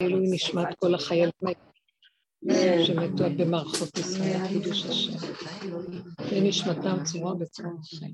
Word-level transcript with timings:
לעילוי 0.00 0.26
נשמת 0.30 0.66
כל 0.78 0.94
החיילים 0.94 1.30
שמתו 2.86 3.24
במערכות 3.38 3.98
ישראל, 3.98 4.48
קידוש 4.48 4.84
השם. 4.86 5.12
ונשמתם 6.30 7.04
צורה 7.04 7.34
בצורה 7.34 7.70
החיים. 7.80 8.12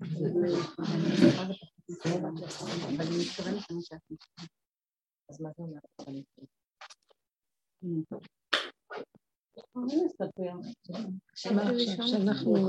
שאנחנו... 12.07 12.69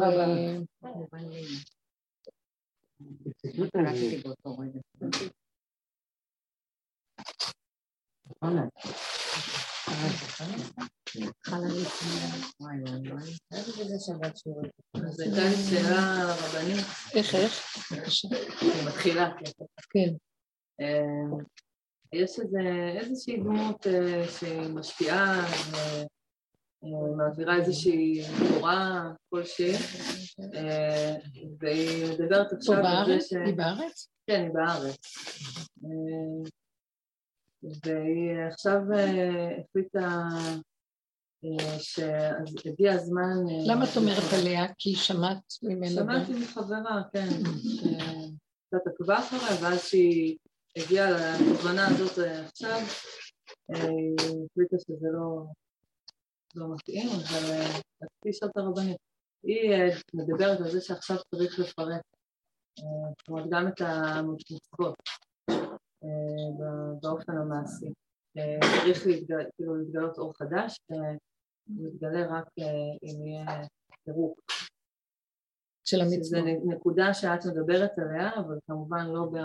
אז 14.95 15.19
הייתה. 15.19 15.41
כן. 19.89 20.13
אה, 20.81 21.37
יש 22.13 22.39
איזושהי 22.99 23.37
דמות 23.37 23.87
אה, 23.87 24.23
שהיא 24.39 24.69
משפיעה 24.69 25.45
ומעבירה 26.83 27.53
אה, 27.53 27.59
איזושהי 27.59 28.23
תורה 28.49 29.11
כלשהי, 29.29 29.73
והיא 31.59 32.13
מדברת 32.13 32.53
עכשיו 32.53 32.85
על 32.85 33.05
זה 33.05 33.27
ש... 33.27 33.33
היא 33.45 33.55
בארץ? 33.55 34.09
כן, 34.27 34.41
היא 34.41 34.51
בארץ. 34.53 34.97
והיא 37.63 38.39
עכשיו 38.51 38.81
החליטה 39.61 40.19
שאז 41.79 42.55
הגיע 42.65 42.93
הזמן... 42.93 43.33
למה 43.67 43.85
את 43.85 43.97
אומרת 43.97 44.33
עליה? 44.39 44.65
כי 44.77 44.95
שמעת 44.95 45.53
ממנה... 45.63 45.89
שמעתי 45.89 46.33
מחברה, 46.33 47.03
כן, 47.13 47.29
שקצת 47.63 48.87
עקבה 48.87 49.19
אחריה, 49.19 49.61
ואז 49.61 49.87
שהיא 49.87 50.37
הגיעה 50.77 51.09
לתובנה 51.11 51.87
הזאת 51.87 52.17
עכשיו, 52.45 52.79
החליטה 53.69 54.77
שזה 54.79 55.07
לא, 55.13 55.45
לא 56.55 56.75
מתאים, 56.75 57.09
אבל 57.09 57.53
רציתי 58.03 58.29
לשאול 58.29 58.51
את 58.51 58.57
הרבנית. 58.57 58.97
היא 59.43 59.71
מדברת 60.13 60.59
על 60.59 60.71
זה 60.71 60.81
שעכשיו 60.81 61.17
צריך 61.35 61.59
לפרט, 61.59 62.01
זאת 62.79 63.29
אומרת 63.29 63.45
גם 63.49 63.67
את 63.67 63.81
המצוות 63.81 64.95
באופן 67.01 67.37
המעשי. 67.37 67.93
צריך 68.83 69.03
כאילו 69.55 69.75
להתגלות 69.75 70.17
אור 70.17 70.33
חדש, 70.33 70.79
מתגלה 71.67 72.27
רק 72.27 72.47
אם 73.03 73.25
יהיה 73.25 73.61
פירוק. 74.03 74.39
של 75.87 76.01
המצוות. 76.01 76.23
זו 76.23 76.37
נקודה 76.65 77.13
שאת 77.13 77.45
מדברת 77.45 77.91
עליה, 77.99 78.35
אבל 78.39 78.59
כמובן 78.67 79.05
לא, 79.07 79.25
ב, 79.33 79.37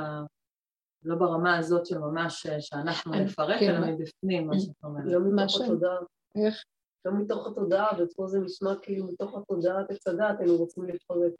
לא 1.02 1.14
ברמה 1.16 1.56
הזאת 1.58 1.86
של 1.86 1.98
ממש 1.98 2.46
שאנחנו 2.60 3.12
נפרק, 3.12 3.60
כן, 3.60 3.70
אלא 3.70 3.86
מבפנים, 3.86 4.46
מה 4.46 4.60
שאת 4.60 4.84
אומרת. 4.84 5.04
לא 5.06 5.20
מתוך 5.20 5.60
התודעה. 5.60 5.96
איך? 6.34 6.64
לא 7.04 7.12
מתוך 7.12 7.46
התודעה, 7.46 7.88
ופה 7.98 8.26
זה 8.26 8.40
נשמע 8.40 8.70
כאילו 8.82 9.06
מתוך 9.06 9.38
התודעה 9.38 9.80
עץ 9.88 10.06
הדעת, 10.06 10.40
היינו 10.40 10.56
רוצים 10.56 10.84
לפרק. 10.84 11.32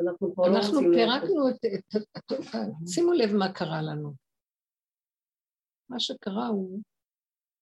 אנחנו 0.00 0.34
כבר 0.34 0.48
לא 0.48 0.56
רוצים... 0.56 0.74
אנחנו 0.74 0.90
פירקנו 0.94 1.48
את... 1.48 1.56
שימו 2.94 3.12
לב 3.12 3.32
מה 3.32 3.52
קרה 3.52 3.82
לנו. 3.82 4.12
מה 5.88 6.00
שקרה 6.00 6.46
הוא 6.46 6.80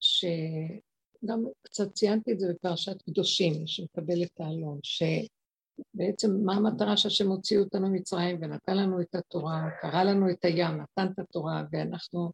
שגם 0.00 1.44
קצת 1.62 1.92
ציינתי 1.92 2.32
את 2.32 2.40
זה 2.40 2.52
בפרשת 2.52 3.02
קדושים, 3.02 3.66
שמקבל 3.66 4.22
את 4.22 4.40
העלון, 4.40 4.78
שבעצם 4.82 6.30
מה 6.44 6.54
המטרה 6.54 6.96
שהשם 6.96 7.28
הוציא 7.28 7.58
אותנו 7.58 7.88
ממצרים 7.88 8.38
ונתן 8.40 8.76
לנו 8.76 9.00
את 9.00 9.14
התורה, 9.14 9.62
קרא 9.80 10.02
לנו 10.02 10.30
את 10.30 10.44
הים, 10.44 10.80
נתן 10.80 11.12
את 11.12 11.18
התורה, 11.18 11.62
ואנחנו, 11.72 12.32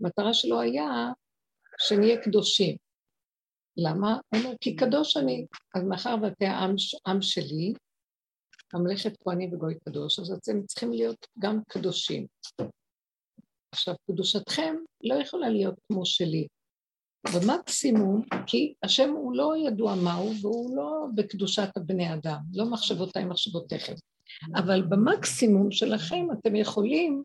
המטרה 0.00 0.34
שלו 0.34 0.60
היה 0.60 1.12
שנהיה 1.78 2.22
קדושים. 2.22 2.76
למה? 3.76 4.12
הוא 4.12 4.40
אומר, 4.40 4.54
כי 4.60 4.76
קדוש 4.76 5.16
אני. 5.16 5.46
אז 5.74 5.82
מאחר 5.84 6.14
ואתה 6.22 6.50
עם, 6.50 6.74
עם 7.06 7.22
שלי, 7.22 7.74
ממלכת 8.74 9.12
כהנים 9.24 9.54
וגוי 9.54 9.74
קדוש, 9.84 10.18
אז 10.18 10.30
אתם 10.30 10.66
צריכים 10.66 10.92
להיות 10.92 11.26
גם 11.38 11.60
קדושים. 11.68 12.26
עכשיו, 13.72 13.94
קדושתכם 14.10 14.76
לא 15.04 15.14
יכולה 15.14 15.48
להיות 15.48 15.74
כמו 15.88 16.06
שלי. 16.06 16.46
במקסימום, 17.34 18.22
כי 18.46 18.74
השם 18.82 19.10
הוא 19.10 19.36
לא 19.36 19.54
ידוע 19.66 19.94
מהו, 19.94 20.32
והוא 20.42 20.76
לא 20.76 21.06
בקדושת 21.14 21.76
הבני 21.76 22.14
אדם, 22.14 22.38
לא 22.52 22.70
מחשבותיי 22.70 23.24
מחשבותיכם. 23.24 23.94
אבל 24.56 24.82
במקסימום 24.82 25.70
שלכם 25.70 26.26
אתם 26.32 26.56
יכולים 26.56 27.22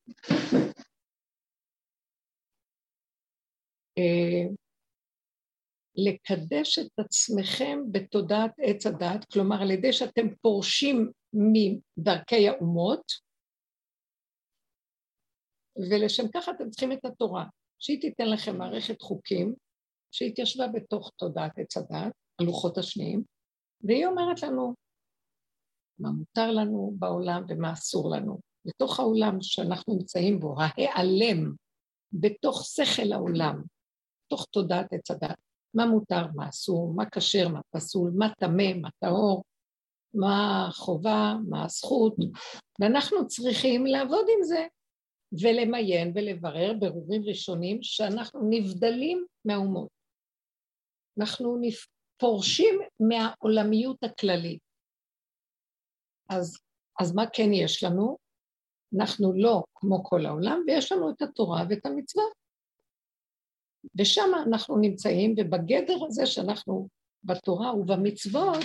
אה, 3.98 4.44
לקדש 5.96 6.80
את 6.80 7.00
עצמכם 7.00 7.80
בתודעת 7.92 8.52
עץ 8.58 8.86
הדת, 8.86 9.26
כלומר 9.34 9.62
על 9.62 9.72
ידי 9.72 9.94
שאתם 9.94 10.36
פורשים 10.42 11.12
מדרכי 11.34 12.50
האומות, 12.50 13.12
ולשם 15.76 16.24
כך 16.34 16.50
אתם 16.50 16.70
צריכים 16.70 16.92
את 16.92 17.06
התורה, 17.06 17.46
שהיא 17.80 18.02
תיתן 18.02 18.30
לכם 18.30 18.58
מערכת 18.58 19.02
חוקים 19.02 19.56
שהתיישבה 20.12 20.68
בתוך 20.68 21.12
תודעת 21.16 21.52
עץ 21.58 21.78
הדת, 21.78 22.14
הלוחות 22.42 22.78
השניים, 22.78 23.24
והיא 23.82 24.06
אומרת 24.06 24.44
לנו 24.44 24.76
מה 26.00 26.10
מותר 26.12 26.52
לנו 26.52 26.94
בעולם 27.00 27.44
ומה 27.50 27.74
אסור 27.74 28.16
לנו. 28.16 28.40
בתוך 28.66 29.00
העולם 29.00 29.38
שאנחנו 29.42 29.94
נמצאים 29.94 30.40
בו, 30.40 30.56
ההיעלם, 30.60 31.54
בתוך 32.14 32.66
שכל 32.66 33.14
העולם, 33.14 33.62
בתוך 34.26 34.46
תודעת 34.52 34.94
עץ 34.94 35.12
הדת, 35.12 35.38
מה 35.74 35.86
מותר, 35.86 36.28
מה 36.36 36.50
אסור, 36.50 36.94
מה 36.96 37.10
כשר, 37.10 37.48
מה 37.48 37.62
פסול, 37.70 38.12
מה 38.16 38.34
טמא, 38.40 38.74
מה 38.82 38.90
טהור, 39.00 39.44
מה 40.14 40.70
חובה, 40.74 41.34
מה 41.50 41.66
הזכות, 41.66 42.16
ואנחנו 42.80 43.28
צריכים 43.28 43.86
לעבוד 43.86 44.26
עם 44.38 44.44
זה 44.44 44.68
ולמיין 45.42 46.12
ולברר 46.16 46.74
ברורים 46.80 47.24
ראשונים 47.26 47.84
שאנחנו 47.84 48.40
נבדלים 48.50 49.26
מהאומות. 49.46 49.90
אנחנו 51.20 51.58
פורשים 52.18 52.80
מהעולמיות 53.00 54.04
הכללית. 54.04 54.60
אז, 56.30 56.58
אז 57.00 57.16
מה 57.16 57.24
כן 57.34 57.54
יש 57.54 57.84
לנו? 57.84 58.18
אנחנו 58.98 59.34
לא 59.36 59.64
כמו 59.76 60.04
כל 60.04 60.26
העולם, 60.26 60.64
ויש 60.68 60.92
לנו 60.92 61.10
את 61.10 61.22
התורה 61.22 61.64
ואת 61.70 61.86
המצווה. 61.86 62.24
ושם 64.00 64.30
אנחנו 64.48 64.78
נמצאים, 64.78 65.36
ובגדר 65.38 66.06
הזה 66.08 66.26
שאנחנו 66.26 66.88
בתורה 67.24 67.76
ובמצוות, 67.76 68.64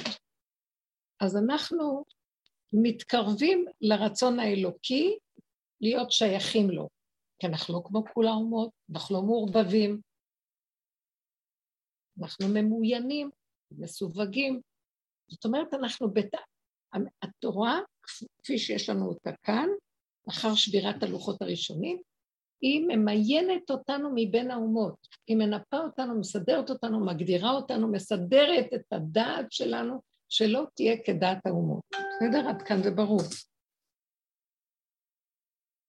אז 1.21 1.37
אנחנו 1.37 2.05
מתקרבים 2.73 3.65
לרצון 3.81 4.41
האלוקי 4.41 5.19
להיות 5.81 6.13
שייכים 6.13 6.71
לו, 6.71 6.89
כי 7.39 7.47
אנחנו 7.47 7.75
לא 7.75 7.83
כמו 7.85 8.05
כל 8.15 8.27
האומות, 8.27 8.71
אנחנו 8.95 9.17
לא 9.17 9.23
מעורבבים, 9.23 10.01
אנחנו 12.21 12.47
ממוינים, 12.49 13.31
מסווגים. 13.71 14.61
זאת 15.29 15.45
אומרת, 15.45 15.75
אנחנו 15.75 16.11
בת... 16.13 16.35
התורה, 17.23 17.81
כפי 18.43 18.59
שיש 18.59 18.91
לנו 18.91 19.09
אותה 19.09 19.31
כאן, 19.43 19.69
אחר 20.29 20.55
שבירת 20.55 21.03
הלוחות 21.03 21.43
הראשונים, 21.43 22.01
היא 22.61 22.87
ממיינת 22.89 23.71
אותנו 23.71 24.11
מבין 24.15 24.51
האומות, 24.51 25.09
היא 25.27 25.37
מנפה 25.37 25.79
אותנו, 25.79 26.21
מסדרת 26.21 26.71
אותנו, 26.71 27.05
מגדירה 27.05 27.51
אותנו, 27.51 27.93
מסדרת 27.93 28.67
את 28.75 28.93
הדעת 28.93 29.53
שלנו, 29.53 30.03
שלא 30.29 30.65
תהיה 30.75 30.97
כדעת 31.05 31.47
האומות. 31.47 31.83
בסדר? 31.91 32.49
עד 32.49 32.63
כאן 32.63 32.83
זה 32.83 32.91
ברור. 32.91 33.21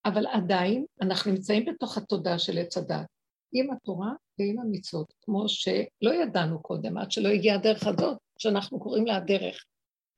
אבל 0.05 0.27
עדיין 0.27 0.85
אנחנו 1.01 1.31
נמצאים 1.31 1.65
בתוך 1.65 1.97
התודעה 1.97 2.39
של 2.39 2.57
עץ 2.57 2.77
הדת, 2.77 3.05
עם 3.53 3.71
התורה 3.71 4.11
ועם 4.39 4.59
המצוות, 4.59 5.13
כמו 5.21 5.49
שלא 5.49 6.13
ידענו 6.23 6.61
קודם, 6.61 6.97
עד 6.97 7.11
שלא 7.11 7.29
הגיעה 7.29 7.55
הדרך 7.55 7.87
הזאת, 7.87 8.17
שאנחנו 8.37 8.79
קוראים 8.79 9.07
לה 9.07 9.15
הדרך, 9.17 9.65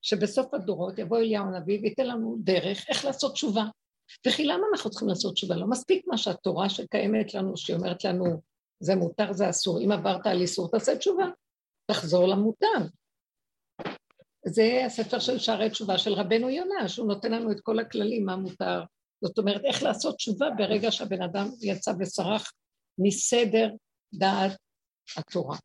שבסוף 0.01 0.53
הדורות 0.53 0.99
יבוא 0.99 1.17
אליהו 1.17 1.45
הנביא 1.45 1.79
וייתן 1.81 2.07
לנו 2.07 2.37
דרך 2.39 2.85
איך 2.89 3.05
לעשות 3.05 3.33
תשובה. 3.33 3.63
וכי 4.27 4.45
למה 4.45 4.63
אנחנו 4.73 4.89
צריכים 4.89 5.07
לעשות 5.07 5.33
תשובה? 5.33 5.55
לא 5.55 5.67
מספיק 5.67 6.07
מה 6.07 6.17
שהתורה 6.17 6.69
שקיימת 6.69 7.33
לנו, 7.33 7.57
שהיא 7.57 7.75
אומרת 7.75 8.03
לנו, 8.03 8.25
זה 8.79 8.95
מותר, 8.95 9.33
זה 9.33 9.49
אסור, 9.49 9.79
אם 9.81 9.91
עברת 9.91 10.27
על 10.27 10.41
איסור, 10.41 10.71
תעשה 10.71 10.97
תשובה, 10.97 11.25
תחזור 11.85 12.27
למותר. 12.27 12.87
זה 14.45 14.83
הספר 14.85 15.19
של 15.19 15.39
שערי 15.39 15.69
תשובה 15.69 15.97
של 15.97 16.13
רבנו 16.13 16.49
יונה, 16.49 16.89
שהוא 16.89 17.07
נותן 17.07 17.31
לנו 17.31 17.51
את 17.51 17.59
כל 17.59 17.79
הכללים, 17.79 18.25
מה 18.25 18.35
מותר, 18.35 18.83
זאת 19.23 19.37
אומרת, 19.37 19.61
איך 19.65 19.83
לעשות 19.83 20.15
תשובה 20.15 20.49
ברגע 20.57 20.91
שהבן 20.91 21.21
אדם 21.21 21.47
יצא 21.61 21.91
וסרח 21.99 22.51
מסדר 22.99 23.69
דעת 24.13 24.57
התורה. 25.17 25.57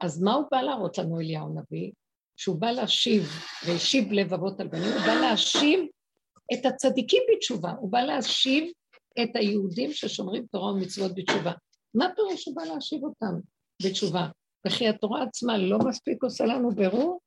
אז 0.00 0.22
מה 0.22 0.34
הוא 0.34 0.44
בא 0.50 0.60
להראות 0.60 0.98
לנו 0.98 1.20
אליהו 1.20 1.46
הנביא? 1.46 1.92
שהוא 2.36 2.60
בא 2.60 2.70
להשיב, 2.70 3.22
והשיב 3.66 4.12
לב 4.12 4.34
אבות 4.34 4.60
על 4.60 4.68
בנים, 4.68 4.92
הוא 4.92 5.00
בא 5.06 5.14
להשיב 5.14 5.80
את 6.54 6.66
הצדיקים 6.66 7.22
בתשובה, 7.32 7.70
הוא 7.70 7.92
בא 7.92 8.00
להשיב 8.00 8.72
את 9.22 9.36
היהודים 9.36 9.92
ששומרים 9.92 10.46
תורה 10.46 10.72
ומצוות 10.72 11.12
בתשובה. 11.14 11.52
מה 11.94 12.06
פירוש 12.16 12.46
הוא 12.46 12.56
בא 12.56 12.62
להשיב 12.62 13.04
אותם 13.04 13.34
בתשובה? 13.82 14.28
וכי 14.66 14.88
התורה 14.88 15.22
עצמה 15.22 15.58
לא 15.58 15.78
מספיק 15.78 16.22
עושה 16.22 16.44
לנו 16.44 16.70
ברור? 16.70 17.20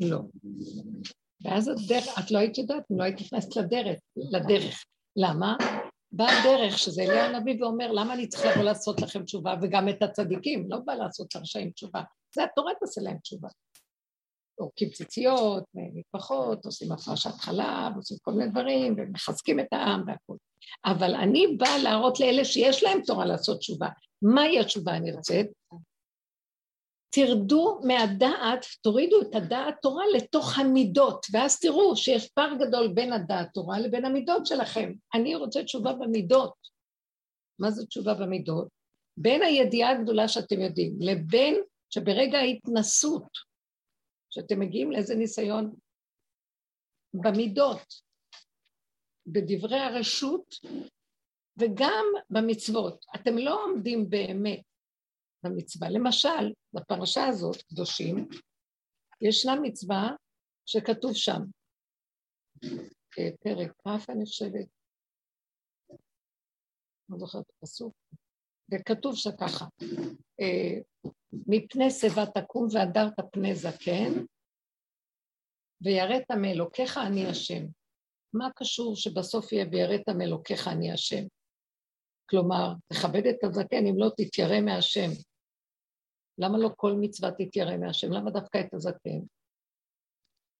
לא. 0.00 0.18
ואז 1.44 1.68
הדרך, 1.68 2.18
את 2.18 2.30
לא 2.30 2.38
היית 2.38 2.58
יודעת, 2.58 2.82
לא 2.90 3.04
היית 3.04 3.20
נכנסת 3.20 3.56
לדרך, 3.56 3.98
לדרך. 4.16 4.84
למה? 5.16 5.56
בא 6.12 6.26
הדרך, 6.28 6.78
שזה 6.78 7.02
אליהו 7.02 7.34
הנביא 7.34 7.62
ואומר, 7.62 7.92
למה 7.92 8.14
אני 8.14 8.28
צריך 8.28 8.46
לבוא 8.46 8.62
לעשות 8.62 9.00
לכם 9.00 9.24
תשובה, 9.24 9.54
וגם 9.62 9.88
את 9.88 10.02
הצדיקים, 10.02 10.66
לא 10.70 10.78
בא 10.78 10.94
לעשות 10.94 11.34
לרשעים 11.34 11.70
תשובה. 11.70 12.02
זה 12.34 12.44
התורה 12.44 12.72
תעשה 12.80 13.00
להם 13.00 13.18
תשובה. 13.18 13.48
עורקים 14.58 14.90
ציציות, 14.90 15.64
מטפחות, 15.74 16.64
עושים 16.64 16.92
הפרשת 16.92 17.34
חלב, 17.34 17.96
עושים 17.96 18.16
כל 18.22 18.32
מיני 18.32 18.50
דברים, 18.50 18.94
ומחזקים 18.98 19.60
את 19.60 19.72
העם 19.72 20.02
והכול. 20.06 20.36
אבל 20.84 21.14
אני 21.14 21.46
באה 21.58 21.78
להראות 21.78 22.20
לאלה 22.20 22.44
שיש 22.44 22.82
להם 22.82 22.98
תורה 23.06 23.26
לעשות 23.26 23.58
תשובה. 23.58 23.88
מהי 24.22 24.60
התשובה 24.60 24.92
הנרצית? 24.92 25.46
תרדו 27.10 27.80
מהדעת, 27.84 28.66
תורידו 28.82 29.22
את 29.22 29.34
הדעת 29.34 29.74
תורה 29.82 30.04
לתוך 30.16 30.58
המידות, 30.58 31.26
ואז 31.32 31.60
תראו 31.60 31.96
שיש 31.96 32.28
פער 32.28 32.54
גדול 32.60 32.92
בין 32.94 33.12
הדעת 33.12 33.48
תורה 33.54 33.78
לבין 33.78 34.04
המידות 34.04 34.46
שלכם. 34.46 34.92
אני 35.14 35.34
רוצה 35.34 35.64
תשובה 35.64 35.92
במידות. 35.92 36.54
מה 37.58 37.70
זה 37.70 37.86
תשובה 37.86 38.14
במידות? 38.14 38.68
בין 39.16 39.42
הידיעה 39.42 39.90
הגדולה 39.90 40.28
שאתם 40.28 40.60
יודעים, 40.60 40.96
לבין 41.00 41.62
שברגע 41.90 42.38
ההתנסות, 42.38 43.28
שאתם 44.30 44.60
מגיעים 44.60 44.92
לאיזה 44.92 45.14
ניסיון 45.14 45.74
במידות, 47.14 47.82
בדברי 49.26 49.78
הרשות 49.78 50.54
וגם 51.58 52.04
במצוות. 52.30 53.06
אתם 53.14 53.38
לא 53.38 53.64
עומדים 53.64 54.10
באמת 54.10 54.62
במצווה. 55.42 55.90
למשל, 55.90 56.52
בפרשה 56.72 57.26
הזאת, 57.26 57.56
קדושים, 57.62 58.28
ישנה 59.20 59.60
מצווה 59.62 60.10
שכתוב 60.66 61.14
שם, 61.14 61.40
אה, 63.18 63.28
פרק 63.42 63.72
כ' 63.72 64.10
אני 64.10 64.24
חושבת, 64.24 64.66
לא 67.08 67.18
זוכרת 67.18 67.42
את 67.42 67.52
הפסוק, 67.58 67.94
וכתוב 68.72 69.16
שככה, 69.16 69.64
אה, 70.40 70.80
מפני 71.46 71.90
שיבה 71.90 72.26
תקום 72.26 72.66
והדרת 72.72 73.14
פני 73.32 73.54
זקן, 73.54 74.24
ויראת 75.80 76.30
מאלוקיך 76.42 76.98
אני 77.06 77.26
השם. 77.26 77.66
מה 78.32 78.48
קשור 78.56 78.96
שבסוף 78.96 79.52
יהיה 79.52 79.66
ויראת 79.72 80.08
מאלוקיך 80.18 80.68
אני 80.68 80.92
השם? 80.92 81.24
כלומר, 82.30 82.72
תכבד 82.92 83.26
את 83.26 83.44
הזקן 83.44 83.86
אם 83.86 83.98
לא 83.98 84.08
תתיירא 84.16 84.60
מהשם. 84.60 85.10
למה 86.38 86.58
לא 86.58 86.70
כל 86.76 86.92
מצווה 87.00 87.30
תתיירא 87.30 87.76
מהשם? 87.76 88.12
למה 88.12 88.30
דווקא 88.30 88.60
את 88.60 88.74
הזקן? 88.74 89.20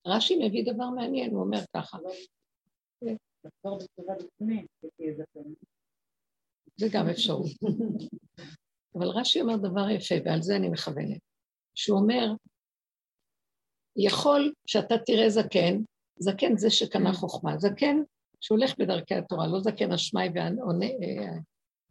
רש"י 0.06 0.46
מביא 0.46 0.72
דבר 0.72 0.90
מעניין, 0.90 1.30
הוא 1.30 1.42
אומר 1.42 1.60
ככה. 1.76 1.98
זה 6.76 6.86
גם 6.92 7.08
אפשרות. 7.08 7.50
אבל 8.94 9.06
רש"י 9.06 9.40
אומר 9.40 9.56
דבר 9.56 9.90
יפה, 9.90 10.14
ועל 10.24 10.42
זה 10.42 10.56
אני 10.56 10.68
מכוונת. 10.68 11.20
שהוא 11.74 11.98
אומר, 11.98 12.32
יכול 13.96 14.52
שאתה 14.66 14.94
תראה 15.06 15.30
זקן, 15.30 15.82
זקן 16.18 16.56
זה 16.56 16.70
שקנה 16.70 17.12
חוכמה, 17.12 17.58
זקן 17.58 17.96
שהולך 18.40 18.78
בדרכי 18.78 19.14
התורה, 19.14 19.46
לא 19.46 19.60
זקן 19.60 19.92
אשמי 19.92 20.28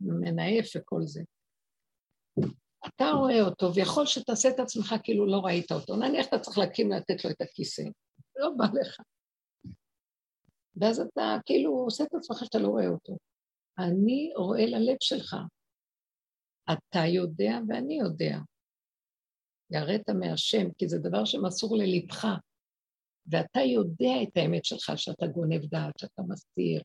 והמנאף 0.02 0.66
וכל 0.76 1.02
זה. 1.02 1.24
אתה 2.88 3.06
רואה 3.06 3.42
אותו, 3.42 3.74
ויכול 3.74 4.06
שתעשה 4.06 4.50
את 4.50 4.60
עצמך 4.60 4.96
כאילו 5.04 5.26
לא 5.26 5.40
ראית 5.46 5.72
אותו. 5.72 5.96
נניח 5.96 6.28
אתה 6.28 6.40
צריך 6.40 6.58
להקים 6.58 6.92
לתת 6.92 7.26
לו 7.26 7.32
את 7.32 7.42
הכיסא, 7.42 7.84
לא 8.36 8.50
בא 8.58 8.66
לך. 8.82 9.02
ואז 10.76 11.00
אתה 11.00 11.38
כאילו 11.46 11.72
עושה 11.72 12.04
את 12.04 12.14
עצמך 12.14 12.38
שאתה 12.46 12.60
לא 12.60 12.68
רואה 12.68 12.88
אותו. 12.88 13.18
אני 13.80 14.32
רואה 14.38 14.66
ללב 14.66 14.98
שלך. 15.00 15.36
אתה 16.72 17.00
יודע 17.08 17.60
ואני 17.68 18.00
יודע. 18.00 18.38
יראת 19.72 20.10
מהשם, 20.10 20.72
כי 20.78 20.88
זה 20.88 21.00
דבר 21.00 21.26
שמסור 21.26 21.78
ללבך, 21.78 22.28
ואתה 23.32 23.60
יודע 23.60 24.24
את 24.24 24.38
האמת 24.38 24.66
שלך, 24.66 24.92
שאתה 24.96 25.28
גונב 25.28 25.66
דעת, 25.66 26.00
שאתה 26.00 26.22
מסתיר, 26.28 26.82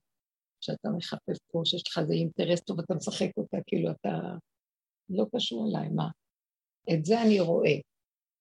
שאתה 0.60 0.88
מחפש 0.96 1.38
פה, 1.52 1.62
שיש 1.64 1.88
לך 1.88 1.98
איזה 1.98 2.14
אינטרס 2.14 2.60
טוב, 2.60 2.80
אתה 2.80 2.94
משחק 2.94 3.30
אותה, 3.36 3.56
כאילו 3.66 3.90
אתה 3.90 4.18
לא 5.08 5.26
קשור 5.34 5.68
אליי, 5.68 5.88
מה? 5.88 6.08
את 6.94 7.04
זה 7.04 7.22
אני 7.22 7.40
רואה, 7.40 7.74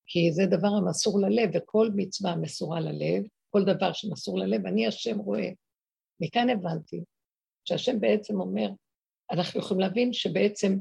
כי 0.05 0.31
זה 0.31 0.43
דבר 0.45 0.67
המסור 0.67 1.19
ללב, 1.19 1.49
וכל 1.53 1.89
מצווה 1.95 2.35
מסורה 2.35 2.79
ללב, 2.79 3.23
כל 3.49 3.63
דבר 3.65 3.93
שמסור 3.93 4.37
ללב, 4.39 4.65
אני 4.65 4.87
השם 4.87 5.17
רואה. 5.17 5.49
מכאן 6.19 6.49
הבנתי 6.49 7.03
שהשם 7.65 7.99
בעצם 7.99 8.41
אומר, 8.41 8.69
אנחנו 9.31 9.59
יכולים 9.59 9.81
להבין 9.81 10.13
שבעצם 10.13 10.77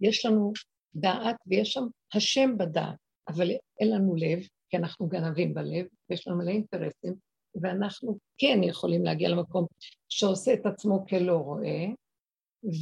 יש 0.00 0.26
לנו 0.26 0.52
דעת 0.94 1.36
ויש 1.46 1.72
שם 1.72 1.86
השם 2.14 2.58
בדעת, 2.58 2.96
אבל 3.28 3.50
אין 3.80 3.90
לנו 3.90 4.14
לב, 4.14 4.38
כי 4.68 4.76
אנחנו 4.76 5.08
גנבים 5.08 5.54
בלב, 5.54 5.86
ויש 6.10 6.28
לנו 6.28 6.38
מלא 6.38 6.50
אינטרסים, 6.50 7.14
ואנחנו 7.62 8.18
כן 8.38 8.62
יכולים 8.62 9.04
להגיע 9.04 9.28
למקום 9.28 9.66
שעושה 10.08 10.54
את 10.54 10.66
עצמו 10.66 11.06
כלא 11.06 11.32
רואה, 11.32 11.84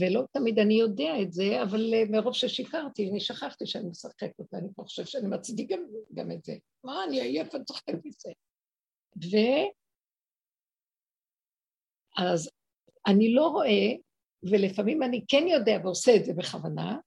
ולא 0.00 0.24
תמיד 0.32 0.58
אני 0.58 0.74
יודע 0.74 1.22
את 1.22 1.32
זה, 1.32 1.62
אבל 1.62 1.94
אה, 1.94 2.02
מרוב 2.10 2.34
ששיקרתי, 2.34 3.10
אני 3.10 3.20
שכחתי 3.20 3.66
שאני 3.66 3.88
משחק 3.88 4.30
אותה, 4.38 4.58
אני 4.58 4.68
חושב 4.74 5.04
שאני 5.04 5.28
מצדיק 5.28 5.70
גם, 5.70 5.80
גם 6.14 6.32
את 6.32 6.44
זה. 6.44 6.56
מה, 6.84 7.04
אני 7.04 7.20
עייף, 7.20 7.54
אני 7.54 7.64
צריך 7.64 7.82
את 7.88 8.20
זה. 8.20 8.30
ו... 9.16 9.36
אז 12.18 12.50
אני 13.06 13.34
לא 13.34 13.48
רואה, 13.48 13.94
ולפעמים 14.42 15.02
אני 15.02 15.24
כן 15.28 15.44
יודע 15.48 15.78
ועושה 15.84 16.16
את 16.16 16.24
זה 16.24 16.32
בכוונה, 16.34 16.98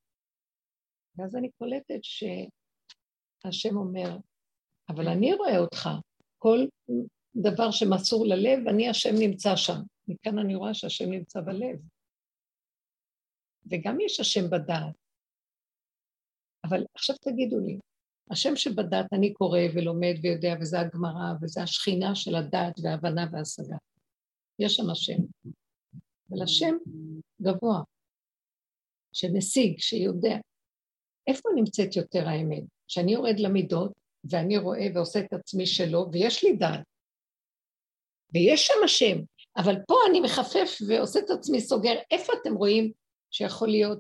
ואז 1.16 1.36
אני 1.36 1.50
קולטת 1.52 2.00
שהשם 2.02 3.78
אומר, 3.78 4.18
אבל 4.90 5.08
אני 5.08 5.34
רואה 5.34 5.58
אותך, 5.58 5.90
כל 6.38 6.66
דבר 7.36 7.72
שמסור 7.72 8.26
ללב, 8.26 8.68
אני 8.68 8.90
השם 8.90 9.16
נמצא 9.20 9.56
שם. 9.56 9.82
מכאן 10.08 10.40
אני 10.40 10.56
רואה 10.56 10.74
שהשם 10.74 11.12
נמצא 11.12 11.42
בלב. 11.42 11.80
וגם 13.66 14.00
יש 14.02 14.20
השם 14.20 14.50
בדעת. 14.50 14.96
אבל 16.64 16.86
עכשיו 16.94 17.16
תגידו 17.22 17.60
לי, 17.60 17.80
השם 18.32 18.56
שבדעת 18.56 19.14
אני 19.14 19.34
קורא 19.34 19.60
ולומד 19.76 20.14
ויודע, 20.24 20.54
וזה 20.62 20.80
הגמרא, 20.80 21.34
וזה 21.42 21.64
השכינה 21.64 22.16
של 22.16 22.36
הדעת 22.36 22.80
וההבנה 22.84 23.26
וההשגה. 23.32 23.76
יש 24.60 24.76
שם 24.76 24.90
השם. 24.90 25.24
אבל 26.30 26.44
השם 26.44 26.76
גבוה, 27.42 27.82
שמשיג, 29.14 29.80
שיודע. 29.80 30.38
איפה 31.28 31.50
נמצאת 31.56 31.96
יותר 31.96 32.28
האמת? 32.28 32.64
שאני 32.88 33.12
יורד 33.14 33.40
למידות, 33.40 33.92
ואני 34.24 34.58
רואה 34.58 34.88
ועושה 34.96 35.20
את 35.20 35.34
עצמי 35.34 35.66
שלו, 35.66 36.10
ויש 36.12 36.44
לי 36.44 36.54
דעת. 36.58 36.91
ויש 38.34 38.68
שם 38.68 38.84
השם, 38.84 39.18
אבל 39.58 39.76
פה 39.88 39.96
אני 40.10 40.20
מחפף 40.20 40.78
ועושה 40.88 41.20
את 41.20 41.30
עצמי 41.30 41.62
סוגר. 41.62 41.94
איפה 42.12 42.34
אתם 42.42 42.56
רואים 42.56 42.92
שיכול 43.32 43.70
להיות 43.70 44.00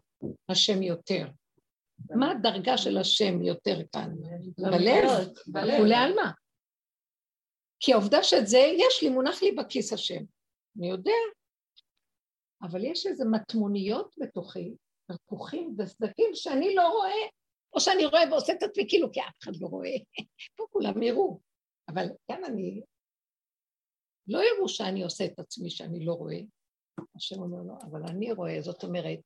השם 0.49 0.81
יותר? 0.81 1.27
מה 2.09 2.31
הדרגה 2.31 2.77
של 2.77 2.97
השם 2.97 3.41
יותר 3.41 3.77
כאן? 3.93 4.15
בלב? 4.57 5.77
כולי 5.77 5.95
עלמא. 5.95 6.29
כי 7.79 7.93
העובדה 7.93 8.23
שאת 8.23 8.47
זה, 8.47 8.57
יש 8.57 9.03
לי, 9.03 9.09
מונח 9.09 9.41
לי 9.41 9.51
בכיס 9.51 9.93
השם. 9.93 10.23
אני 10.77 10.89
יודע, 10.89 11.11
אבל 12.61 12.85
יש 12.85 13.05
איזה 13.05 13.25
מטמוניות 13.25 14.15
בתוכי, 14.17 14.73
תפוחים 15.11 15.75
וסדקים 15.77 16.29
שאני 16.33 16.75
לא 16.75 16.87
רואה, 16.89 17.27
או 17.73 17.79
שאני 17.79 18.05
רואה 18.05 18.21
ועושה 18.31 18.53
את 18.53 18.63
עצמי 18.63 18.85
כאילו, 18.89 19.11
כי 19.11 19.19
אף 19.21 19.33
אחד 19.43 19.51
לא 19.59 19.67
רואה. 19.67 19.89
פה 20.57 20.65
כולם 20.69 21.03
יראו. 21.03 21.39
אבל 21.89 22.05
כאן 22.27 22.43
אני... 22.43 22.81
לא 24.31 24.39
יראו 24.43 24.69
שאני 24.69 25.03
עושה 25.03 25.25
את 25.25 25.39
עצמי 25.39 25.69
שאני 25.69 26.05
לא 26.05 26.13
רואה. 26.13 26.39
השם 27.15 27.41
אומר 27.41 27.61
לו, 27.63 27.73
אבל 27.81 28.03
אני 28.03 28.31
רואה, 28.31 28.61
זאת 28.61 28.83
אומרת, 28.83 29.19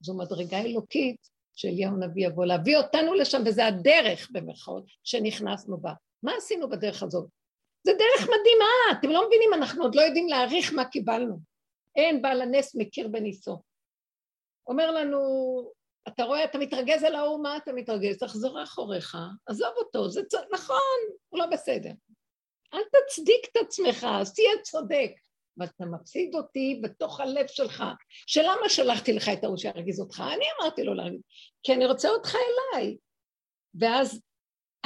זו 0.00 0.14
מדרגה 0.14 0.58
אלוקית 0.58 1.28
שאליהו 1.54 1.94
הנביא 1.94 2.26
יבוא 2.26 2.44
להביא 2.44 2.76
אותנו 2.76 3.14
לשם, 3.14 3.42
וזה 3.46 3.66
הדרך, 3.66 4.30
במרכאות, 4.32 4.84
שנכנסנו 5.04 5.78
בה. 5.78 5.92
מה 6.22 6.32
עשינו 6.36 6.68
בדרך 6.68 7.02
הזאת? 7.02 7.28
זה 7.86 7.92
דרך 7.92 8.22
מדהימה, 8.22 8.98
אתם 8.98 9.08
לא 9.10 9.26
מבינים, 9.26 9.54
אנחנו 9.54 9.82
עוד 9.82 9.94
לא 9.94 10.00
יודעים 10.00 10.28
להעריך 10.28 10.72
מה 10.72 10.84
קיבלנו. 10.84 11.38
אין 11.96 12.22
בעל 12.22 12.42
הנס 12.42 12.74
מכיר 12.74 13.08
בניסו. 13.08 13.62
אומר 14.66 14.90
לנו 14.90 15.18
אתה 16.08 16.24
רואה, 16.24 16.44
אתה 16.44 16.58
מתרגז 16.58 17.02
על 17.02 17.14
ההוא, 17.14 17.42
מה 17.42 17.56
אתה 17.56 17.72
מתרגז? 17.72 18.18
תחזור 18.18 18.62
אחוריך, 18.62 19.16
עזוב 19.46 19.72
אותו, 19.76 20.10
זה 20.10 20.22
צ... 20.24 20.34
נכון, 20.52 20.76
הוא 21.28 21.38
לא 21.38 21.46
בסדר. 21.46 21.90
אל 22.76 22.82
תצדיק 22.82 23.46
את 23.52 23.56
עצמך, 23.56 24.06
אז 24.20 24.34
תהיה 24.34 24.50
צודק. 24.62 25.10
ואתה 25.58 25.84
מפסיד 25.84 26.34
אותי 26.34 26.80
בתוך 26.82 27.20
הלב 27.20 27.46
שלך, 27.46 27.84
שלמה 28.26 28.68
שלחתי 28.68 29.12
לך 29.12 29.28
את 29.32 29.44
ההוא 29.44 29.56
שירגיז 29.56 30.00
אותך? 30.00 30.22
אני 30.34 30.44
אמרתי 30.60 30.82
לו 30.84 30.94
להרגיז, 30.94 31.20
כי 31.62 31.72
אני 31.72 31.86
רוצה 31.86 32.08
אותך 32.08 32.34
אליי. 32.34 32.96
ואז 33.74 34.20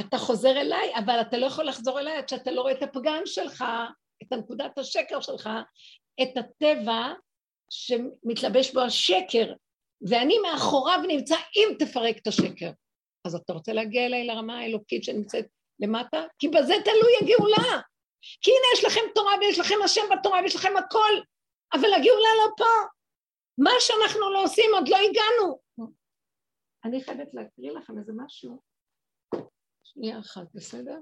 אתה 0.01 0.19
חוזר 0.19 0.61
אליי, 0.61 0.93
אבל 1.05 1.21
אתה 1.21 1.39
לא 1.39 1.47
יכול 1.47 1.65
לחזור 1.65 2.01
אליי 2.01 2.17
עד 2.17 2.29
שאתה 2.29 2.51
לא 2.51 2.61
רואה 2.61 2.73
את 2.73 2.83
הפגם 2.83 3.23
שלך, 3.25 3.65
את 4.23 4.33
הנקודת 4.33 4.79
השקר 4.79 5.21
שלך, 5.21 5.49
את 6.23 6.37
הטבע 6.37 7.13
שמתלבש 7.71 8.75
בו 8.75 8.81
השקר, 8.81 9.53
ואני 10.09 10.39
מאחוריו 10.39 11.01
נמצא 11.09 11.37
אם 11.57 11.75
תפרק 11.79 12.19
את 12.19 12.27
השקר. 12.27 12.71
אז 13.25 13.35
אתה 13.35 13.53
רוצה 13.53 13.73
להגיע 13.73 14.07
אליי 14.07 14.27
לרמה 14.27 14.59
האלוקית 14.59 15.05
שנמצאת 15.05 15.47
למטה? 15.81 16.25
כי 16.39 16.49
בזה 16.49 16.75
תלוי 16.85 17.13
הגאולה. 17.21 17.81
כי 18.41 18.51
הנה 18.51 18.67
יש 18.75 18.85
לכם 18.85 19.01
תורה 19.15 19.33
ויש 19.41 19.59
לכם 19.59 19.75
השם 19.85 20.01
בתורה 20.19 20.41
ויש 20.43 20.57
לכם 20.57 20.77
הכל, 20.77 21.13
אבל 21.73 21.93
הגאולה 21.93 22.29
לא 22.45 22.53
פה. 22.57 22.89
מה 23.59 23.71
שאנחנו 23.81 24.33
לא 24.33 24.45
עושים 24.45 24.71
עוד 24.75 24.89
לא 24.89 24.97
הגענו. 24.97 25.61
אני 26.85 27.05
חייבת 27.05 27.35
להקריא 27.35 27.73
לכם 27.73 27.99
איזה 27.99 28.13
משהו. 28.17 28.61
שנייה 29.83 30.19
אחת, 30.19 30.47
בסדר? 30.55 30.99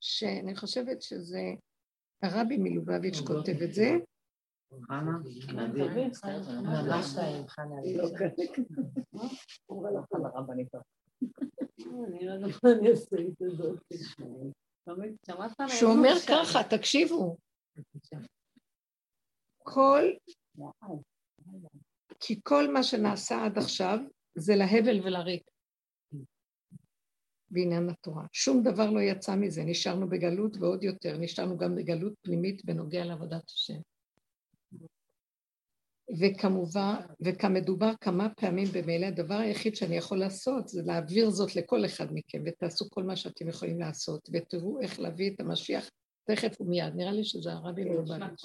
שאני 0.00 0.56
חושבת 0.56 1.02
שזה 1.02 1.42
הרבי 2.22 2.56
מלובביץ' 2.58 3.20
כותב 3.26 3.62
את 3.64 3.74
זה. 3.74 3.90
שהוא 15.68 15.92
אומר 15.92 16.14
ככה, 16.28 16.58
תקשיבו, 16.70 17.36
כל, 19.58 20.02
כי 22.20 22.40
כל 22.42 22.72
מה 22.72 22.82
שנעשה 22.82 23.44
עד 23.44 23.58
עכשיו 23.58 23.98
זה 24.34 24.56
להבל 24.56 25.00
ולריק. 25.06 25.50
בעניין 27.50 27.90
התורה. 27.90 28.26
שום 28.32 28.62
דבר 28.62 28.90
לא 28.90 29.00
יצא 29.00 29.36
מזה, 29.36 29.64
נשארנו 29.64 30.08
בגלות 30.08 30.56
ועוד 30.56 30.82
יותר, 30.82 31.18
נשארנו 31.18 31.58
גם 31.58 31.74
בגלות 31.76 32.12
פנימית 32.22 32.64
בנוגע 32.64 33.04
לעבודת 33.04 33.50
השם. 33.50 33.80
וכמובן, 36.20 36.94
וכמדובר 37.20 37.92
כמה 38.00 38.34
פעמים 38.34 38.66
במילא, 38.74 39.06
הדבר 39.06 39.34
היחיד 39.34 39.76
שאני 39.76 39.96
יכול 39.96 40.18
לעשות 40.18 40.68
זה 40.68 40.82
להעביר 40.86 41.30
זאת 41.30 41.56
לכל 41.56 41.84
אחד 41.84 42.06
מכם, 42.12 42.42
ותעשו 42.46 42.90
כל 42.90 43.02
מה 43.02 43.16
שאתם 43.16 43.48
יכולים 43.48 43.80
לעשות, 43.80 44.28
ותראו 44.32 44.80
איך 44.80 45.00
להביא 45.00 45.30
את 45.34 45.40
המשיח 45.40 45.88
תכף 46.24 46.60
ומיד. 46.60 46.94
נראה 46.94 47.12
לי 47.12 47.24
שזה 47.24 47.52
הרבי 47.52 47.84
מלובביץ'. 47.84 48.42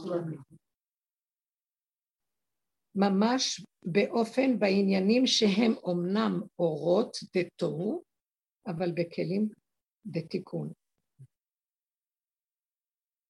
ממש 2.96 3.66
באופן, 3.84 4.60
בעניינים 4.60 5.28
שהם 5.28 5.74
אומנם 5.84 6.42
אורות 6.60 7.18
דתוהו, 7.36 8.04
אבל 8.68 8.92
בכלים 8.92 9.50
דתיקון. 10.06 10.72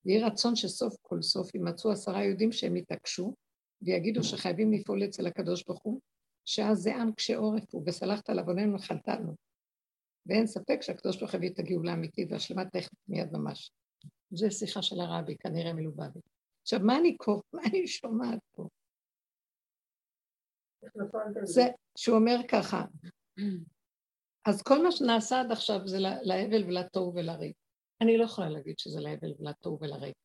יהי 0.06 0.24
רצון 0.24 0.56
שסוף 0.56 0.96
כל 1.02 1.22
סוף 1.22 1.56
יימצאו 1.56 1.92
עשרה 1.92 2.24
יהודים 2.24 2.52
שהם 2.52 2.76
יתעקשו, 2.76 3.36
ויגידו 3.82 4.24
שחייבים 4.24 4.72
לפעול 4.72 5.04
אצל 5.04 5.28
הקדוש 5.28 5.64
ברוך 5.64 5.84
הוא, 5.84 6.00
שאז 6.46 6.78
זה 6.78 6.96
עם 6.96 7.12
קשה 7.12 7.38
עורף 7.38 7.74
הוא, 7.74 7.84
וסלחת 7.86 8.30
על 8.30 8.40
עווננו 8.40 8.76
וחלטנו. 8.76 9.36
ואין 10.26 10.48
ספק 10.48 10.82
שהקדוש 10.82 11.18
ברוך 11.18 11.32
הוא 11.32 11.38
יביא 11.38 11.50
את 11.50 11.60
הגאולה 11.60 11.92
האמיתית 11.92 12.32
והשלמת 12.32 12.68
תכף 12.72 12.92
מיד 13.08 13.32
ממש. 13.32 13.72
זו 14.32 14.52
שיחה 14.52 14.82
של 14.82 15.00
הרבי, 15.00 15.38
כנראה 15.38 15.74
מלובבי. 15.74 16.20
עכשיו, 16.62 16.80
מה 16.80 16.98
אני 16.98 17.18
קורא, 17.18 17.42
מה 17.54 17.62
אני 17.70 17.88
שומעת 17.88 18.40
פה? 18.52 18.68
זה 21.44 21.64
שהוא 21.98 22.18
אומר 22.18 22.38
ככה, 22.48 22.84
אז 24.46 24.62
כל 24.62 24.84
מה 24.84 24.92
שנעשה 24.92 25.40
עד 25.40 25.52
עכשיו 25.52 25.88
זה 25.88 25.98
להבל 26.00 26.64
ולתוהו 26.64 27.14
ולריק. 27.16 27.56
אני 28.02 28.18
לא 28.18 28.24
יכולה 28.24 28.50
להגיד 28.50 28.80
שזה 28.80 29.00
להבל 29.00 29.34
ולתוהו 29.40 29.78
ולריק, 29.82 30.16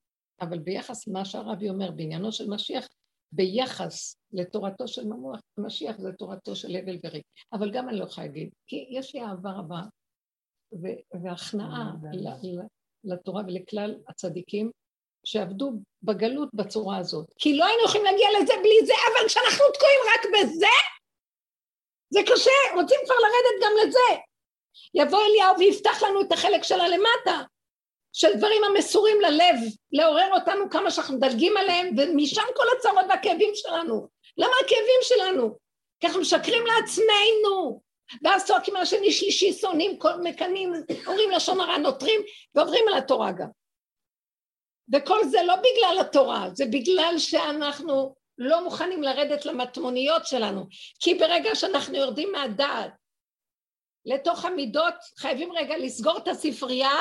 אבל 0.40 0.58
ביחס 0.58 1.06
למה 1.08 1.24
שהרבי 1.24 1.68
אומר 1.68 1.90
בעניינו 1.90 2.32
של 2.32 2.50
משיח, 2.50 2.88
ביחס 3.34 4.16
לתורתו 4.32 4.88
של 4.88 5.04
ממוח, 5.04 5.40
משיח 5.58 5.98
זה 5.98 6.12
תורתו 6.12 6.56
של 6.56 6.76
הבל 6.76 6.98
וריק. 7.04 7.24
אבל 7.52 7.70
גם 7.70 7.88
אני 7.88 7.98
לא 7.98 8.04
יכולה 8.04 8.26
להגיד, 8.26 8.50
כי 8.66 8.86
יש 8.90 9.14
לי 9.14 9.22
אהבה 9.22 9.50
רבה 9.50 9.80
והכנעה 11.22 11.92
לתורה 13.04 13.42
ולכלל 13.46 13.94
הצדיקים 14.08 14.70
שעבדו 15.26 15.72
בגלות 16.02 16.48
בצורה 16.54 16.96
הזאת. 16.96 17.26
כי 17.38 17.56
לא 17.56 17.64
היינו 17.64 17.84
יכולים 17.84 18.04
להגיע 18.04 18.28
לזה 18.42 18.52
בלי 18.62 18.86
זה, 18.86 18.92
אבל 18.92 19.28
כשאנחנו 19.28 19.64
תקועים 19.74 20.00
רק 20.14 20.26
בזה, 20.34 20.76
זה 22.10 22.20
קשה, 22.22 22.74
רוצים 22.74 22.98
כבר 23.04 23.14
לרדת 23.14 23.64
גם 23.64 23.72
לזה. 23.82 24.20
יבוא 24.94 25.18
אליהו 25.18 25.58
ויפתח 25.58 26.02
לנו 26.02 26.20
את 26.20 26.32
החלק 26.32 26.62
שלה 26.62 26.88
למטה, 26.88 27.46
של 28.14 28.34
דברים 28.36 28.64
המסורים 28.64 29.20
ללב, 29.20 29.56
לעורר 29.92 30.28
אותנו 30.34 30.70
כמה 30.70 30.90
שאנחנו 30.90 31.16
מדלגים 31.16 31.56
עליהם, 31.56 31.94
ומשם 31.98 32.42
כל 32.56 32.64
הצרות 32.78 33.04
והכאבים 33.08 33.50
שלנו. 33.54 34.08
למה 34.38 34.52
הכאבים 34.64 35.00
שלנו? 35.02 35.58
כי 36.00 36.06
אנחנו 36.06 36.20
משקרים 36.20 36.64
לעצמנו, 36.66 37.82
ואז 38.22 38.46
צועקים 38.46 38.76
על 38.76 38.82
השני 38.82 39.12
שלישי, 39.12 39.52
שונאים, 39.52 39.98
מקנאים, 40.22 40.72
אומרים 41.06 41.30
לשון 41.30 41.60
הרע, 41.60 41.78
נוטרים, 41.78 42.20
ועוברים 42.54 42.84
על 42.88 42.94
התורה 42.94 43.32
גם. 43.32 43.48
וכל 44.94 45.24
זה 45.24 45.38
לא 45.46 45.54
בגלל 45.56 45.96
התורה, 46.00 46.48
זה 46.52 46.64
בגלל 46.66 47.14
שאנחנו 47.18 48.14
לא 48.38 48.64
מוכנים 48.64 49.02
לרדת 49.02 49.46
למטמוניות 49.46 50.26
שלנו, 50.26 50.66
כי 51.00 51.14
ברגע 51.14 51.54
שאנחנו 51.54 51.96
יורדים 51.96 52.32
מהדעת 52.32 52.90
לתוך 54.06 54.44
המידות, 54.44 54.94
חייבים 55.18 55.52
רגע 55.52 55.76
לסגור 55.76 56.18
את 56.18 56.28
הספרייה 56.28 56.98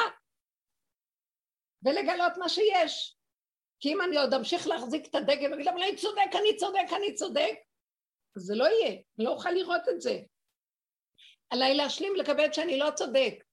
ולגלות 1.85 2.37
מה 2.37 2.49
שיש. 2.49 3.15
כי 3.79 3.93
אם 3.93 4.01
אני 4.01 4.17
עוד 4.17 4.33
אמשיך 4.33 4.67
להחזיק 4.67 5.07
את 5.07 5.15
הדגל 5.15 5.45
ולהגיד 5.45 5.65
להם, 5.65 5.77
אני 5.77 5.95
צודק, 5.95 6.31
אני 6.39 6.57
צודק, 6.57 6.93
אני 6.97 7.13
צודק, 7.13 7.55
אז 8.35 8.41
זה 8.43 8.55
לא 8.55 8.65
יהיה, 8.65 8.89
אני 8.89 9.25
לא 9.25 9.29
אוכל 9.29 9.51
לראות 9.51 9.89
את 9.89 10.01
זה. 10.01 10.19
עליי 11.49 11.75
להשלים 11.75 12.15
לקבל 12.15 12.53
שאני 12.53 12.77
לא 12.77 12.91
צודק, 12.95 13.43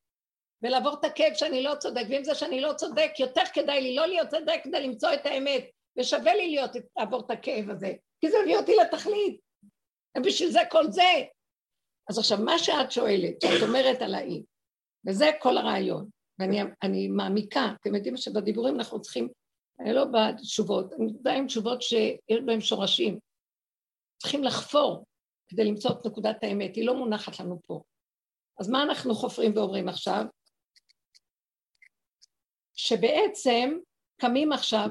ולעבור 0.62 0.94
את 0.94 1.04
הכאב 1.04 1.34
שאני 1.34 1.62
לא 1.62 1.75
צודק, 1.75 2.02
ואם 2.08 2.25
זה 2.25 2.34
שאני 2.34 2.60
לא 2.60 2.72
צודק, 2.72 3.10
יותר 3.18 3.42
כדאי 3.54 3.80
לי 3.80 3.94
לא 3.94 4.06
להיות 4.06 4.28
צודק 4.28 4.60
כדי 4.64 4.80
למצוא 4.80 5.14
את 5.14 5.26
האמת, 5.26 5.70
ושווה 5.99 6.34
לי 6.34 6.50
להיות, 6.50 6.70
לעבור 6.96 7.20
את 7.26 7.30
הכאב 7.30 7.70
הזה, 7.70 7.92
כי 8.20 8.30
זה 8.30 8.37
מביא 8.42 8.56
אותי 8.56 8.76
לתכלית, 8.76 9.40
ובשביל 10.18 10.50
זה 10.50 10.60
כל 10.70 10.90
זה. 10.90 11.12
אז 12.10 12.18
עכשיו, 12.18 12.38
מה 12.38 12.58
שאת 12.58 12.92
שואלת, 12.92 13.40
שאת 13.40 13.68
אומרת 13.68 14.02
על 14.02 14.14
האי, 14.14 14.42
וזה 15.06 15.30
כל 15.40 15.56
הרעיון, 15.56 16.08
ואני 16.40 17.09
מעמיקה, 17.09 17.73
אתם 17.80 17.94
יודעים 17.94 18.16
שבדיבורים 18.16 18.75
אנחנו 18.75 19.00
צריכים, 19.00 19.28
אני 19.80 19.92
לא 19.92 20.04
בתשובות, 20.04 20.92
אני 20.92 21.06
יודע 21.06 21.32
עם 21.32 21.47
תשובות 21.47 21.82
שיש 21.82 22.40
בהן 22.47 22.61
שורשים, 22.61 23.18
צריכים 24.18 24.44
לחפור 24.44 25.04
כדי 25.49 25.64
למצוא 25.64 25.90
את 25.90 26.06
נקודת 26.06 26.37
האמת, 26.42 26.76
היא 26.76 26.87
לא 26.87 26.94
מונחת 26.94 27.40
לנו 27.40 27.61
פה. 27.66 27.82
אז 28.61 28.68
מה 28.68 28.82
אנחנו 28.82 29.14
חופרים 29.14 29.56
ואומרים 29.56 29.88
עכשיו? 29.88 30.25
שבעצם 32.75 33.78
קמים 34.20 34.52
עכשיו, 34.52 34.88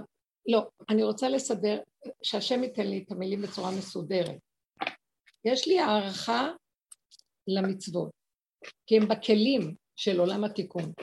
לא, 0.48 0.70
אני 0.90 1.04
רוצה 1.04 1.30
לסדר, 1.30 1.80
שהשם 2.24 2.64
ייתן 2.64 2.88
לי 2.88 3.04
את 3.04 3.12
המילים 3.12 3.42
בצורה 3.42 3.72
מסודרת. 3.72 4.40
יש 5.46 5.68
לי 5.68 5.80
הערכה 5.80 6.50
למצוות, 7.48 8.10
כי 8.88 8.98
הם 8.98 9.08
בכלים 9.08 9.76
של 9.96 10.20
עולם 10.20 10.44
התיקון. 10.44 10.94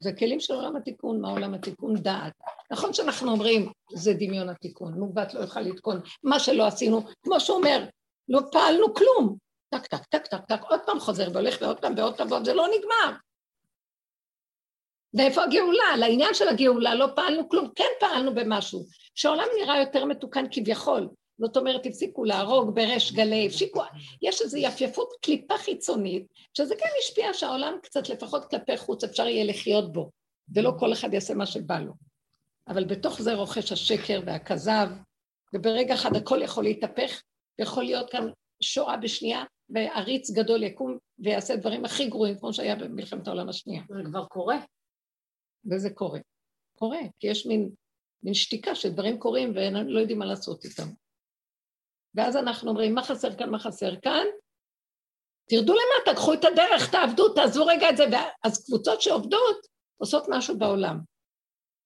זה 0.00 0.12
כלים 0.12 0.40
של 0.40 0.54
עולם 0.54 0.76
התיקון, 0.76 1.20
מה 1.20 1.30
עולם 1.30 1.54
התיקון? 1.54 1.94
דעת. 1.94 2.32
נכון 2.70 2.92
שאנחנו 2.92 3.30
אומרים, 3.30 3.72
זה 3.94 4.12
דמיון 4.12 4.48
התיקון, 4.48 4.98
מעוות 4.98 5.34
לא 5.34 5.40
יוכל 5.40 5.60
לתקון, 5.60 6.00
מה 6.22 6.40
שלא 6.40 6.66
עשינו, 6.66 7.00
כמו 7.22 7.40
שהוא 7.40 7.56
אומר, 7.56 7.84
לא 8.28 8.40
פעלנו 8.52 8.94
כלום. 8.94 9.36
טק, 9.70 9.86
טק, 9.86 10.04
טק, 10.04 10.26
טק, 10.26 10.44
טק, 10.48 10.60
עוד 10.68 10.80
פעם 10.86 11.00
חוזר 11.00 11.28
והולך 11.32 11.58
ועוד 11.60 11.80
פעם 11.80 11.94
ועוד 11.96 12.16
פעם 12.16 12.44
זה 12.44 12.54
לא 12.54 12.66
נגמר. 12.78 13.18
ואיפה 15.14 15.44
הגאולה? 15.44 15.96
לעניין 15.98 16.34
של 16.34 16.48
הגאולה 16.48 16.94
לא 16.94 17.06
פעלנו 17.16 17.48
כלום, 17.48 17.68
כן 17.76 17.90
פעלנו 18.00 18.34
במשהו, 18.34 18.84
שהעולם 19.14 19.46
נראה 19.60 19.80
יותר 19.80 20.04
מתוקן 20.04 20.44
כביכול. 20.50 21.08
זאת 21.38 21.56
אומרת, 21.56 21.86
הפסיקו 21.86 22.24
להרוג 22.24 22.74
בריש 22.74 23.12
גלי, 23.12 23.46
הפסיקו, 23.46 23.82
יש 24.22 24.42
איזו 24.42 24.56
יפייפות 24.56 25.08
קליפה 25.22 25.58
חיצונית, 25.58 26.26
שזה 26.54 26.74
כן 26.78 26.88
השפיע 27.02 27.34
שהעולם 27.34 27.74
קצת, 27.82 28.08
לפחות 28.08 28.50
כלפי 28.50 28.76
חוץ, 28.76 29.04
אפשר 29.04 29.26
יהיה 29.26 29.44
לחיות 29.44 29.92
בו, 29.92 30.10
ולא 30.54 30.72
כל 30.78 30.92
אחד 30.92 31.14
יעשה 31.14 31.34
מה 31.34 31.46
שבא 31.46 31.78
לו. 31.78 31.92
אבל 32.68 32.84
בתוך 32.84 33.22
זה 33.22 33.34
רוכש 33.34 33.72
השקר 33.72 34.20
והכזב, 34.26 34.88
וברגע 35.54 35.94
אחד 35.94 36.16
הכל 36.16 36.42
יכול 36.42 36.64
להתהפך, 36.64 37.22
ויכול 37.58 37.84
להיות 37.84 38.10
כאן 38.10 38.28
שואה 38.60 38.96
בשנייה, 38.96 39.44
ועריץ 39.68 40.30
גדול 40.30 40.62
יקום 40.62 40.98
ויעשה 41.18 41.56
דברים 41.56 41.84
הכי 41.84 42.08
גרועים, 42.08 42.38
כמו 42.38 42.52
שהיה 42.52 42.76
במלחמת 42.76 43.28
העולם 43.28 43.48
השנייה. 43.48 43.82
זה 43.88 44.02
כבר 44.04 44.24
קורה. 44.24 44.56
וזה 45.70 45.90
קורה. 45.90 46.20
קורה, 46.78 47.00
כי 47.18 47.26
יש 47.26 47.46
מין, 47.46 47.70
מין 48.22 48.34
שתיקה 48.34 48.74
שדברים 48.74 49.18
קורים 49.18 49.52
ואין 49.54 49.74
לא 49.74 50.00
יודעים 50.00 50.18
מה 50.18 50.26
לעשות 50.26 50.64
איתם. 50.64 50.88
ואז 52.14 52.36
אנחנו 52.36 52.70
אומרים, 52.70 52.94
מה 52.94 53.02
חסר 53.02 53.34
כאן, 53.34 53.50
מה 53.50 53.58
חסר 53.58 53.96
כאן? 53.96 54.26
תרדו 55.48 55.72
למטה, 55.72 56.14
קחו 56.14 56.34
את 56.34 56.44
הדרך, 56.44 56.90
תעבדו, 56.90 57.34
תעזבו 57.34 57.66
רגע 57.66 57.90
את 57.90 57.96
זה. 57.96 58.04
אז 58.44 58.64
קבוצות 58.66 59.02
שעובדות 59.02 59.66
עושות 59.96 60.24
משהו 60.28 60.58
בעולם. 60.58 61.00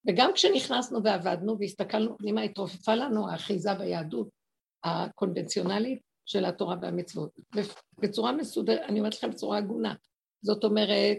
וגם 0.07 0.33
כשנכנסנו 0.33 1.03
ועבדנו 1.03 1.59
והסתכלנו 1.59 2.17
פנימה, 2.17 2.41
התרופפה 2.41 2.95
לנו 2.95 3.29
האחיזה 3.29 3.73
ביהדות 3.73 4.27
הקונבנציונלית 4.83 5.99
של 6.25 6.45
התורה 6.45 6.75
והמצוות. 6.81 7.29
בצורה 7.99 8.31
מסודרת, 8.31 8.81
אני 8.81 8.99
אומרת 8.99 9.15
לכם 9.15 9.29
בצורה 9.29 9.57
הגונה. 9.57 9.93
זאת 10.41 10.63
אומרת, 10.63 11.17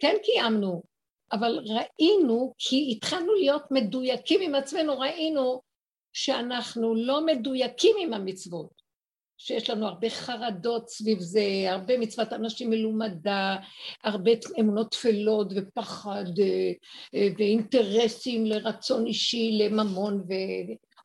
כן 0.00 0.16
קיימנו, 0.22 0.82
אבל 1.32 1.58
ראינו, 1.58 2.54
כי 2.58 2.92
התחלנו 2.96 3.34
להיות 3.34 3.62
מדויקים 3.70 4.40
עם 4.40 4.54
עצמנו, 4.54 4.98
ראינו 4.98 5.62
שאנחנו 6.14 6.94
לא 6.94 7.26
מדויקים 7.26 7.96
עם 8.00 8.14
המצוות. 8.14 8.84
שיש 9.38 9.70
לנו 9.70 9.86
הרבה 9.86 10.10
חרדות 10.10 10.88
סביב 10.88 11.18
זה, 11.20 11.42
הרבה 11.68 11.98
מצוות 11.98 12.32
אנשים 12.32 12.70
מלומדה, 12.70 13.56
הרבה 14.04 14.30
אמונות 14.60 14.90
טפלות 14.90 15.52
ופחד 15.56 16.24
אה, 16.38 16.72
אה, 17.14 17.28
ואינטרסים 17.38 18.46
לרצון 18.46 19.06
אישי, 19.06 19.58
לממון 19.60 20.14
ו... 20.28 20.32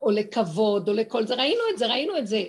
או 0.01 0.12
לכבוד 0.12 0.89
או 0.89 0.94
לכל 0.94 1.25
זה, 1.25 1.36
ראינו 1.36 1.62
את 1.74 1.78
זה, 1.78 1.88
ראינו 1.88 2.18
את 2.18 2.28
זה. 2.28 2.44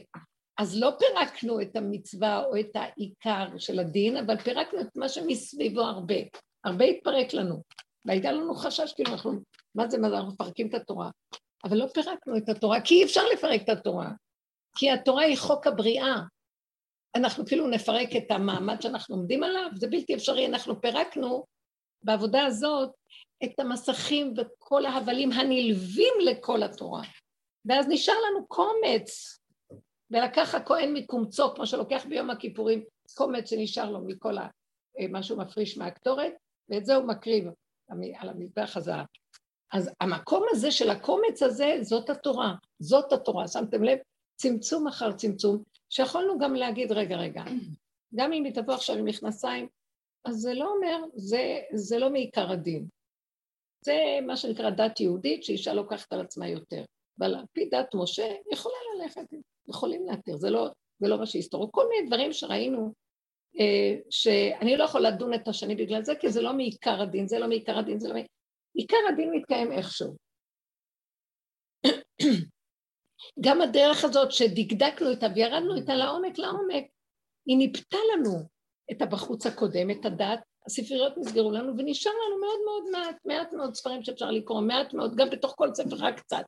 אז 0.59 0.81
לא 0.81 0.91
פירקנו 0.99 1.61
את 1.61 1.77
המצווה 1.77 2.45
או 2.45 2.61
את 2.61 2.71
העיקר 2.75 3.59
של 3.59 3.79
הדין, 3.79 4.17
אבל 4.17 4.37
פירקנו 4.37 4.81
את 4.81 4.97
מה 4.97 5.09
שמסביבו 5.09 5.81
הרבה. 5.81 6.15
הרבה 6.65 6.85
התפרק 6.85 7.35
לנו. 7.35 7.63
והייתה 8.05 8.33
לנו 8.33 8.55
חשש, 8.55 8.93
כאילו 8.93 9.13
אנחנו, 9.13 9.33
מה 9.75 9.89
זה, 9.89 9.99
מה 9.99 10.11
זה, 10.11 10.17
אנחנו 10.17 10.33
מפרקים 10.33 10.69
את 10.69 10.75
התורה. 10.75 11.11
אבל 11.65 11.77
לא 11.77 11.87
פירקנו 11.95 12.37
את 12.37 12.49
התורה, 12.49 12.81
כי 12.81 12.95
אי 12.95 13.05
אפשר 13.05 13.23
לפרק 13.33 13.63
את 13.63 13.69
התורה. 13.69 14.11
כי 14.77 14.91
התורה 14.91 15.23
היא 15.23 15.39
חוק 15.39 15.67
הבריאה. 15.67 16.15
אנחנו 17.15 17.47
כאילו 17.47 17.67
נפרק 17.67 18.09
את 18.17 18.31
המעמד 18.31 18.83
שאנחנו 18.83 19.17
עומדים 19.17 19.43
עליו, 19.43 19.71
זה 19.75 19.89
בלתי 19.89 20.15
אפשרי, 20.15 20.47
אנחנו 20.47 20.81
פירקנו 20.81 21.45
בעבודה 22.03 22.45
הזאת 22.45 22.91
את 23.45 23.61
המסכים 23.61 24.35
וכל 24.37 24.87
ההבלים 24.87 25.33
הנלווים 25.33 26.15
לכל 26.25 26.63
התורה. 26.63 27.03
ואז 27.65 27.87
נשאר 27.89 28.15
לנו 28.15 28.47
קומץ, 28.47 29.39
ולקח 30.11 30.55
הכהן 30.55 30.93
מקומצו, 30.93 31.55
כמו 31.55 31.67
שלוקח 31.67 32.05
ביום 32.09 32.31
הכיפורים, 32.31 32.85
קומץ 33.15 33.51
שנשאר 33.51 33.91
לו 33.91 34.01
מכל 34.07 34.39
ה... 34.39 34.49
אה, 35.01 35.07
מה 35.09 35.23
שהוא 35.23 35.39
מפריש 35.39 35.79
מהקטורת, 35.79 36.33
ואת 36.69 36.87
זה 36.87 36.95
הוא 36.95 37.07
מקריב 37.07 37.45
על 38.19 38.29
המזבח 38.29 38.77
הזהב. 38.77 39.07
אז 39.73 39.91
המקום 40.01 40.47
הזה 40.51 40.71
של 40.71 40.91
הקומץ 40.91 41.43
הזה, 41.43 41.79
זאת 41.83 42.11
התורה, 42.11 42.55
זאת 42.79 43.13
התורה, 43.13 43.49
שמתם 43.49 43.83
לב? 43.85 43.99
צמצום 44.37 44.89
אחר 44.89 45.13
צמצום, 45.13 45.63
שיכולנו 45.91 46.39
גם 46.39 46.55
להגיד, 46.55 46.93
רגע, 46.93 47.17
רגע, 47.17 47.45
גם 48.15 48.33
אם 48.33 48.45
היא 48.45 48.55
תבוא 48.55 48.75
עכשיו 48.75 48.97
עם 48.97 49.05
מכנסיים, 49.05 49.69
אז 50.25 50.37
זה 50.37 50.55
לא 50.55 50.75
אומר, 50.75 51.05
זה, 51.15 51.61
זה 51.73 51.99
לא 51.99 52.11
מעיקר 52.11 52.51
הדין. 52.51 52.87
זה 53.85 54.19
מה 54.27 54.37
שנקרא 54.37 54.71
דת 54.71 55.01
יהודית, 55.01 55.45
שאישה 55.45 55.75
לוקחת 55.75 56.13
על 56.13 56.21
עצמה 56.21 56.49
יותר. 56.49 56.85
אבל 57.19 57.35
על 57.35 57.45
פי 57.53 57.65
דת 57.65 57.95
משה, 57.95 58.35
יכולה 58.53 58.75
ללכת, 58.97 59.25
יכולים 59.69 60.07
להתיר, 60.07 60.37
זה 60.37 60.51
לא, 60.51 60.69
זה 60.99 61.09
לא 61.09 61.19
מה 61.19 61.27
שהסתורו. 61.27 61.73
כל 61.73 61.89
מיני 61.89 62.07
דברים 62.07 62.33
שראינו, 62.33 62.93
אה, 63.61 63.97
שאני 64.11 64.77
לא 64.77 64.85
יכול 64.85 65.01
לדון 65.01 65.35
את 65.35 65.49
השני 65.49 65.75
בגלל 65.75 66.05
זה, 66.05 66.15
כי 66.15 66.31
זה 66.31 66.43
לא 66.43 66.53
מעיקר 66.53 67.03
הדין, 67.03 67.29
זה 67.29 67.39
לא 67.39 67.49
מעיקר 67.49 67.79
הדין, 67.79 68.01
זה 68.01 68.09
לא 68.09 68.15
מעיקר... 68.15 68.31
עיקר 68.75 68.97
הדין 69.09 69.31
מתקיים 69.35 69.73
איכשהו. 69.73 70.17
גם 73.41 73.61
הדרך 73.61 74.05
הזאת 74.05 74.33
שדקדקנו 74.33 75.11
אותה 75.11 75.27
וירדנו 75.35 75.77
איתה 75.77 75.95
לעומק 75.95 76.39
לעומק, 76.39 76.85
היא 77.47 77.59
ניפתה 77.59 77.97
לנו 78.13 78.33
את 78.93 79.03
הבחוץ 79.03 79.47
הקודם, 79.47 79.91
את 79.91 80.05
הדת, 80.05 80.41
הספריות 80.67 81.13
נסגרו 81.19 81.51
לנו 81.51 81.73
ונשאר 81.79 82.13
לנו 82.13 82.41
מאוד 82.41 82.59
מאוד 82.65 82.91
מעט, 82.93 83.17
מעט 83.25 83.53
מאוד 83.53 83.75
ספרים 83.75 84.05
שאפשר 84.05 84.31
לקרוא, 84.31 84.61
מעט 84.61 84.95
מאוד, 84.95 85.17
גם 85.17 85.31
בתוך 85.31 85.55
כל 85.57 85.75
ספר 85.75 85.97
רק 85.99 86.21
קצת. 86.21 86.45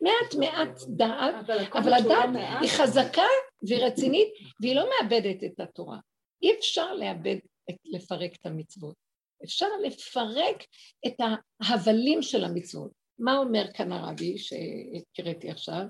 מעט 0.00 0.34
מעט 0.38 0.78
דעת, 0.88 1.34
אבל, 1.44 1.58
אבל 1.72 1.92
הדעת 1.94 2.30
מעט. 2.32 2.62
היא 2.62 2.70
חזקה 2.70 3.22
והיא 3.62 3.84
רצינית 3.84 4.28
והיא 4.60 4.76
לא 4.76 4.88
מאבדת 4.90 5.44
את 5.44 5.60
התורה. 5.60 5.98
אי 6.42 6.54
אפשר 6.58 6.94
לאבד, 6.94 7.36
לפרק 7.84 8.30
את 8.40 8.46
המצוות. 8.46 9.09
אפשר 9.44 9.66
לפרק 9.82 10.64
את 11.06 11.14
ההבלים 11.60 12.22
של 12.22 12.44
המצוות. 12.44 12.90
מה 13.18 13.36
אומר 13.36 13.64
כאן 13.74 13.92
הרבי 13.92 14.38
שהקראתי 14.38 15.50
עכשיו? 15.50 15.82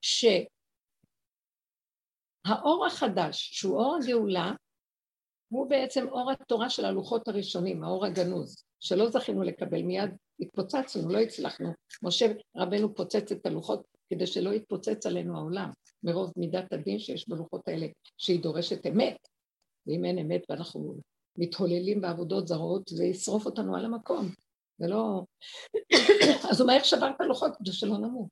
שהאור 0.00 0.46
החדש, 2.86 3.48
שהוא 3.52 3.76
אור 3.76 3.96
הגאולה, 3.96 4.52
הוא 5.48 5.70
בעצם 5.70 6.08
אור 6.08 6.30
התורה 6.30 6.70
של 6.70 6.84
הלוחות 6.84 7.28
הראשונים, 7.28 7.84
האור 7.84 8.06
הגנוז, 8.06 8.64
שלא 8.80 9.10
זכינו 9.10 9.42
לקבל, 9.42 9.82
מיד 9.82 10.10
התפוצצנו, 10.40 11.08
לא 11.08 11.18
הצלחנו. 11.18 11.72
משה 12.02 12.26
רבנו 12.56 12.94
פוצץ 12.94 13.32
את 13.32 13.46
הלוחות 13.46 13.86
כדי 14.10 14.26
שלא 14.26 14.50
יתפוצץ 14.50 15.06
עלינו 15.06 15.36
העולם, 15.36 15.70
מרוב 16.02 16.32
מידת 16.36 16.72
הדין 16.72 16.98
שיש 16.98 17.28
בלוחות 17.28 17.68
האלה, 17.68 17.86
שהיא 18.18 18.42
דורשת 18.42 18.86
אמת, 18.86 19.28
ואם 19.86 20.04
אין 20.04 20.18
אמת 20.18 20.42
ואנחנו 20.48 20.96
מתהוללים 21.38 22.00
בעבודות 22.00 22.48
זרות, 22.48 22.88
זה 22.88 23.04
ישרוף 23.04 23.46
אותנו 23.46 23.76
על 23.76 23.84
המקום. 23.84 24.28
זה 24.78 24.86
לא... 24.88 25.24
אז 26.50 26.60
הוא 26.60 26.66
מהר 26.66 26.82
שבר 26.82 27.10
את 27.16 27.20
הלוחות 27.20 27.56
כדי 27.56 27.72
שלא 27.72 27.98
נמות. 27.98 28.28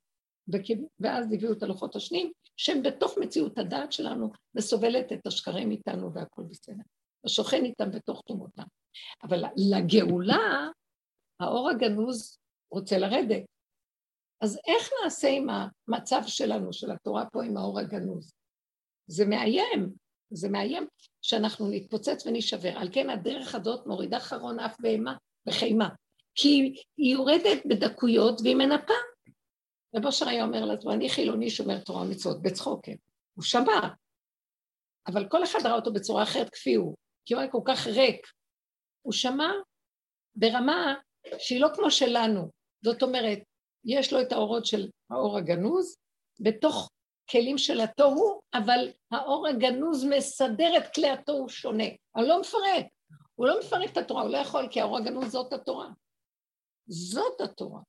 ואז 0.99 1.33
הביאו 1.33 1.53
את 1.53 1.63
הלוחות 1.63 1.95
השניים, 1.95 2.31
שהם 2.57 2.83
בתוך 2.83 3.17
מציאות 3.17 3.57
הדעת 3.57 3.91
שלנו, 3.91 4.31
וסובלת 4.55 5.11
את 5.11 5.27
השקרים 5.27 5.71
איתנו 5.71 6.13
והכל 6.13 6.43
בסדר. 6.43 6.83
ושוכן 7.25 7.65
איתם 7.65 7.91
בתוך 7.91 8.21
תומותם. 8.27 8.63
אבל 9.23 9.43
לגאולה, 9.71 10.67
האור 11.39 11.69
הגנוז 11.69 12.37
רוצה 12.71 12.97
לרדת. 12.97 13.43
אז 14.41 14.59
איך 14.67 14.89
נעשה 15.03 15.27
עם 15.27 15.47
המצב 15.49 16.21
שלנו, 16.27 16.73
של 16.73 16.91
התורה 16.91 17.25
פה, 17.29 17.43
עם 17.43 17.57
האור 17.57 17.79
הגנוז? 17.79 18.31
זה 19.07 19.25
מאיים, 19.25 19.93
זה 20.29 20.49
מאיים 20.49 20.87
שאנחנו 21.21 21.69
נתפוצץ 21.69 22.25
ונשבר. 22.25 22.77
על 22.77 22.89
כן 22.91 23.09
הדרך 23.09 23.55
הזאת 23.55 23.87
מורידה 23.87 24.19
חרון 24.19 24.59
אף 24.59 24.75
בהמה 24.79 25.15
וחימה. 25.47 25.89
כי 26.35 26.73
היא 26.97 27.13
יורדת 27.13 27.65
בדקויות 27.65 28.41
והיא 28.41 28.55
מנפה. 28.55 28.93
רב 29.95 30.05
אושר 30.05 30.27
היה 30.27 30.43
אומר 30.43 30.65
לעצמו, 30.65 30.91
אני 30.91 31.09
חילוני 31.09 31.49
שומר 31.49 31.79
תורה 31.79 32.01
ומצוות, 32.01 32.41
בצחוק, 32.41 32.85
כן. 32.85 32.95
הוא 33.33 33.43
שמע, 33.43 33.79
אבל 35.07 35.27
כל 35.29 35.43
אחד 35.43 35.59
ראה 35.63 35.75
אותו 35.75 35.93
בצורה 35.93 36.23
אחרת 36.23 36.49
כפי 36.49 36.73
הוא, 36.73 36.95
כי 37.25 37.33
הוא 37.33 37.41
היה 37.41 37.51
כל 37.51 37.61
כך 37.65 37.87
ריק. 37.87 38.27
הוא 39.01 39.13
שמע 39.13 39.51
ברמה 40.35 40.93
שהיא 41.37 41.61
לא 41.61 41.67
כמו 41.75 41.91
שלנו. 41.91 42.51
זאת 42.83 43.03
אומרת, 43.03 43.39
יש 43.85 44.13
לו 44.13 44.21
את 44.21 44.31
האורות 44.31 44.65
של 44.65 44.89
האור 45.09 45.37
הגנוז, 45.37 45.97
בתוך 46.39 46.89
כלים 47.29 47.57
של 47.57 47.81
התוהו, 47.81 48.41
אבל 48.53 48.91
האור 49.11 49.47
הגנוז 49.47 50.05
מסדר 50.05 50.77
את 50.77 50.93
כלי 50.93 51.09
התוהו 51.09 51.49
שונה. 51.49 51.83
אבל 52.15 52.25
לא 52.25 52.39
מפרק. 52.39 52.85
הוא 53.35 53.47
לא 53.47 53.59
מפרק 53.59 53.91
את 53.91 53.97
התורה, 53.97 54.21
הוא 54.21 54.29
לא 54.29 54.37
יכול, 54.37 54.67
כי 54.71 54.81
האור 54.81 54.97
הגנוז 54.97 55.31
זאת 55.31 55.53
התורה. 55.53 55.89
זאת 56.87 57.41
התורה. 57.41 57.81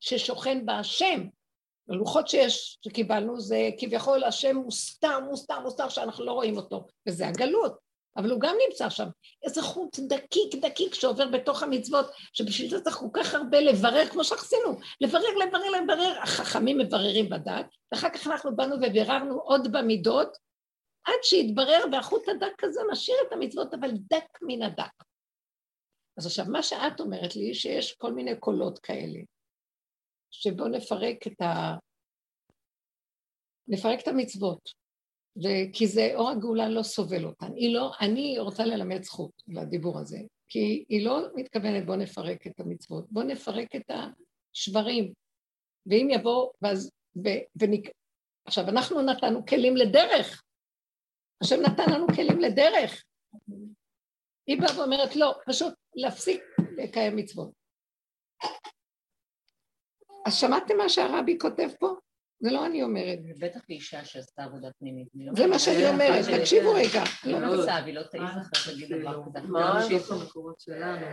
ששוכן 0.00 0.66
בה 0.66 0.78
השם. 0.78 1.28
הלוחות 1.88 2.28
שיש, 2.28 2.78
שקיבלנו, 2.84 3.40
זה 3.40 3.70
כביכול 3.78 4.24
השם 4.24 4.56
מוסתר, 4.56 5.20
מוסתר, 5.20 5.60
מוסתר, 5.60 5.88
שאנחנו 5.88 6.24
לא 6.24 6.32
רואים 6.32 6.56
אותו, 6.56 6.86
וזה 7.08 7.28
הגלות. 7.28 7.87
אבל 8.18 8.30
הוא 8.30 8.40
גם 8.40 8.56
נמצא 8.68 8.90
שם. 8.90 9.08
איזה 9.42 9.62
חוט 9.62 9.98
דקיק 9.98 10.54
דקיק 10.64 10.94
שעובר 10.94 11.28
בתוך 11.28 11.62
המצוות, 11.62 12.06
שבשביל 12.32 12.70
זה 12.70 12.80
צריך 12.80 12.96
כל 12.96 13.08
כך 13.12 13.34
הרבה 13.34 13.60
לברר, 13.60 14.06
כמו 14.06 14.24
שעשינו, 14.24 14.78
לברר, 15.00 15.34
לברר, 15.46 15.70
לברר. 15.70 16.18
החכמים 16.22 16.78
מבררים 16.78 17.28
בדת, 17.28 17.66
ואחר 17.92 18.08
כך 18.10 18.26
אנחנו 18.26 18.56
באנו 18.56 18.76
וביררנו 18.76 19.40
עוד 19.40 19.72
במידות, 19.72 20.36
עד 21.04 21.22
שהתברר, 21.22 21.84
והחוט 21.92 22.28
הדק 22.28 22.64
הזה 22.64 22.80
משאיר 22.92 23.16
את 23.28 23.32
המצוות, 23.32 23.74
אבל 23.74 23.90
דק 23.90 24.38
מן 24.42 24.62
הדק. 24.62 25.04
אז 26.18 26.26
עכשיו, 26.26 26.44
מה 26.48 26.62
שאת 26.62 27.00
אומרת 27.00 27.36
לי, 27.36 27.54
שיש 27.54 27.92
כל 27.92 28.12
מיני 28.12 28.40
קולות 28.40 28.78
כאלה, 28.78 29.20
שבואו 30.30 30.68
נפרק 30.68 31.26
את 31.26 31.40
ה... 31.40 31.76
נפרק 33.68 34.00
את 34.02 34.08
המצוות, 34.08 34.70
וכי 35.38 35.86
זה 35.86 36.10
אור 36.14 36.30
הגאולה 36.30 36.68
לא 36.68 36.82
סובל 36.82 37.24
אותן. 37.24 37.52
היא 37.54 37.74
לא, 37.74 37.92
אני 38.00 38.38
רוצה 38.38 38.64
ללמד 38.64 39.02
זכות 39.02 39.42
לדיבור 39.48 39.98
הזה, 39.98 40.18
כי 40.48 40.84
היא 40.88 41.04
לא 41.04 41.20
מתכוונת 41.34 41.86
בואו 41.86 41.96
נפרק 41.96 42.46
את 42.46 42.60
המצוות, 42.60 43.12
בואו 43.12 43.26
נפרק 43.26 43.76
את 43.76 43.90
השברים. 43.90 45.12
ואם 45.86 46.08
יבוא, 46.10 46.50
ואז, 46.62 46.90
ו, 47.24 47.28
ונק... 47.56 47.88
עכשיו, 48.44 48.68
אנחנו 48.68 49.02
נתנו 49.02 49.46
כלים 49.46 49.76
לדרך. 49.76 50.42
השם 51.42 51.60
נתן 51.60 51.92
לנו 51.92 52.06
כלים 52.06 52.40
לדרך. 52.40 53.04
היא 54.46 54.60
באה 54.60 54.78
ואומרת, 54.78 55.16
לא, 55.16 55.34
פשוט 55.46 55.74
להפסיק 55.94 56.42
לקיים 56.76 57.16
מצוות. 57.16 57.50
אז 60.26 60.34
שמעתם 60.34 60.76
מה 60.76 60.88
שהרבי 60.88 61.38
כותב 61.40 61.68
פה? 61.80 61.94
זה 62.40 62.50
לא 62.50 62.66
אני 62.66 62.82
אומרת. 62.82 63.18
בטח 63.38 63.60
לאישה 63.68 64.04
שעשתה 64.04 64.44
עבודה 64.44 64.68
פנימית. 64.78 65.08
לא 65.14 65.32
זה 65.36 65.46
מה 65.46 65.58
שאני 65.58 65.88
אומרת, 65.88 66.24
תקשיבו 66.40 66.72
רגע. 66.74 67.02
לא 67.24 67.56
רוצה, 67.56 67.72
והיא 67.82 67.94
לא 67.94 68.02
תעיז 68.02 68.30
אחרי 68.42 68.74
תגיד 68.74 69.00
דבר 69.00 69.22
כזה. 69.24 69.48
מה 69.48 69.80
יש 69.90 70.02
במקורות 70.10 70.60
שלנו, 70.60 71.06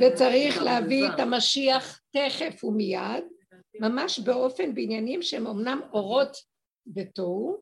וצריך 0.00 0.62
להביא 0.62 1.08
את 1.08 1.20
המשיח 1.20 2.00
תכף 2.10 2.64
ומיד, 2.64 3.24
ממש 3.80 4.18
באופן, 4.18 4.74
בעניינים 4.74 5.22
שהם 5.22 5.46
אמנם 5.46 5.80
אורות 5.92 6.36
בתוהו, 6.86 7.60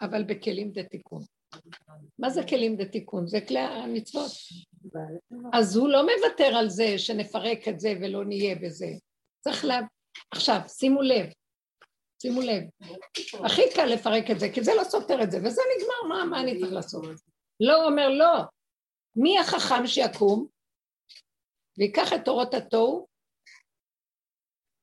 אבל 0.00 0.24
בכלים 0.24 0.72
דתיקון. 0.72 1.22
מה 2.18 2.30
זה 2.30 2.42
כלים 2.48 2.76
דתיקון? 2.76 3.26
זה 3.26 3.40
כלי 3.40 3.58
המצוות. 3.58 4.30
אז 5.52 5.76
הוא 5.76 5.88
לא 5.88 6.02
מוותר 6.02 6.56
על 6.56 6.68
זה 6.68 6.98
שנפרק 6.98 7.68
את 7.68 7.80
זה 7.80 7.94
ולא 8.00 8.24
נהיה 8.24 8.54
בזה. 8.54 8.88
צריך 9.40 9.64
לה... 9.64 9.80
עכשיו, 10.30 10.60
שימו 10.68 11.02
לב, 11.02 11.26
שימו 12.22 12.40
לב, 12.40 12.62
הכי 13.44 13.62
קל 13.74 13.84
לפרק 13.84 14.30
את 14.30 14.40
זה, 14.40 14.48
כי 14.54 14.64
זה 14.64 14.72
לא 14.76 14.84
סותר 14.84 15.22
את 15.22 15.30
זה, 15.30 15.38
וזה 15.38 15.62
נגמר, 15.76 16.08
מה, 16.08 16.24
מה 16.24 16.40
אני 16.40 16.60
צריך 16.60 16.72
לעשות? 16.72 17.04
לא 17.60 17.84
אומר 17.84 18.08
לא. 18.08 18.42
מי 19.16 19.38
החכם 19.38 19.86
שיקום 19.86 20.46
ויקח 21.78 22.12
את 22.12 22.24
תורות 22.24 22.54
התוהו? 22.54 23.06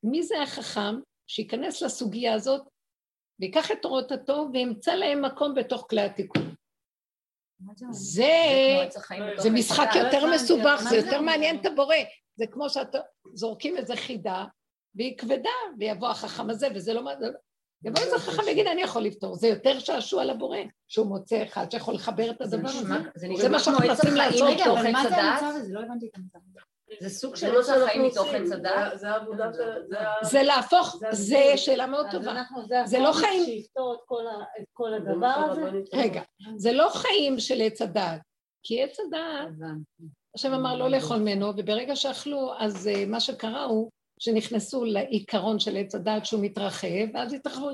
מי 0.03 0.23
זה 0.23 0.41
החכם 0.41 0.95
שייכנס 1.27 1.81
לסוגיה 1.81 2.33
הזאת 2.33 2.61
ויקח 3.39 3.71
את 3.71 3.77
תורות 3.81 4.11
התוהו 4.11 4.49
וימצא 4.53 4.93
להם 4.93 5.25
מקום 5.25 5.55
בתוך 5.55 5.85
כלי 5.89 6.01
התיקון? 6.01 6.55
זה, 7.91 8.33
זה 9.37 9.49
משחק 9.49 9.89
יותר 9.95 10.25
מסובך, 10.35 10.81
זה 10.89 10.95
יותר 10.95 11.21
מעניין 11.21 11.61
את 11.61 11.65
הבורא. 11.65 11.95
זה 12.35 12.45
כמו 12.51 12.65
שזורקים 12.69 13.77
איזה 13.77 13.95
חידה, 13.95 14.45
והיא 14.95 15.17
כבדה, 15.17 15.49
ויבוא 15.79 16.07
החכם 16.07 16.49
הזה, 16.49 16.67
וזה 16.75 16.93
לא... 16.93 17.01
יבוא 17.85 18.01
איזה 18.01 18.19
חכם 18.19 18.41
ויגיד, 18.45 18.67
אני 18.67 18.81
יכול 18.81 19.01
לפתור. 19.01 19.35
זה 19.35 19.47
יותר 19.47 19.79
שעשוע 19.79 20.25
לבורא, 20.25 20.57
שהוא 20.87 21.07
מוצא 21.07 21.43
אחד 21.43 21.71
שיכול 21.71 21.93
לחבר 21.93 22.29
את 22.29 22.41
הדבר 22.41 22.69
הזה. 22.69 22.95
זה 23.15 23.49
מה 23.49 23.59
שאנחנו 23.59 23.87
מנסים 23.87 24.15
לעשות. 24.15 24.49
רגע, 24.49 24.65
אבל 24.65 24.91
מה 24.91 25.03
זה 25.09 25.15
המצב 25.15 25.45
הזה? 25.55 25.73
לא 25.73 25.79
הבנתי 25.79 26.05
את 26.05 26.17
המצב 26.17 26.39
הזה. 26.49 26.59
זה 26.99 27.09
סוג 27.09 27.35
של 27.35 27.59
עץ 27.59 27.69
החיים 27.69 28.05
מתוך 28.05 28.27
עץ 28.33 28.51
הדת? 28.51 28.99
זה 28.99 29.09
העבודה 29.09 29.53
של... 29.53 29.93
זה 30.21 30.43
להפוך, 30.43 30.99
זה 31.11 31.53
שאלה 31.55 31.87
מאוד 31.87 32.05
טובה. 32.11 32.43
זה 32.85 32.99
לא 32.99 33.11
חיים... 33.13 33.45
שיפתור 33.45 33.95
את 34.59 34.65
כל 34.73 34.93
הדבר 34.93 35.27
הזה? 35.27 35.61
רגע, 35.93 36.21
זה 36.55 36.71
לא 36.71 36.89
חיים 36.89 37.39
של 37.39 37.61
עץ 37.61 37.81
הדת, 37.81 38.21
כי 38.63 38.83
עץ 38.83 38.97
הדת, 38.99 39.69
השם 40.35 40.53
אמר 40.53 40.75
לא 40.75 40.89
לאכול 40.89 41.17
ממנו, 41.17 41.53
וברגע 41.57 41.95
שאכלו, 41.95 42.53
אז 42.59 42.89
מה 43.07 43.19
שקרה 43.19 43.63
הוא 43.63 43.91
שנכנסו 44.23 44.85
לעיקרון 44.85 45.59
של 45.59 45.77
עץ 45.77 45.95
הדת 45.95 46.25
שהוא 46.25 46.43
מתרחב, 46.43 47.07
ואז 47.13 47.33
התרחבו, 47.33 47.69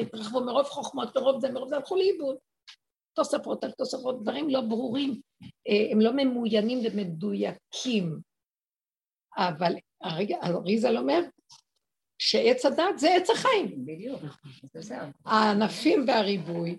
התרחבו 0.00 0.40
מרוב 0.40 0.66
חוכמות, 0.66 1.16
מרוב 1.16 1.40
זה, 1.40 1.50
מרוב 1.50 1.68
זה, 1.68 1.76
הלכו 1.76 1.96
לאיבוד. 1.96 2.36
תוספות 3.14 3.64
על 3.64 3.70
תוספות, 3.70 4.22
דברים 4.22 4.48
לא 4.50 4.60
ברורים, 4.60 5.20
הם 5.92 6.00
לא 6.00 6.12
ממוינים 6.12 6.78
ומדויקים. 6.84 8.18
אבל 9.36 9.74
אריזל 10.44 10.98
אומר 10.98 11.20
שעץ 12.18 12.66
הדת 12.66 12.98
זה 12.98 13.14
עץ 13.14 13.30
החיים. 13.30 13.84
בדיוק. 13.86 14.20
הענפים 15.24 16.04
והריבוי 16.08 16.78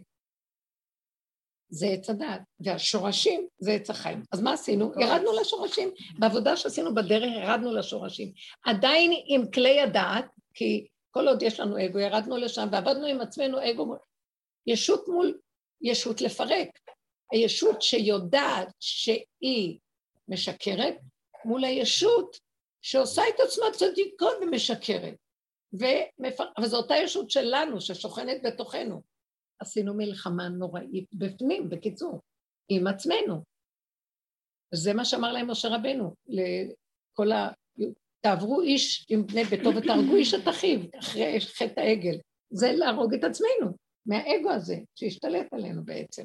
זה 1.69 1.87
עץ 1.87 2.09
הדת, 2.09 2.41
והשורשים 2.59 3.47
זה 3.59 3.71
עץ 3.71 3.89
החיים. 3.89 4.23
אז 4.31 4.41
מה 4.41 4.53
עשינו? 4.53 4.91
ירדנו 4.99 5.39
לשורשים. 5.41 5.91
בעבודה 6.19 6.57
שעשינו 6.57 6.95
בדרך 6.95 7.23
ירדנו 7.43 7.73
לשורשים. 7.73 8.31
עדיין 8.65 9.11
עם 9.25 9.51
כלי 9.51 9.81
הדעת, 9.81 10.25
כי 10.53 10.87
כל 11.11 11.27
עוד 11.27 11.43
יש 11.43 11.59
לנו 11.59 11.85
אגו, 11.85 11.99
ירדנו 11.99 12.37
לשם 12.37 12.67
ועבדנו 12.71 13.05
עם 13.05 13.21
עצמנו 13.21 13.57
אגו, 13.69 13.95
ישות 14.67 15.07
מול 15.07 15.37
ישות 15.81 16.21
לפרק. 16.21 16.69
הישות 17.31 17.81
שיודעת 17.81 18.67
שהיא 18.79 19.79
משקרת, 20.27 20.95
מול 21.45 21.63
הישות 21.63 22.37
שעושה 22.81 23.21
את 23.35 23.39
עצמה 23.39 23.65
צדיקות 23.73 24.33
ומשקרת. 24.41 25.13
ומפר... 25.73 26.43
אבל 26.57 26.67
זו 26.67 26.77
אותה 26.77 26.95
ישות 26.95 27.29
שלנו, 27.29 27.81
ששוכנת 27.81 28.41
בתוכנו. 28.43 29.01
עשינו 29.59 29.93
מלחמה 29.93 30.49
נוראית 30.49 31.13
בפנים, 31.13 31.69
בקיצור, 31.69 32.19
עם 32.69 32.87
עצמנו. 32.87 33.43
זה 34.73 34.93
מה 34.93 35.05
שאמר 35.05 35.31
להם 35.31 35.51
משה 35.51 35.67
רבנו, 35.67 36.15
לכל 36.27 37.31
ה... 37.31 37.51
תעברו 38.21 38.61
איש 38.61 39.05
עם 39.09 39.27
בני 39.27 39.43
ביתו 39.43 39.69
ותהרגו 39.75 40.15
איש 40.15 40.33
את 40.33 40.47
אחיו, 40.47 40.79
אחרי 40.99 41.39
חטא 41.39 41.79
העגל. 41.79 42.17
זה 42.49 42.71
להרוג 42.71 43.13
את 43.13 43.23
עצמנו, 43.23 43.77
מהאגו 44.05 44.51
הזה, 44.51 44.77
שהשתלט 44.95 45.53
עלינו 45.53 45.85
בעצם. 45.85 46.23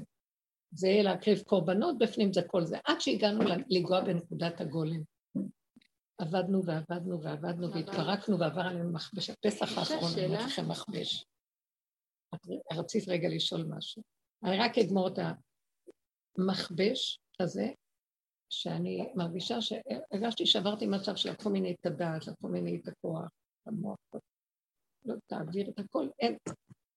זה 0.70 1.00
להקריב 1.02 1.42
קורבנות 1.42 1.98
בפנים, 1.98 2.32
זה 2.32 2.42
כל 2.42 2.64
זה. 2.64 2.76
עד 2.84 3.00
שהגענו 3.00 3.40
לנגוע 3.44 4.00
בנקודת 4.00 4.60
הגולם. 4.60 5.02
עבדנו 6.18 6.64
ועבדנו 6.64 7.22
ועבדנו 7.22 7.72
והתפרקנו 7.72 8.38
ועבר 8.38 8.60
עלינו 8.60 8.92
מכבש. 8.92 9.30
הפסח 9.30 9.78
האחרון, 9.78 10.12
אני 10.14 10.26
אומרת 10.26 10.40
לכם 10.40 10.68
מכבש. 10.68 11.24
רצית 12.72 13.08
רגע 13.08 13.28
לשאול 13.28 13.64
משהו. 13.76 14.02
אני 14.44 14.58
רק 14.58 14.78
אגמור 14.78 15.08
את 15.08 15.18
המכבש 16.38 17.18
הזה, 17.40 17.66
שאני 18.50 19.12
מרגישה 19.14 19.56
שהרגשתי 19.60 20.46
שעברתי 20.46 20.86
מצב 20.86 21.16
שלקחו 21.16 21.50
ממני 21.50 21.74
את 21.80 21.86
הדעת, 21.86 22.26
לקחו 22.26 22.48
ממני 22.48 22.80
את 22.80 22.88
הכוח, 22.88 23.24
את 23.24 23.68
המוח, 23.68 23.96
לא 25.04 25.14
תעביר 25.26 25.70
את 25.70 25.78
הכל, 25.78 26.08
אין, 26.18 26.36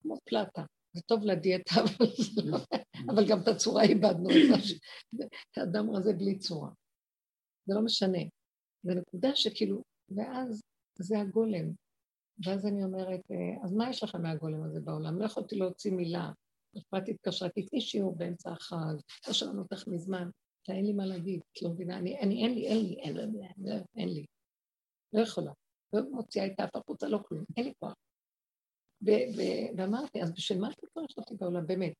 כמו 0.02 0.16
פלטה. 0.26 0.64
זה 0.94 1.02
טוב 1.02 1.24
לדיאטה, 1.24 1.72
אבל, 1.82 2.08
לא, 2.52 2.58
אבל 3.10 3.28
גם 3.30 3.42
את 3.42 3.48
הצורה 3.48 3.84
איבדנו, 3.84 4.30
את 5.52 5.58
האדם 5.58 5.96
הזה 5.96 6.14
בלי 6.14 6.38
צורה. 6.40 6.70
זה 7.66 7.76
לא 7.76 7.82
משנה. 7.82 8.24
זה 8.84 8.96
נקודה 8.96 9.36
שכאילו, 9.36 9.84
ואז 10.10 10.62
זה 11.00 11.20
הגולם. 11.20 11.72
ואז 12.46 12.66
אני 12.66 12.84
אומרת, 12.84 13.22
אה, 13.32 13.64
אז 13.64 13.74
מה 13.74 13.90
יש 13.90 14.04
לכם 14.04 14.22
מהגולם 14.22 14.64
הזה 14.64 14.80
בעולם? 14.80 15.20
לא 15.20 15.26
יכולתי 15.26 15.56
להוציא 15.56 15.92
מילה. 15.92 16.32
אכפת 16.78 17.10
התקשרה, 17.10 17.50
תתני 17.50 17.82
שיעור 17.82 18.16
באמצע 18.16 18.52
החג, 18.52 18.96
לא 19.28 19.34
שמענו 19.34 19.62
אותך 19.62 19.88
מזמן, 19.88 20.30
אין 20.70 20.86
לי 20.86 20.94
מה 20.94 21.06
להגיד, 21.06 21.42
את 21.52 21.62
לא 21.62 21.70
מבינה, 21.70 21.98
אני, 21.98 22.20
אני, 22.20 22.44
אין 22.44 22.54
לי, 22.54 22.68
אין 22.68 22.86
לי, 22.86 22.96
אין 23.02 23.18
לי, 23.18 23.44
אין 23.96 24.10
לי, 24.10 24.26
לא 25.14 25.22
יכולה. 25.22 25.52
לא 25.94 26.02
מוציאה 26.12 26.46
את 26.46 26.60
האף 26.60 26.76
החוצה, 26.76 27.08
לא 27.08 27.20
כלום, 27.28 27.44
אין 27.58 27.66
לי 27.66 27.74
כוח. 27.80 27.96
ואמרתי, 29.78 30.22
אז 30.22 30.32
בשביל 30.32 30.60
מה 30.60 30.70
אתה 30.70 30.88
צריך 30.88 31.18
אותי 31.18 31.36
בעולם, 31.36 31.68
באמת? 31.68 31.94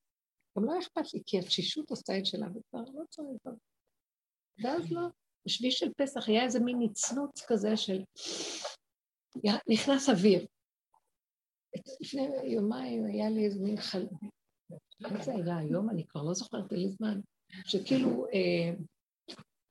גם 0.58 0.66
לא 0.66 0.80
אכפת 0.80 1.14
לי, 1.14 1.22
כי 1.26 1.40
התשישות 1.40 1.90
עושה 1.90 2.18
את 2.18 2.26
שלה, 2.26 2.48
וכבר 2.48 2.92
לא 2.94 3.04
צריך. 3.10 3.56
ואז 4.64 4.92
לא, 4.92 5.02
בשביל 5.46 5.72
של 5.72 5.94
פסח 5.98 6.30
היה 6.30 6.44
איזה 6.44 6.60
מין 6.60 6.78
נצנוץ 6.82 7.46
כזה 7.48 7.78
של 7.78 8.04
נכנס 9.68 10.10
אוויר. 10.10 10.46
לפני 12.02 12.28
יומיים 12.44 13.06
היה 13.06 13.30
לי 13.30 13.46
איזה 13.46 13.60
מין 13.60 13.78
חל... 13.82 14.08
מה 15.00 15.24
זה 15.24 15.36
היה 15.36 15.58
היום? 15.58 15.90
אני 15.90 16.08
כבר 16.08 16.24
לא 16.24 16.34
זוכרת 16.34 16.72
לי 16.72 16.90
זמן. 16.90 17.20
שכאילו, 17.66 18.26
אה, 18.28 18.84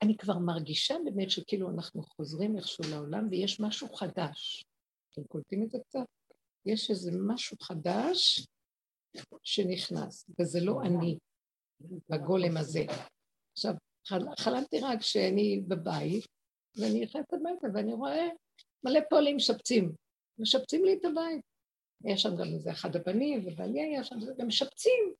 אני 0.01 0.17
כבר 0.17 0.37
מרגישה 0.37 0.95
באמת 1.05 1.31
שכאילו 1.31 1.69
אנחנו 1.69 2.03
חוזרים 2.03 2.57
איכשהו 2.57 2.83
לעולם 2.91 3.27
ויש 3.31 3.59
משהו 3.59 3.93
חדש. 3.93 4.65
אתם 5.13 5.23
קולטים 5.27 5.63
את 5.63 5.71
זה 5.71 5.77
קצת? 5.87 6.05
יש 6.65 6.89
איזה 6.89 7.11
משהו 7.27 7.57
חדש 7.61 8.47
שנכנס, 9.43 10.25
וזה 10.39 10.59
לא 10.61 10.81
אני 10.81 11.17
בגולם 12.09 12.57
הזה. 12.57 12.85
עכשיו, 13.51 13.73
חלמתי 14.39 14.79
רק 14.79 15.01
שאני 15.01 15.61
בבית, 15.67 16.25
ואני 16.77 17.01
נכנסת 17.01 17.33
הביתה 17.33 17.67
ואני 17.73 17.93
רואה 17.93 18.27
מלא 18.83 18.99
פועלים 19.09 19.35
משפצים. 19.35 19.91
משפצים 20.39 20.85
לי 20.85 20.93
את 20.93 21.05
הבית. 21.05 21.41
יש 22.05 22.21
שם 22.21 22.35
גם 22.35 22.53
איזה 22.53 22.71
אחד 22.71 22.95
הבנים, 22.95 23.47
ובעלי 23.47 23.81
היה 23.81 24.03
שם, 24.03 24.15
והם 24.37 24.47
משפצים. 24.47 25.13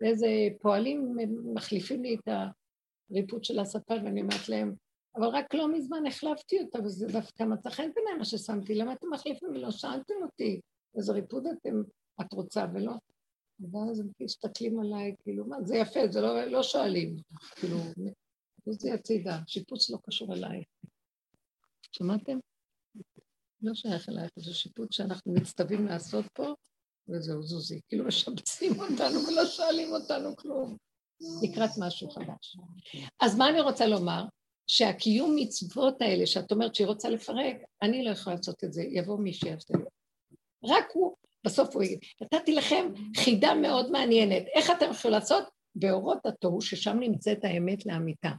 ואיזה 0.00 0.26
פועלים 0.60 1.16
מחליפים 1.54 2.02
לי 2.02 2.14
את 2.14 2.28
הריפוד 3.10 3.44
של 3.44 3.58
הספה, 3.58 3.94
ואני 3.94 4.22
אומרת 4.22 4.48
להם, 4.48 4.74
אבל 5.16 5.26
רק 5.26 5.54
לא 5.54 5.72
מזמן 5.72 6.06
החלפתי 6.06 6.60
אותה, 6.60 6.78
וזה 6.84 7.06
דווקא 7.06 7.42
מצא 7.42 7.70
חן 7.70 7.90
בעיניי 7.94 8.14
מה 8.18 8.24
ששמתי, 8.24 8.74
למה 8.74 8.92
אתם 8.92 9.06
מחליפים 9.12 9.48
ולא 9.48 9.70
שאלתם 9.70 10.14
אותי 10.22 10.60
איזה 10.96 11.12
ריפוד 11.12 11.46
אתם, 11.46 11.82
את 12.20 12.32
רוצה 12.32 12.66
ולא? 12.74 12.92
ואז 13.60 14.00
הם 14.00 14.08
מסתכלים 14.20 14.80
עליי, 14.80 15.14
כאילו, 15.22 15.46
מה, 15.46 15.56
זה 15.62 15.76
יפה, 15.76 16.00
זה 16.10 16.20
לא, 16.20 16.44
לא 16.44 16.62
שואלים, 16.62 17.16
כאילו, 17.54 17.78
זה 18.66 18.94
הצידה, 18.94 19.38
שיפוץ 19.46 19.90
לא 19.90 19.98
קשור 20.06 20.34
אליי. 20.34 20.64
שמעתם? 21.92 22.38
לא 23.62 23.74
שייך 23.74 24.08
אלייך, 24.08 24.30
זה 24.36 24.54
שיפוט 24.54 24.92
שאנחנו 24.92 25.32
מצטווים 25.32 25.86
לעשות 25.86 26.24
פה, 26.34 26.54
וזהו 27.08 27.42
זוזי, 27.42 27.80
כאילו 27.88 28.04
משבצים 28.04 28.80
אותנו 28.80 29.20
ולא 29.28 29.46
שואלים 29.46 29.92
אותנו 29.92 30.36
כלום, 30.36 30.76
לקראת 31.42 31.70
משהו 31.78 32.10
חדש. 32.10 32.56
אז 33.20 33.36
מה 33.36 33.48
אני 33.48 33.60
רוצה 33.60 33.86
לומר? 33.86 34.24
שהקיום 34.66 35.36
מצוות 35.36 36.02
האלה, 36.02 36.26
שאת 36.26 36.52
אומרת 36.52 36.74
שהיא 36.74 36.86
רוצה 36.86 37.08
לפרק, 37.08 37.56
אני 37.82 38.04
לא 38.04 38.10
יכולה 38.10 38.36
לעשות 38.36 38.64
את 38.64 38.72
זה, 38.72 38.82
יבוא 38.82 39.18
מי 39.18 39.32
שיעשה 39.32 39.74
לי. 39.78 39.84
רק 40.64 40.84
הוא, 40.92 41.16
בסוף 41.46 41.74
הוא 41.74 41.82
יגיד. 41.82 41.98
נתתי 42.22 42.54
לכם 42.54 42.92
חידה 43.16 43.54
מאוד 43.54 43.90
מעניינת. 43.90 44.42
איך 44.54 44.70
אתם 44.70 44.90
יכולים 44.90 45.14
לעשות? 45.18 45.44
באורות 45.74 46.26
התוהו, 46.26 46.60
ששם 46.60 46.96
נמצאת 47.00 47.44
האמת 47.44 47.86
לאמיתה, 47.86 48.30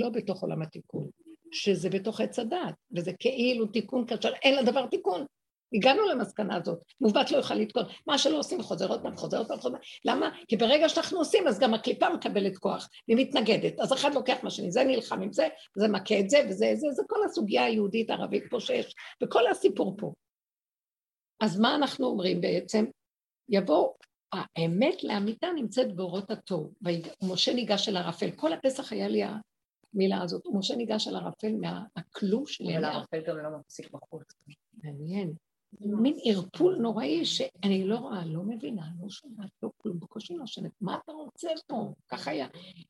לא 0.00 0.08
בתוך 0.08 0.42
עולם 0.42 0.62
התיקון, 0.62 1.08
שזה 1.54 1.90
בתוך 1.90 2.20
עץ 2.20 2.38
הדעת, 2.38 2.74
וזה 2.96 3.12
כאילו 3.18 3.66
תיקון 3.66 4.06
כאשר 4.06 4.32
אין 4.42 4.64
לדבר 4.64 4.86
תיקון. 4.86 5.26
הגענו 5.74 6.08
למסקנה 6.08 6.56
הזאת, 6.56 6.78
מעוות 7.00 7.30
לא 7.30 7.36
יוכל 7.36 7.54
לתקון. 7.54 7.84
מה 8.06 8.18
שלא 8.18 8.38
עושים 8.38 8.62
חוזר 8.62 8.88
עוד 8.88 9.02
פעם, 9.02 9.16
חוזר 9.16 9.38
עוד 9.38 9.48
פעם, 9.48 9.60
חוזר. 9.60 9.76
למה? 10.04 10.30
כי 10.48 10.56
ברגע 10.56 10.88
שאנחנו 10.88 11.18
עושים, 11.18 11.48
אז 11.48 11.58
גם 11.58 11.74
הקליפה 11.74 12.08
מקבלת 12.08 12.58
כוח, 12.58 12.88
והיא 13.08 13.26
מתנגדת. 13.26 13.80
אז 13.80 13.92
אחד 13.92 14.14
לוקח 14.14 14.36
מה 14.42 14.50
שני, 14.50 14.70
זה 14.70 14.84
נלחם 14.84 15.22
עם 15.22 15.32
זה, 15.32 15.48
זה 15.76 15.88
מכה 15.88 16.20
את 16.20 16.30
זה, 16.30 16.38
וזה, 16.48 16.72
זה, 16.74 16.86
זה 16.90 17.02
כל 17.08 17.24
הסוגיה 17.24 17.64
היהודית-ערבית 17.64 18.44
פה 18.50 18.60
שיש, 18.60 18.94
וכל 19.22 19.46
הסיפור 19.46 19.96
פה. 19.98 20.12
אז 21.40 21.60
מה 21.60 21.74
אנחנו 21.74 22.06
אומרים 22.06 22.40
בעצם? 22.40 22.84
יבוא, 23.48 23.88
האמת 24.32 25.04
לאמיתה 25.04 25.46
נמצאת 25.54 25.96
באורות 25.96 26.30
התוהו. 26.30 26.72
ומשה 27.22 27.54
ניגש 27.54 27.88
אל 27.88 27.96
ערפל. 27.96 28.30
כל 28.30 28.52
הפסח 28.52 28.92
היה 28.92 29.08
לי 29.08 29.22
המילה 29.94 30.22
הזאת. 30.22 30.46
ומשה 30.46 30.76
ניגש 30.76 31.08
אל 31.08 31.16
ערפל 31.16 31.52
מהכלום 31.52 32.46
שלי. 32.46 32.76
אבל 32.76 32.84
הערפל 32.84 33.20
גם 33.26 33.38
לא 33.38 33.58
מפסיק 33.58 33.90
בחוץ. 33.90 34.26
מעניין. 34.82 35.32
מין 35.80 36.16
ערפול 36.24 36.76
נוראי 36.76 37.24
שאני 37.24 37.84
לא 37.84 37.96
רואה, 37.96 38.24
לא 38.24 38.42
מבינה, 38.42 38.86
לא 39.02 39.08
שומעת, 39.08 39.50
לא 39.62 39.70
כלום, 39.76 40.00
בקושי 40.00 40.34
לא 40.34 40.46
שומעת. 40.46 40.72
מה 40.80 40.98
אתה 41.04 41.12
רוצה 41.12 41.48
פה? 41.66 41.92
ככה 42.08 42.30
היה. 42.30 42.46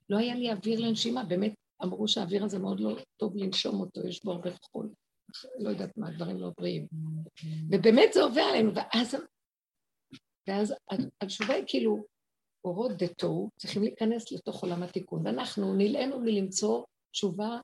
לא 0.08 0.18
היה 0.18 0.34
לי 0.34 0.52
אוויר 0.52 0.80
לנשימה, 0.80 1.24
באמת 1.24 1.54
אמרו 1.82 2.08
שהאוויר 2.08 2.44
הזה 2.44 2.58
מאוד 2.58 2.80
לא 2.80 2.96
טוב 3.16 3.36
לנשום 3.36 3.80
אותו, 3.80 4.08
יש 4.08 4.24
בו 4.24 4.32
הרבה 4.32 4.50
חול. 4.72 4.90
לא 5.58 5.70
יודעת 5.70 5.98
מה, 5.98 6.10
דברים 6.10 6.36
לא 6.36 6.50
בריאים. 6.58 6.86
ובאמת 7.70 8.12
זה 8.12 8.22
עובר 8.22 8.40
עלינו, 8.40 8.72
ואז, 8.74 9.16
ואז 10.48 10.74
התשובה 11.20 11.54
היא 11.54 11.64
כאילו, 11.66 12.04
אורות 12.64 12.92
דתו 12.92 13.48
צריכים 13.56 13.82
להיכנס 13.82 14.32
לתוך 14.32 14.62
עולם 14.62 14.82
התיקון, 14.82 15.26
ואנחנו 15.26 15.74
נלאינו 15.74 16.20
מלמצוא 16.20 16.84
תשובה 17.14 17.58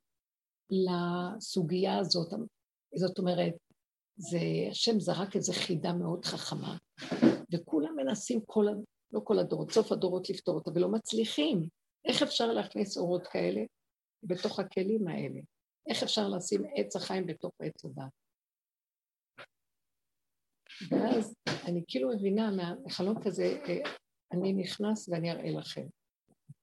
לסוגיה 0.71 1.99
הזאת. 1.99 2.29
זאת 2.95 3.19
אומרת, 3.19 3.55
זה, 4.17 4.39
השם 4.71 5.01
זרק 5.01 5.37
איזו 5.37 5.53
חידה 5.53 5.93
מאוד 5.93 6.25
חכמה, 6.25 6.77
וכולם 7.55 7.97
מנסים, 7.97 8.41
כל, 8.47 8.67
לא 9.13 9.21
כל 9.25 9.39
הדורות, 9.39 9.73
סוף 9.73 9.93
הדורות 9.93 10.31
לפתור 10.31 10.55
אותה, 10.55 10.71
ולא 10.75 10.89
מצליחים. 10.89 11.69
איך 12.05 12.23
אפשר 12.23 12.47
להכניס 12.47 12.99
אורות 12.99 13.27
כאלה 13.27 13.61
בתוך 14.23 14.59
הכלים 14.59 15.09
האלה? 15.09 15.41
איך 15.89 16.03
אפשר 16.03 16.29
לשים 16.29 16.63
עץ 16.77 16.97
החיים 16.97 17.27
בתוך 17.27 17.53
עץ 17.63 17.85
הדת? 17.85 18.13
ואז 20.91 21.35
אני 21.69 21.85
כאילו 21.89 22.09
מבינה 22.09 22.51
מהחלום 22.51 23.25
כזה, 23.25 23.45
אה, 23.45 23.91
אני 24.33 24.53
נכנס 24.53 25.09
ואני 25.09 25.31
אראה 25.31 25.51
לכם 25.51 25.87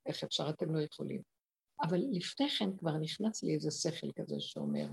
איך 0.05 0.23
אפשר, 0.23 0.49
אתם 0.49 0.75
לא 0.75 0.81
יכולים. 0.81 1.36
אבל 1.81 1.97
לפני 2.11 2.49
כן 2.49 2.77
כבר 2.77 2.97
נכנס 2.97 3.43
לי 3.43 3.53
איזה 3.53 3.71
שכל 3.71 4.11
כזה 4.15 4.35
שאומר, 4.39 4.87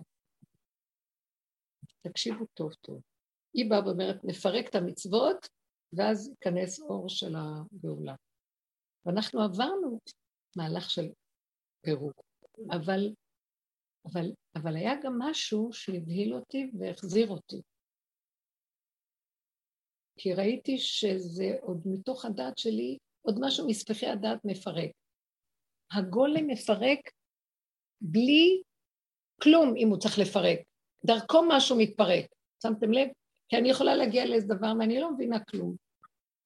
תקשיבו 2.00 2.46
טוב 2.54 2.74
טוב. 2.74 3.00
היא 3.54 3.70
באה 3.70 3.86
ואומרת, 3.86 4.24
נפרק 4.24 4.68
את 4.68 4.74
המצוות, 4.74 5.48
ואז 5.92 6.28
ייכנס 6.28 6.80
אור 6.80 7.08
של 7.08 7.34
הגאולה. 7.36 8.14
ואנחנו 9.06 9.42
עברנו 9.42 10.00
מהלך 10.56 10.90
של 10.90 11.12
פירוק, 11.80 12.22
אבל 12.70 13.14
אבל, 14.06 14.32
אבל 14.56 14.76
היה 14.76 14.92
גם 15.02 15.18
משהו 15.18 15.72
שהבהיל 15.72 16.34
אותי 16.34 16.70
והחזיר 16.78 17.28
אותי. 17.28 17.62
כי 20.16 20.34
ראיתי 20.34 20.78
שזה 20.78 21.56
עוד 21.60 21.82
מתוך 21.86 22.24
הדעת 22.24 22.58
שלי, 22.58 22.98
עוד 23.22 23.34
משהו 23.40 23.68
מספחי 23.68 24.06
הדעת 24.06 24.44
מפרק. 24.44 24.90
הגולם 25.94 26.46
מפרק 26.46 26.98
בלי 28.00 28.62
כלום 29.42 29.74
אם 29.76 29.88
הוא 29.88 29.98
צריך 29.98 30.18
לפרק. 30.18 30.58
דרכו 31.04 31.42
משהו 31.48 31.76
מתפרק. 31.78 32.24
שמתם 32.62 32.92
לב? 32.92 33.08
כי 33.48 33.56
אני 33.56 33.70
יכולה 33.70 33.94
להגיע 33.94 34.26
לאיזה 34.26 34.54
דבר 34.54 34.72
ואני 34.80 35.00
לא 35.00 35.12
מבינה 35.12 35.44
כלום. 35.44 35.76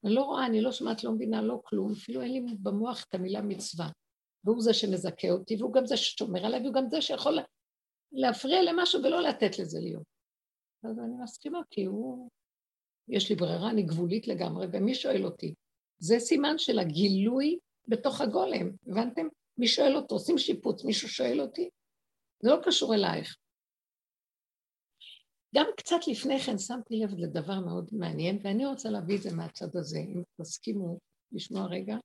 אני 0.04 0.14
לא 0.14 0.22
רואה, 0.22 0.46
אני 0.46 0.60
לא 0.60 0.72
שומעת, 0.72 1.04
לא 1.04 1.12
מבינה, 1.12 1.42
לא 1.42 1.60
כלום. 1.64 1.92
אפילו 1.92 2.22
אין 2.22 2.32
לי 2.32 2.40
במוח 2.62 3.04
את 3.08 3.14
המילה 3.14 3.42
מצווה. 3.42 3.88
והוא 4.44 4.62
זה 4.62 4.74
שמזכה 4.74 5.30
אותי, 5.30 5.56
והוא 5.56 5.72
גם 5.72 5.86
זה 5.86 5.96
ששומר 5.96 6.46
עליי, 6.46 6.60
והוא 6.60 6.74
גם 6.74 6.88
זה 6.90 7.00
שיכול 7.02 7.38
להפריע 8.12 8.62
למשהו 8.62 9.02
ולא 9.02 9.22
לתת 9.22 9.58
לזה 9.58 9.80
להיות. 9.80 10.02
אז 10.84 10.98
אני 10.98 11.14
מסכימה, 11.22 11.60
כי 11.70 11.84
הוא... 11.84 12.28
יש 13.08 13.30
לי 13.30 13.36
ברירה, 13.36 13.70
אני 13.70 13.82
גבולית 13.82 14.28
לגמרי, 14.28 14.66
ומי 14.72 14.94
שואל 14.94 15.24
אותי? 15.24 15.54
זה 15.98 16.18
סימן 16.18 16.58
של 16.58 16.78
הגילוי 16.78 17.58
בתוך 17.88 18.20
הגולם, 18.20 18.70
הבנתם? 18.86 19.26
מי 19.58 19.66
שואל 19.66 19.96
אותו? 19.96 20.14
עושים 20.14 20.38
שיפוץ, 20.38 20.84
מישהו 20.84 21.08
שואל 21.08 21.40
אותי? 21.40 21.70
זה 22.42 22.50
לא 22.50 22.56
קשור 22.64 22.94
אלייך. 22.94 23.36
גם 25.54 25.66
קצת 25.76 26.00
לפני 26.10 26.38
כן 26.38 26.58
שמתי 26.58 26.94
לב 26.96 27.10
לדבר 27.18 27.60
מאוד 27.66 27.88
מעניין, 27.92 28.38
ואני 28.42 28.66
רוצה 28.66 28.88
להביא 28.90 29.16
את 29.16 29.22
זה 29.22 29.30
מהצד 29.36 29.76
הזה, 29.76 29.98
אם 29.98 30.22
תסכימו 30.40 30.98
לשמוע 31.32 31.66
רגע. 31.66 31.96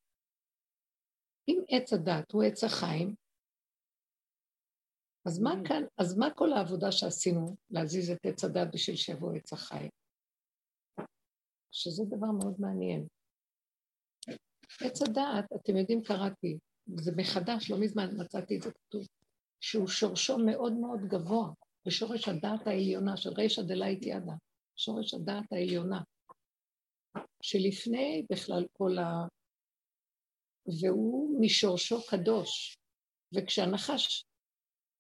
אם 1.48 1.60
עץ 1.70 1.94
הדת 1.94 2.32
הוא 2.32 2.44
עץ 2.44 2.64
החיים, 2.64 3.16
אז 5.26 5.40
מה 5.40 5.52
mm. 5.54 5.68
כאן, 5.68 5.84
אז 5.98 6.18
מה 6.18 6.28
כל 6.36 6.54
העבודה 6.54 6.92
שעשינו 6.92 7.56
להזיז 7.70 8.10
את 8.12 8.26
עץ 8.26 8.44
הדת 8.44 8.68
בשביל 8.74 8.96
שיבוא 8.96 9.34
עץ 9.34 9.54
החיים? 9.54 9.90
שזה 11.72 12.04
דבר 12.08 12.32
מאוד 12.40 12.56
מעניין. 12.60 13.08
עץ 14.82 15.02
הדעת, 15.02 15.46
אתם 15.56 15.78
יודעים, 15.78 16.04
קראתי, 16.04 16.58
זה 16.88 17.12
מחדש, 17.18 17.72
לא 17.72 17.78
מזמן 17.80 18.10
מצאתי 18.18 18.58
את 18.58 18.62
זה 18.62 18.72
כתוב, 18.72 19.08
שהוא 19.62 19.88
שורשו 19.88 20.38
מאוד 20.38 20.74
מאוד 20.74 21.00
גבוה, 21.08 21.50
בשורש 21.86 22.28
הדעת 22.28 22.68
העליונה 22.68 23.18
של 23.18 23.30
רישא 23.30 23.62
דלאית 23.62 24.06
ידה, 24.06 24.34
שורש 24.76 25.14
הדעת 25.14 25.52
העליונה, 25.52 26.02
שלפני 27.42 28.26
בכלל 28.32 28.66
כל 28.78 28.98
ה... 28.98 29.28
והוא 30.82 31.42
משורשו 31.42 31.98
קדוש. 32.10 32.78
וכשהנחש 33.34 34.26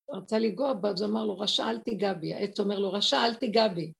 רצה 0.09 0.39
לגוע 0.39 0.73
בה, 0.73 0.89
אז 0.89 1.03
אמר 1.03 1.25
לו, 1.25 1.39
רשע 1.39 1.69
אל 1.69 1.79
תיגע 1.79 2.13
בי. 2.13 2.33
העץ 2.33 2.59
אומר 2.59 2.79
לו, 2.79 2.91
רשע 2.91 3.17
אל 3.25 3.35
תיגע 3.35 3.67
בי. 3.67 3.91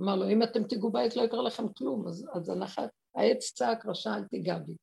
אמר 0.00 0.16
לו, 0.16 0.28
אם 0.28 0.42
אתם 0.42 0.64
תיגעו 0.64 0.90
בעץ 0.90 1.16
לא 1.16 1.22
יקרה 1.22 1.42
לכם 1.42 1.72
כלום, 1.72 2.08
אז, 2.08 2.26
אז 2.34 2.48
הנחת, 2.48 2.90
העץ 3.14 3.52
צעק, 3.52 3.86
רשע 3.86 4.10
אל 4.16 4.24
תיגע 4.24 4.58
בי. 4.58 4.76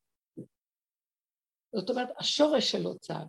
זאת 1.76 1.90
אומרת, 1.90 2.08
השורש 2.18 2.70
שלו 2.70 2.98
צעק. 2.98 3.28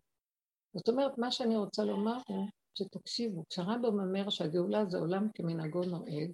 זאת 0.75 0.89
אומרת, 0.89 1.17
מה 1.17 1.32
שאני 1.32 1.58
רוצה 1.58 1.84
לומר 1.84 2.17
הוא, 2.27 2.47
שתקשיבו, 2.75 3.43
כשהרמב"ם 3.49 3.99
אומר 3.99 4.30
שהגאולה 4.30 4.86
זה 4.86 4.97
עולם 4.97 5.27
כמנהגו 5.34 5.82
נוהג, 5.82 6.32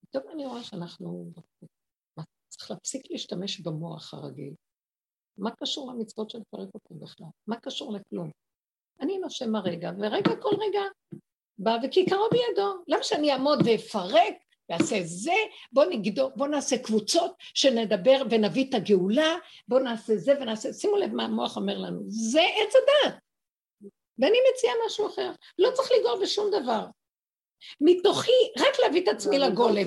פתאום 0.00 0.24
אני 0.34 0.46
רואה 0.46 0.64
שאנחנו 0.64 1.32
צריך 2.48 2.70
להפסיק 2.70 3.02
להשתמש 3.10 3.60
במוח 3.60 4.14
הרגיל. 4.14 4.54
מה 5.38 5.50
קשור 5.56 5.92
למצוות 5.92 6.30
של 6.30 6.38
פרק 6.50 6.68
אותי 6.74 6.94
בכלל? 6.94 7.26
מה 7.46 7.60
קשור 7.60 7.92
לכלום? 7.92 8.30
אני 9.00 9.18
נושם 9.18 9.54
הרגע, 9.54 9.90
ורגע 9.98 10.30
כל 10.42 10.54
רגע 10.60 10.80
בא 11.58 11.76
וכיכרו 11.84 12.28
בידו. 12.30 12.84
למה 12.88 13.02
שאני 13.02 13.32
אעמוד 13.32 13.58
ואפרק 13.66 14.34
ואעשה 14.68 14.96
זה, 15.04 15.34
בוא 15.72 15.84
נגדור, 15.84 16.30
בוא 16.36 16.48
נעשה 16.48 16.78
קבוצות 16.78 17.32
שנדבר 17.54 18.22
ונביא 18.30 18.68
את 18.68 18.74
הגאולה, 18.74 19.36
בוא 19.68 19.80
נעשה 19.80 20.16
זה 20.16 20.32
ונעשה, 20.40 20.72
שימו 20.72 20.96
לב 20.96 21.14
מה 21.14 21.24
המוח 21.24 21.56
אומר 21.56 21.78
לנו, 21.78 22.00
זה 22.08 22.40
עץ 22.40 22.74
הדת. 22.74 23.14
ואני 24.18 24.38
מציעה 24.52 24.74
משהו 24.86 25.06
אחר, 25.06 25.30
לא 25.58 25.70
צריך 25.74 25.90
לגרום 26.00 26.20
בשום 26.22 26.50
דבר. 26.50 26.86
מתוכי, 27.80 28.30
רק 28.58 28.80
להביא 28.82 29.02
את 29.02 29.08
עצמי 29.08 29.38
לגולם. 29.38 29.86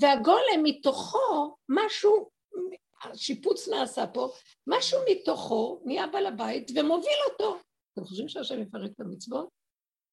והגולם 0.00 0.62
מתוכו 0.62 1.56
משהו, 1.68 2.30
השיפוץ 3.02 3.68
נעשה 3.68 4.06
פה, 4.06 4.28
משהו 4.66 4.98
מתוכו 5.10 5.82
נהיה 5.84 6.06
בעל 6.06 6.26
הבית 6.26 6.70
ומוביל 6.74 7.18
אותו. 7.30 7.58
אתם 7.92 8.04
חושבים 8.04 8.28
שהשם 8.28 8.62
יפרק 8.62 8.90
את 8.94 9.00
המצוות? 9.00 9.48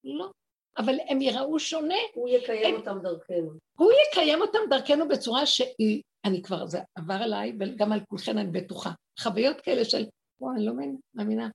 לא. 0.04 0.32
אבל 0.78 0.96
הם 1.10 1.22
יראו 1.22 1.60
שונה. 1.60 1.96
הוא 2.14 2.30
יקיים 2.30 2.76
הם... 2.76 2.82
אותם 2.82 3.00
דרכנו. 3.04 3.52
הוא 3.78 3.92
יקיים 4.08 4.42
אותם 4.42 4.60
דרכנו 4.70 5.08
בצורה 5.08 5.46
שהיא, 5.46 6.02
אני 6.26 6.42
כבר, 6.42 6.66
זה 6.66 6.80
עבר 6.96 7.14
עליי, 7.14 7.54
וגם 7.60 7.92
על 7.92 8.00
כולכן 8.10 8.38
אני 8.38 8.52
בטוחה. 8.52 8.92
חוויות 9.20 9.62
כאלה 9.62 9.86
של, 9.86 10.06
וואי, 10.40 10.56
אני 10.56 10.66
לא 10.66 10.74
מאמינה. 11.14 11.50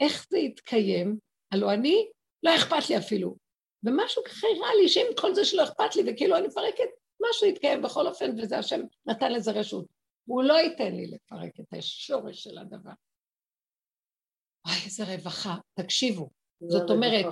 איך 0.00 0.26
זה 0.30 0.38
יתקיים? 0.38 1.18
הלוא 1.52 1.72
אני, 1.72 2.08
לא 2.42 2.56
אכפת 2.56 2.90
לי 2.90 2.98
אפילו. 2.98 3.36
ומשהו 3.84 4.24
ככה 4.24 4.46
הראה 4.56 4.74
לי 4.74 4.88
שעם 4.88 5.06
כל 5.20 5.34
זה 5.34 5.44
שלא 5.44 5.64
אכפת 5.64 5.96
לי, 5.96 6.02
וכאילו 6.06 6.36
אני 6.36 6.46
מפרקת, 6.46 6.88
משהו 7.30 7.46
יתקיים 7.46 7.82
בכל 7.82 8.06
אופן, 8.06 8.30
וזה 8.38 8.58
השם 8.58 8.80
נתן 9.06 9.32
לזה 9.32 9.50
רשות. 9.50 9.86
הוא 10.28 10.42
לא 10.42 10.54
ייתן 10.54 10.94
לי 10.94 11.06
לפרק 11.06 11.60
את 11.60 11.78
השורש 11.78 12.44
של 12.44 12.58
הדבר. 12.58 12.90
וואי, 14.66 14.76
איזה 14.84 15.04
רווחה. 15.04 15.56
תקשיבו, 15.74 16.30
זאת 16.60 16.90
אומרת, 16.90 17.26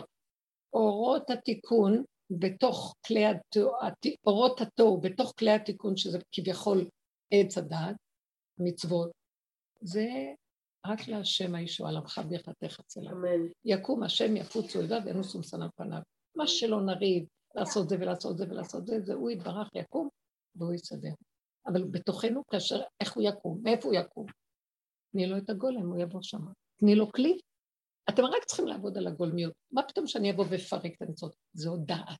אורות 0.74 1.30
התיקון 1.30 2.04
בתוך 2.30 2.94
כלי 3.06 3.24
התוהו, 3.26 3.72
אורות 4.26 4.60
התוהו 4.60 5.00
בתוך 5.00 5.32
כלי 5.38 5.50
התיקון, 5.50 5.96
שזה 5.96 6.18
כביכול 6.32 6.88
עץ 7.30 7.58
הדעת, 7.58 7.96
מצוות, 8.58 9.10
זה 9.80 10.06
רק 10.87 11.08
להשם 11.08 11.54
הישוע, 11.54 11.92
לעמך 11.92 12.20
ברכתך 12.28 12.80
אצלם. 12.80 13.10
אמן. 13.12 13.48
יקום 13.64 14.02
השם 14.02 14.37
יפוץ 14.37 14.76
אויביו 14.76 15.00
וינוסו 15.04 15.38
משנא 15.38 15.66
פניו. 15.76 16.00
מה 16.37 16.46
שלא 16.46 16.80
נריב, 16.80 17.24
לעשות 17.54 17.88
זה 17.88 17.96
ולעשות 18.00 18.38
זה 18.38 18.44
ולעשות 18.50 18.87
זה, 18.87 19.00
זה 19.00 19.14
הוא 19.14 19.30
יתברך 19.30 19.68
יקום 19.74 20.08
והוא 20.56 20.74
יסדר. 20.74 21.12
אבל 21.66 21.84
בתוכנו, 21.84 22.42
כאשר, 22.50 22.80
איך 23.00 23.12
הוא 23.12 23.22
יקום? 23.22 23.60
מאיפה 23.62 23.88
הוא 23.88 23.94
יקום? 23.94 24.26
תני 25.12 25.26
לו 25.26 25.38
את 25.38 25.50
הגולם, 25.50 25.87
הוא 25.87 25.98
יבוא 25.98 26.22
שמה. 26.22 26.50
תני 26.76 26.94
לו 26.94 27.12
כלי. 27.12 27.38
אתם 28.08 28.24
רק 28.24 28.44
צריכים 28.44 28.66
לעבוד 28.66 28.98
על 28.98 29.06
הגולמיות. 29.06 29.52
מה 29.72 29.82
פתאום 29.82 30.06
שאני 30.06 30.30
אבוא 30.30 30.44
ואפרק 30.50 30.92
את 30.96 31.02
המצוות? 31.02 31.36
זה 31.52 31.68
עוד 31.68 31.86
דעת. 31.86 32.18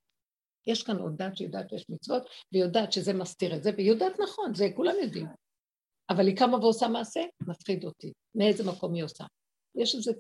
יש 0.66 0.82
כאן 0.82 0.96
עוד 0.96 1.16
דעת 1.16 1.36
שיודעת 1.36 1.70
שיש 1.70 1.90
מצוות, 1.90 2.22
ויודעת 2.52 2.92
שזה 2.92 3.12
מסתיר 3.12 3.56
את 3.56 3.62
זה, 3.62 3.70
והיא 3.76 3.90
יודעת 3.90 4.12
נכון, 4.20 4.54
זה 4.54 4.68
כולם 4.76 4.94
יודעים. 5.02 5.26
אבל 6.10 6.26
היא 6.26 6.36
קמה 6.36 6.56
ועושה 6.56 6.88
מעשה, 6.88 7.20
מפחיד 7.40 7.84
אותי. 7.84 8.12
מאיזה 8.34 8.64
מקום 8.64 8.94
היא 8.94 9.04
עושה. 9.04 9.24
יש 9.74 9.94
איזה 9.94 10.12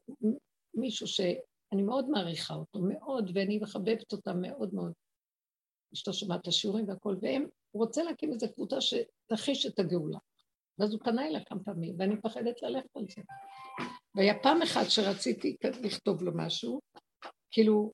מישהו 0.74 1.06
שאני 1.06 1.82
מאוד 1.82 2.08
מעריכה 2.08 2.54
אותו, 2.54 2.78
מאוד, 2.80 3.30
ואני 3.34 3.58
מחבבת 3.58 4.12
אותה 4.12 4.32
מאוד 4.32 4.74
מאוד. 4.74 4.92
אשתו 5.94 6.12
שומעת 6.12 6.40
את 6.40 6.46
השיעורים 6.46 6.88
והכל, 6.88 7.16
והם, 7.22 7.46
הוא 7.70 7.84
רוצה 7.84 8.02
להקים 8.02 8.32
איזו 8.32 8.46
קבוצה 8.54 8.76
שתחיש 8.80 9.66
את 9.66 9.78
הגאולה. 9.78 10.18
ואז 10.78 10.92
הוא 10.92 11.00
פנה 11.04 11.26
אליי 11.26 11.44
כמה 11.44 11.64
פעמים, 11.64 11.96
ואני 11.98 12.14
מפחדת 12.14 12.62
ללכת 12.62 12.96
על 12.96 13.04
זה. 13.08 13.22
והיה 14.14 14.34
פעם 14.42 14.62
אחת 14.62 14.90
שרציתי 14.90 15.56
לכתוב 15.82 16.22
לו 16.22 16.32
משהו, 16.34 16.80
כאילו, 17.50 17.92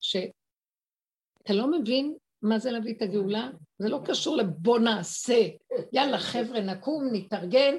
שאתה 0.00 1.52
לא 1.54 1.70
מבין 1.70 2.16
מה 2.42 2.58
זה 2.58 2.70
להביא 2.70 2.94
את 2.94 3.02
הגאולה? 3.02 3.50
זה 3.78 3.88
לא 3.88 4.00
קשור 4.04 4.36
לבוא 4.36 4.78
נעשה. 4.78 5.48
יאללה, 5.92 6.18
חבר'ה, 6.18 6.60
נקום, 6.60 7.08
נתארגן, 7.12 7.74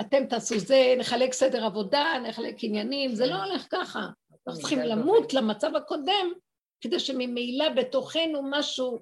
אתם 0.00 0.26
תעשו 0.26 0.58
זה, 0.58 0.94
נחלק 0.98 1.32
סדר 1.32 1.64
עבודה, 1.64 2.04
נחלק 2.28 2.56
עניינים, 2.62 3.14
זה 3.14 3.26
לא 3.26 3.44
הולך 3.44 3.66
ככה. 3.70 4.00
אנחנו 4.46 4.60
צריכים 4.60 4.78
למות 4.78 5.34
למצב 5.34 5.76
הקודם, 5.76 6.32
כדי 6.80 7.00
שממילא 7.00 7.68
בתוכנו 7.68 8.40
משהו 8.50 8.98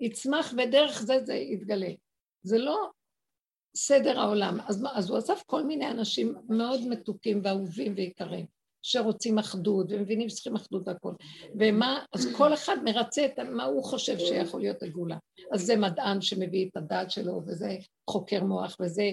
יצמח 0.00 0.54
ודרך 0.56 1.02
זה 1.02 1.24
זה 1.24 1.34
יתגלה. 1.34 1.90
זה 2.42 2.58
לא 2.58 2.90
סדר 3.76 4.20
העולם. 4.20 4.58
אז, 4.66 4.84
אז 4.92 5.10
הוא 5.10 5.18
אסף 5.18 5.42
כל 5.46 5.64
מיני 5.64 5.90
אנשים 5.90 6.34
מאוד 6.48 6.80
מתוקים 6.88 7.40
ואהובים 7.44 7.94
ויקרים. 7.96 8.46
שרוצים 8.82 9.38
אחדות, 9.38 9.86
ומבינים 9.90 10.28
שצריכים 10.28 10.54
אחדות 10.54 10.88
והכל. 10.88 11.12
ומה, 11.60 12.04
אז 12.12 12.28
כל 12.36 12.54
אחד 12.54 12.76
מרצה 12.84 13.24
את 13.24 13.38
מה 13.38 13.64
הוא 13.64 13.84
חושב 13.84 14.18
שיכול 14.18 14.60
להיות 14.60 14.82
הגאולה. 14.82 15.16
אז 15.52 15.60
זה 15.60 15.76
מדען 15.76 16.20
שמביא 16.20 16.68
את 16.68 16.76
הדעת 16.76 17.10
שלו, 17.10 17.42
וזה 17.46 17.76
חוקר 18.10 18.44
מוח, 18.44 18.76
וזה 18.80 19.10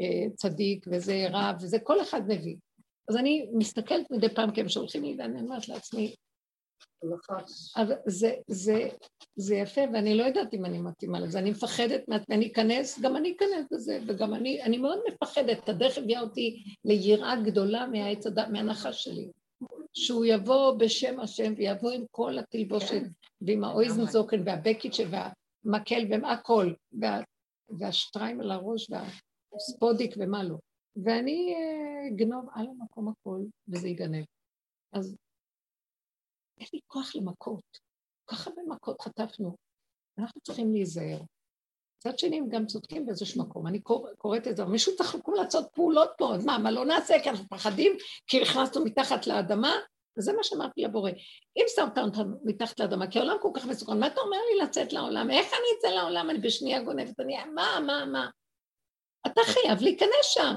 אה, 0.00 0.30
צדיק, 0.34 0.86
וזה 0.90 1.26
רב, 1.30 1.56
וזה 1.60 1.78
כל 1.78 2.00
אחד 2.02 2.20
מביא. 2.28 2.56
אז 3.08 3.16
אני 3.16 3.46
מסתכלת 3.52 4.10
מדי 4.10 4.28
פעם 4.28 4.50
כי 4.50 4.60
הם 4.60 4.68
שולחים 4.68 5.04
לי, 5.04 5.16
ואני 5.18 5.40
אומרת 5.40 5.68
לעצמי, 5.68 6.14
אבל 7.76 7.94
זה, 8.06 8.34
זה, 8.46 8.88
זה 9.36 9.54
יפה, 9.54 9.80
ואני 9.92 10.14
לא 10.14 10.24
יודעת 10.24 10.54
אם 10.54 10.64
אני 10.64 10.78
מתאימה 10.78 11.20
לזה, 11.20 11.38
אני 11.38 11.50
מפחדת, 11.50 12.04
אני 12.30 12.46
אכנס, 12.46 13.00
גם 13.00 13.16
אני 13.16 13.34
אכנס 13.36 13.66
בזה, 13.72 13.98
וגם 14.06 14.34
אני, 14.34 14.62
אני 14.62 14.78
מאוד 14.78 14.98
מפחדת, 15.12 15.68
הדרך 15.68 15.98
הביאה 15.98 16.20
אותי 16.20 16.62
ליראה 16.84 17.36
גדולה 17.42 17.86
מהעץ 17.86 18.26
הדת, 18.26 18.48
מהנחש 18.48 19.04
שלי. 19.04 19.28
שהוא 19.94 20.24
יבוא 20.24 20.76
בשם 20.78 21.20
השם 21.20 21.52
ויבוא 21.56 21.90
עם 21.90 22.04
כל 22.10 22.38
התלבושת 22.38 23.02
ועם 23.40 23.64
האויזנזוקן 23.64 24.42
והבקיצ'ה 24.44 25.02
והמקל 25.10 26.02
והכל, 26.10 26.72
וה, 27.00 27.20
והשטריים 27.78 28.40
על 28.40 28.50
הראש 28.50 28.90
והספודיק 28.90 30.14
ומה 30.18 30.42
לא. 30.42 30.56
ואני 31.04 31.54
אה, 31.54 32.08
אגנוב 32.08 32.46
על 32.54 32.66
המקום 32.66 33.08
הכל 33.08 33.40
וזה 33.68 33.88
ייגנב. 33.88 34.24
אז 34.92 35.16
אין 36.58 36.68
לי 36.72 36.80
כוח 36.86 37.16
למכות. 37.16 37.78
ככה 38.26 38.50
במכות 38.56 39.00
חטפנו. 39.00 39.56
אנחנו 40.18 40.40
צריכים 40.40 40.72
להיזהר. 40.72 41.18
מצד 41.98 42.18
שני, 42.18 42.38
הם 42.38 42.48
גם 42.48 42.66
צודקים 42.66 43.06
באיזשהו 43.06 43.42
מקום. 43.42 43.66
אני 43.66 43.80
קוראת 44.18 44.46
את 44.46 44.56
זה, 44.56 44.64
מישהו 44.64 44.96
צריך 44.96 45.14
לקום 45.14 45.34
לעשות 45.34 45.66
פעולות 45.74 46.10
פה, 46.18 46.34
אז 46.34 46.46
מה, 46.46 46.58
מה 46.58 46.70
לא 46.70 46.84
נעשה? 46.84 47.14
כי 47.22 47.30
אנחנו 47.30 47.44
מפחדים, 47.44 47.92
כי 48.26 48.40
נכנסנו 48.40 48.84
מתחת 48.84 49.26
לאדמה? 49.26 49.74
וזה 50.18 50.32
מה 50.32 50.42
שאמרתי 50.42 50.82
לבורא. 50.82 51.10
אם 51.56 51.64
שמת 51.76 51.98
אותנו 51.98 52.38
מתחת 52.44 52.80
לאדמה, 52.80 53.10
כי 53.10 53.18
העולם 53.18 53.36
כל 53.42 53.50
כך 53.54 53.66
מסוכן, 53.66 54.00
מה 54.00 54.06
אתה 54.06 54.20
אומר 54.20 54.36
לי 54.50 54.64
לצאת 54.64 54.92
לעולם? 54.92 55.30
איך 55.30 55.46
אני 55.46 55.78
אצא 55.78 55.88
לעולם? 55.88 56.30
אני 56.30 56.38
בשנייה 56.38 56.82
גונבת, 56.82 57.20
אני... 57.20 57.44
מה, 57.54 57.78
מה, 57.86 58.04
מה? 58.04 58.30
אתה 59.26 59.40
חייב 59.44 59.80
להיכנס 59.80 60.24
שם. 60.24 60.54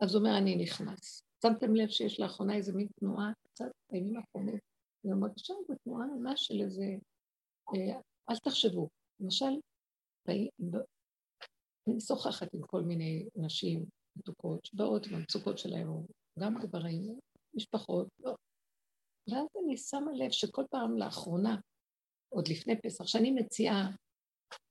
אז 0.00 0.14
הוא 0.14 0.20
אומר, 0.20 0.38
אני 0.38 0.56
נכנס. 0.56 1.22
שמתם 1.42 1.74
לב 1.74 1.88
שיש 1.88 2.20
לאחרונה 2.20 2.56
איזה 2.56 2.72
מין 2.72 2.86
תנועה, 3.00 3.32
קצת 3.60 3.72
בימים 3.92 4.16
האחרונים, 4.16 4.58
אני 5.04 5.12
מרגישה 5.12 5.54
איזו 5.60 5.74
תנועה 5.84 6.06
ממש 6.06 6.46
של 6.46 6.60
איזה, 6.60 6.84
אה, 7.74 8.00
אל 8.30 8.36
תחשבו, 8.36 8.88
למשל, 9.20 9.60
אני 10.28 11.96
משוחחת 11.96 12.54
עם 12.54 12.60
כל 12.66 12.82
מיני 12.82 13.28
נשים 13.36 13.84
מתוקות 14.16 14.64
שבאות 14.64 15.06
המצוקות 15.06 15.58
שלהם, 15.58 15.88
גם 16.38 16.54
גברים, 16.54 17.18
משפחות, 17.54 18.08
לא. 18.20 18.34
ואז 19.28 19.46
אני 19.64 19.76
שמה 19.76 20.12
לב 20.12 20.30
שכל 20.30 20.64
פעם 20.70 20.98
לאחרונה, 20.98 21.56
עוד 22.28 22.48
לפני 22.48 22.80
פסח, 22.80 23.06
שאני 23.06 23.30
מציעה, 23.30 23.90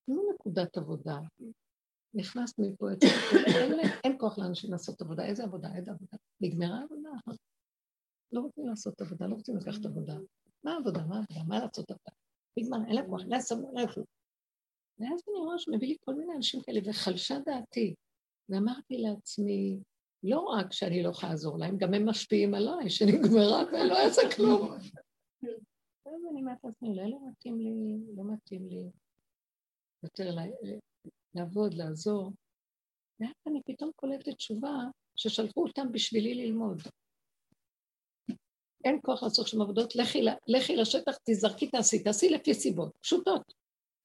תנו 0.06 0.34
נקודת 0.34 0.78
עבודה, 0.78 1.17
נכנס 2.13 2.60
מפה, 2.60 2.86
אין, 3.56 3.80
אין 4.04 4.15
כוח 4.19 4.38
לאנשים 4.38 4.71
לעשות 4.71 5.02
עבודה. 5.02 5.25
איזה 5.25 5.43
עבודה? 5.43 5.75
איזה 5.75 5.91
עבודה? 5.91 6.17
נגמרה 6.41 6.80
העבודה? 6.80 7.10
לא 8.32 8.42
רוצים 8.42 8.68
לעשות 8.68 9.02
עבודה, 9.02 9.28
לא 9.28 9.36
רוצים 9.36 9.58
לקחת 9.58 9.86
עבודה. 9.86 10.18
מה 10.63 10.74
העבודה? 10.74 11.06
מה 11.06 11.15
העבודה? 11.15 11.44
מה 11.48 11.60
לעשות 11.60 11.92
עבודה? 11.92 12.12
נגמר, 12.60 12.78
אין 12.88 12.96
לה 12.96 13.06
כוח, 13.08 13.22
אין 13.22 13.30
לה 13.30 13.39
סבבה, 13.39 13.68
לא 13.74 13.80
יכלו. 13.82 14.04
ואז 15.00 15.24
אני 15.30 15.38
רואה 15.38 15.60
שמביא 15.60 15.88
לי 15.88 15.96
כל 16.06 16.15
מיני 16.15 16.36
אנשים 16.36 16.62
כאלה, 16.62 16.80
וחלשה 16.86 17.39
דעתי. 17.46 17.96
ואמרתי 18.50 18.98
לעצמי, 18.98 19.80
לא 20.24 20.39
רק 20.39 20.74
שאני 20.74 21.04
לא 21.04 21.10
יכולה 21.10 21.32
לעזור 21.32 21.58
להם, 21.58 21.78
גם 21.78 21.94
הם 21.94 22.10
משפיעים 22.10 22.54
עליי, 22.54 22.89
שנגמרה 22.89 23.63
ולא 23.72 23.94
יעשה 23.94 24.22
כלום. 24.36 24.72
ואז 26.06 26.22
אני 26.32 26.42
אומרת 26.42 26.58
לעצמי, 26.63 26.89
אולי 26.89 27.12
לא 27.12 27.20
מתאים 27.30 27.60
לי, 27.60 27.98
לא 28.15 28.24
מתאים 28.34 28.68
לי 28.70 28.89
יותר 30.04 30.36
לעבוד, 31.36 31.74
לעזור. 31.74 32.32
ואז 33.20 33.34
אני 33.48 33.62
פתאום 33.65 33.92
קולטת 33.96 34.36
תשובה 34.38 34.78
ששלחו 35.15 35.68
אותם 35.68 35.92
בשבילי 35.92 36.34
ללמוד. 36.34 36.82
אין 38.86 39.00
כוח 39.06 39.24
לעשות 39.24 39.48
שם 39.48 39.62
עבודות, 39.62 39.96
לכי, 39.96 40.26
לכי 40.48 40.76
לשטח, 40.76 41.18
תזרקי, 41.30 41.68
תעשי, 41.68 42.04
תעשי 42.04 42.30
לפי 42.30 42.54
סיבות, 42.54 42.98
פשוטות. 43.02 43.54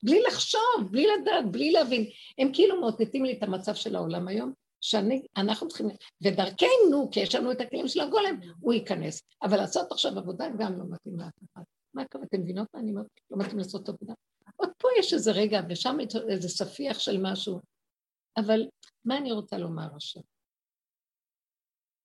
בלי 0.05 0.23
לחשוב, 0.23 0.91
בלי 0.91 1.07
לדעת, 1.07 1.51
בלי 1.51 1.73
להבין. 1.73 2.07
הם 2.39 2.51
כאילו 2.53 2.81
מאותתים 2.81 3.25
לי 3.25 3.33
את 3.33 3.43
המצב 3.43 3.75
של 3.75 3.97
העולם 3.97 4.29
היום, 4.29 4.53
שאנחנו 4.81 5.69
צריכים, 5.69 5.89
ודרכנו, 6.23 7.11
כי 7.11 7.21
יש 7.21 7.35
לנו 7.35 7.53
את 7.53 7.61
הכלים 7.61 7.89
של 7.89 8.01
הגולם, 8.01 8.41
הוא 8.61 8.73
ייכנס. 8.73 9.23
אבל 9.43 9.57
לעשות 9.57 9.93
עכשיו 9.93 10.19
עבודה 10.19 10.47
גם 10.59 10.79
לא 10.79 10.85
מתאים 10.91 11.21
לאף 11.21 11.33
אחד. 11.53 11.63
מה 11.95 12.03
הכוונה? 12.03 12.27
אתם 12.27 12.41
מבינות 12.41 12.69
מה 12.75 12.81
אני 12.81 12.91
אומרת? 12.91 13.07
לא 13.31 13.39
מתאים 13.39 13.59
לעשות 13.59 13.89
עבודה. 13.89 14.13
עוד 14.57 14.71
פה 14.79 14.89
יש 14.99 15.13
איזה 15.15 15.33
רגע, 15.33 15.61
ושם 15.69 15.97
איזה 16.29 16.49
ספיח 16.49 16.99
של 16.99 17.19
משהו. 17.23 17.61
אבל 18.37 18.67
מה 19.05 19.19
אני 19.19 19.33
רוצה 19.33 19.59
לומר 19.59 19.87
עכשיו? 19.95 20.23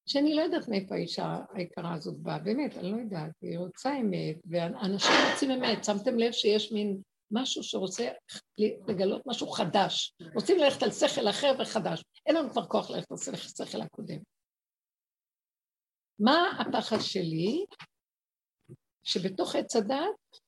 שאני 0.10 0.36
לא 0.36 0.42
יודעת 0.42 0.68
מאיפה 0.68 0.96
האישה 0.96 1.38
היקרה 1.54 1.94
הזאת 1.94 2.18
באה, 2.18 2.40
באמת, 2.40 2.78
אני 2.78 2.92
לא 2.92 2.98
יודעת, 2.98 3.32
היא 3.42 3.58
רוצה 3.58 3.98
אמת, 4.02 4.36
ואנשים 4.46 5.12
רוצים 5.32 5.52
אמת, 5.52 5.84
שמתם 5.84 6.20
לב 6.20 6.32
שיש 6.32 6.72
מין 6.72 7.02
משהו 7.32 7.64
שרוצה 7.64 8.10
לגלות 8.88 9.22
משהו 9.26 9.48
חדש, 9.48 10.14
רוצים 10.36 10.58
ללכת 10.58 10.84
על 10.84 10.92
שכל 10.92 11.30
אחר 11.30 11.52
וחדש, 11.62 12.04
אין 12.26 12.36
לנו 12.36 12.50
כבר 12.50 12.66
כוח 12.66 12.92
ללכת 12.92 13.12
על 13.12 13.18
שכל 13.18 13.82
הקודם. 13.82 14.20
מה 16.20 16.52
הפחד 16.60 16.98
שלי? 17.02 17.66
שבתוך 19.04 19.56
עץ 19.56 19.76
הדת 19.76 20.40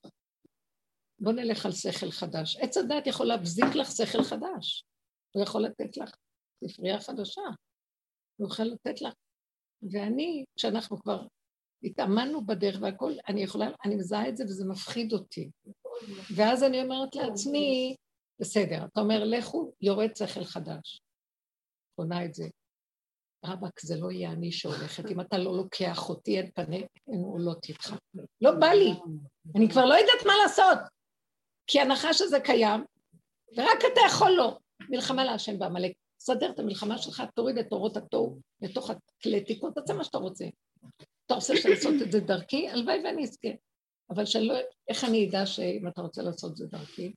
בוא 1.19 1.31
נלך 1.31 1.65
על 1.65 1.71
שכל 1.71 2.11
חדש. 2.11 2.57
עץ 2.57 2.77
הדת 2.77 3.07
יכול 3.07 3.25
להבזיק 3.25 3.75
לך 3.75 3.91
שכל 3.91 4.23
חדש. 4.23 4.85
הוא 5.31 5.43
יכול 5.43 5.61
לתת 5.61 5.97
לך 5.97 6.15
ספרייה 6.63 6.99
חדשה. 6.99 7.41
הוא 8.37 8.47
יכול 8.47 8.65
לתת 8.65 9.01
לך. 9.01 9.13
ואני, 9.91 10.45
כשאנחנו 10.55 10.97
כבר 10.97 11.25
התאמנו 11.83 12.45
בדרך 12.45 12.77
והכול, 12.81 13.17
אני 13.27 13.43
יכולה, 13.43 13.67
אני 13.85 13.95
מזהה 13.95 14.29
את 14.29 14.37
זה 14.37 14.43
וזה 14.43 14.65
מפחיד 14.65 15.13
אותי. 15.13 15.49
ואז 16.35 16.63
אני 16.63 16.81
אומרת 16.81 17.15
לעצמי, 17.15 17.95
בסדר, 18.41 18.85
אתה 18.85 19.01
אומר, 19.01 19.23
לכו, 19.23 19.73
יורד 19.81 20.15
שכל 20.15 20.43
חדש. 20.43 21.01
קונה 21.95 22.25
את 22.25 22.33
זה. 22.33 22.47
רבאק, 23.45 23.79
זה 23.79 23.95
לא 23.97 24.11
יהיה 24.11 24.31
אני 24.31 24.51
שהולכת. 24.51 25.05
אם 25.11 25.21
אתה 25.21 25.37
לא 25.37 25.57
לוקח 25.57 26.09
אותי, 26.09 26.37
אין 26.37 26.51
פני, 26.51 26.85
אין 27.07 27.21
עולות 27.23 27.69
איתך. 27.69 27.95
לא 28.41 28.51
בא 28.51 28.67
לי. 28.67 28.91
אני 29.55 29.69
כבר 29.69 29.85
לא 29.85 29.93
יודעת 29.93 30.25
מה 30.25 30.33
לעשות. 30.43 30.79
כי 31.67 31.81
הנחש 31.81 32.21
הזה 32.21 32.39
קיים, 32.39 32.85
ורק 33.57 33.79
אתה 33.93 34.01
יכול 34.07 34.31
לו. 34.31 34.59
מלחמה 34.89 35.23
להשם 35.23 35.59
בעמלק. 35.59 35.91
סדר 36.23 36.51
את 36.51 36.59
המלחמה 36.59 36.97
שלך, 36.97 37.23
תוריד 37.35 37.57
את 37.57 37.71
אורות 37.71 37.97
התוהו 37.97 38.39
לתוך 38.61 38.89
הכלי 38.89 39.43
תיקון, 39.43 39.71
תעשה 39.71 39.93
מה 39.93 40.03
שאתה 40.03 40.17
רוצה. 40.17 40.45
אתה 41.25 41.33
רוצה 41.33 41.53
לעשות 41.69 41.93
את 42.01 42.11
זה 42.11 42.19
דרכי? 42.19 42.69
הלוואי 42.69 43.03
ואני 43.03 43.23
אזכה. 43.23 43.49
אבל 44.09 44.25
שלא, 44.25 44.53
איך 44.87 45.03
אני 45.03 45.29
אדע 45.29 45.45
שאם 45.45 45.87
אתה 45.87 46.01
רוצה 46.01 46.21
לעשות 46.21 46.51
את 46.51 46.57
זה 46.57 46.67
דרכי? 46.67 47.13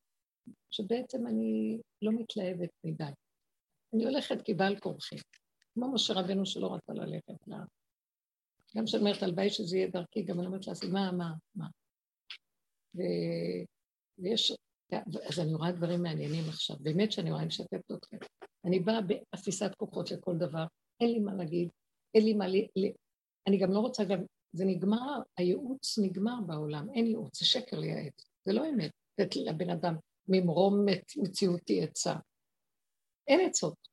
שבעצם 0.70 1.26
אני 1.26 1.78
לא 2.02 2.12
מתלהבת 2.12 2.70
מדי. 2.84 3.04
אני 3.94 4.04
הולכת 4.04 4.36
כבעל 4.44 4.78
כורחי. 4.78 5.16
כמו 5.74 5.92
משה 5.92 6.14
רבנו 6.14 6.46
שלא 6.46 6.74
רצה 6.74 6.92
ללכת 6.92 7.46
לה. 7.46 7.58
גם 8.76 8.84
כשאני 8.84 9.00
אומרת 9.02 9.22
הלוואי 9.22 9.50
שזה 9.50 9.76
יהיה 9.76 9.88
דרכי, 9.88 10.22
גם 10.22 10.38
אני 10.38 10.46
אומרת 10.46 10.66
לעצמי, 10.66 10.90
מה, 10.90 11.12
מה, 11.12 11.32
מה. 11.54 11.66
ו... 12.96 13.00
ויש, 14.18 14.52
אז 15.28 15.40
אני 15.40 15.54
רואה 15.54 15.72
דברים 15.72 16.02
מעניינים 16.02 16.48
עכשיו, 16.48 16.76
באמת 16.80 17.12
שאני 17.12 17.30
רואה, 17.30 17.40
אני 17.40 17.46
משתפת 17.48 17.92
אתכם. 17.92 18.16
אני 18.64 18.80
באה 18.80 19.00
באפיסת 19.00 19.74
כוחות 19.76 20.10
לכל 20.10 20.36
דבר, 20.36 20.64
אין 21.00 21.10
לי 21.12 21.18
מה 21.18 21.34
להגיד, 21.34 21.68
אין 22.14 22.24
לי 22.24 22.32
מה 22.32 22.48
ל... 22.48 22.54
אני 23.46 23.58
גם 23.58 23.72
לא 23.72 23.78
רוצה, 23.78 24.04
גם, 24.04 24.18
זה 24.52 24.64
נגמר, 24.64 25.20
הייעוץ 25.36 25.98
נגמר 25.98 26.36
בעולם, 26.46 26.86
אין 26.94 27.06
ייעוץ, 27.06 27.38
זה 27.38 27.46
שקר 27.46 27.78
לייעץ, 27.78 28.26
זה 28.44 28.52
לא 28.52 28.68
אמת, 28.68 28.90
לתת 29.18 29.36
לבן 29.36 29.70
אדם 29.70 29.94
ממרום 30.28 30.86
מציאותי 31.16 31.82
עצה. 31.82 32.14
אין 33.28 33.40
עצות. 33.48 33.88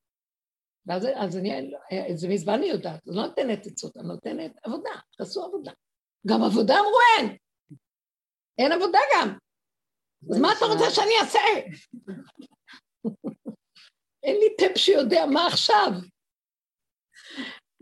ואז 0.86 1.08
אז 1.16 1.38
אני, 1.38 1.72
זה 2.16 2.28
מזמן 2.30 2.54
אני 2.54 2.66
יודעת, 2.66 3.08
אני 3.08 3.16
לא 3.16 3.28
נותנת 3.28 3.66
עצות, 3.66 3.98
אני 3.98 4.08
נותנת 4.08 4.52
עבודה, 4.64 4.90
תעשו 5.18 5.46
עבודה. 5.46 5.72
גם 6.28 6.44
עבודה 6.44 6.74
אמרו 6.74 6.98
אין. 7.18 7.38
אין 8.58 8.72
עבודה 8.72 9.00
גם. 9.16 9.38
אז 10.30 10.38
מה 10.42 10.48
אתה 10.58 10.66
רוצה 10.66 10.86
שאני 10.96 11.12
אעשה? 11.22 11.40
אין 14.24 14.36
לי 14.36 14.56
טפ 14.58 14.78
שיודע 14.78 15.26
מה 15.34 15.48
עכשיו. 15.48 15.92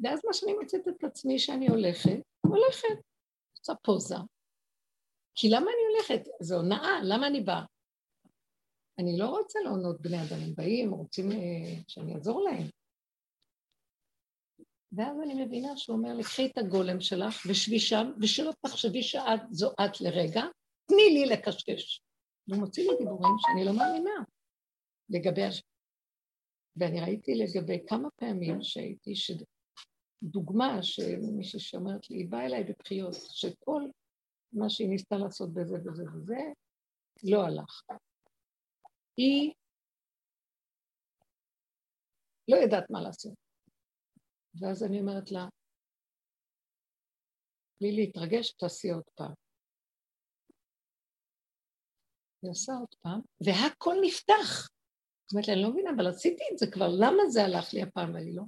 ואז 0.03 0.19
מה 0.25 0.33
שאני 0.33 0.53
מוצאת 0.53 0.87
את 0.87 1.03
עצמי 1.03 1.39
שאני 1.39 1.67
הולכת, 1.67 2.19
הולכת, 2.47 3.03
עושה 3.57 3.73
פוזה. 3.83 4.15
כי 5.35 5.49
למה 5.49 5.65
אני 5.71 5.83
הולכת? 5.89 6.29
זו 6.41 6.55
הונאה, 6.55 6.99
למה 7.03 7.27
אני 7.27 7.41
באה? 7.41 7.65
אני 8.99 9.17
לא 9.17 9.25
רוצה 9.25 9.59
להונות 9.59 10.01
בני 10.01 10.17
אדם, 10.17 10.39
הם 10.45 10.55
באים, 10.55 10.91
רוצים 10.91 11.31
אה, 11.31 11.81
שאני 11.87 12.15
אעזור 12.15 12.43
להם. 12.43 12.67
ואז 14.91 15.17
אני 15.23 15.45
מבינה 15.45 15.77
שהוא 15.77 15.97
אומר 15.97 16.13
לי, 16.13 16.23
קחי 16.23 16.45
את 16.45 16.57
הגולם 16.57 17.01
שלך 17.01 17.45
ושבי 17.49 17.79
שם, 17.79 18.11
ושלא 18.21 18.51
תחשבי 18.65 19.03
שאת 19.03 19.41
זו 19.51 19.71
את 19.71 20.01
לרגע, 20.01 20.43
תני 20.85 21.09
לי 21.09 21.25
לקשקש. 21.25 22.01
והוא 22.49 22.61
מוציא 22.61 22.91
לי 22.91 22.97
דיבורים 22.97 23.33
שאני 23.39 23.65
לא 23.65 23.73
מאמינה 23.77 24.23
לגבי... 25.09 25.43
הש... 25.43 25.63
ואני 26.75 27.01
ראיתי 27.01 27.31
לגבי 27.35 27.85
כמה 27.87 28.09
פעמים 28.15 28.61
שהייתי, 28.61 29.15
ש... 29.15 29.31
דוגמה 30.23 30.83
שמישהי 30.83 31.59
שאומרת 31.59 32.09
לי, 32.09 32.17
היא 32.17 32.29
באה 32.29 32.45
אליי 32.45 32.63
בבחיות, 32.63 33.13
שכל 33.13 33.81
מה 34.53 34.69
שהיא 34.69 34.89
ניסתה 34.89 35.15
לעשות 35.15 35.53
בזה 35.53 35.77
וזה 35.85 36.03
וזה, 36.13 36.39
לא 37.23 37.45
הלך. 37.45 37.81
היא 39.17 39.53
לא 42.47 42.57
יודעת 42.57 42.89
מה 42.89 43.01
לעשות. 43.01 43.33
ואז 44.61 44.83
אני 44.83 44.99
אומרת 44.99 45.31
לה, 45.31 45.47
בלי 47.81 47.91
להתרגש, 47.91 48.51
תעשי 48.51 48.89
עוד 48.89 49.03
פעם. 49.15 49.33
היא 52.41 52.51
עושה 52.51 52.73
עוד 52.73 52.95
פעם, 53.01 53.21
והכל 53.41 53.95
נפתח. 54.01 54.69
זאת 55.25 55.33
אומרת, 55.33 55.49
אני 55.49 55.61
לא 55.61 55.69
מבינה, 55.69 55.89
אבל 55.95 56.07
עשיתי 56.07 56.43
את 56.53 56.57
זה 56.57 56.71
כבר, 56.71 56.87
למה 56.87 57.29
זה 57.29 57.45
הלך 57.45 57.73
לי 57.73 57.81
הפעם? 57.81 58.15
אני 58.15 58.35
לא... 58.35 58.43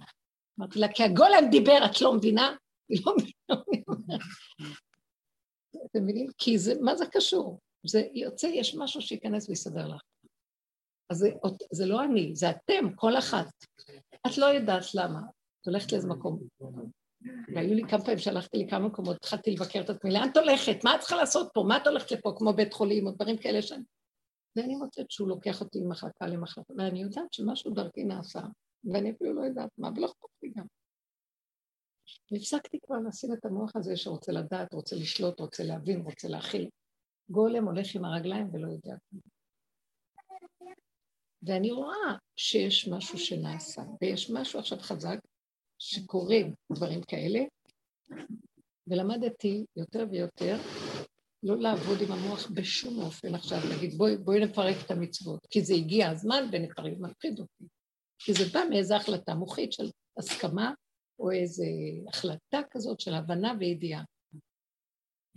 אמרתי 0.59 0.79
לה, 0.79 0.87
כי 0.93 1.03
הגולם 1.03 1.49
דיבר, 1.51 1.77
את 1.85 2.01
לא 2.01 2.13
מבינה? 2.13 2.55
היא 2.89 3.01
לא 3.05 3.15
מבינה. 3.17 3.63
אתם 5.85 6.03
מבינים? 6.03 6.27
כי 6.37 6.57
זה, 6.57 6.73
מה 6.81 6.95
זה 6.95 7.05
קשור? 7.11 7.59
זה 7.85 8.01
יוצא, 8.13 8.47
יש 8.47 8.75
משהו 8.75 9.01
שייכנס 9.01 9.49
ויסדר 9.49 9.87
לך. 9.87 10.01
אז 11.09 11.17
זה, 11.17 11.29
זה 11.71 11.85
לא 11.85 12.03
אני, 12.03 12.35
זה 12.35 12.49
אתם, 12.49 12.95
כל 12.95 13.17
אחת. 13.17 13.47
את 14.27 14.37
לא 14.37 14.45
יודעת 14.45 14.83
למה. 14.95 15.19
את 15.61 15.67
הולכת 15.67 15.91
לאיזה 15.91 16.07
מקום. 16.07 16.39
והיו 17.55 17.73
לי 17.73 17.81
כמה 17.89 18.01
פעמים 18.01 18.17
שהלכתי 18.17 18.67
כמה 18.69 18.87
מקומות, 18.87 19.15
התחלתי 19.15 19.51
לבקר 19.51 19.81
את 19.81 19.89
עצמי, 19.89 20.11
לאן 20.11 20.29
את 20.31 20.37
הולכת? 20.37 20.83
מה 20.83 20.95
את 20.95 20.99
צריכה 20.99 21.15
לעשות 21.15 21.49
פה? 21.53 21.63
מה 21.67 21.77
את 21.77 21.87
הולכת 21.87 22.11
לפה? 22.11 22.33
כמו 22.37 22.53
בית 22.53 22.73
חולים 22.73 23.07
או 23.07 23.11
דברים 23.11 23.37
כאלה 23.37 23.61
שאני... 23.61 23.83
ואני 24.55 24.75
מוצאת 24.75 25.11
שהוא 25.11 25.27
לוקח 25.27 25.61
אותי 25.61 25.79
ממחלקה 25.79 26.27
למחלקה, 26.27 26.73
ואני 26.77 27.01
יודעת 27.01 27.33
שמשהו 27.33 27.73
דרכי 27.73 28.03
נעשה, 28.03 28.41
ואני 28.83 29.11
אפילו 29.11 29.33
לא 29.33 29.41
יודעת 29.41 29.69
מה, 29.77 29.89
ולא 29.95 30.05
אכפת 30.05 30.43
לי 30.43 30.51
גם. 30.57 30.65
והפסקתי 32.31 32.79
כבר 32.85 32.95
לשים 33.07 33.33
את 33.33 33.45
המוח 33.45 33.75
הזה 33.75 33.95
שרוצה 33.95 34.31
לדעת, 34.31 34.73
רוצה 34.73 34.95
לשלוט, 34.95 35.39
רוצה 35.39 35.63
להבין, 35.63 36.01
רוצה 36.01 36.27
להכיל. 36.27 36.69
גולם 37.29 37.65
הולך 37.65 37.95
עם 37.95 38.05
הרגליים 38.05 38.49
ולא 38.53 38.67
יודע. 38.67 38.95
ואני 41.43 41.71
רואה 41.71 42.15
שיש 42.35 42.87
משהו 42.87 43.17
שנעשה, 43.17 43.81
ויש 44.01 44.31
משהו 44.31 44.59
עכשיו 44.59 44.77
חזק, 44.79 45.19
שקורים 45.81 46.53
דברים 46.71 47.01
כאלה, 47.01 47.39
ולמדתי 48.87 49.65
יותר 49.75 50.05
ויותר 50.11 50.57
לא 51.43 51.57
לעבוד 51.57 51.97
עם 52.01 52.11
המוח 52.11 52.47
בשום 52.53 53.01
אופן 53.01 53.35
עכשיו, 53.35 53.59
להגיד 53.69 53.97
בואי, 53.97 54.17
בואי 54.17 54.39
נפרק 54.39 54.75
את 54.85 54.91
המצוות, 54.91 55.47
כי 55.49 55.61
זה 55.61 55.73
הגיע 55.73 56.09
הזמן 56.09 56.49
ונפרק, 56.51 56.93
מפחיד 56.99 57.39
אותי. 57.39 57.63
כי 58.19 58.33
זה 58.33 58.43
בא 58.53 58.59
מאיזו 58.69 58.95
החלטה 58.95 59.35
מוחית 59.35 59.73
של 59.73 59.89
הסכמה, 60.17 60.73
או 61.19 61.31
איזו 61.31 61.63
החלטה 62.07 62.59
כזאת 62.71 62.99
של 62.99 63.13
הבנה 63.13 63.53
וידיעה. 63.59 64.03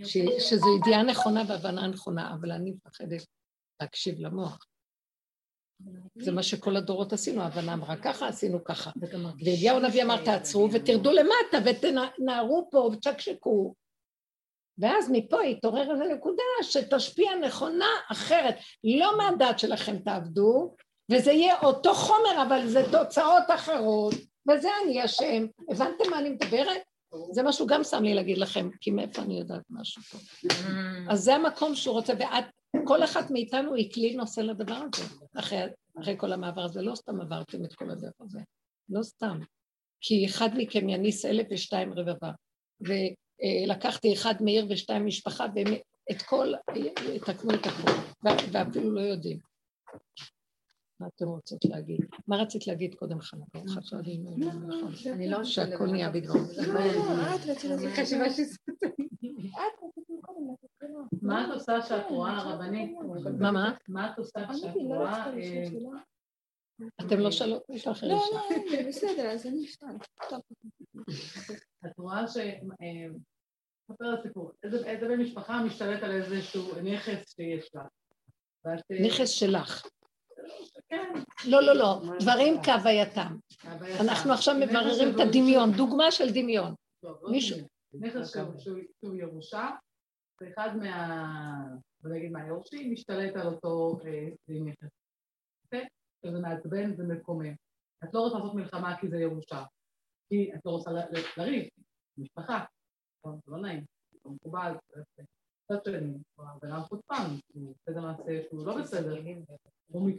ש, 0.05 0.17
שזו 0.39 0.67
ידיעה 0.79 1.03
נכונה 1.03 1.43
והבנה 1.49 1.87
נכונה, 1.87 2.35
אבל 2.35 2.53
אני 2.53 2.71
מפחדת 2.71 3.27
להקשיב 3.83 4.19
למוח. 4.19 4.59
זה 6.19 6.33
מה 6.33 6.43
שכל 6.43 6.77
הדורות 6.77 7.13
עשינו, 7.13 7.43
הבנה 7.43 7.75
אמרה 7.75 7.97
ככה, 7.97 8.29
עשינו 8.29 8.65
ככה. 8.65 8.91
ואליהו 9.45 9.77
הנביא 9.77 10.03
אמר, 10.03 10.25
תעצרו 10.25 10.69
ותרדו 10.73 11.13
למטה 11.13 11.59
ותנערו 11.65 12.69
פה 12.71 12.79
ותשקשקו. 12.79 13.75
ואז 14.79 15.11
מפה 15.13 15.43
התעורר 15.43 15.93
איזו 15.93 16.05
נקודה 16.05 16.43
שתשפיע 16.63 17.31
נכונה 17.35 17.89
אחרת. 18.11 18.55
לא 18.85 19.19
מהדת 19.19 19.59
שלכם 19.59 19.99
תעבדו, 19.99 20.75
וזה 21.11 21.33
יהיה 21.33 21.61
אותו 21.63 21.95
חומר, 21.95 22.43
אבל 22.49 22.67
זה 22.67 22.83
תוצאות 22.93 23.43
אחרות, 23.55 24.15
וזה 24.49 24.69
אני 24.85 25.05
אשם. 25.05 25.47
הבנתם 25.71 26.11
מה 26.11 26.19
אני 26.19 26.31
מדברת? 26.31 26.83
זה 27.31 27.43
מה 27.43 27.53
שהוא 27.53 27.69
גם 27.69 27.85
שם 27.85 28.03
לי 28.03 28.15
להגיד 28.15 28.39
לכם, 28.39 28.69
כי 28.81 28.91
מאיפה 28.91 29.23
אני 29.23 29.39
יודעת 29.39 29.63
משהו 29.71 30.03
פה. 30.03 30.19
Mm. 30.19 31.13
אז 31.13 31.21
זה 31.21 31.35
המקום 31.35 31.75
שהוא 31.75 31.95
רוצה, 31.95 32.13
ואת, 32.19 32.45
כל 32.85 33.05
אחת 33.05 33.31
מאיתנו 33.31 33.75
היא 33.75 33.93
כלי 33.93 34.15
נושא 34.15 34.41
לדבר 34.41 34.75
הזה, 34.75 35.15
אחרי, 35.39 35.59
אחרי 36.01 36.15
כל 36.19 36.33
המעבר 36.33 36.65
הזה, 36.65 36.83
לא 36.83 36.95
סתם 36.95 37.21
עברתם 37.21 37.65
את 37.65 37.75
כל 37.75 37.91
הדרך 37.91 38.21
הזה, 38.21 38.41
לא 38.89 39.03
סתם. 39.03 39.39
כי 40.01 40.27
אחד 40.27 40.49
מכם 40.57 40.89
יניס 40.89 41.25
אלף 41.25 41.47
ושתיים 41.51 41.93
רבבה, 41.93 42.31
ולקחתי 42.81 44.13
אחד 44.13 44.35
מעיר 44.41 44.67
ושתיים 44.71 45.07
משפחה, 45.07 45.47
ואת 45.55 46.23
כל, 46.23 46.53
תקנו 47.27 47.55
את 47.55 47.67
הכל, 47.67 47.91
ואפילו 48.53 48.95
לא 48.95 49.01
יודעים. 49.01 49.39
מה 51.01 51.07
אתם 51.07 51.27
רוצות 51.27 51.65
להגיד? 51.65 52.01
מה 52.27 52.37
רצית 52.37 52.67
להגיד 52.67 52.95
קודם 52.95 53.21
חנה? 53.21 53.45
ברוך 53.55 53.77
השם. 53.77 53.99
אני 55.13 55.31
לא 55.31 55.45
שהכל 55.45 55.87
נהיה 55.87 56.11
בגלל 56.11 56.33
מה 61.23 61.45
את 61.45 61.51
עושה 61.55 61.83
שאת 61.83 62.11
רואה 62.11 62.37
הרבנית? 62.37 62.97
מה, 63.39 63.51
מה? 63.51 63.75
מה 63.89 64.13
את 64.13 64.19
עושה 64.19 64.41
כשאת 64.53 64.75
רואה... 64.75 65.33
אתם 67.07 67.19
לא 67.19 67.31
שאלו, 67.31 67.61
יש 67.69 67.87
לך 67.87 68.03
לא, 68.03 68.23
לא, 68.33 68.89
בסדר, 68.89 69.31
אז 69.31 69.47
אני 69.47 69.65
אשאל. 69.65 69.97
את 71.87 71.99
רואה 71.99 72.29
ש... 72.29 72.37
ספר 73.93 74.15
הסיפור. 74.19 74.53
איזה 74.63 75.09
בן 75.09 75.21
משפחה 75.21 75.63
משתלט 75.63 76.03
על 76.03 76.11
איזשהו 76.11 76.81
נכס 76.83 77.35
שיש 77.35 77.71
לה. 77.75 77.85
נכס 79.07 79.29
שלך. 79.29 79.87
לא, 81.45 81.63
לא, 81.63 81.75
לא, 81.75 82.01
דברים 82.21 82.55
כהווייתם. 82.63 83.37
אנחנו 84.01 84.33
עכשיו 84.33 84.55
מבררים 84.61 85.15
את 85.15 85.21
הדמיון, 85.21 85.73
דוגמה 85.73 86.11
של 86.11 86.33
דמיון. 86.35 86.75
מישהו... 87.31 87.59
נכס 88.01 88.37
שהוא 88.99 89.15
ירושה, 89.15 89.71
זה 90.41 90.49
אחד 90.49 90.69
ונגיד 92.03 92.33
מה, 92.33 92.47
יורשי 92.47 92.89
משתלט 92.89 93.37
על 93.37 93.47
אותו 93.47 93.99
נכס. 94.49 94.89
אוקיי? 95.65 95.89
זה 96.23 96.41
מעצבן 96.41 96.95
ומקומם. 96.99 97.55
את 98.05 98.15
לא 98.15 98.21
רוצה 98.21 98.39
לעשות 98.39 98.55
מלחמה 98.55 98.97
כי 99.01 99.09
זה 99.09 99.17
ירושה. 99.17 99.65
כי 100.29 100.55
את 100.55 100.61
לא 100.65 100.71
רוצה 100.71 100.91
לריב, 101.37 101.69
משפחה. 102.19 102.65
נכון, 103.19 103.41
זה 103.47 103.53
לא 103.53 103.59
נעים, 103.59 103.85
זה 104.13 104.19
לא 104.25 104.31
מקובל, 104.31 104.75
מצד 105.71 105.85
שני, 105.85 106.19
אדם 106.65 106.83
חוצפן, 106.83 107.25
הוא 107.55 107.75
בסדר 107.77 108.01
מעשה 108.01 108.43
שהוא 108.49 108.67
לא 108.67 108.79
בסדר, 108.81 109.23
הוא 109.89 110.11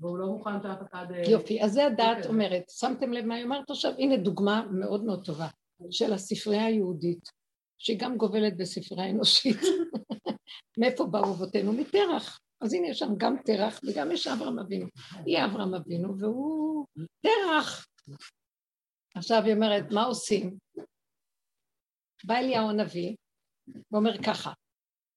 והוא 0.00 0.18
לא 0.18 0.26
מוכן 0.26 0.62
שאף 0.62 0.78
אחד... 0.90 1.06
אה, 1.14 1.30
יופי, 1.30 1.62
אז 1.62 1.72
זה 1.72 1.86
הדעת 1.86 2.26
אומרת. 2.26 2.62
שמתם 2.70 3.12
לב 3.12 3.24
מה 3.24 3.34
היא 3.34 3.44
אומרת 3.44 3.70
עכשיו? 3.70 3.92
הנה 3.98 4.16
דוגמה 4.16 4.66
מאוד 4.70 5.04
מאוד 5.04 5.24
טובה 5.24 5.48
של 5.90 6.12
הספרייה 6.12 6.64
היהודית, 6.64 7.28
שהיא 7.78 7.98
גם 8.00 8.16
גובלת 8.16 8.56
בספרייה 8.56 9.10
אנושית. 9.10 9.56
מאיפה 10.78 11.06
באו 11.06 11.24
אבותינו? 11.24 11.72
מפרח. 11.72 12.40
אז 12.60 12.72
הנה 12.72 12.86
יש 12.86 12.98
שם 12.98 13.14
גם 13.16 13.36
תרח 13.44 13.80
וגם 13.86 14.12
יש 14.12 14.26
אברהם 14.26 14.58
אבינו. 14.58 14.86
היא 15.26 15.44
אברהם 15.44 15.74
אבינו 15.74 16.18
והוא 16.18 16.86
תרח. 17.20 17.86
עכשיו 19.14 19.42
היא 19.44 19.54
אומרת, 19.54 19.84
מה 19.92 20.04
עושים? 20.04 20.58
בא 22.24 22.34
אליהו 22.34 22.70
הנביא 22.70 23.16
ואומר 23.92 24.22
ככה, 24.22 24.52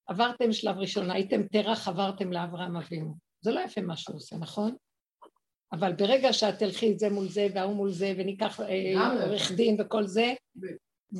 עברתם 0.08 0.52
שלב 0.52 0.78
ראשון, 0.78 1.10
הייתם 1.10 1.42
תרח, 1.42 1.88
עברתם 1.88 2.32
לאברהם 2.32 2.76
אבינו. 2.76 3.14
זה 3.40 3.52
לא 3.52 3.60
יפה 3.60 3.80
מה 3.80 3.96
שהוא 3.96 4.16
עושה, 4.16 4.36
נכון? 4.36 4.76
אבל 5.72 5.92
ברגע 5.92 6.32
שאת 6.32 6.58
תלכי 6.58 6.92
את 6.92 6.98
זה 6.98 7.10
מול 7.10 7.28
זה 7.28 7.46
וההוא 7.54 7.76
מול 7.76 7.90
זה 7.90 8.12
וניקח 8.16 8.60
אה, 8.60 9.24
עורך 9.24 9.52
דין 9.52 9.76
וכל 9.80 10.06
זה, 10.06 10.34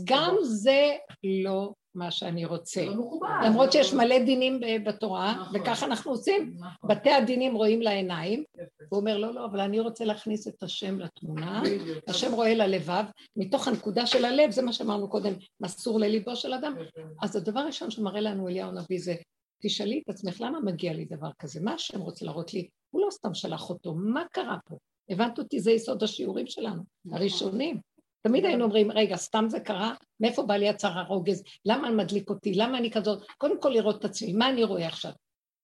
גם 0.05 0.37
זה 0.43 0.97
לא 1.45 1.73
מה 1.95 2.11
שאני 2.11 2.45
רוצה. 2.45 2.85
לא 2.85 3.21
למרות 3.45 3.73
שיש 3.73 3.93
לא- 3.93 3.99
מלא 3.99 4.19
דינים 4.19 4.61
בתורה, 4.87 5.35
נכון. 5.41 5.61
וככה 5.61 5.87
אנחנו 5.87 6.11
עושים. 6.11 6.55
נכון. 6.59 6.91
בתי 6.91 7.11
הדינים 7.11 7.55
רואים 7.57 7.83
לעיניים, 7.83 8.45
הוא 8.89 9.01
אומר, 9.01 9.17
לא, 9.17 9.35
לא, 9.35 9.45
אבל 9.45 9.61
אני 9.61 9.81
רוצה 9.81 10.05
להכניס 10.05 10.49
את 10.49 10.63
השם 10.63 11.01
לתמונה, 11.01 11.63
השם 12.09 12.33
רואה 12.33 12.55
ללבב, 12.55 13.05
מתוך 13.37 13.69
הנקודה 13.69 14.07
של 14.07 14.25
הלב, 14.25 14.51
זה 14.51 14.63
מה 14.63 14.73
שאמרנו 14.73 15.09
קודם, 15.11 15.33
מסור 15.61 16.01
לליבו 16.01 16.37
של 16.37 16.55
אדם. 16.55 16.75
אז 17.23 17.37
הדבר 17.37 17.61
הראשון 17.61 17.91
שמראה 17.91 18.21
לנו 18.21 18.49
אליהו 18.49 18.69
הנביא 18.69 18.99
זה, 19.01 19.15
תשאלי 19.63 20.03
את 20.05 20.11
עצמך, 20.11 20.41
למה 20.41 20.61
מגיע 20.61 20.93
לי 20.93 21.05
דבר 21.05 21.31
כזה? 21.39 21.61
מה 21.61 21.75
השם 21.75 22.01
רוצה 22.01 22.25
להראות 22.25 22.55
לי? 22.55 22.69
הוא 22.91 23.03
לא 23.03 23.11
סתם 23.11 23.35
שלח 23.35 23.71
אותו, 23.71 23.95
מה 23.95 24.23
קרה 24.33 24.57
פה? 24.65 24.77
הבנת 25.11 25.39
אותי? 25.39 25.61
זה 25.61 25.71
יסוד 25.73 26.03
השיעורים 26.03 26.47
שלנו, 26.47 26.83
נכון. 27.05 27.19
הראשונים. 27.19 27.81
תמיד 28.23 28.45
היינו 28.45 28.65
אומרים, 28.65 28.93
רגע, 28.93 29.17
סתם 29.17 29.45
זה 29.49 29.61
קרה? 29.61 29.95
מאיפה 30.21 30.43
בא 30.43 30.55
לי 30.55 30.69
הצער 30.69 30.99
הרוגז? 30.99 31.43
למה 31.65 31.91
מדליק 31.91 32.31
אותי? 32.31 32.55
למה 32.55 32.79
אני 32.79 32.91
כזאת? 32.91 33.23
קודם 33.39 33.61
כל 33.61 33.69
לראות 33.69 33.99
את 33.99 34.05
עצמי, 34.05 34.33
מה 34.33 34.49
אני 34.49 34.65
רואה 34.65 34.87
עכשיו? 34.87 35.13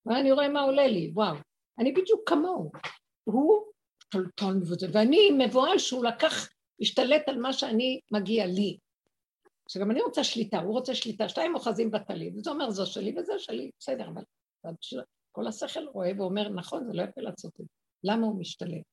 ואני 0.05 0.31
רואה 0.31 0.49
מה 0.49 0.61
עולה 0.61 0.87
לי, 0.87 1.11
וואו. 1.13 1.35
אני 1.79 1.91
בדיוק 1.91 2.29
כמוהו. 2.29 2.71
הוא 3.23 3.63
טולטון 4.09 4.61
וזה, 4.61 4.87
ואני 4.93 5.31
מבוהל 5.37 5.77
שהוא 5.77 6.05
לקח, 6.05 6.49
השתלט 6.81 7.29
על 7.29 7.37
מה 7.37 7.53
שאני 7.53 7.99
מגיע 8.11 8.45
לי. 8.45 8.77
שגם 9.69 9.91
אני 9.91 10.01
רוצה 10.01 10.23
שליטה, 10.23 10.59
הוא 10.59 10.73
רוצה 10.73 10.95
שליטה, 10.95 11.29
שתיים 11.29 11.55
אוחזים 11.55 11.91
בטלית, 11.91 12.33
וזה 12.37 12.49
אומר 12.49 12.69
זו 12.69 12.85
שלי 12.85 13.15
וזה 13.17 13.33
שלי, 13.37 13.71
בסדר, 13.79 14.07
אבל 14.07 14.23
כל 15.31 15.47
השכל 15.47 15.87
רואה 15.87 16.11
ואומר, 16.17 16.49
נכון, 16.49 16.85
זה 16.85 16.93
לא 16.93 17.03
יפה 17.03 17.21
לעשות 17.21 17.53
את 17.53 17.65
זה. 17.65 17.73
למה 18.03 18.27
הוא 18.27 18.39
משתלט? 18.39 18.83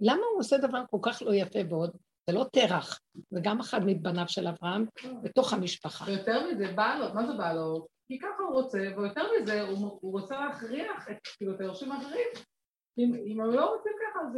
למה 0.00 0.22
הוא 0.32 0.40
עושה 0.40 0.58
דבר 0.58 0.82
כל 0.90 0.98
כך 1.02 1.22
לא 1.22 1.34
יפה 1.34 1.58
ועוד 1.68 1.96
זה 2.30 2.36
לא 2.36 2.46
תרח, 2.52 3.00
זה 3.30 3.40
גם 3.42 3.60
אחד 3.60 3.80
מבניו 3.86 4.24
של 4.28 4.46
אברהם 4.48 4.84
בתוך 5.22 5.52
המשפחה. 5.52 6.04
ויותר 6.08 6.50
מזה, 6.50 6.72
בא 6.74 6.98
לו, 7.00 7.14
מה 7.14 7.26
זה 7.26 7.32
בא 7.32 7.52
לו? 7.52 7.86
כי 8.08 8.18
ככה 8.18 8.42
הוא 8.48 8.54
רוצה, 8.54 8.78
ויותר 8.96 9.22
מזה, 9.40 9.62
הוא, 9.62 9.98
הוא 10.00 10.12
רוצה 10.12 10.40
להכריח 10.40 11.10
את, 11.10 11.16
כאילו, 11.36 11.54
את 11.54 11.60
היורשים 11.60 11.92
האחרים. 11.92 12.28
אם, 12.98 13.12
אם 13.26 13.40
הוא 13.40 13.52
לא 13.52 13.74
רוצה 13.74 13.90
ככה, 14.02 14.20
אז 14.20 14.32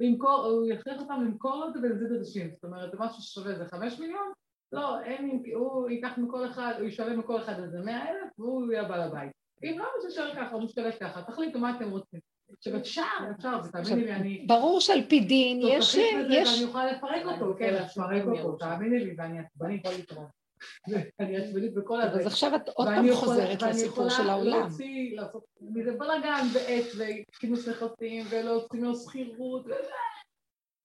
למכור, 0.00 0.46
הוא 0.46 0.66
יכריח 0.66 1.00
אותם 1.00 1.22
למכור 1.24 1.66
את 1.68 1.72
זה 1.74 1.80
בנזיד 1.80 2.12
עדשים. 2.12 2.50
זאת 2.54 2.64
אומרת, 2.64 2.90
זה 2.90 2.96
משהו 3.00 3.22
ששווה 3.22 3.50
איזה 3.52 3.64
חמש 3.64 3.98
מיליון? 3.98 4.32
לא, 4.72 5.02
אין, 5.02 5.42
הוא 5.54 5.90
ייקח 5.90 6.18
מכל 6.18 6.46
אחד, 6.46 6.74
הוא 6.78 6.86
ישווה 6.86 7.16
מכל 7.16 7.42
אחד 7.42 7.60
איזה 7.60 7.80
מאה 7.80 8.10
אלף, 8.10 8.38
והוא 8.38 8.72
יהיה 8.72 8.84
בעל 8.84 9.00
הבית. 9.00 9.32
אם 9.62 9.78
לא, 9.78 9.84
הוא 9.84 10.08
ישאר 10.08 10.34
ככה, 10.34 10.54
הוא 10.54 10.62
משתלט 10.62 10.94
ככה, 11.00 11.22
תחליטו 11.22 11.58
מה 11.58 11.76
אתם 11.76 11.90
רוצים. 11.90 12.20
עכשיו 12.66 12.80
אפשר, 12.80 13.02
אפשר, 13.36 13.62
זה 13.62 13.72
תאמיני 13.72 14.04
לי, 14.04 14.12
אני... 14.12 14.44
ברור 14.46 14.80
שעל 14.80 15.02
פי 15.08 15.20
דין 15.20 15.60
יש... 15.64 15.94
ואני 15.94 16.62
יכולה 16.62 16.92
לפרק 16.92 17.26
אותו, 17.26 17.54
כן, 17.58 17.74
לפרק 17.74 18.22
אותו, 18.26 18.56
תאמיני 18.56 18.98
לי, 18.98 19.14
ואני 19.18 19.38
עצבנית. 19.38 19.82
אני 21.20 21.36
עצבנית 21.36 21.74
בכל 21.74 22.00
הזה. 22.00 22.20
אז 22.20 22.26
עכשיו 22.26 22.56
את 22.56 22.68
עוד 22.68 22.88
פעם 22.88 23.14
חוזרת 23.14 23.62
לסיפור 23.62 24.08
של 24.08 24.30
העולם. 24.30 24.46
ואני 24.46 24.48
יכולה 24.48 24.68
להוציא, 24.68 25.16
לעשות 25.16 25.44
מזה 25.60 25.92
בלאגן 25.92 26.46
ועט 26.54 26.84
וכינוס 26.96 27.68
נכסים 27.68 28.24
ולהוציא 28.30 28.80
ממנו 28.80 28.96
שכירות 28.96 29.66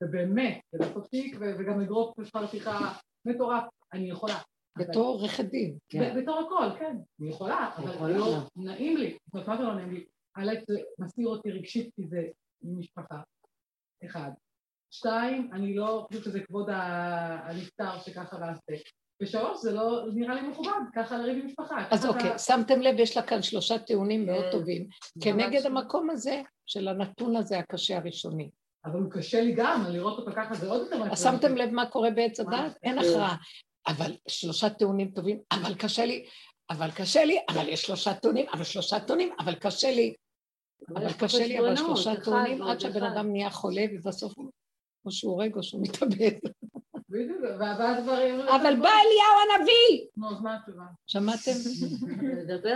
ובאמת, 0.03 0.59
ולעשות 0.73 1.09
תיק 1.09 1.37
וגם 1.39 1.81
לגרוף 1.81 2.23
שכר 2.23 2.47
טרחה 2.47 2.93
מטורף, 3.25 3.63
אני 3.93 4.09
יכולה. 4.09 4.37
בתור 4.77 5.07
עורכת 5.07 5.45
דין. 5.45 5.77
כן. 5.89 6.21
בתור 6.21 6.39
הכל, 6.39 6.79
כן, 6.79 6.97
אני 7.21 7.29
יכולה, 7.29 7.71
אבל 7.77 8.11
לא 8.11 8.37
נעים 8.55 8.97
לי. 8.97 9.17
זאת 9.25 9.33
אומרת, 9.33 9.47
מה 9.47 9.57
זה 9.57 9.63
לא 9.63 9.73
נעים 9.75 9.91
לי? 9.91 10.05
א', 10.37 10.53
זה 10.67 10.79
מסתיר 10.99 11.27
אותי 11.27 11.51
רגשית 11.51 11.89
כי 11.95 12.07
זה 12.07 12.27
משפחה, 12.63 13.21
אחד. 14.05 14.31
שתיים, 14.91 15.49
אני 15.53 15.75
לא 15.75 16.05
חושבת 16.07 16.23
שזה 16.23 16.39
כבוד 16.39 16.69
הנפטר 16.71 17.99
שככה 17.99 18.37
ועשה. 18.41 18.83
ושלוש, 19.21 19.61
זה 19.61 19.71
לא 19.71 20.05
נראה 20.13 20.35
לי 20.35 20.41
מכובד, 20.41 20.71
ככה 20.95 21.17
לריב 21.17 21.37
עם 21.37 21.45
משפחה. 21.45 21.75
אז 21.91 22.05
אוקיי, 22.05 22.39
שמתם 22.39 22.81
לב, 22.81 22.99
יש 22.99 23.17
לה 23.17 23.23
כאן 23.23 23.41
שלושה 23.41 23.79
טיעונים 23.79 24.25
מאוד 24.25 24.43
כן. 24.43 24.51
טובים, 24.51 24.87
כנגד 25.23 25.65
המקום 25.65 26.09
הזה 26.09 26.41
של 26.65 26.87
הנתון 26.87 27.35
הזה 27.35 27.59
הקשה 27.59 27.97
הראשוני. 27.97 28.49
אבל 28.85 28.99
הוא 28.99 29.11
קשה 29.11 29.41
לי 29.41 29.53
גם, 29.53 29.83
לראות 29.89 30.19
אותו 30.19 30.31
ככה 30.35 30.55
זה 30.55 30.69
עוד 30.69 30.81
יותר... 30.81 31.11
אז 31.11 31.23
שמתם 31.23 31.55
לב 31.55 31.69
מה 31.69 31.85
קורה 31.85 32.11
בעץ 32.11 32.39
הדת? 32.39 32.77
אין 32.83 32.99
הכרעה. 32.99 33.35
אבל 33.87 34.11
שלושה 34.27 34.69
טיעונים 34.69 35.11
טובים, 35.11 35.39
אבל 35.51 35.75
קשה 35.75 36.05
לי, 36.05 36.25
אבל 36.69 36.91
קשה 36.91 37.25
לי, 37.25 37.39
אבל 37.49 37.69
יש 37.69 37.81
שלושה 37.81 38.13
טיעונים, 38.13 38.45
אבל 38.53 38.63
שלושה 38.63 38.99
טיעונים, 38.99 39.33
אבל 39.39 39.55
קשה 39.55 39.91
לי. 39.91 40.13
אבל 40.95 41.13
קשה 41.13 41.47
לי, 41.47 41.59
אבל 41.59 41.75
שלושה 41.75 42.21
טיעונים 42.23 42.61
עד 42.61 42.79
שהבן 42.79 43.03
אדם 43.03 43.31
נהיה 43.31 43.49
חולה, 43.49 43.85
ובסוף 43.93 44.33
או 45.05 45.11
שהוא 45.11 45.31
הורג 45.31 45.55
או 45.55 45.63
שהוא 45.63 45.81
מתאבד. 45.83 46.31
אבל 48.49 48.75
בא 48.75 48.89
אליהו 48.89 49.37
הנביא! 49.43 50.07
נו, 50.17 50.29
אז 50.31 50.41
מה 50.41 50.55
התשובה? 50.55 50.83
שמעתם? 51.07 51.51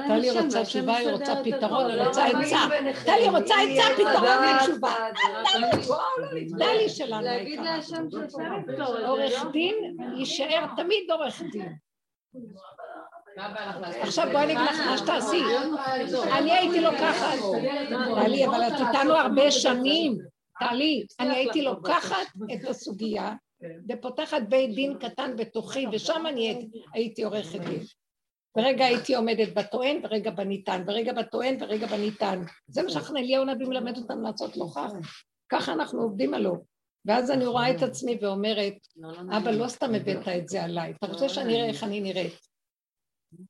טלי 0.08 0.42
רוצה 0.42 0.64
תשובה, 0.64 0.96
היא 0.98 1.10
רוצה 1.10 1.34
פתרון, 1.44 1.92
היא 1.92 2.04
רוצה 2.04 2.26
עצה. 2.26 2.60
טלי 3.06 3.30
רוצה 3.30 3.54
עצה, 3.56 3.84
פתרון 3.96 4.38
ותשובה. 4.56 4.96
טלי 6.60 6.90
שלנו. 6.90 7.22
להגיד 7.22 7.60
להשם 7.60 8.06
את 8.06 8.30
זה. 8.30 8.44
עורך 9.08 9.46
דין 9.52 9.76
יישאר 10.18 10.66
תמיד 10.76 11.12
עורך 11.12 11.42
דין. 11.52 11.76
עכשיו 14.02 14.28
בואי 14.32 14.44
אני 14.44 14.54
אגיד 14.54 14.66
לך 14.70 14.80
מה 14.80 14.98
שתעשי. 14.98 15.42
אני 16.38 16.52
הייתי 16.52 16.82
לוקחת, 16.82 17.38
טלי, 18.24 18.46
אבל 18.46 18.68
את 18.68 18.74
איתנו 18.74 19.14
הרבה 19.14 19.52
שנים. 19.52 20.18
טלי, 20.60 21.06
אני 21.20 21.36
הייתי 21.36 21.62
לוקחת 21.62 22.28
את 22.54 22.70
הסוגיה 22.70 23.34
ופותחת 23.90 24.42
בית 24.50 24.76
דין 24.76 24.98
קטן 25.00 25.36
בתוכי, 25.36 25.86
ושם 25.92 26.26
אני 26.28 26.68
הייתי 26.94 27.24
עורכת 27.24 27.60
דין. 27.60 27.80
ורגע 28.58 28.86
הייתי 28.86 29.16
עומדת 29.16 29.54
בטוען 29.54 30.00
ורגע 30.04 30.32
בניתן, 30.32 30.84
ורגע 30.88 31.14
בטוען 31.14 31.58
ורגע 31.62 31.88
בניתן. 31.88 32.42
זה 32.68 32.84
מה 32.84 32.90
שאנחנו 32.90 33.18
אליהו 33.18 33.46
נביא 33.46 33.68
מלמד 33.68 33.98
אותנו 33.98 34.22
לעשות 34.22 34.58
לא 34.58 34.66
כך. 34.76 34.92
ככה 35.50 35.74
אנחנו 35.74 36.02
עובדים 36.02 36.34
עלו. 36.34 36.56
ואז 37.06 37.32
אני 37.32 37.46
רואה 37.46 37.72
את 37.72 37.84
עצמי 37.84 38.18
ואומרת, 38.22 38.74
אבא, 39.38 39.52
לא 39.52 39.68
סתם 39.68 39.96
הבאת 39.96 40.28
את 40.28 40.48
זה 40.48 40.64
עליי, 40.64 40.94
אתה 40.98 41.08
רוצה 41.08 41.30
שאני 41.30 41.56
אראה 41.56 41.68
איך 41.68 41.84
אני 41.84 42.02
נראית. 42.02 42.51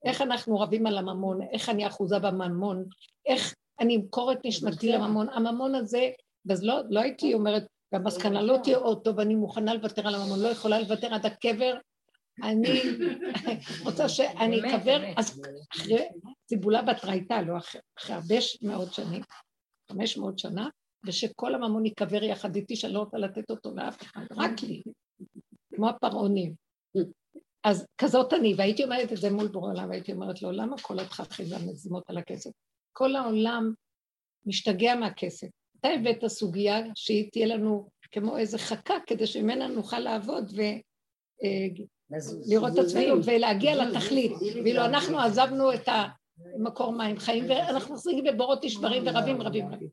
איך 0.06 0.22
אנחנו 0.22 0.60
רבים 0.60 0.88
על 0.88 0.98
הממון, 0.98 1.40
איך 1.54 1.70
אני 1.70 1.88
אחוזה 1.88 2.20
בממון, 2.20 2.86
איך 3.26 3.56
אני 3.80 3.96
אמכור 3.96 4.32
את 4.32 4.38
נשמתי 4.46 4.92
לממון. 4.92 5.30
הממון 5.30 5.76
הזה, 5.76 6.10
אז 6.52 6.64
לא, 6.64 6.82
לא 6.90 7.00
הייתי 7.00 7.34
אומרת, 7.34 7.64
והמסקנה 7.92 8.42
לא 8.42 8.58
תהיה 8.64 8.78
עוד 8.78 9.04
טוב, 9.04 9.20
אני 9.20 9.36
מוכנה 9.36 9.74
לוותר 9.74 10.08
על 10.08 10.16
הממון, 10.16 10.40
לא 10.40 10.48
יכולה 10.48 10.80
לוותר 10.80 11.14
עד 11.14 11.26
הקבר. 11.26 11.74
אני 12.44 12.82
רוצה 13.86 14.10
שאני 14.10 14.60
אקבר, 14.60 15.04
אז 15.18 15.42
אחרי 15.74 16.10
ציבולה 16.46 16.82
בת 16.82 17.06
רייתה, 17.06 17.42
לא 17.42 17.58
אחרי, 17.58 17.82
אחרי 18.00 18.16
הרבה 18.16 18.36
מאוד 18.62 18.94
שנים, 18.94 19.22
חמש 19.92 20.18
מאות 20.18 20.40
שנה, 20.40 20.70
ושכל 21.06 21.56
הממון 21.56 21.86
ייקבר 21.86 22.24
יחד 22.24 22.56
איתי, 22.56 22.76
שאני 22.76 22.94
לא 22.94 23.00
רוצה 23.00 23.18
לתת 23.18 23.50
אותו 23.52 23.76
לאף 23.76 24.02
אחד, 24.02 24.22
רק 24.32 24.62
לי, 24.64 24.82
כמו 25.76 25.90
הפרעונים. 25.90 26.54
אז 27.64 27.86
כזאת 27.98 28.34
אני, 28.34 28.54
והייתי 28.58 28.84
אומרת 28.84 29.12
את 29.12 29.18
זה 29.18 29.30
מול 29.30 29.48
בורא 29.48 29.72
עולם, 29.72 29.90
והייתי 29.90 30.12
אומרת 30.12 30.42
לו, 30.42 30.52
למה 30.52 30.78
כל 30.82 31.00
התככים 31.00 31.46
והמזימות 31.50 32.04
על 32.08 32.18
הכסף? 32.18 32.50
כל 32.94 33.16
העולם 33.16 33.74
משתגע 34.46 34.96
מהכסף. 34.96 35.48
אתה 35.80 35.88
הבאת 35.88 36.28
סוגיה 36.28 36.80
שהיא 36.96 37.32
תהיה 37.32 37.46
לנו 37.46 37.90
כמו 38.12 38.38
איזה 38.38 38.58
חכה, 38.58 38.94
כדי 39.08 39.28
שממנה 39.28 39.68
נוכל 39.68 40.00
לעבוד 40.00 40.52
ולראות 42.52 42.78
אה, 42.78 42.84
את 42.84 42.86
עצמנו 42.86 43.24
ולהגיע 43.24 43.86
לתכלית. 43.86 44.32
ואילו 44.64 44.86
אנחנו 44.86 45.20
עזבנו 45.20 45.74
את 45.74 45.90
מקור 46.60 46.92
מים 46.92 47.18
חיים, 47.20 47.46
ואנחנו 47.50 47.94
מחזיקים 47.94 48.24
בבורות 48.24 48.66
נשברים 48.66 49.04
ורבים 49.06 49.42
רבים 49.42 49.68
רבים. 49.68 49.90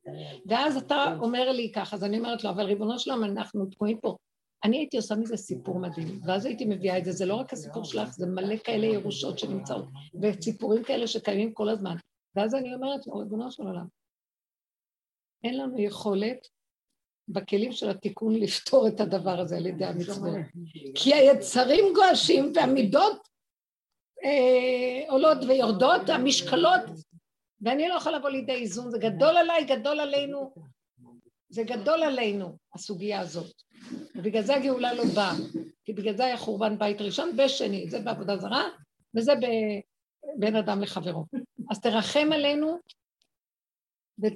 ואז 0.47 0.77
אתה 0.77 1.17
אומר 1.21 1.53
לי 1.53 1.73
ככה, 1.75 1.97
אז 1.97 2.05
אני 2.05 2.19
אומרת 2.19 2.45
לו, 2.45 2.51
אבל 2.51 2.65
ריבונו 2.65 2.99
שלום, 2.99 3.25
אנחנו 3.25 3.67
תקועים 3.67 3.99
פה. 4.01 4.17
אני 4.65 4.79
הייתי 4.79 4.97
עושה 4.97 5.15
מזה 5.15 5.37
סיפור 5.37 5.79
מדהים, 5.79 6.21
ואז 6.27 6.47
הייתי 6.47 6.65
מביאה 6.65 6.99
את 6.99 7.05
זה, 7.05 7.13
זה 7.13 7.27
לא 7.27 7.35
רק 7.35 7.53
הסיפור 7.53 7.85
שלך, 7.85 8.09
זה 8.11 8.27
מלא 8.27 8.57
כאלה 8.57 8.87
ירושות 8.87 9.39
שנמצאות, 9.39 9.85
וסיפורים 10.23 10.85
כאלה 10.85 11.07
שקיימים 11.07 11.53
כל 11.53 11.69
הזמן. 11.69 11.97
ואז 12.35 12.55
אני 12.55 12.75
אומרת 12.75 13.01
ריבונו 13.09 13.51
של 13.51 13.63
עולם, 13.63 13.87
אין 15.45 15.59
לנו 15.59 15.81
יכולת 15.81 16.49
בכלים 17.29 17.73
של 17.73 17.91
התיקון 17.91 18.35
לפתור 18.35 18.89
את 18.89 19.01
הדבר 19.01 19.41
הזה 19.41 19.57
על 19.57 19.67
ידי 19.67 19.85
המצוות. 19.85 20.37
כי 20.95 21.15
היצרים 21.15 21.85
גועשים 21.95 22.53
והמידות 22.55 23.29
אה, 24.25 25.11
עולות 25.11 25.39
ויורדות, 25.49 26.09
המשקלות, 26.09 26.81
ואני 27.61 27.89
לא 27.89 27.95
יכולה 27.95 28.19
לבוא 28.19 28.31
לידי 28.31 28.53
איזון, 28.53 28.91
זה 28.91 28.99
גדול 28.99 29.37
עליי, 29.37 29.65
גדול 29.65 30.01
עלינו, 30.01 30.55
זה 31.49 31.63
גדול 31.63 32.03
עלינו, 32.03 32.57
הסוגיה 32.75 33.21
הזאת. 33.21 33.63
ובגלל 34.15 34.43
זה 34.43 34.57
הגאולה 34.57 34.95
לא 34.95 35.05
באה, 35.15 35.35
כי 35.85 35.93
בגלל 35.93 36.17
זה 36.17 36.25
היה 36.25 36.37
חורבן 36.37 36.79
בית 36.79 37.01
ראשון 37.01 37.31
ושני, 37.39 37.91
זה 37.91 38.01
בעבודה 38.01 38.37
זרה, 38.37 38.65
וזה 39.17 39.33
בין 40.39 40.57
אדם 40.57 40.83
לחברו. 40.83 41.25
אז 41.71 41.81
תרחם 41.81 42.29
עלינו, 42.33 42.79
ו... 44.23 44.27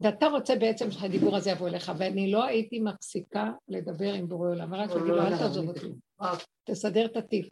ואתה 0.00 0.26
רוצה 0.26 0.56
בעצם 0.56 0.90
שהדיבור 0.90 1.36
הזה 1.36 1.50
יבוא 1.50 1.68
אליך, 1.68 1.92
ואני 1.98 2.30
לא 2.30 2.44
הייתי 2.44 2.80
מפסיקה 2.80 3.50
לדבר 3.68 4.12
עם 4.12 4.28
בורא 4.28 4.48
עולם, 4.48 4.72
ורק 4.72 4.90
להגיד 4.90 5.08
לו, 5.08 5.22
אל 5.22 5.38
תעזוב 5.38 5.68
אותי, 5.68 5.86
תסדר 6.64 7.06
את 7.06 7.16
הטיפ. 7.16 7.48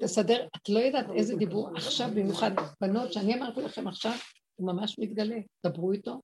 תסדר, 0.00 0.46
את 0.56 0.68
לא 0.68 0.78
יודעת 0.78 1.06
איזה 1.16 1.36
דיבור, 1.36 1.70
עכשיו 1.76 2.08
במיוחד 2.14 2.50
בנות, 2.80 3.12
שאני 3.12 3.34
אמרתי 3.34 3.60
לכם 3.62 3.88
עכשיו, 3.88 4.12
הוא 4.56 4.72
ממש 4.72 4.98
מתגלה, 4.98 5.36
דברו 5.66 5.92
איתו, 5.92 6.20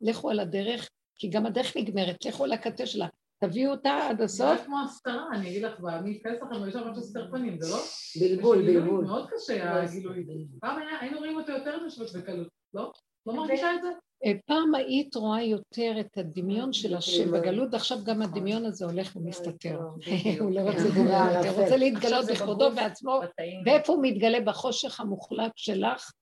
לכו 0.00 0.30
על 0.30 0.40
הדרך, 0.40 0.88
כי 1.16 1.28
גם 1.28 1.46
הדרך 1.46 1.76
נגמרת, 1.76 2.24
לכו 2.24 2.44
על 2.44 2.52
הקצה 2.52 2.86
שלה, 2.86 3.06
תביאו 3.44 3.70
אותה 3.70 4.08
עד 4.08 4.20
הסוף. 4.20 4.58
זה 4.58 4.64
כמו 4.64 4.76
הסתרה, 4.84 5.26
אני 5.32 5.48
אגיד 5.48 5.62
לך, 5.62 5.80
מפסח 6.04 6.46
אני 6.50 6.58
מרגישה 6.58 6.80
ממש 6.84 6.98
הסתר 6.98 7.30
פנים, 7.30 7.60
זה 7.60 7.70
לא? 7.70 7.82
בלבול, 8.20 8.62
בלבול. 8.66 9.04
מאוד 9.04 9.30
קשה 9.30 9.82
הגילוי. 9.82 10.24
פעם 10.60 10.80
היינו 11.00 11.18
רואים 11.18 11.36
אותו 11.36 11.52
יותר 11.52 11.78
פשוט 11.86 12.16
בקלות, 12.16 12.48
לא? 12.74 12.92
לא 13.26 13.34
מרגישה 13.34 13.74
את 13.74 13.82
זה? 13.82 13.88
אה, 14.24 14.32
פעם 14.46 14.74
היית 14.74 15.14
רואה 15.14 15.42
יותר 15.42 16.00
את 16.00 16.18
הדמיון 16.18 16.72
של 16.72 16.96
השם 16.96 17.32
בגלות, 17.32 17.74
עכשיו 17.74 17.98
גם 18.04 18.22
הדמיון 18.22 18.64
הזה 18.64 18.84
הולך 18.84 19.16
ומסתתר. 19.16 19.80
הוא 20.40 20.50
לא 20.50 20.60
רוצה 20.60 20.84
לדבר 20.84 21.36
יותר, 21.36 21.50
הוא 21.50 21.62
רוצה 21.62 21.76
להתגלות 21.76 22.26
בכבודו 22.30 22.70
בעצמו, 22.70 23.20
ואיפה 23.66 23.92
הוא 23.92 24.02
מתגלה 24.02 24.40
בחושך 24.40 25.00
המוחלט 25.00 25.52
שלך? 25.56 26.12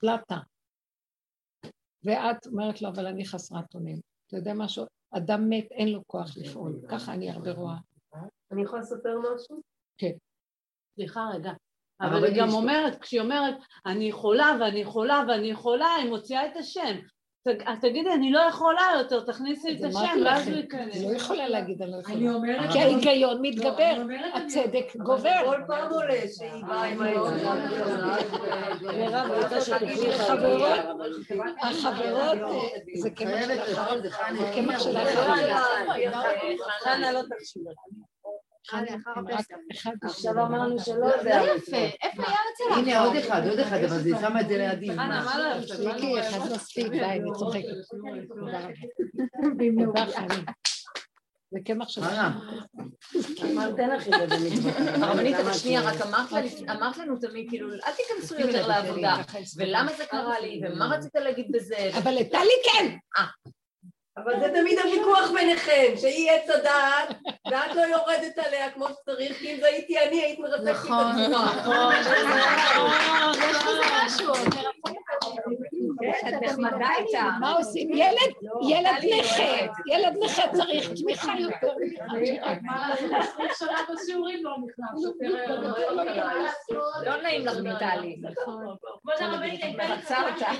פלטה. 0.00 0.38
ואת 2.04 2.46
אומרת 2.46 2.82
לו, 2.82 2.88
אבל 2.88 3.06
אני 3.06 3.24
חסרת 3.24 3.74
אונים. 3.74 4.00
אתה 4.26 4.36
יודע 4.36 4.52
משהו? 4.54 4.84
אדם 5.16 5.48
מת, 5.48 5.72
אין 5.72 5.88
לו 5.88 6.02
כוח 6.06 6.36
לפעול. 6.36 6.80
ככה 6.88 7.12
אני 7.12 7.30
הרבה 7.30 7.52
רואה. 7.52 7.76
אני 8.52 8.62
יכולה 8.62 8.82
לספר 8.82 9.18
משהו? 9.18 9.60
כן. 9.98 10.12
סליחה 10.94 11.30
רגע. 11.34 11.52
אבל 12.00 12.24
היא 12.24 12.42
גם 12.42 12.48
אומרת, 12.48 12.98
כשהיא 13.00 13.20
אומרת, 13.20 13.54
אני 13.86 14.12
חולה 14.12 14.56
ואני 14.60 14.84
חולה 14.84 15.22
ואני 15.28 15.54
חולה, 15.54 15.94
היא 15.94 16.10
מוציאה 16.10 16.46
את 16.46 16.56
השם. 16.56 16.96
אז 17.66 17.78
תגידי, 17.80 18.12
אני 18.12 18.32
לא 18.32 18.40
יכולה 18.40 18.82
יותר, 18.98 19.20
תכניסי 19.20 19.76
את 19.78 19.84
השם, 19.84 20.20
ואז 20.24 20.48
הוא 20.48 20.56
ייכנס. 20.56 21.02
לא 21.02 21.16
יכולה 21.16 21.48
להגיד, 21.48 21.82
אני 21.82 21.90
לא 21.92 21.96
יכולה. 21.96 22.16
אני 22.16 22.30
אומרת... 22.30 22.72
כי 22.72 22.78
ההיגיון 22.78 23.42
מתגבר, 23.42 24.02
הצדק 24.34 24.96
גובר. 24.96 25.44
כל 25.44 25.60
פעם 25.66 25.92
עולה 25.92 26.20
שהיא 26.36 26.64
באה 26.64 26.84
עם 26.84 27.02
ההיגיון. 27.02 27.34
החברות, 31.60 32.38
זה 32.94 33.10
קמח 34.54 34.82
של 34.82 34.96
חנה 36.84 37.12
לא 37.12 37.20
תקשיב. 37.22 37.62
עכשיו 40.02 40.32
אמרנו 40.32 40.78
שלא 40.78 41.22
זה 41.22 41.28
לא 41.28 41.56
יפה, 41.56 41.76
איפה 41.76 42.22
היה 42.22 42.36
אצלך? 42.54 42.78
הנה 42.78 43.00
עוד 43.00 43.16
אחד, 43.16 43.46
עוד 43.48 43.58
אחד, 43.58 43.76
אבל 43.76 43.98
זה 43.98 44.10
שמה 44.20 44.40
את 44.40 44.48
זה 44.48 44.58
לידי. 44.58 44.92
חנה, 44.92 45.24
מה? 45.24 45.38
לא 45.38 45.56
יפה? 45.56 45.74
שיקי, 45.74 46.20
אחד 46.20 46.52
מספיק, 46.54 46.86
די, 46.86 47.04
אני 47.04 47.30
צוחקת. 47.38 47.64
זה 51.50 51.58
קמח 51.64 51.88
של... 51.88 52.00
הרבנית, 55.02 55.36
אבל 55.36 55.52
שנייה, 55.52 55.80
רק 55.80 56.00
אמרת 56.70 56.96
לנו 56.98 57.16
תמיד, 57.16 57.46
כאילו, 57.48 57.72
אל 57.72 57.92
תיכנסו 57.96 58.34
יותר 58.34 58.66
לעבודה, 58.66 59.16
ולמה 59.56 59.92
זה 59.92 60.06
קרה 60.06 60.40
לי, 60.40 60.60
ומה 60.64 60.86
רצית 60.86 61.14
להגיד 61.14 61.46
בזה? 61.50 61.90
אבל 61.98 62.14
לטלי 62.14 62.56
כן! 62.64 62.96
אבל 64.16 64.40
זה 64.40 64.48
תמיד 64.54 64.78
הוויכוח 64.78 65.30
ביניכם, 65.34 65.92
שהיא 66.00 66.30
עץ 66.30 66.50
הדעת, 66.50 67.08
ואת 67.50 67.74
לא 67.74 67.80
יורדת 67.82 68.38
עליה 68.38 68.70
כמו 68.70 68.88
שצריך, 68.88 69.38
כי 69.38 69.54
אם 69.54 69.60
זה 69.60 69.66
הייתי 69.66 69.98
אני, 69.98 70.22
היית 70.22 70.38
מרתקת 70.38 70.62
את 70.62 70.68
נכון, 70.68 71.06
נכון. 71.30 71.94
יש 71.94 73.56
בזה 73.56 73.84
משהו. 74.04 74.32
מה 77.40 77.52
עושים? 77.56 77.90
ילד, 77.92 78.32
ילד 78.68 79.04
נכה, 79.20 79.66
ילד 79.86 80.16
נכה 80.24 80.42
צריך 80.52 80.90
תמיכה 80.96 81.32
יותר. 81.38 81.72
לא 87.04 87.22
נעים 87.22 87.46
לך 87.46 87.56
מטלי. 87.58 88.16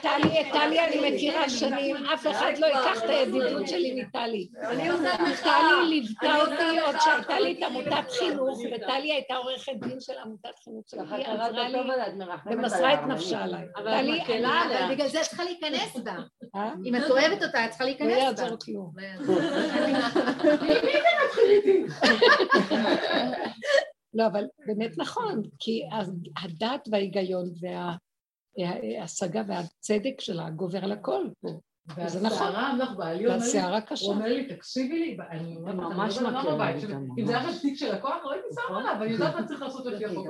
טלי, 0.02 0.50
טלי 0.52 0.80
אני 0.80 1.10
מכירה 1.10 1.48
שנים, 1.48 1.96
אף 1.96 2.26
אחד 2.26 2.52
לא 2.58 2.66
ייקח 2.66 3.04
את 3.04 3.08
הידידות 3.08 3.68
שלי 3.68 4.02
מטלי. 4.02 4.48
טלי 5.42 5.88
ליוותה 5.88 6.40
אותי 6.40 6.80
עוד 6.80 6.96
שהייתה 7.00 7.40
לי 7.40 7.52
את 7.58 7.62
עמותת 7.62 8.10
חינוך, 8.18 8.58
וטלי 8.58 9.12
הייתה 9.12 9.34
עורכת 9.34 9.72
דין 9.80 10.00
של 10.00 10.12
עמותת 10.24 10.58
חינוך 10.64 10.84
של 10.90 10.98
היא 11.10 11.26
עזרה 11.26 11.68
לי 11.68 11.78
ומסרה 12.46 12.94
את 12.94 12.98
נפשה 13.08 13.42
עליי. 13.44 13.64
טלי, 13.74 14.20
בגלל 14.90 15.08
זה 15.08 15.20
צריכה 15.22 15.44
להיכנס 15.46 15.96
בה. 15.96 16.16
אם 16.84 16.96
את 16.96 17.10
אוהבת 17.10 17.42
אותה, 17.42 17.64
את 17.64 17.70
צריכה 17.70 17.84
לא 17.84 17.90
להיכנס 17.90 18.12
בה. 18.12 18.18
יעזור 18.18 18.58
כלום. 18.64 18.92
לא, 24.14 24.26
אבל 24.26 24.44
באמת 24.66 24.98
נכון, 24.98 25.42
כי 25.58 25.82
הדת 26.42 26.88
וההיגיון 26.90 27.50
וההשגה 28.58 29.42
והצדק 29.46 30.20
שלה 30.20 30.50
גובר 30.50 30.84
על 30.84 30.92
הכל 30.92 31.24
פה. 31.40 31.48
זה 32.06 32.20
נכון. 32.20 32.52
והסערה 33.26 33.80
קשה. 33.80 34.06
הוא 34.06 34.14
אומר 34.14 34.26
לי, 34.26 34.56
תקשיבי 34.56 34.98
לי, 34.98 35.16
אני 35.30 35.56
אומרת, 35.56 35.74
ממש 35.74 36.18
מכיר. 36.18 36.96
אם 37.18 37.26
זה 37.26 37.38
היה 37.38 37.60
תיק 37.62 37.78
של 37.78 37.94
לקוח, 37.94 38.16
לא 38.24 38.32
הייתי 38.32 38.48
שמה 38.54 38.78
עליו, 38.78 39.02
אני 39.02 39.12
יודעת 39.12 39.34
מה 39.34 39.46
צריך 39.46 39.62
לעשות 39.62 39.86
לפי 39.86 40.04
החוק, 40.04 40.26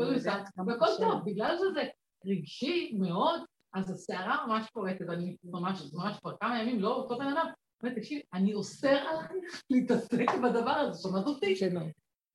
והכל 0.67 0.87
טוב, 0.99 1.25
בגלל 1.25 1.57
שזה 1.57 1.85
רגשי 2.27 2.93
מאוד, 2.99 3.41
אז 3.77 3.91
הסערה 3.91 4.47
ממש 4.47 4.71
פורטת, 4.73 5.05
ואני 5.09 5.37
ממש, 5.45 5.83
ממש 5.93 6.19
כבר 6.21 6.37
כמה 6.41 6.63
ימים, 6.63 6.81
לא 6.81 6.95
אותו 6.95 7.19
בן 7.19 7.27
אדם, 7.27 7.47
אומרת, 7.83 7.99
תקשיב, 7.99 8.21
אני 8.35 8.55
אוסר 8.55 8.97
עלייך 8.97 9.63
להתעסק 9.71 10.35
בדבר 10.45 10.71
הזה, 10.71 11.03
שמעת 11.03 11.27
אותי? 11.27 11.55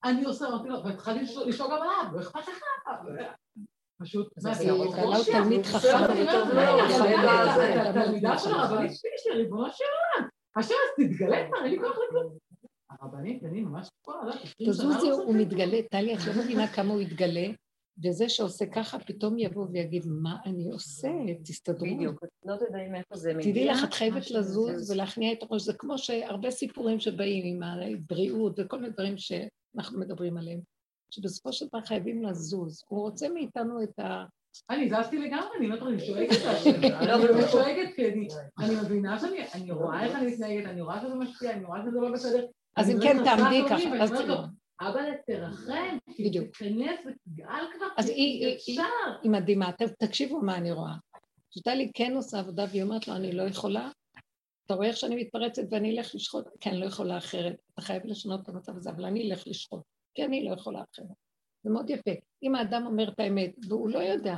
אני 0.04 0.26
אוסר, 0.26 0.48
אמרתי 0.48 0.70
לו, 0.70 0.84
והתחלתי 0.84 1.20
לשאול 1.46 1.72
גם 1.72 1.82
עליו, 1.82 2.06
לא 2.14 2.22
אכפת 2.22 2.48
לך? 2.48 2.64
פשוט, 4.02 4.28
זה 4.38 4.72
הוא 4.72 4.96
תלמיד 5.32 5.66
חכם. 5.66 5.98
התלמידה 7.90 8.38
של 8.38 8.52
הרבנית 8.52 8.92
שלי, 8.96 9.36
ריבונו 9.36 9.72
של 9.72 9.84
עולם. 10.18 10.30
עכשיו 10.56 10.78
אז 10.78 11.06
תתגלה 11.06 11.48
כבר, 11.48 11.64
אין 11.64 11.72
לי 11.72 11.80
כוח 11.80 11.98
לכלום. 12.08 12.38
הרבנית, 12.90 13.44
אני 13.44 13.62
ממש 13.62 13.90
פה, 14.02 14.14
תזוזי, 14.70 15.10
הוא 15.10 15.36
מתגלה, 15.36 15.78
טלי, 15.92 16.16
את 16.16 16.20
לא 16.28 16.44
מבינה 16.44 16.68
כמה 16.68 16.94
הוא 16.94 17.02
יתגלה, 17.02 17.48
וזה 18.04 18.30
שעושה 18.30 18.66
ככה 18.66 19.00
פתאום 19.00 19.38
יבוא 19.38 19.66
ויגיד, 19.72 20.04
מה 20.08 20.38
אני 20.46 20.72
עושה? 20.72 21.10
תסתדרו. 21.44 21.96
בדיוק, 21.96 22.24
לא 22.46 22.56
תדעי 22.56 22.88
מאיפה 22.88 23.16
זה 23.16 23.34
מגיע. 23.34 23.52
תדעי 23.52 23.66
לך, 23.66 23.84
את 23.84 23.94
חייבת 23.94 24.32
לזוז 24.32 24.92
ולהכניע 24.92 25.34
את 25.34 25.44
הראש, 25.44 25.62
זה 25.62 25.74
כמו 25.74 25.98
שהרבה 25.98 26.52
סיפורים 26.52 27.00
שבאים 27.00 27.46
עם 27.46 27.64
הבריאות 27.64 28.60
וכל 28.60 28.80
מיני 28.80 28.94
דברים 28.94 29.16
שאנחנו 29.18 30.00
מדברים 30.00 30.38
עליהם, 30.38 30.60
שבסופו 31.10 31.54
של 31.54 31.66
דבר 31.68 31.82
חייבים 31.82 32.24
לזוז. 32.24 32.84
הוא 32.88 33.02
רוצה 33.02 33.30
מאיתנו 33.30 33.84
את 33.84 34.00
ה... 34.00 34.26
אני 34.70 34.90
זזתי 34.90 35.18
לגמרי, 35.18 35.50
אני 35.58 35.68
לא 35.68 35.76
יודעת, 35.76 35.90
אני 35.90 36.00
שואגת 36.08 36.38
לא, 37.08 37.16
אבל 37.16 37.34
אני 37.34 37.48
שואגת 37.52 37.96
כי 37.96 38.08
אני 38.60 38.76
מבינה 38.84 39.20
שאני 39.20 39.72
רואה 39.72 40.06
איך 40.06 40.16
אני 40.16 40.32
מתנהגת, 40.32 40.66
אני 40.66 40.82
רואה 40.82 41.02
שזה 41.02 41.16
משפיע, 41.16 41.52
אני 41.52 41.66
רואה 41.66 41.82
שזה 41.82 42.00
לא 42.00 42.12
בסדר. 42.12 42.46
אז 42.76 42.90
אם 42.90 42.98
כן, 43.04 43.18
תעמדי 43.24 43.62
ככה, 43.70 44.04
אז 44.04 44.12
אבל 44.82 45.12
תרחם, 45.28 45.98
תיכנס 46.16 47.00
ותגאל 47.06 47.64
כבר, 47.76 47.88
אז 47.98 48.10
היא 48.10 49.32
מדהימה, 49.32 49.72
תקשיבו 50.00 50.42
מה 50.42 50.58
אני 50.58 50.72
רואה. 50.72 50.94
שטלי 51.50 51.92
כן 51.94 52.14
עושה 52.16 52.40
עבודה 52.40 52.66
והיא 52.70 52.84
אומרת 52.84 53.08
לו, 53.08 53.16
אני 53.16 53.32
לא 53.32 53.44
יכולה, 53.44 53.90
אתה 54.66 54.74
רואה 54.74 54.88
איך 54.88 54.98
שאני 54.98 55.16
מתפרצת 55.16 55.64
ואני 55.72 55.98
אלך 55.98 56.16
לשחוט? 56.16 56.46
כי 56.60 56.70
אני 56.70 56.80
לא 56.80 56.86
יכולה 56.86 57.18
אחרת, 57.18 57.56
אתה 57.74 57.82
חייב 57.82 58.06
לשנות 58.06 58.42
את 58.44 58.50
המצב 58.50 58.78
הזה, 58.78 58.90
אבל 58.90 59.06
אני 59.06 59.32
אלך 59.32 59.48
לשחוט, 59.48 59.82
כי 60.14 60.26
אני 60.26 60.46
לא 60.46 60.54
יכולה 60.54 60.84
אחרת. 60.92 61.08
זה 61.64 61.70
מאוד 61.70 61.90
יפה. 61.90 62.12
אם 62.44 62.56
האדם 62.56 62.86
אומר 62.86 63.10
את 63.10 63.20
האמת, 63.20 63.52
והוא 63.70 63.90
לא 63.90 64.00
יודע, 64.00 64.36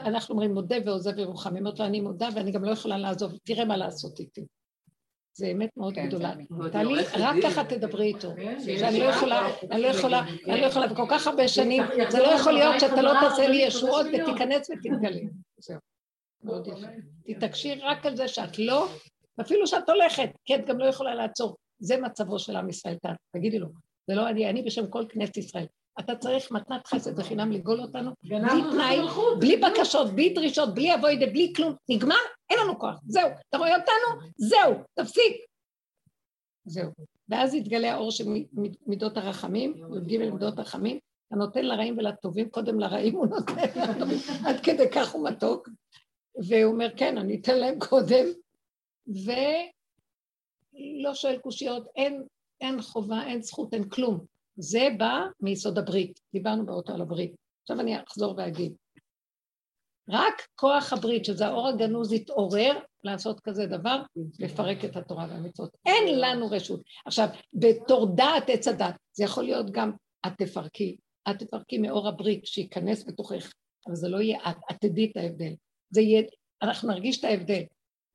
אנחנו 0.00 0.34
אומרים 0.34 0.54
מודה 0.54 0.76
ועוזב 0.86 1.18
ירוחם, 1.18 1.54
היא 1.54 1.60
אומרת 1.60 1.78
לו 1.78 1.86
אני 1.86 2.00
מודה 2.00 2.28
ואני 2.34 2.52
גם 2.52 2.64
לא 2.64 2.70
יכולה 2.70 2.98
לעזוב, 2.98 3.32
תראה 3.44 3.64
מה 3.64 3.76
לעשות 3.76 4.20
איתי. 4.20 4.46
זה 5.38 5.46
אמת 5.46 5.70
מאוד 5.76 5.94
כן, 5.94 6.06
גדולה. 6.06 6.34
טלי, 6.72 6.94
רק. 7.18 7.36
ככה 7.42 7.64
תדברי 7.64 8.06
איתו. 8.06 8.32
כן, 8.36 8.60
שאני 8.78 8.98
לא 8.98 9.04
יכולה, 9.04 9.48
אני 9.70 9.82
לא 9.82 9.86
יכולה, 9.86 10.22
אני 10.46 10.60
לא 10.60 10.66
יכולה, 10.66 10.92
וכל 10.92 11.06
כך 11.10 11.26
הרבה 11.26 11.48
שנים, 11.48 11.82
זה 12.08 12.18
לא 12.18 12.26
יכול 12.26 12.52
להיות 12.52 12.80
שאתה 12.80 13.02
לא 13.02 13.12
תעשה 13.20 13.48
לי 13.48 13.56
ישועות 13.56 14.06
ותיכנס 14.06 14.70
ותתגלה. 14.70 15.20
זהו. 15.58 15.78
מאוד 16.44 16.66
יפה. 16.66 16.86
תתעקשי 17.26 17.74
רק 17.74 18.06
על 18.06 18.16
זה 18.16 18.28
שאת 18.28 18.58
לא, 18.58 18.88
אפילו 19.40 19.66
שאת 19.66 19.88
הולכת, 19.88 20.30
כי 20.44 20.54
את 20.54 20.66
גם 20.66 20.78
לא 20.78 20.84
יכולה 20.84 21.14
לעצור. 21.14 21.56
זה 21.78 21.96
מצבו 21.96 22.38
של 22.38 22.56
עם 22.56 22.68
ישראל. 22.68 22.96
תגידי 23.36 23.58
לו, 23.58 23.68
זה 24.06 24.14
לא 24.14 24.28
אני, 24.28 24.50
אני 24.50 24.62
בשם 24.62 24.86
כל 24.86 25.04
כנסת 25.08 25.36
ישראל. 25.36 25.66
אתה 26.00 26.16
צריך 26.16 26.50
מתנת 26.50 26.86
חסד 26.86 27.18
וחינם 27.18 27.52
לגאול 27.52 27.80
אותנו, 27.80 28.10
בלי 28.22 28.62
תנאי, 28.72 28.98
בלי 29.40 29.56
בקשות, 29.56 30.12
בלי 30.12 30.34
דרישות, 30.34 30.74
בלי 30.74 30.94
אבוידה, 30.94 31.26
בלי 31.26 31.52
כלום. 31.56 31.74
נגמר? 31.88 32.14
אין 32.50 32.58
לנו 32.60 32.78
כוח. 32.78 33.00
זהו. 33.06 33.28
אתה 33.48 33.58
רואה 33.58 33.76
אותנו? 33.76 34.30
זהו. 34.36 34.74
תפסיק. 34.94 35.36
זהו. 36.64 36.90
ואז 37.28 37.54
יתגלה 37.54 37.94
האור 37.94 38.10
של 38.10 38.24
מידות 38.86 39.16
הרחמים, 39.16 39.74
י"ג 39.76 40.18
מידות 40.18 40.58
הרחמים, 40.58 40.98
הנותן 41.30 41.64
לרעים 41.64 41.98
ולטובים, 41.98 42.50
קודם 42.50 42.80
לרעים 42.80 43.14
הוא 43.14 43.26
נותן 43.26 43.52
לטובים, 43.90 44.18
עד 44.46 44.60
כדי 44.60 44.90
כך 44.90 45.12
הוא 45.12 45.28
מתוק. 45.28 45.68
והוא 46.48 46.72
אומר, 46.72 46.88
כן, 46.96 47.18
אני 47.18 47.40
אתן 47.40 47.58
להם 47.58 47.78
קודם, 47.78 48.26
ולא 49.06 51.14
שואל 51.14 51.38
קושיות, 51.38 51.86
אין, 51.96 52.22
אין 52.60 52.82
חובה, 52.82 53.22
אין 53.26 53.42
זכות, 53.42 53.74
אין 53.74 53.88
כלום. 53.88 54.37
זה 54.58 54.88
בא 54.98 55.20
מיסוד 55.40 55.78
הברית, 55.78 56.20
דיברנו 56.32 56.66
באותו 56.66 56.92
על 56.92 57.00
הברית. 57.00 57.32
עכשיו 57.62 57.80
אני 57.80 58.02
אחזור 58.02 58.34
ואגיד. 58.38 58.72
רק 60.08 60.34
כוח 60.54 60.92
הברית, 60.92 61.24
שזה 61.24 61.46
האור 61.46 61.68
הגנוז, 61.68 62.12
יתעורר 62.12 62.78
לעשות 63.04 63.40
כזה 63.40 63.66
דבר, 63.66 64.02
לפרק 64.38 64.84
את 64.84 64.96
התורה 64.96 65.26
והמצוות. 65.30 65.76
אין 65.86 66.20
לנו 66.20 66.50
רשות. 66.50 66.80
עכשיו, 67.06 67.28
בתור 67.52 68.16
דעת 68.16 68.44
עץ 68.48 68.68
הדת, 68.68 68.94
זה 69.12 69.24
יכול 69.24 69.44
להיות 69.44 69.70
גם 69.70 69.92
את 70.26 70.32
תפרקי, 70.38 70.96
את 71.30 71.38
תפרקי 71.38 71.78
מאור 71.78 72.08
הברית 72.08 72.46
שייכנס 72.46 73.06
בתוכך, 73.08 73.52
אבל 73.86 73.94
זה 73.94 74.08
לא 74.08 74.20
יהיה 74.20 74.38
את, 74.50 74.56
את 74.70 74.76
תדעי 74.80 75.10
את 75.10 75.16
ההבדל. 75.16 75.52
זה 75.90 76.00
יהיה, 76.00 76.22
אנחנו 76.62 76.88
נרגיש 76.88 77.18
את 77.18 77.24
ההבדל. 77.24 77.62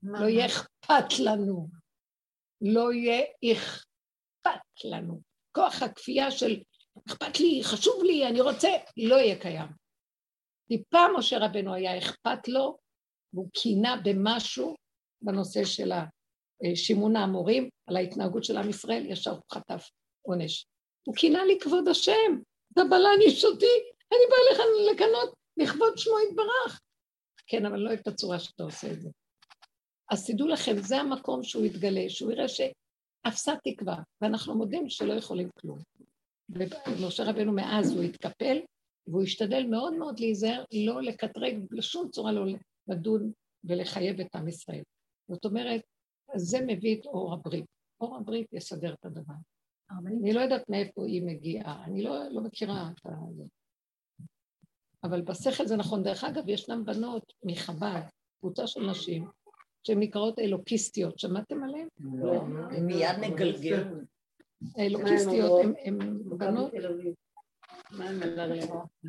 לא 0.04 0.26
יהיה 0.26 0.46
אכפת 0.46 1.20
לנו. 1.20 1.68
לא 2.62 2.94
יהיה 2.94 3.24
אכפת 3.52 4.86
לנו. 4.86 5.33
כוח 5.56 5.84
הכפייה 5.84 6.32
של 6.32 6.62
אכפת 7.08 7.40
לי, 7.40 7.62
חשוב 7.64 8.04
לי, 8.04 8.28
אני 8.28 8.42
רוצה, 8.42 8.70
לא 8.98 9.16
יהיה 9.16 9.40
קיים. 9.40 9.68
טיפה 10.68 11.06
משה 11.18 11.38
רבנו 11.38 11.74
היה 11.74 11.98
אכפת 11.98 12.48
לו, 12.48 12.78
והוא 13.34 13.50
קינה 13.54 14.02
במשהו 14.04 14.76
בנושא 15.22 15.66
של 15.66 15.92
שימון 16.76 17.16
האמורים, 17.16 17.70
על 17.88 17.96
ההתנהגות 17.96 18.44
של 18.44 18.58
עם 18.58 18.70
ישראל, 18.70 19.06
ישר 19.06 19.32
הוא 19.32 19.42
חטף 19.54 19.90
עונש. 20.22 20.66
הוא 21.08 21.16
קינה 21.16 21.40
לכבוד 21.46 21.88
השם, 21.88 22.42
אתה 22.74 22.82
בלן 22.84 23.22
אישותי, 23.22 23.76
אני 24.12 24.22
בא 24.30 24.36
לך 24.54 24.62
לקנות 24.92 25.34
לכבוד 25.58 25.98
שמו 25.98 26.16
יתברך. 26.30 26.82
כן, 27.48 27.66
אבל 27.66 27.80
לא 27.80 27.94
את 27.94 28.08
הצורה 28.08 28.40
שאתה 28.40 28.64
עושה 28.64 28.92
את 28.92 29.02
זה. 29.02 29.10
אז 30.12 30.28
תדעו 30.28 30.48
לכם, 30.48 30.78
זה 30.78 30.98
המקום 30.98 31.44
שהוא 31.44 31.66
יתגלה, 31.66 32.10
שהוא 32.10 32.32
יראה 32.32 32.48
שאפסה 33.24 33.54
תקווה, 33.64 33.98
ואנחנו 34.22 34.56
מודים 34.56 34.90
שלא 34.90 35.14
יכולים 35.14 35.50
כלום. 35.60 35.80
ומשה 36.50 37.24
רבנו 37.24 37.54
מאז 37.54 37.92
הוא 37.92 38.04
התקפל, 38.04 38.58
והוא 39.08 39.24
השתדל 39.24 39.66
מאוד 39.70 39.94
מאוד 39.94 40.20
להיזהר, 40.20 40.64
לא 40.86 41.02
לקטרג, 41.02 41.66
בשום 41.72 42.10
צורה 42.10 42.32
לא 42.32 42.46
לדון 42.88 43.32
ולחייב 43.64 44.20
את 44.20 44.36
עם 44.36 44.48
ישראל. 44.48 44.84
זאת 45.32 45.46
אומרת, 45.46 45.82
זה 46.36 46.58
מביא 46.68 47.00
את 47.00 47.06
אור 47.06 47.34
הברית. 47.34 47.66
אור 48.02 48.18
הברית 48.18 48.48
יסדר 48.54 48.94
את 48.94 49.06
הדבר. 49.06 49.34
אני 50.08 50.34
לא 50.34 50.40
יודעת 50.40 50.70
מאיפה 50.70 51.06
היא 51.06 51.24
מגיעה, 51.26 51.84
אני 51.86 52.04
לא, 52.04 52.30
לא 52.30 52.42
מכירה 52.42 52.90
את 52.92 53.36
זה. 53.36 53.44
אבל 55.04 55.22
בשכל 55.22 55.66
זה 55.66 55.76
נכון. 55.76 56.04
דרך 56.04 56.24
אגב, 56.24 56.50
ישנן 56.50 56.86
בנות 56.86 57.34
מחב"ד, 57.44 58.02
קבוצה 58.40 58.68
של 58.68 58.82
נשים, 58.92 59.28
שהן 59.84 60.00
נקראות 60.00 60.40
אלוקיסטיות. 60.40 61.20
שמעתם 61.20 61.64
עליהן? 61.64 61.88
מיד 62.82 63.20
נגלגל. 63.22 63.84
האלוקיסטיות 64.78 65.62
הן 65.86 66.20
בנות 66.38 66.72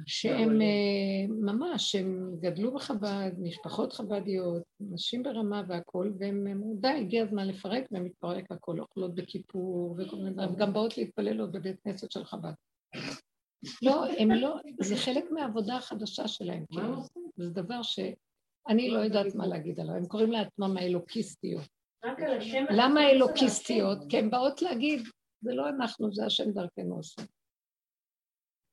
שהן 0.07 0.63
אה, 0.63 1.27
ממש, 1.29 1.95
הן 1.95 2.37
גדלו 2.41 2.75
בחב"ד, 2.75 3.33
משפחות 3.39 3.93
חב"דיות, 3.93 4.63
נשים 4.81 5.23
ברמה 5.23 5.63
והכול, 5.69 6.15
והן 6.19 6.47
אמרו, 6.49 6.77
די, 6.81 6.89
הגיע 6.89 7.23
הזמן 7.23 7.49
לפרק, 7.49 7.85
ומתפרק 7.93 8.53
הכל, 8.53 8.81
אוכלות 8.81 9.15
בכיפור, 9.15 9.97
וכל 9.99 10.17
מיני 10.17 10.31
דברים, 10.31 10.53
וגם 10.53 10.73
באות 10.73 10.99
להתפלל 10.99 11.41
עוד 11.41 11.53
בבית 11.53 11.81
כנסת 11.85 12.11
של 12.11 12.25
חב"ד. 12.25 12.53
לא, 13.83 14.05
הם 14.19 14.31
לא, 14.31 14.57
זה 14.81 14.97
חלק 14.97 15.25
מהעבודה 15.31 15.77
החדשה 15.77 16.29
שלהם, 16.29 16.65
כאילו. 16.71 17.03
זה 17.37 17.51
דבר 17.51 17.83
שאני 18.69 18.91
לא 18.91 18.99
יודעת 18.99 19.35
מה 19.35 19.47
להגיד 19.47 19.81
עליו, 19.81 19.95
הם 19.95 20.07
קוראים 20.07 20.33
לעצמם 20.33 20.77
האלוקיסטיות. 20.77 21.63
למה 22.71 23.01
האלוקיסטיות? 23.01 23.99
כי 24.09 24.19
הן 24.19 24.31
באות 24.31 24.63
להגיד, 24.63 25.01
זה 25.41 25.55
לא 25.55 25.69
אנחנו, 25.69 26.13
זה 26.13 26.27
השם 26.27 26.51
דרכנו 26.51 26.97
עושה. 26.97 27.23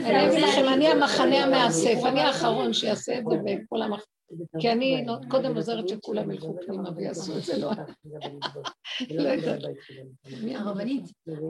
אני 0.07 0.28
אגיד 0.28 0.43
לכם, 0.43 0.72
אני 0.74 0.89
המחנה 0.89 1.45
המאסף, 1.45 1.99
אני 2.09 2.20
האחרון 2.20 2.72
שיעשה 2.72 3.18
את 3.18 3.24
זה 3.30 3.37
בכל 3.45 3.82
המח... 3.82 4.05
כי 4.61 4.72
אני 4.72 5.07
קודם 5.30 5.57
עוזרת 5.57 5.89
שכולם 5.89 6.30
ילכו 6.30 6.57
פנימה 6.66 6.91
ויעשו 6.97 7.39
את 7.39 7.43
זה, 7.43 7.59
לא... 7.59 7.70
לא 9.11 9.28
יודעת. 9.28 9.61
הרבנית, 10.55 11.05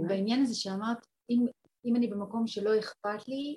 בעניין 0.09 0.43
הזה 0.43 0.55
שאמרת, 0.55 1.07
אם, 1.31 1.47
אם 1.87 1.97
אני 1.97 2.07
במקום 2.07 2.47
שלא 2.47 2.79
אכפת 2.79 3.29
לי, 3.29 3.57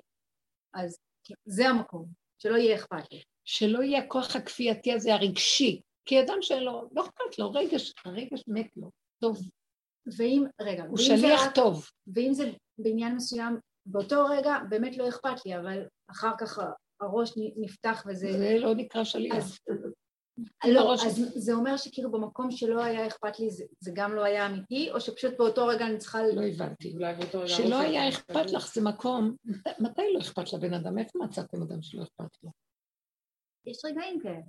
אז 0.74 0.98
זה 1.44 1.68
המקום, 1.68 2.06
שלא 2.38 2.56
יהיה 2.56 2.76
אכפת 2.76 3.12
לי. 3.12 3.22
שלא 3.44 3.82
יהיה 3.82 3.98
הכוח 4.04 4.36
הכפייתי 4.36 4.92
הזה 4.92 5.14
הרגשי, 5.14 5.80
כי 6.04 6.20
אדם 6.22 6.38
שלו, 6.40 6.88
לא 6.92 7.02
אכפת 7.02 7.38
לו, 7.38 7.52
רגש, 7.52 7.92
הרגש 8.04 8.44
מת 8.48 8.66
לו, 8.76 8.90
טוב, 9.22 9.38
ואם, 10.18 10.44
רגע, 10.60 10.84
הוא 10.84 10.98
זה 10.98 11.04
שליח 11.04 11.40
רק- 11.46 11.54
טוב. 11.54 11.86
ואם 12.14 12.32
זה 12.32 12.50
בעניין 12.78 13.14
מסוים, 13.16 13.56
באותו 13.86 14.24
רגע 14.24 14.54
באמת 14.68 14.96
לא 14.96 15.08
אכפת 15.08 15.46
לי, 15.46 15.56
אבל 15.58 15.82
אחר 16.10 16.30
כך 16.40 16.58
הראש 17.00 17.32
נפתח 17.56 18.04
וזה... 18.08 18.32
זה 18.32 18.58
לא 18.58 18.74
נקרא 18.74 19.04
שליח. 19.04 19.36
אז- 19.36 19.58
לא, 20.68 20.80
הראש- 20.80 21.04
אז 21.06 21.32
זה 21.34 21.52
אומר 21.52 21.76
שכאילו 21.76 22.12
במקום 22.12 22.50
שלא 22.50 22.82
היה 22.84 23.06
אכפת 23.06 23.38
לי 23.40 23.50
זה, 23.50 23.64
זה 23.80 23.90
גם 23.94 24.14
לא 24.14 24.24
היה 24.24 24.46
אמיתי, 24.46 24.90
או 24.90 25.00
שפשוט 25.00 25.34
באותו 25.38 25.66
רגע 25.66 25.86
אני 25.86 25.98
צריכה... 25.98 26.18
לא 26.34 26.42
הבנתי. 26.46 26.92
אולי 26.94 27.14
באותו 27.14 27.38
רגע 27.38 27.48
שלא 27.48 27.80
היה 27.80 28.08
אכפת. 28.08 28.50
לך 28.52 28.74
זה 28.74 28.80
מקום, 28.80 29.36
מת- 29.44 29.80
מתי 29.80 30.02
לא 30.14 30.20
אכפת 30.20 30.52
לבן 30.52 30.74
אדם? 30.74 30.98
איפה 30.98 31.18
מצאתם 31.24 31.62
אדם 31.62 31.82
שלא 31.82 32.02
אכפת 32.02 32.36
לו? 32.42 32.50
יש 33.66 33.84
רגעים 33.84 34.20
כאלה. 34.20 34.40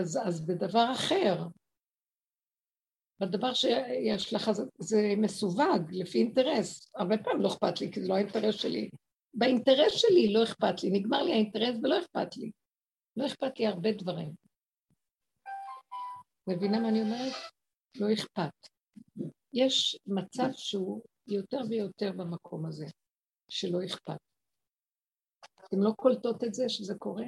אז, 0.00 0.18
אז 0.24 0.46
בדבר 0.46 0.92
אחר. 0.92 1.46
בדבר 3.20 3.54
שיש 3.54 4.34
לך, 4.34 4.52
זה, 4.52 4.62
זה 4.78 5.14
מסווג 5.16 5.82
לפי 5.90 6.18
אינטרס. 6.18 6.90
הרבה 6.94 7.18
פעמים 7.18 7.42
לא 7.42 7.48
אכפת 7.48 7.80
לי, 7.80 7.92
כי 7.92 8.00
זה 8.02 8.08
לא 8.08 8.14
האינטרס 8.14 8.54
שלי. 8.54 8.90
באינטרס 9.34 9.92
שלי 9.92 10.32
לא 10.32 10.42
אכפת 10.44 10.82
לי, 10.82 10.90
נגמר 10.90 11.22
לי 11.22 11.32
האינטרס 11.32 11.76
ולא 11.82 11.98
אכפת 12.00 12.36
לי. 12.36 12.50
לא 13.16 13.26
אכפת 13.26 13.58
לי 13.58 13.66
הרבה 13.66 13.92
דברים. 13.92 14.32
מבינה 16.46 16.80
מה 16.80 16.88
אני 16.88 17.02
אומרת? 17.02 17.32
לא 17.96 18.12
אכפת. 18.12 18.68
יש 19.52 19.98
מצב 20.06 20.48
שהוא 20.52 21.02
יותר 21.26 21.60
ויותר 21.70 22.12
במקום 22.12 22.66
הזה, 22.66 22.86
שלא 23.48 23.78
אכפת. 23.86 24.18
אתם 25.66 25.82
לא 25.82 25.90
קולטות 25.96 26.44
את 26.44 26.54
זה 26.54 26.68
שזה 26.68 26.94
קורה? 26.98 27.24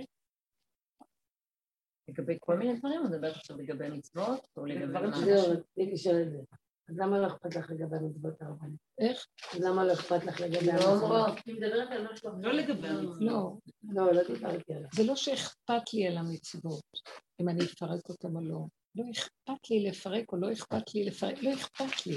לגבי 2.08 2.36
כל 2.40 2.58
מיני 2.58 2.78
דברים, 2.78 3.00
או 3.00 3.04
מדברת 3.04 3.36
עכשיו 3.36 3.56
לגבי 3.56 3.88
מצוות, 3.88 4.46
או 4.56 4.66
לגבי 4.66 4.92
מה? 4.92 5.16
שזהו, 5.16 5.50
רציתי 5.50 5.92
לשאול 5.92 6.22
את 6.22 6.30
זה. 6.30 6.38
אז 6.88 6.98
למה 6.98 7.18
לא 7.18 7.26
אכפת 7.26 7.56
לך 7.56 7.70
לגבי 7.70 7.96
המצוות 7.96 8.42
הרבנית? 8.42 8.80
איך? 8.98 9.26
אז 9.54 9.60
למה 9.60 9.84
לא 9.84 9.92
אכפת 9.92 10.24
לך 10.24 10.40
לגבי 10.40 10.66
לא 10.66 10.72
המצוות? 10.72 11.02
אומרות, 11.02 11.38
היא 11.46 11.54
מדברת 11.54 11.88
על 11.90 12.12
משהו 12.12 12.30
אחר. 12.30 12.38
לא 12.38 12.52
לגבי 12.52 12.88
המצוות. 12.88 13.20
לא, 13.20 13.56
לא, 13.82 14.12
לא 14.12 14.22
דיברתי 14.34 14.74
עליו. 14.74 14.88
זה 14.94 15.02
לא 15.04 15.16
שאכפת 15.16 15.92
לי 15.94 16.06
על 16.06 16.16
המצוות, 16.16 16.84
אם 17.40 17.48
אני 17.48 17.64
אפרק 17.64 18.08
אותם 18.08 18.36
או 18.36 18.40
לא. 18.40 18.66
לא 18.94 19.04
אכפת 19.12 19.70
לי 19.70 19.80
לפרק 19.80 20.32
או 20.32 20.36
לא 20.36 20.52
אכפת 20.52 20.94
לי 20.94 21.04
לפרק, 21.04 21.42
לא 21.42 21.54
אכפת 21.54 22.06
לי. 22.06 22.16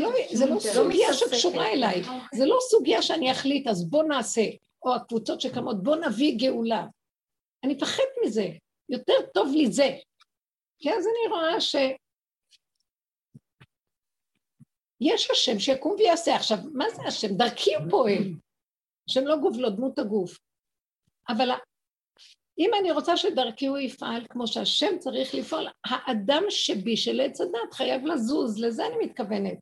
לא. 0.00 0.10
זה 0.28 0.46
לא, 0.46 0.54
לא 0.54 0.60
סוגיה 0.60 1.14
שקשורה 1.14 1.66
אליי, 1.66 2.02
זה 2.34 2.46
לא 2.46 2.58
סוגיה 2.70 3.02
שאני 3.02 3.32
אחליט, 3.32 3.66
אז 3.66 3.90
בוא 3.90 4.04
נעשה, 4.04 4.42
או 4.82 4.94
הקבוצות 4.94 5.40
שקמות, 5.40 5.82
בוא 5.82 5.96
נביא 5.96 6.38
גאולה. 6.38 6.86
אני 7.64 7.74
מפחד 7.74 8.02
מזה, 8.24 8.48
יותר 8.88 9.14
טוב 9.34 9.48
לי 9.54 9.72
זה. 9.72 9.96
כי 10.78 10.90
אז 10.90 11.06
אני 11.06 11.32
רואה 11.32 11.60
ש... 11.60 11.76
יש 15.00 15.30
השם 15.30 15.58
שיקום 15.58 15.96
ויעשה. 15.98 16.36
עכשיו, 16.36 16.58
מה 16.72 16.84
זה 16.90 17.02
השם? 17.02 17.36
דרכי 17.36 17.74
הוא 17.74 17.90
פועל. 17.90 18.22
השם 19.08 19.26
לא 19.26 19.36
גוף, 19.36 19.56
לא 19.56 19.70
דמות 19.70 19.98
הגוף. 19.98 20.38
אבל 21.28 21.50
אם 22.58 22.70
אני 22.80 22.92
רוצה 22.92 23.16
שדרכי 23.16 23.66
הוא 23.66 23.78
יפעל 23.78 24.26
כמו 24.30 24.46
שהשם 24.46 24.98
צריך 24.98 25.34
לפעול, 25.34 25.66
האדם 25.84 26.42
שבי 26.48 26.96
של 26.96 27.20
עץ 27.20 27.40
הדת 27.40 27.72
חייב 27.72 28.06
לזוז, 28.06 28.64
לזה 28.64 28.86
אני 28.86 28.96
מתכוונת. 29.04 29.58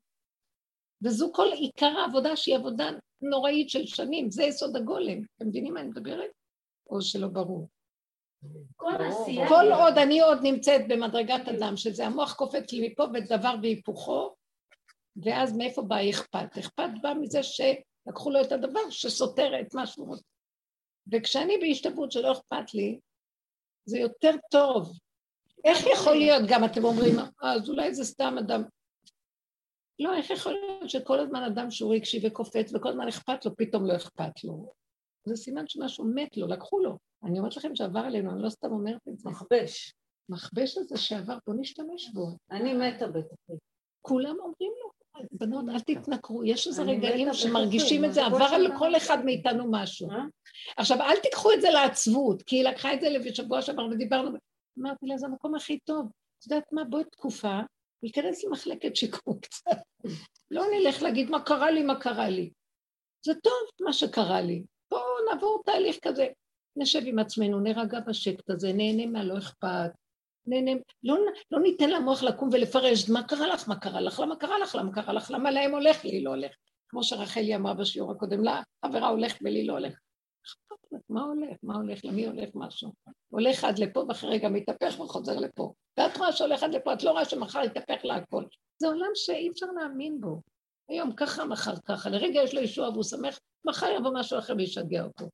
וזו 1.03 1.33
כל 1.33 1.49
עיקר 1.53 1.99
העבודה 1.99 2.37
שהיא 2.37 2.57
עבודה 2.57 2.91
נוראית 3.21 3.71
של 3.71 3.87
שנים, 3.87 4.31
זה 4.31 4.43
יסוד 4.43 4.77
הגולם. 4.77 5.23
אתם 5.37 5.49
מבינים 5.49 5.75
מה 5.75 5.81
אני 5.81 5.89
מדברת? 5.89 6.31
או 6.91 7.03
שלא 7.03 7.29
ברור. 7.29 7.69
כל. 8.77 8.93
כל 9.49 9.73
עוד 9.73 9.99
אני 9.99 10.21
עוד 10.21 10.39
נמצאת 10.43 10.81
במדרגת 10.89 11.49
אדם, 11.49 11.77
שזה 11.77 12.07
המוח 12.07 12.35
קופץ 12.35 12.73
לי 12.73 12.89
מפה 12.89 13.05
ודבר 13.15 13.55
והיפוכו, 13.63 14.35
ואז 15.17 15.57
מאיפה 15.57 15.83
בא 15.83 15.97
אכפת? 16.11 16.59
אכפת 16.59 16.91
בא 17.03 17.13
מזה 17.21 17.41
שלקחו 17.43 18.31
לו 18.31 18.41
את 18.41 18.53
הדבר 18.53 18.91
שסותר 18.91 19.61
את 19.61 19.75
מה 19.75 19.87
שהוא 19.87 20.09
רוצה. 20.09 20.32
וכשאני 21.13 21.59
בהשתוות 21.59 22.13
שלא 22.13 22.33
אכפת 22.33 22.75
לי, 22.75 22.99
זה 23.85 23.99
יותר 23.99 24.35
טוב. 24.51 24.93
איך 25.65 25.79
יכול 25.93 26.17
להיות, 26.17 26.43
גם 26.49 26.65
אתם 26.65 26.85
אומרים, 26.85 27.19
אה, 27.19 27.55
אז 27.55 27.69
אולי 27.69 27.95
זה 27.95 28.05
סתם 28.05 28.37
אדם. 28.39 28.63
לא, 29.99 30.17
איך 30.17 30.31
יכול 30.31 30.53
להיות 30.53 30.91
שכל 30.91 31.21
הזמן 31.21 31.43
אדם 31.43 31.71
שהוא 31.71 31.95
רגשי 31.95 32.27
וקופץ 32.27 32.75
וכל 32.75 32.89
הזמן 32.89 33.09
אכפת 33.09 33.45
לו, 33.45 33.57
פתאום 33.57 33.87
לא 33.87 33.97
אכפת 33.97 34.45
לו? 34.45 34.73
זה 35.25 35.37
סימן 35.37 35.65
שמשהו 35.69 36.05
מת 36.15 36.37
לו, 36.37 36.47
לקחו 36.47 36.79
לו. 36.79 36.99
אני 37.25 37.39
אומרת 37.39 37.57
לכם 37.57 37.77
שעבר 37.77 38.01
עלינו, 38.01 38.33
אני 38.33 38.43
לא 38.43 38.49
סתם 38.49 38.73
אומרת 38.73 39.09
את 39.09 39.19
זה. 39.19 39.31
מכבש. 39.31 39.95
מכבש 40.29 40.79
הזה 40.79 40.97
שעבר, 40.97 41.39
בוא 41.47 41.55
נשתמש 41.59 42.11
בו. 42.15 42.27
אני 42.51 42.75
מתה 42.75 43.07
בתוכי. 43.07 43.53
כולם 44.01 44.37
אומרים 44.41 44.73
לו, 44.83 44.91
בנות, 45.33 45.65
אל 45.69 45.81
תתנכרו, 45.81 46.45
יש 46.45 46.67
איזה 46.67 46.83
רגעים 46.83 47.35
שמרגישים 47.35 48.05
את 48.05 48.15
זה, 48.15 48.21
מה 48.21 48.27
עבר 48.27 48.45
על? 48.45 48.79
כל 48.79 48.97
אחד 48.97 49.25
מאיתנו 49.25 49.65
משהו. 49.71 50.11
אה? 50.11 50.25
עכשיו, 50.77 51.01
אל 51.01 51.17
תיקחו 51.17 51.53
את 51.53 51.61
זה 51.61 51.71
לעצבות, 51.71 52.43
כי 52.43 52.57
היא 52.57 52.65
לקחה 52.65 52.95
את 52.95 53.01
זה 53.01 53.09
לשבוע 53.11 53.63
שעבר 53.63 53.87
ודיברנו, 53.91 54.31
אמרתי 54.79 55.07
לה, 55.07 55.19
זה 55.19 55.27
המקום 55.27 55.55
הכי 55.55 55.79
טוב. 55.79 56.07
את 56.39 56.47
יודעת 56.47 56.73
מה, 56.73 56.85
בואי 56.85 57.05
תקופה, 57.05 57.61
ניכנס 58.03 58.45
למחלקת 58.45 58.97
שיקום 58.97 59.39
קצת. 59.41 59.77
לא 60.51 60.65
נלך 60.73 61.03
להגיד 61.03 61.31
מה 61.31 61.43
קרה 61.43 61.71
לי, 61.71 61.83
מה 61.83 62.01
קרה 62.01 62.29
לי. 62.29 62.51
זה 63.27 63.33
טוב 63.35 63.69
מה 63.81 63.93
שקרה 63.93 64.41
לי. 64.41 64.65
בואו 64.91 65.05
נעבור 65.31 65.63
תהליך 65.67 65.99
כזה. 66.03 66.27
נשב 66.77 67.01
עם 67.05 67.19
עצמנו, 67.19 67.61
נירגע 67.61 68.01
בשקט 68.01 68.51
הזה, 68.51 68.73
נהנה 68.73 69.07
מהלא 69.07 69.39
אכפת, 69.39 69.91
נהנה, 70.47 70.71
לא, 71.03 71.17
לא 71.51 71.61
ניתן 71.61 71.91
למוח 71.91 72.23
לקום 72.23 72.49
ולפרש, 72.53 73.11
מה 73.11 73.23
קרה 73.23 73.47
לך, 73.47 73.69
מה 73.69 73.77
קרה 73.77 74.01
לך, 74.01 74.21
למה 74.21 74.37
קרה 74.37 74.59
לך, 74.59 74.75
למה 74.75 74.93
קרה 74.93 75.13
לך, 75.13 75.31
למה 75.31 75.51
להם 75.51 75.73
הולך, 75.73 76.05
לי 76.05 76.23
לא 76.23 76.31
הולך. 76.31 76.53
כמו 76.89 77.05
שרחלי 77.05 77.57
אמרה 77.57 77.75
בשיעור 77.75 78.13
הקודם, 78.13 78.45
לה, 78.45 78.63
חברה 78.87 79.09
הולך 79.09 79.37
ולי 79.43 79.67
לא 79.67 79.73
הולך. 79.73 79.99
מה 81.09 81.23
הולך, 81.23 81.57
מה 81.63 81.75
הולך, 81.75 82.05
למי 82.05 82.27
הולך 82.27 82.49
משהו? 82.55 82.93
הולך 83.29 83.65
עד 83.65 83.79
לפה 83.79 84.05
ואחרי 84.09 84.31
רגע 84.31 84.49
מתהפך 84.49 85.01
וחוזר 85.01 85.39
לפה. 85.39 85.73
ואת 85.99 86.17
רואה 86.17 86.33
שהולך 86.33 86.63
עד 86.63 86.75
לפה, 86.75 86.93
את 86.93 87.03
לא 87.03 87.11
רואה 87.11 87.25
שמחר 87.25 87.61
יתהפך 87.65 88.05
לה 88.05 88.15
הכל. 88.15 88.45
זה 88.79 88.87
עולם 88.87 89.11
שאי 89.15 89.49
אפשר 89.51 89.67
להאמין 89.67 90.21
בו. 90.21 90.41
היום 90.89 91.13
ככה, 91.13 91.45
מחר 91.45 91.75
ככה, 91.85 92.11
לרגע 92.11 92.41
יש 92.43 92.55
לו 92.55 92.61
ישוע 92.61 92.89
והוא 92.89 93.05
שמח, 93.05 93.39
מחר 93.65 93.87
יבוא 93.97 94.11
משהו 94.15 94.39
אחר 94.39 94.55
וישגע 94.59 95.05
אותו. 95.05 95.29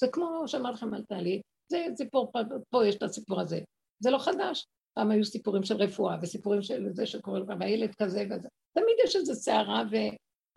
זה 0.00 0.08
כמו 0.08 0.48
שאמר 0.48 0.70
לכם 0.70 0.94
על 0.94 1.02
טלי, 1.04 1.40
זה 1.68 1.86
סיפור, 1.96 2.32
פה 2.70 2.86
יש 2.86 2.96
את 2.96 3.02
הסיפור 3.02 3.40
הזה. 3.40 3.60
זה 4.02 4.10
לא 4.10 4.18
חדש. 4.18 4.66
פעם 4.94 5.10
היו 5.10 5.24
סיפורים 5.24 5.62
של 5.62 5.74
רפואה, 5.74 6.16
וסיפורים 6.22 6.62
של 6.62 6.86
זה 6.90 7.06
שקורה 7.06 7.38
לך, 7.38 7.48
והילד 7.60 7.94
כזה 7.94 8.24
וזה. 8.30 8.48
תמיד 8.72 8.96
יש 9.04 9.16
איזו 9.16 9.34
סערה, 9.34 9.82
ו, 9.90 9.96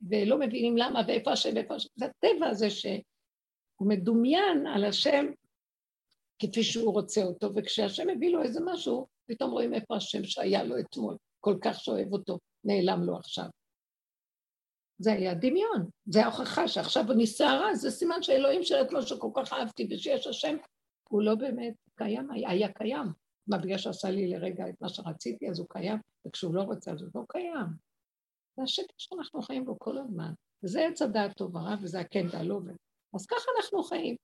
ולא 0.09 0.39
מבינים 0.39 0.77
למה, 0.77 1.01
ואיפה 1.07 1.31
השם, 1.31 1.49
ואיפה 1.55 1.75
השם. 1.75 1.89
זה 1.95 2.05
הטבע 2.05 2.47
הזה 2.47 2.69
שהוא 2.69 3.01
מדומיין 3.81 4.67
על 4.67 4.85
השם 4.85 5.25
כפי 6.39 6.63
שהוא 6.63 6.93
רוצה 6.93 7.23
אותו, 7.23 7.49
וכשהשם 7.55 8.07
מביא 8.07 8.29
לו 8.29 8.43
איזה 8.43 8.59
משהו, 8.65 9.07
פתאום 9.25 9.51
רואים 9.51 9.73
איפה 9.73 9.95
השם 9.95 10.23
שהיה 10.23 10.63
לו 10.63 10.79
אתמול, 10.79 11.17
כל 11.39 11.55
כך 11.61 11.79
שאוהב 11.79 12.13
אותו, 12.13 12.39
נעלם 12.63 13.03
לו 13.03 13.17
עכשיו. 13.17 13.45
זה 14.97 15.13
היה 15.13 15.33
דמיון, 15.33 15.89
זה 16.05 16.23
ההוכחה 16.23 16.67
שעכשיו 16.67 17.11
אני 17.11 17.27
סערה, 17.27 17.75
זה 17.75 17.91
סימן 17.91 18.23
שאלוהים 18.23 18.63
של 18.63 18.75
אתמול 18.81 19.01
שכל 19.01 19.29
כך 19.35 19.53
אהבתי 19.53 19.87
ושיש 19.91 20.27
השם, 20.27 20.55
הוא 21.09 21.21
לא 21.21 21.35
באמת 21.35 21.73
קיים, 21.95 22.31
היה, 22.31 22.49
היה 22.49 22.71
קיים. 22.71 23.24
מה, 23.47 23.57
בגלל 23.57 23.77
שעשה 23.77 24.09
לי 24.09 24.27
לרגע 24.27 24.69
את 24.69 24.81
מה 24.81 24.89
שרציתי, 24.89 25.49
אז 25.49 25.59
הוא 25.59 25.67
קיים, 25.69 25.97
וכשהוא 26.27 26.55
לא 26.55 26.61
רוצה, 26.61 26.91
אז 26.91 27.01
הוא 27.01 27.09
לא 27.15 27.21
קיים. 27.29 27.67
זה 28.57 28.63
השקט 28.63 28.93
שאנחנו 28.97 29.41
חיים 29.41 29.65
בו 29.65 29.79
כל 29.79 29.97
הזמן. 29.97 30.31
וזה 30.63 30.87
עץ 30.87 31.01
הדעת 31.01 31.37
טוב 31.37 31.55
ורע, 31.55 31.75
וזה 31.81 31.99
הכן 31.99 32.25
והלא. 32.31 32.59
אז 33.15 33.25
ככה 33.25 33.51
אנחנו 33.57 33.83
חיים. 33.83 34.15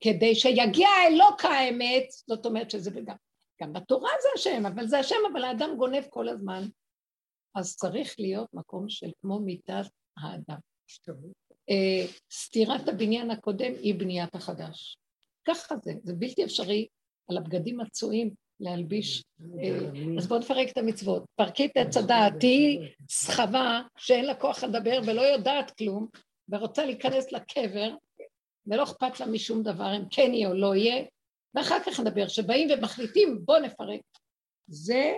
כדי 0.00 0.34
שיגיע 0.34 0.88
אלוק 1.08 1.44
האמת, 1.44 2.10
זאת 2.28 2.46
אומרת 2.46 2.70
שזה 2.70 2.90
גם, 3.04 3.16
גם 3.62 3.72
בתורה 3.72 4.10
זה 4.22 4.28
השם, 4.34 4.66
אבל 4.66 4.86
זה 4.86 4.98
השם, 4.98 5.16
אבל 5.32 5.44
האדם 5.44 5.76
גונב 5.76 6.04
כל 6.10 6.28
הזמן. 6.28 6.62
אז 7.54 7.76
צריך 7.76 8.14
להיות 8.18 8.54
מקום 8.54 8.88
של 8.88 9.10
כמו 9.20 9.40
מיטת 9.40 9.86
האדם. 10.16 10.58
אה, 11.70 12.12
סתירת 12.32 12.88
הבניין 12.88 13.30
הקודם 13.30 13.72
היא 13.82 13.94
בניית 13.94 14.34
החדש. 14.34 14.98
ככה 15.44 15.74
זה, 15.82 15.92
זה 16.02 16.14
בלתי 16.14 16.44
אפשרי 16.44 16.88
על 17.30 17.36
הבגדים 17.36 17.80
הצועים 17.80 18.34
להלביש. 18.60 19.24
אה, 19.62 19.78
אז 20.18 20.26
בואו 20.26 20.40
נפרק 20.40 20.68
את 20.72 20.78
המצוות. 20.78 21.24
פרקי 21.36 21.66
את 21.66 21.70
עץ 21.74 21.96
הדעת, 21.96 22.32
תהיי 22.40 22.78
סחבה 23.08 23.80
שאין 23.98 24.24
לה 24.24 24.34
כוח 24.34 24.64
לדבר 24.64 25.00
ולא 25.06 25.22
יודעת 25.22 25.70
כלום, 25.70 26.06
ורוצה 26.48 26.84
להיכנס 26.84 27.32
לקבר, 27.32 27.94
ולא 28.66 28.82
אכפת 28.82 29.20
לה 29.20 29.26
משום 29.26 29.62
דבר 29.62 29.96
אם 29.96 30.02
כן 30.10 30.34
יהיה 30.34 30.48
או 30.48 30.54
לא 30.54 30.74
יהיה, 30.74 31.04
ואחר 31.54 31.78
כך 31.86 32.00
נדבר. 32.00 32.28
שבאים 32.28 32.68
ומחליטים, 32.70 33.40
בואו 33.44 33.62
נפרק. 33.62 34.00
זה 34.66 35.12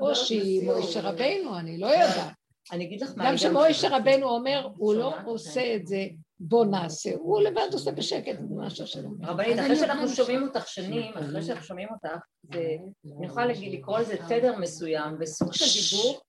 או 0.00 0.14
שהיא 0.14 0.64
מוישה 0.64 1.00
רבנו, 1.00 1.58
אני 1.58 1.78
לא 1.78 1.86
יודעת. 1.86 2.34
אני 2.72 2.84
אגיד 2.84 3.02
לך 3.02 3.12
מה... 3.16 3.24
גם 3.26 3.36
שמוישה 3.36 3.96
רבנו 3.96 4.28
אומר, 4.28 4.68
הוא 4.76 4.94
לא? 4.94 5.14
עושה 5.24 5.74
את 5.74 5.86
זה, 5.86 6.06
בוא 6.42 6.66
נעשה, 6.66 7.10
הוא 7.14 7.42
לבד 7.42 7.68
עושה 7.72 7.92
בשקט 7.92 8.34
את 8.34 8.50
מה 8.50 8.70
שהשם 8.70 9.04
אומר. 9.04 9.28
רבנית, 9.28 9.58
אחרי 9.58 9.76
שאנחנו 9.76 10.08
שומעים 10.08 10.42
אותך 10.42 10.68
שנים, 10.68 11.14
אחרי 11.14 11.42
שאנחנו 11.42 11.64
שומעים 11.64 11.88
אותך, 11.90 12.24
אני 12.54 13.26
יכולה 13.26 13.46
לקרוא 13.46 13.98
לזה 13.98 14.16
תדר 14.28 14.58
מסוים 14.58 15.16
וסוג 15.20 15.52
של 15.52 15.64
דיבור, 15.64 16.20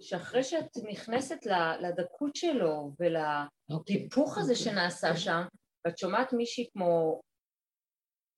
שאחרי 0.00 0.44
שאת 0.44 0.76
נכנסת 0.90 1.46
לדקות 1.80 2.36
שלו 2.36 2.92
ולהיפוך 3.00 4.38
הזה 4.38 4.54
שנעשה 4.54 5.16
שם, 5.16 5.42
ואת 5.86 5.98
שומעת 5.98 6.32
מישהי 6.32 6.66
כמו 6.72 7.20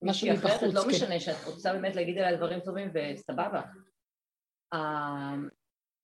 משהו 0.05 0.29
מישהי 0.29 0.47
אחרת, 0.47 0.73
לא 0.75 0.81
כן. 0.81 0.89
משנה 0.89 1.21
שאת 1.21 1.45
רוצה 1.47 1.73
באמת 1.73 1.97
להגיד 1.97 2.19
עליה 2.19 2.37
דברים 2.37 2.61
טובים 2.61 2.93
וסבבה. 2.95 3.63
אה, 4.73 5.35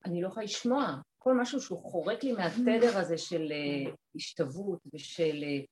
אני 0.05 0.23
לא 0.23 0.29
יכולה 0.29 0.45
לשמוע. 0.45 0.97
כל 1.19 1.41
משהו 1.41 1.61
שהוא 1.61 1.79
חורק 1.79 2.25
לי 2.25 2.33
מהתדר 2.33 2.99
הזה 2.99 3.19
של 3.19 3.53
אה, 3.53 3.93
השתוות 4.15 4.79
ושל... 4.95 5.45
אה, 5.45 5.65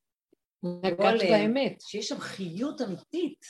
נגעת 0.62 0.98
וואלה, 0.98 1.24
באמת. 1.24 1.80
שיש 1.80 2.08
שם 2.08 2.18
חיות 2.18 2.80
אמיתית, 2.80 3.40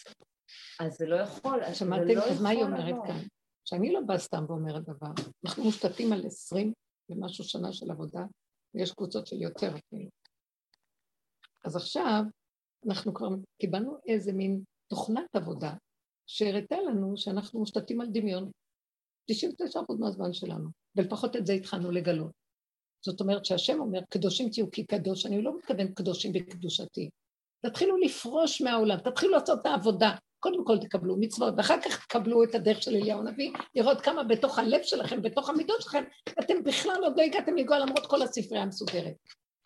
אז 0.80 0.96
זה 0.96 1.06
לא 1.06 1.16
יכול, 1.16 1.64
אז 1.64 1.72
זה 1.72 1.78
שמעתם? 1.78 2.08
לא 2.08 2.24
אז 2.24 2.40
מה 2.42 2.48
היא 2.48 2.62
אומרת. 2.62 3.06
כאן? 3.06 3.18
שאני 3.64 3.92
לא 3.92 4.00
באה 4.00 4.18
סתם 4.18 4.44
ואומרת 4.48 4.82
דבר. 4.82 5.10
אנחנו 5.46 5.64
מושתתים 5.64 6.12
על 6.12 6.26
עשרים 6.26 6.72
ומשהו 7.10 7.44
שנה 7.44 7.72
של 7.72 7.90
עבודה, 7.90 8.20
ויש 8.74 8.92
קבוצות 8.92 9.26
של 9.26 9.42
יותר 9.42 9.68
אפילו. 9.68 10.10
אז 11.64 11.76
עכשיו 11.76 12.22
אנחנו 12.86 13.14
כבר 13.14 13.28
קיבלנו 13.60 13.98
איזה 14.06 14.32
מין 14.32 14.62
תוכנת 14.88 15.36
עבודה 15.36 15.74
שהראתה 16.26 16.76
לנו 16.80 17.16
שאנחנו 17.16 17.60
מושתתים 17.60 18.00
על 18.00 18.06
דמיון 18.12 18.50
99% 19.30 19.34
מהזמן 19.98 20.32
שלנו, 20.32 20.68
ולפחות 20.96 21.36
את 21.36 21.46
זה 21.46 21.52
התחלנו 21.52 21.90
לגלות. 21.90 22.30
זאת 23.04 23.20
אומרת 23.20 23.44
שהשם 23.44 23.80
אומר, 23.80 24.00
קדושים 24.10 24.48
תהיו 24.50 24.70
כי 24.70 24.86
קדוש, 24.86 25.26
אני 25.26 25.42
לא 25.42 25.56
מתכוון 25.56 25.94
קדושים 25.94 26.32
בקדושתי. 26.32 27.10
תתחילו 27.66 27.96
לפרוש 27.96 28.62
מהעולם, 28.62 28.98
תתחילו 28.98 29.32
לעשות 29.32 29.60
את 29.60 29.66
העבודה. 29.66 30.14
קודם 30.40 30.64
כל 30.64 30.78
תקבלו 30.78 31.16
מצוות, 31.20 31.54
ואחר 31.56 31.80
כך 31.80 32.06
תקבלו 32.06 32.44
את 32.44 32.54
הדרך 32.54 32.82
של 32.82 32.94
אליהו 32.94 33.20
הנביא, 33.20 33.50
לראות 33.74 34.00
כמה 34.00 34.24
בתוך 34.24 34.58
הלב 34.58 34.82
שלכם, 34.82 35.22
בתוך 35.22 35.48
המידות 35.48 35.82
שלכם, 35.82 36.04
אתם 36.40 36.64
בכלל 36.64 37.04
עוד 37.04 37.12
לא 37.16 37.22
הגעתם 37.22 37.56
לגוע 37.56 37.78
למרות 37.78 38.06
כל 38.06 38.22
הספרייה 38.22 38.62
המסודרת. 38.62 39.14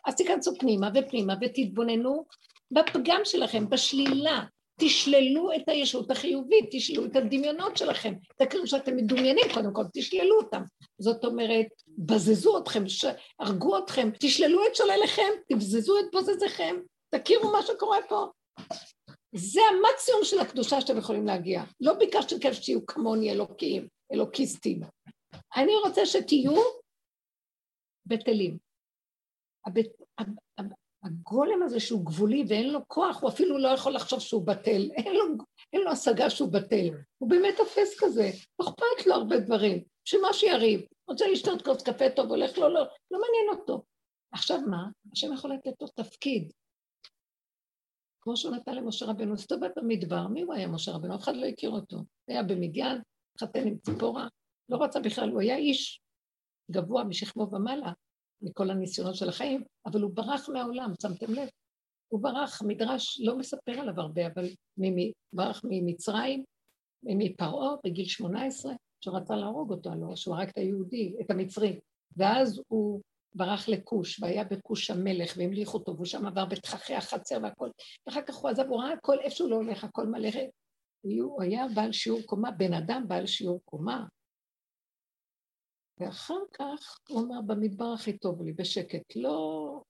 אז 0.07 0.15
תיכנסו 0.15 0.55
פנימה 0.59 0.91
ופנימה 0.95 1.35
ותתבוננו 1.41 2.25
בפגם 2.71 3.21
שלכם, 3.25 3.69
בשלילה. 3.71 4.45
תשללו 4.81 5.53
את 5.57 5.69
הישות 5.69 6.11
החיובית, 6.11 6.69
תשללו 6.71 7.05
את 7.05 7.17
הדמיונות 7.17 7.77
שלכם, 7.77 8.15
תכירו 8.37 8.67
שאתם 8.67 8.97
מדומיינים 8.97 9.45
קודם 9.55 9.73
כל, 9.73 9.85
תשללו 9.93 10.39
אותם. 10.39 10.63
זאת 10.99 11.25
אומרת, 11.25 11.67
בזזו 11.99 12.59
אתכם, 12.59 12.89
ש- 12.89 13.05
הרגו 13.39 13.79
אתכם, 13.79 14.11
תשללו 14.21 14.67
את 14.67 14.77
שולליכם, 14.77 15.31
תבזזו 15.49 15.99
את 15.99 16.05
בוזזיכם, 16.13 16.77
תכירו 17.15 17.53
מה 17.53 17.63
שקורה 17.63 17.99
פה. 18.09 18.27
זה 19.35 19.61
המקסימום 19.61 20.25
של 20.25 20.39
הקדושה 20.39 20.81
שאתם 20.81 20.99
יכולים 20.99 21.27
להגיע. 21.27 21.63
לא 21.81 21.93
ביקשתי 21.95 22.41
כאן 22.41 22.53
שתהיו 22.53 22.87
כמוני 22.87 23.33
אלוקים, 23.33 23.89
אלוקיסטים. 24.13 24.81
אני 25.57 25.73
רוצה 25.85 26.07
שתהיו 26.07 26.63
בטלים. 28.07 28.59
הבט, 29.67 29.87
הגולם 31.03 31.63
הזה 31.63 31.81
שהוא 31.81 32.07
גבולי 32.07 32.45
ואין 32.49 32.71
לו 32.71 32.81
כוח, 32.89 33.23
הוא 33.23 33.31
אפילו 33.31 33.59
לא 33.59 33.69
יכול 33.69 33.93
לחשוב 33.93 34.21
שהוא 34.21 34.47
בטל, 34.47 34.91
אין 34.97 35.15
לו, 35.15 35.25
אין 35.73 35.83
לו 35.83 35.91
השגה 35.91 36.31
שהוא 36.31 36.53
בטל. 36.53 36.89
הוא 37.19 37.31
באמת 37.31 37.55
תופס 37.57 37.97
כזה, 37.99 38.31
לא 38.59 38.69
אכפת 38.69 39.07
לו 39.07 39.15
הרבה 39.15 39.41
דברים, 39.41 39.85
שמה 40.05 40.33
שיריב, 40.33 40.81
רוצה 41.09 41.27
לשתות 41.29 41.63
כוס 41.63 41.83
קפה 41.83 42.11
טוב, 42.17 42.29
הולך 42.29 42.59
לו, 42.59 42.69
לא, 42.69 42.81
לא 43.11 43.21
מעניין 43.21 43.61
אותו. 43.61 43.85
עכשיו 44.33 44.61
מה? 44.61 44.87
השם 45.13 45.33
יכול 45.33 45.53
לתת 45.53 45.83
לו 45.83 45.89
תפקיד. 45.89 46.53
כמו 48.23 48.37
שהוא 48.37 48.57
נתן 48.57 48.75
למשה 48.75 49.07
רבנו, 49.07 49.35
הסתובב 49.35 49.69
במדבר, 49.77 50.29
מי 50.29 50.43
הוא 50.43 50.55
היה 50.55 50.69
משה 50.69 50.93
רבנו? 50.93 51.15
אף 51.15 51.23
אחד 51.23 51.37
לא 51.37 51.47
הכיר 51.47 51.71
אותו. 51.71 51.97
היה 52.29 52.43
במדיין, 52.43 53.03
חתן 53.41 53.67
עם 53.67 53.79
ציפורה, 53.79 54.29
לא 54.69 54.77
רצה 54.83 55.01
בכלל, 55.01 55.31
הוא 55.31 55.41
היה 55.41 55.57
איש 55.57 56.01
גבוה 56.71 57.05
משכמו 57.05 57.49
ומעלה, 57.53 57.93
מכל 58.43 58.71
הניסיונות 58.71 59.15
של 59.15 59.29
החיים, 59.29 59.65
אבל 59.87 60.03
הוא 60.03 60.11
ברח 60.15 60.49
מהעולם, 60.49 60.93
שמתם 61.03 61.35
לב? 61.35 61.49
הוא 62.09 62.23
ברח, 62.23 62.63
מדרש 62.63 63.21
לא 63.21 63.39
מספר 63.39 63.73
עליו 63.73 64.01
הרבה, 64.01 64.27
אבל 64.27 64.49
ממי, 64.79 65.13
ברח 65.33 65.63
ממצרים, 65.65 66.45
מפרעה 67.03 67.75
בגיל 67.85 68.07
18, 68.07 68.73
שרצה 69.01 69.37
להרוג 69.37 69.71
אותו, 69.71 69.91
לא, 69.95 70.17
שהוא 70.17 70.37
הרג 70.37 70.49
את 70.49 70.59
היהודי, 70.59 71.15
את 71.21 71.31
המצרי, 71.31 71.81
ואז 72.17 72.63
הוא 72.69 73.01
ברח 73.35 73.69
לכוש, 73.69 74.23
והיה 74.23 74.45
בכוש 74.45 74.91
המלך, 74.91 75.35
והמליך 75.37 75.75
אותו, 75.75 75.95
והוא 75.95 76.07
שם 76.07 76.27
עבר 76.27 76.45
בתככי 76.45 76.95
החצר 76.95 77.39
והכל, 77.43 77.71
ואחר 78.07 78.23
כך 78.23 78.35
הוא 78.35 78.51
עזב, 78.51 78.67
הוא 78.69 78.83
ראה 78.83 78.93
הכל, 78.93 79.19
איפה 79.21 79.37
שהוא 79.37 79.51
לא 79.51 79.57
הולך, 79.57 79.85
הכל 79.85 80.07
מלא, 80.07 80.29
הוא 81.03 81.43
היה 81.43 81.67
בעל 81.75 81.93
שיעור 81.93 82.21
קומה, 82.27 82.51
בן 82.51 82.75
אדם 82.75 83.05
בעל 83.09 83.27
שיעור 83.27 83.61
קומה, 83.65 84.07
ואחר 86.01 86.41
כך 86.53 86.99
הוא 87.09 87.21
אמר, 87.21 87.41
במדבר 87.47 87.93
הכי 87.95 88.19
טוב 88.19 88.43
לי, 88.43 88.53
בשקט. 88.53 89.17
לא... 89.17 89.83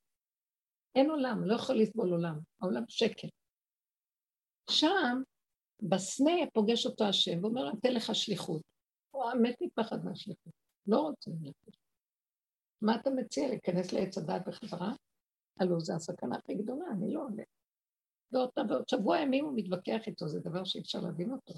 אין 0.94 1.10
עולם, 1.10 1.44
לא 1.44 1.54
יכול 1.54 1.80
לסבול 1.80 2.12
עולם. 2.12 2.38
העולם 2.60 2.82
שקט. 2.88 3.28
שם, 4.70 5.22
בסנה 5.82 6.32
פוגש 6.54 6.86
אותו 6.86 7.04
השם, 7.04 7.44
ואומר 7.44 7.64
לו, 7.64 7.70
אתן 7.78 7.92
לך 7.92 8.14
שליחות. 8.14 8.62
הוא 9.10 9.24
מת 9.42 9.56
מפחד 9.60 10.04
מהשליחות. 10.04 10.52
לא 10.86 11.00
רוצה 11.00 11.30
ללכת. 11.30 11.76
מה 12.82 12.96
אתה 12.96 13.10
מציע, 13.10 13.48
להיכנס 13.48 13.92
לעץ 13.92 14.18
הדת 14.18 14.42
בחזרה? 14.46 14.92
הלו, 15.60 15.80
זו 15.80 15.94
הסכנה 15.94 16.36
הכי 16.36 16.54
גדולה, 16.54 16.84
אני 16.92 17.14
לא 17.14 17.20
עולה. 17.20 17.42
ועוד, 18.32 18.50
ועוד 18.68 18.88
שבוע 18.88 19.18
ימים 19.18 19.44
הוא 19.44 19.52
מתווכח 19.56 20.06
איתו, 20.06 20.28
זה 20.28 20.40
דבר 20.40 20.64
שאי 20.64 20.80
אפשר 20.80 21.00
להבין 21.00 21.32
אותו. 21.32 21.54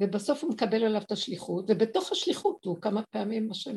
ובסוף 0.00 0.42
הוא 0.42 0.52
מקבל 0.52 0.84
עליו 0.84 1.02
את 1.02 1.12
השליחות, 1.12 1.64
ובתוך 1.68 2.12
השליחות 2.12 2.64
הוא 2.64 2.76
כמה 2.80 3.02
פעמים 3.10 3.50
השם, 3.50 3.76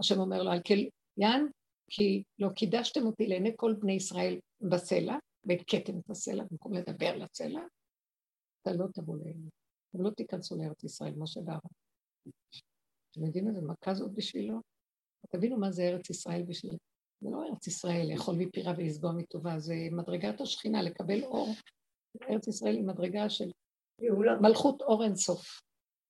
השם 0.00 0.20
אומר 0.20 0.42
לו, 0.42 0.50
על 0.50 0.60
כל 0.62 0.74
יען, 1.16 1.46
כי 1.90 2.22
לא 2.38 2.48
קידשתם 2.48 3.06
אותי 3.06 3.26
לעיני 3.26 3.52
כל 3.56 3.74
בני 3.80 3.92
ישראל 3.92 4.38
בסלע, 4.60 5.16
והכיתם 5.44 5.98
את 5.98 6.10
הסלע 6.10 6.44
במקום 6.50 6.72
לדבר 6.72 7.16
לסלע, 7.16 7.60
אתה 8.62 8.72
לא 8.72 8.86
תבוא 8.94 9.16
לעיני, 9.18 9.48
אתם 9.90 10.02
לא 10.02 10.10
תיכנסו 10.10 10.56
לארץ 10.56 10.84
ישראל, 10.84 11.14
משה 11.16 11.40
ואהרון. 11.40 11.72
אתם 13.10 13.24
יודעים 13.24 13.48
איזה 13.48 13.60
מכה 13.62 13.94
זאת 13.94 14.12
בשבילו? 14.14 14.60
תבינו 15.30 15.58
מה 15.58 15.70
זה 15.72 15.82
ארץ 15.82 16.10
ישראל 16.10 16.42
בשבילו. 16.42 16.78
זה 17.26 17.32
לא 17.32 17.44
ארץ 17.44 17.66
ישראל, 17.66 18.06
לאכול 18.12 18.36
מפירה 18.38 18.72
ולסגוע 18.76 19.12
מטובה, 19.12 19.58
זה 19.58 19.74
מדרגת 19.92 20.40
השכינה, 20.40 20.82
לקבל 20.82 21.24
אור. 21.24 21.48
ארץ 22.30 22.48
ישראל 22.48 22.74
היא 22.74 22.84
מדרגה 22.84 23.30
של 23.30 23.50
גאולה. 24.00 24.40
מלכות 24.40 24.82
אור 24.82 25.04
אינסוף. 25.04 25.60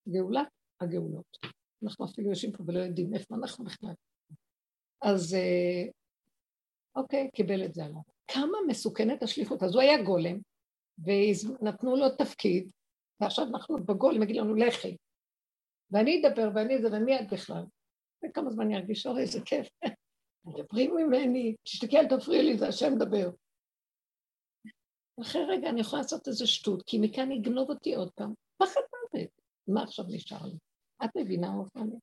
גאולת 0.09 0.49
הגאולות. 0.81 1.39
אנחנו 1.85 2.05
אפילו 2.05 2.29
יושבים 2.29 2.53
פה 2.53 2.65
ולא 2.67 2.79
יודעים 2.79 3.15
איפה 3.15 3.35
אנחנו 3.35 3.65
בכלל. 3.65 3.95
אז 5.03 5.35
אה, 5.35 5.91
אוקיי, 6.97 7.31
קיבל 7.35 7.65
את 7.65 7.75
זה 7.75 7.85
עליו. 7.85 8.01
כמה 8.29 8.59
מסוכנת 8.69 9.23
השליחות. 9.23 9.63
אז 9.63 9.75
הוא 9.75 9.83
היה 9.83 10.03
גולם, 10.03 10.39
ונתנו 10.99 11.97
לו 11.97 12.09
תפקיד, 12.19 12.71
ועכשיו 13.21 13.47
אנחנו 13.47 13.77
בגולם, 13.85 14.23
יגיד 14.23 14.37
לנו 14.37 14.55
לכי. 14.55 14.97
ואני 15.91 16.23
אדבר 16.27 16.51
ואני 16.55 16.79
זה, 16.83 16.89
ומי 16.93 17.21
את 17.21 17.33
בכלל? 17.33 17.65
וכמה 18.25 18.51
זמן 18.51 18.65
אני 18.65 18.77
ארגיש, 18.77 19.07
אוי, 19.07 19.23
איזה 19.23 19.41
כיף. 19.45 19.69
מדברים 20.47 20.97
ממני, 20.97 21.55
אל 21.95 22.19
תפריעי 22.19 22.43
לי, 22.43 22.59
זה 22.59 22.69
השם 22.69 22.93
מדבר. 22.95 23.31
אחרי 25.21 25.45
רגע 25.49 25.69
אני 25.69 25.81
יכולה 25.81 26.03
לעשות 26.03 26.29
איזה 26.29 26.47
שטות, 26.47 26.83
כי 26.87 26.99
מכאן 26.99 27.33
יגנוב 27.33 27.71
אותי 27.71 27.95
עוד 27.95 28.11
פעם. 28.11 28.35
פחד 28.57 28.81
מוות. 29.15 29.31
מה 29.69 29.83
עכשיו 29.83 30.05
נשאר 30.09 30.47
לי? 30.47 30.59
את 31.05 31.11
מבינה, 31.17 31.55
אופני? 31.55 31.97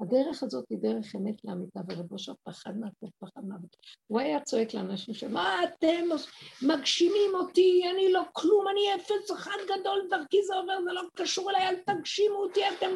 הדרך 0.00 0.42
הזאת 0.42 0.64
היא 0.70 0.78
דרך 0.78 1.16
אמת 1.16 1.44
לאמיתה, 1.44 1.80
ורבו 1.88 2.18
שם 2.18 2.32
פחד 2.42 2.76
מהטוב, 2.76 3.10
פחד 3.18 3.40
מוות. 3.44 3.76
הוא 4.06 4.20
היה 4.20 4.40
צועק 4.40 4.74
לאנשים 4.74 5.14
שמה 5.14 5.64
אתם 5.64 6.04
מגשימים 6.62 7.30
אותי, 7.34 7.82
אני 7.94 8.12
לא 8.12 8.22
כלום, 8.32 8.64
אני 8.68 9.02
אפס 9.02 9.30
אחד 9.32 9.58
גדול, 9.64 10.06
דרכי 10.10 10.42
זה 10.42 10.54
עובר, 10.54 10.84
זה 10.84 10.92
לא 10.92 11.02
קשור 11.14 11.50
אליי, 11.50 11.68
אל 11.68 11.76
תגשימו 11.76 12.36
אותי, 12.36 12.60
אתם, 12.68 12.90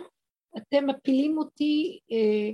אתם 0.57 0.87
מפילים 0.87 1.39
אותי 1.39 1.99
אה, 2.13 2.51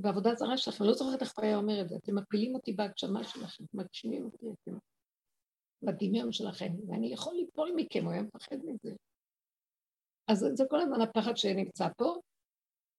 בעבודה 0.00 0.34
זרה 0.34 0.56
שלכם, 0.56 0.84
לא 0.84 0.92
זוכרת 0.92 1.22
איך 1.22 1.32
הוא 1.36 1.44
היה 1.44 1.56
אומר 1.56 1.80
את 1.80 1.88
זה, 1.88 1.96
אתם 1.96 2.14
מפילים 2.14 2.54
אותי 2.54 2.72
בהגשמה 2.72 3.24
שלכם, 3.24 3.64
מגשימים 3.74 4.24
אותי, 4.24 4.46
אתם 4.62 4.76
בדמיון 5.82 6.32
שלכם, 6.32 6.72
ואני 6.88 7.12
יכול 7.12 7.34
ליפול 7.34 7.72
מכם, 7.76 8.04
הוא 8.04 8.12
היה 8.12 8.22
מפחד 8.22 8.56
מזה. 8.64 8.94
אז 10.28 10.46
זה 10.54 10.64
כל 10.70 10.80
הזמן 10.80 11.00
הפחד 11.00 11.36
שנמצא 11.36 11.88
פה. 11.96 12.20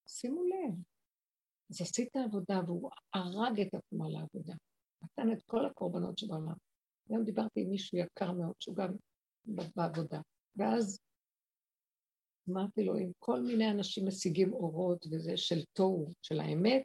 שימו 0.07 0.43
לב, 0.43 0.73
אז 1.69 1.81
עשית 1.81 2.15
עבודה 2.15 2.61
והוא 2.65 2.89
הרג 3.13 3.61
את 3.61 3.73
עצמו 3.73 4.05
על 4.05 4.15
העבודה, 4.15 4.53
נתן 5.03 5.31
את 5.31 5.43
כל 5.45 5.65
הקורבנות 5.65 6.17
שבעולם. 6.17 6.55
היום 7.09 7.23
דיברתי 7.23 7.61
עם 7.61 7.69
מישהו 7.69 7.97
יקר 7.97 8.31
מאוד, 8.31 8.53
שהוא 8.59 8.75
גם 8.75 8.93
בעבודה, 9.75 10.21
ואז 10.55 10.99
אמרתי 12.49 12.83
לו, 12.83 12.97
אם 12.97 13.11
כל 13.19 13.39
מיני 13.39 13.71
אנשים 13.71 14.07
משיגים 14.07 14.53
אורות 14.53 15.05
וזה 15.11 15.37
של 15.37 15.63
תוהו, 15.73 16.13
של 16.21 16.39
האמת, 16.39 16.83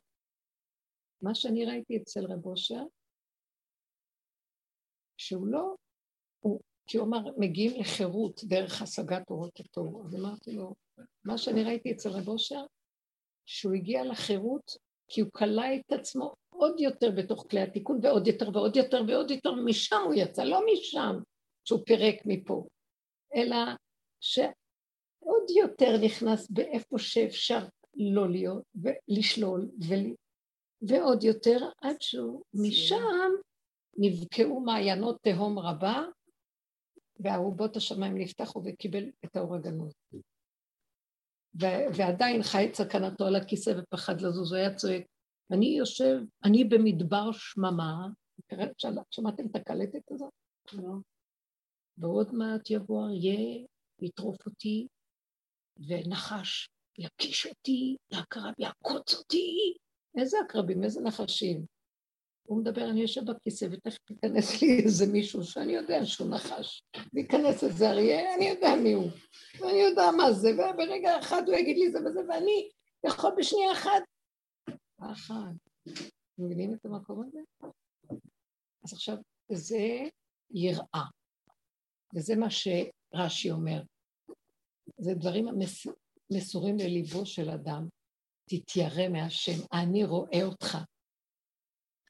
מה 1.23 1.35
שאני 1.35 1.65
ראיתי 1.65 1.97
אצל 1.97 2.25
רב 2.25 2.47
אושר, 2.47 2.83
שהוא 5.17 5.47
לא, 5.47 5.75
הוא, 6.41 6.61
כי 6.87 6.99
הוא 6.99 7.07
אמר, 7.07 7.19
מגיעים 7.39 7.81
לחירות 7.81 8.41
דרך 8.45 8.83
השגת 8.83 9.31
אורות 9.31 9.61
התוהו. 9.61 10.07
אז 10.07 10.15
אמרתי 10.15 10.53
לו, 10.53 10.75
מה 11.25 11.39
שאני 11.39 11.65
ראיתי 11.65 11.93
אצל 11.93 12.09
רב 12.09 12.29
אושר, 12.29 12.65
שהוא 13.47 13.75
הגיע 13.75 14.05
לחירות 14.05 14.71
כי 15.09 15.21
הוא 15.21 15.31
כלא 15.33 15.63
את 15.77 15.93
עצמו 15.93 16.35
עוד 16.49 16.81
יותר 16.81 17.11
בתוך 17.17 17.47
כלי 17.51 17.61
התיקון, 17.61 17.99
ועוד 18.03 18.27
יותר 18.27 18.49
ועוד 18.55 18.77
יותר 18.77 19.03
ועוד 19.09 19.31
יותר, 19.31 19.53
משם 19.53 20.03
הוא 20.05 20.15
יצא, 20.15 20.45
לא 20.45 20.61
משם 20.73 21.17
שהוא 21.65 21.81
פירק 21.87 22.15
מפה, 22.25 22.67
אלא 23.35 23.57
ש... 24.21 24.39
עוד 25.27 25.51
יותר 25.51 25.97
נכנס 26.05 26.51
באיפה 26.51 26.99
שאפשר 26.99 27.61
לא 27.95 28.31
להיות, 28.31 28.65
ולשלול, 28.75 29.71
ו... 29.89 29.95
ועוד 30.83 31.25
יותר, 31.25 31.59
עד 31.83 31.97
שהוא 32.01 32.43
משם 32.55 33.31
נבקעו 33.99 34.61
מעיינות 34.61 35.19
תהום 35.23 35.59
רבה, 35.59 36.05
וארובות 37.21 37.77
השמיים 37.77 38.19
נפתחו 38.19 38.63
וקיבל 38.65 39.11
את 39.25 39.37
האור 39.37 39.55
הגנוז. 39.55 39.93
ו- 41.63 41.87
ועדיין 41.97 42.43
חי 42.43 42.67
את 42.69 42.75
סכנתו 42.75 43.27
על 43.27 43.37
הכיסא 43.37 43.73
ופחד 43.79 44.21
לזוז, 44.21 44.53
הוא 44.53 44.59
היה 44.59 44.75
צועק, 44.75 45.07
אני 45.51 45.67
יושב, 45.67 46.19
אני 46.45 46.65
במדבר 46.65 47.33
שממה, 47.33 48.09
שמעתם 49.11 49.47
את 49.47 49.57
הקלטת 49.57 50.13
הזאת? 50.13 50.33
לא. 50.73 50.95
ועוד 51.99 52.35
מעט 52.35 52.71
יבוא 52.71 53.07
אריה, 53.07 53.65
יטרוף 54.03 54.47
אותי, 54.47 54.87
ונחש 55.89 56.69
יקיש 56.99 57.47
אותי, 57.47 57.97
והקרב 58.13 58.53
יעקוץ 58.59 59.15
אותי. 59.15 59.77
איזה 60.19 60.37
עקרבים, 60.45 60.85
איזה 60.85 61.01
נחשים. 61.01 61.67
הוא 62.47 62.59
מדבר, 62.59 62.91
אני 62.91 63.01
יושב 63.01 63.25
בכיסא, 63.25 63.67
ותכף 63.71 64.11
ייכנס 64.11 64.63
לי 64.63 64.81
איזה 64.85 65.07
מישהו 65.13 65.45
שאני 65.45 65.73
יודע 65.73 66.05
שהוא 66.05 66.31
נחש. 66.31 66.83
וייכנס 67.13 67.65
איזה 67.65 67.91
אריה, 67.91 68.35
אני 68.35 68.45
יודע 68.45 68.75
מי 68.83 68.93
הוא. 68.93 69.11
ואני 69.61 69.79
יודע 69.79 70.11
מה 70.17 70.33
זה, 70.33 70.49
וברגע 70.53 71.19
אחד 71.19 71.43
הוא 71.47 71.57
יגיד 71.57 71.77
לי 71.77 71.91
זה 71.91 71.99
וזה, 71.99 72.21
ואני 72.29 72.71
יכול 73.07 73.31
בשנייה 73.37 73.73
אחת. 73.73 74.03
פחד. 74.97 75.53
מבינים 76.39 76.75
את 76.75 76.85
המקום 76.85 77.23
הזה? 77.27 77.39
אז 78.85 78.93
עכשיו, 78.93 79.17
זה 79.53 79.79
יראה. 80.51 81.05
וזה 82.15 82.37
מה 82.37 82.47
שרש"י 82.51 83.51
אומר. 83.51 83.83
זה 84.99 85.15
דברים 85.15 85.49
המסורים 85.49 86.79
לליבו 86.79 87.27
של 87.27 87.51
אדם. 87.51 87.89
תתיירא 88.51 89.09
מהשם, 89.09 89.67
אני 89.73 90.05
רואה 90.05 90.45
אותך. 90.45 90.79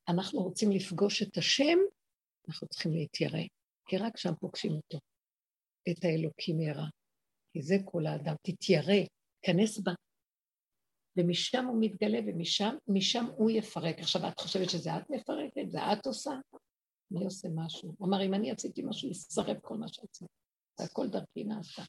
אנחנו 0.08 0.42
רוצים 0.42 0.72
לפגוש 0.72 1.22
את 1.22 1.36
השם, 1.36 1.78
אנחנו 2.48 2.68
צריכים 2.68 2.92
להתיירא, 2.92 3.42
כי 3.88 3.96
רק 3.96 4.16
שם 4.16 4.32
פוגשים 4.40 4.72
אותו, 4.72 4.98
את 5.90 6.04
האלוקים 6.04 6.60
ירא. 6.60 6.86
כי 7.52 7.62
זה 7.62 7.74
כל 7.84 8.06
האדם, 8.06 8.34
תתיירא, 8.42 9.04
כנס 9.42 9.78
בה. 9.78 9.92
ומשם 11.16 11.64
הוא 11.64 11.76
מתגלה, 11.80 12.18
ומשם 12.26 12.74
משם 12.88 13.24
הוא 13.36 13.50
יפרק. 13.50 13.98
עכשיו, 13.98 14.28
את 14.28 14.40
חושבת 14.40 14.70
שזה 14.70 14.96
את 14.96 15.10
מפרקת? 15.10 15.70
זה 15.70 15.78
את 15.92 16.06
עושה? 16.06 16.30
מי 17.10 17.24
עושה 17.24 17.48
משהו? 17.54 17.94
הוא 17.98 18.08
אמר, 18.08 18.22
אם 18.26 18.34
אני 18.34 18.50
עשיתי 18.50 18.82
משהו, 18.84 19.10
ישרף 19.10 19.56
כל 19.62 19.76
מה 19.76 19.88
שעשיתי. 19.88 20.24
והכל 20.80 21.08
דרכי 21.08 21.44
נעשה. 21.44 21.82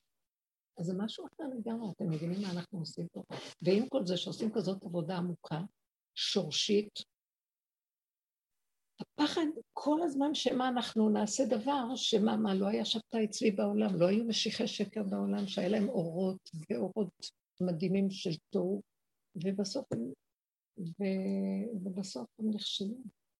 אז 0.77 0.85
זה 0.85 0.93
משהו 0.97 1.25
אחר 1.25 1.43
לגמרי, 1.57 1.91
אתם 1.91 2.09
מבינים 2.09 2.41
מה 2.41 2.51
אנחנו 2.51 2.79
עושים 2.79 3.07
פה? 3.11 3.23
ועם 3.61 3.89
כל 3.89 4.05
זה 4.05 4.17
שעושים 4.17 4.51
כזאת 4.53 4.83
עבודה 4.83 5.17
עמוקה, 5.17 5.61
שורשית, 6.15 6.99
הפחד 8.99 9.45
כל 9.73 10.01
הזמן 10.03 10.33
שמה 10.33 10.69
אנחנו 10.69 11.09
נעשה 11.09 11.45
דבר 11.45 11.95
שמה, 11.95 12.37
מה, 12.37 12.53
לא 12.53 12.67
היה 12.67 12.85
שבתאי 12.85 13.25
אצלי 13.25 13.51
בעולם, 13.51 13.95
לא 13.99 14.07
היו 14.07 14.25
משיחי 14.25 14.67
שקר 14.67 15.03
בעולם 15.03 15.47
שהיה 15.47 15.69
להם 15.69 15.89
אורות 15.89 16.49
ואורות 16.69 17.09
מדהימים 17.61 18.09
של 18.09 18.31
תוהו, 18.49 18.81
ובסוף 19.43 19.85
ו, 20.79 21.03
ובסוף 21.83 22.27
הם 22.39 22.49
נכשלו. 22.49 22.97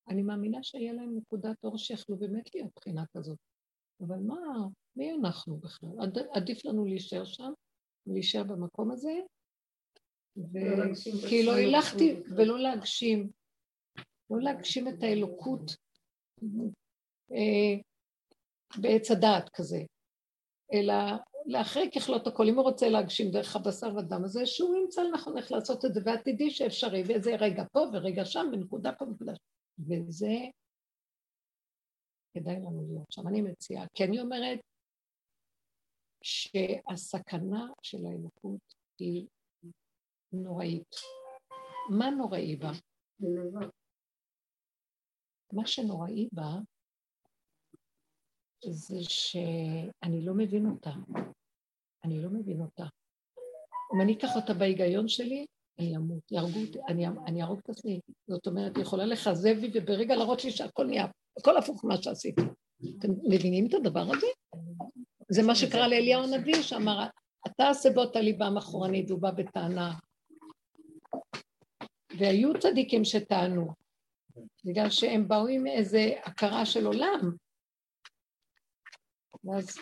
אני 0.08 0.22
מאמינה 0.22 0.58
שהיה 0.62 0.92
להם 0.92 1.16
נקודת 1.16 1.64
אור 1.64 1.78
שיכלו 1.78 2.16
באמת 2.16 2.54
להיות 2.54 2.70
בחינה 2.76 3.04
כזאת. 3.16 3.38
אבל 4.00 4.18
מה, 4.18 4.66
מי 4.96 5.12
אנחנו 5.12 5.56
בכלל? 5.56 5.90
עד, 6.00 6.18
עדיף 6.32 6.64
לנו 6.64 6.84
להישאר 6.84 7.24
שם, 7.24 7.52
להישאר 8.06 8.42
במקום 8.42 8.90
הזה, 8.90 9.12
וכי 11.24 11.42
לא 11.46 11.52
הלכתי, 11.52 12.20
ולא 12.36 12.58
להגשים, 12.58 13.30
לא 14.30 14.40
להגשים 14.40 14.88
את 14.88 15.02
האלוקות 15.02 15.76
אה, 17.32 17.80
בעץ 18.78 19.10
הדעת 19.10 19.48
כזה, 19.48 19.82
אלא 20.72 20.94
לאחרי 21.46 21.90
ככלות 21.94 22.26
הכל, 22.26 22.48
אם 22.48 22.54
הוא 22.54 22.64
רוצה 22.64 22.88
להגשים 22.88 23.30
דרך 23.30 23.56
הבשר 23.56 23.96
ודם 23.96 24.24
הזה, 24.24 24.46
שהוא 24.46 24.76
ימצא 24.76 25.02
לנכון 25.02 25.38
איך 25.38 25.52
לעשות 25.52 25.84
את 25.84 25.94
זה, 25.94 26.00
ועתידי 26.04 26.50
שאפשרי, 26.50 27.02
וזה 27.02 27.36
רגע 27.36 27.64
פה 27.72 27.80
ורגע 27.92 28.24
שם, 28.24 28.46
ונקודה 28.52 28.92
פה 28.92 29.04
ונקודה 29.04 29.32
שם. 29.34 29.42
וזה 29.88 30.34
כדאי 32.34 32.56
לנו 32.56 32.86
להיות 32.88 33.12
שם. 33.12 33.28
אני 33.28 33.42
מציעה, 33.42 33.86
כי 33.94 34.04
אני 34.04 34.20
אומרת 34.20 34.58
שהסכנה 36.22 37.66
של 37.82 38.06
האלוקות 38.06 38.74
היא 38.98 39.26
נוראית. 40.32 40.94
מה 41.90 42.10
נוראי 42.10 42.56
בה? 42.56 42.70
מה 45.52 45.66
שנוראי 45.66 46.28
בה 46.32 46.50
זה 48.64 48.96
שאני 49.00 50.24
לא 50.24 50.34
מבין 50.34 50.66
אותה. 50.66 50.90
אני 52.04 52.22
לא 52.22 52.30
מבין 52.30 52.60
אותה. 52.60 52.84
אם 53.94 54.00
אני 54.00 54.12
אקח 54.12 54.36
אותה 54.36 54.54
בהיגיון 54.54 55.08
שלי, 55.08 55.46
אני 55.78 55.96
אמות, 55.96 56.32
יהרגו 56.32 56.60
אותי, 56.66 56.78
אני, 56.88 57.42
אהרוג 57.42 57.58
את 57.58 57.70
עצמי. 57.70 58.00
זאת 58.26 58.46
אומרת, 58.46 58.76
היא 58.76 58.82
יכולה 58.82 59.06
לכזב 59.06 59.56
לי 59.58 59.70
וברגע 59.74 60.16
להראות 60.16 60.44
לי 60.44 60.50
שהכל 60.50 60.86
נהיה, 60.86 61.06
הכל 61.38 61.56
הפוך 61.56 61.84
ממה 61.84 62.02
שעשיתי. 62.02 62.42
אתם 62.98 63.08
מבינים 63.28 63.66
את 63.66 63.74
הדבר 63.74 64.00
הזה? 64.00 64.26
זה 65.28 65.42
מה 65.42 65.54
שקרה 65.54 65.88
לאליהו 65.88 66.22
הנביא, 66.22 66.62
שאמר, 66.62 67.06
אתה 67.46 67.68
עשה 67.68 67.90
בו 67.90 68.04
את 68.04 68.16
הליבם 68.16 68.56
אחורנית, 68.56 69.10
והוא 69.10 69.22
בא 69.22 69.30
בטענה. 69.30 69.94
והיו 72.18 72.58
צדיקים 72.58 73.04
שטענו, 73.04 73.74
בגלל 74.64 74.90
שהם 74.90 75.28
באו 75.28 75.46
עם 75.46 75.66
איזה 75.66 76.10
הכרה 76.24 76.66
של 76.66 76.86
עולם. 76.86 77.36
ואז 79.44 79.78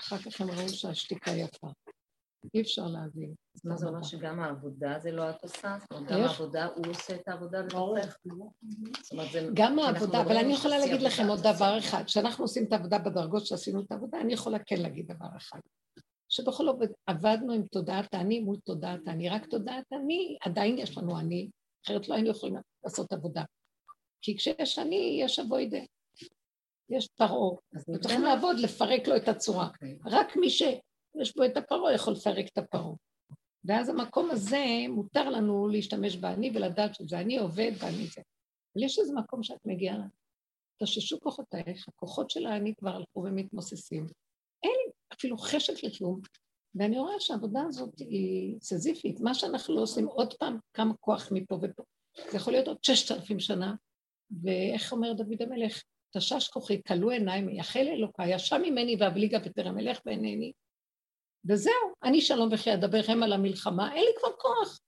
אחר 0.00 0.18
כך 0.18 0.40
הם 0.40 0.50
ראו 0.50 0.68
שהשתיקה 0.68 1.30
יפה. 1.30 1.68
אי 2.54 2.60
אפשר 2.60 2.86
להבין. 2.86 3.34
אז 3.54 3.64
מה 3.64 3.76
זה 3.76 3.86
אומר 3.86 4.02
שגם 4.02 4.40
העבודה 4.40 4.98
זה 4.98 5.12
לא 5.12 5.30
את 5.30 5.42
עושה? 5.42 5.76
זאת 5.80 5.92
אומרת, 5.92 6.12
גם 6.12 6.20
העבודה, 6.20 6.66
הוא 6.66 6.86
עושה 6.90 7.14
את 7.14 7.28
העבודה 7.28 7.62
בתוכך? 7.62 8.16
גם 9.54 9.78
העבודה, 9.78 10.20
אבל 10.22 10.36
אני 10.36 10.52
יכולה 10.52 10.78
להגיד 10.78 11.02
לכם 11.02 11.28
עוד 11.28 11.40
דבר 11.40 11.78
אחד. 11.78 12.04
כשאנחנו 12.04 12.44
עושים 12.44 12.64
את 12.64 12.72
העבודה 12.72 12.98
בדרגות 12.98 13.46
שעשינו 13.46 13.80
את 13.80 13.92
העבודה, 13.92 14.20
אני 14.20 14.32
יכולה 14.32 14.58
כן 14.58 14.80
להגיד 14.80 15.12
דבר 15.12 15.36
אחד. 15.36 15.60
שבכל 16.28 16.68
עובד 16.68 16.88
עבדנו 17.06 17.52
עם 17.52 17.66
תודעת 17.66 18.14
האני 18.14 18.40
מול 18.40 18.56
תודעת 18.64 19.00
האני, 19.06 19.28
רק 19.28 19.46
תודעת 19.46 19.84
האני, 19.92 20.36
עדיין 20.40 20.78
יש 20.78 20.98
לנו 20.98 21.18
אני, 21.18 21.50
אחרת 21.84 22.08
לא 22.08 22.14
היינו 22.14 22.30
יכולים 22.30 22.56
לעשות 22.84 23.12
עבודה. 23.12 23.42
כי 24.22 24.36
כשיש 24.36 24.78
אני, 24.78 25.18
יש 25.24 25.38
אבוידה. 25.38 25.78
יש 26.90 27.08
פרעה. 27.16 27.56
צריכים 28.00 28.22
לעבוד, 28.22 28.58
לפרק 28.58 29.08
לו 29.08 29.16
את 29.16 29.28
הצורה. 29.28 29.66
אוקיי. 29.66 29.98
רק 30.06 30.36
מי 30.36 30.50
שיש 31.12 31.36
בו 31.36 31.44
את 31.44 31.56
הפרעה 31.56 31.94
יכול 31.94 32.12
לפרק 32.12 32.46
את 32.52 32.58
הפרעה. 32.58 32.94
ואז 33.64 33.88
המקום 33.88 34.30
הזה, 34.30 34.64
מותר 34.88 35.30
לנו 35.30 35.68
להשתמש 35.68 36.16
באני 36.16 36.50
ולדעת 36.54 36.94
שזה 36.94 37.18
אני 37.20 37.38
עובד 37.38 37.72
ואני 37.78 38.06
זה. 38.06 38.22
אבל 38.74 38.84
יש 38.84 38.98
איזה 38.98 39.14
מקום 39.14 39.42
שאת 39.42 39.66
מגיעה, 39.66 39.96
תששו 40.82 41.20
כוחותייך, 41.20 41.88
הכוחות 41.88 42.30
של 42.30 42.46
האני 42.46 42.74
כבר 42.74 42.96
הלכו 42.96 43.24
ומתמוססים. 43.24 44.06
אין 44.62 44.72
לי 44.86 44.92
אפילו 45.12 45.38
חשק 45.38 45.84
לכלום, 45.84 46.20
ואני 46.74 46.98
רואה 46.98 47.20
שהעבודה 47.20 47.60
הזאת 47.68 47.98
היא 47.98 48.60
סזיפית. 48.60 49.20
מה 49.20 49.34
שאנחנו 49.34 49.76
לא 49.76 49.82
עושים 49.82 50.06
עוד 50.06 50.34
פעם, 50.34 50.58
כמה 50.74 50.94
כוח 51.00 51.28
מפה 51.32 51.58
ופה. 51.62 51.82
זה 52.30 52.36
יכול 52.36 52.52
להיות 52.52 52.68
עוד 52.68 52.78
ששת 52.82 53.12
אלפים 53.12 53.40
שנה, 53.40 53.74
ואיך 54.42 54.92
אומר 54.92 55.12
דוד 55.12 55.42
המלך? 55.42 55.82
תשש 56.16 56.48
כוחי, 56.48 56.82
כלו 56.88 57.10
עיניים, 57.10 57.46
מייחל 57.46 57.88
אלוקיי, 57.88 58.34
ישע 58.34 58.58
ממני 58.58 58.96
ואבליגה 59.00 59.38
בטרם 59.38 59.78
אלך 59.78 60.00
ואינני. 60.06 60.52
וזהו, 61.48 61.94
אני 62.02 62.20
שלום 62.20 62.48
וכי 62.52 62.74
אדברכם 62.74 63.22
על 63.22 63.32
המלחמה, 63.32 63.94
אין 63.94 64.04
לי 64.04 64.12
כבר 64.18 64.32
כוח. 64.32 64.80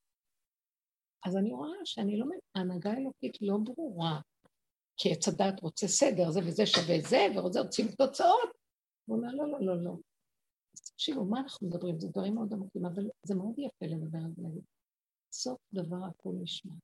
אז 1.27 1.37
אני 1.37 1.53
רואה 1.53 1.79
שאני 1.85 2.19
לא... 2.19 2.27
ההנהגה 2.55 2.91
האלוקית 2.93 3.39
לא 3.41 3.57
ברורה. 3.65 4.21
כי 4.97 5.13
עץ 5.13 5.29
הדת 5.29 5.61
רוצה 5.61 5.89
סדר, 5.89 6.31
זה 6.31 6.41
וזה 6.47 6.67
שווה 6.67 7.01
זה, 7.01 7.27
ורוצה 7.37 7.61
רוצים 7.61 7.87
תוצאות. 7.89 8.51
הוא 9.05 9.17
אומר, 9.17 9.33
לא, 9.33 9.49
לא, 9.49 9.61
לא, 9.61 9.85
לא. 9.85 9.97
אז 10.75 10.81
תקשיבו, 10.81 11.25
מה 11.25 11.41
אנחנו 11.41 11.69
מדברים? 11.69 12.01
זה 12.01 12.09
דברים 12.09 12.35
מאוד 12.35 12.53
עמוקים, 12.53 12.87
אבל 12.87 13.05
זה 13.23 13.35
מאוד 13.35 13.59
יפה 13.59 13.87
לדבר 13.87 14.19
על 14.19 14.53
זה. 14.55 14.61
סוף 15.33 15.59
דבר 15.73 16.05
הכל 16.05 16.31
נשמע. 16.43 16.75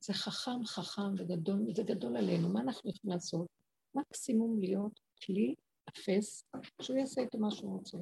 זה 0.00 0.14
חכם, 0.14 0.64
חכם 0.64 1.14
וגדול, 1.18 1.74
זה 1.74 1.82
גדול 1.82 2.16
עלינו. 2.16 2.48
מה 2.48 2.60
אנחנו 2.60 2.90
יכולים 2.90 3.14
לעשות? 3.14 3.46
מקסימום 3.94 4.60
להיות 4.60 5.00
כלי 5.24 5.54
אפס, 5.88 6.44
שהוא 6.82 6.96
יעשה 6.96 7.20
איתו 7.20 7.38
מה 7.38 7.50
שהוא 7.50 7.78
רוצה. 7.78 7.98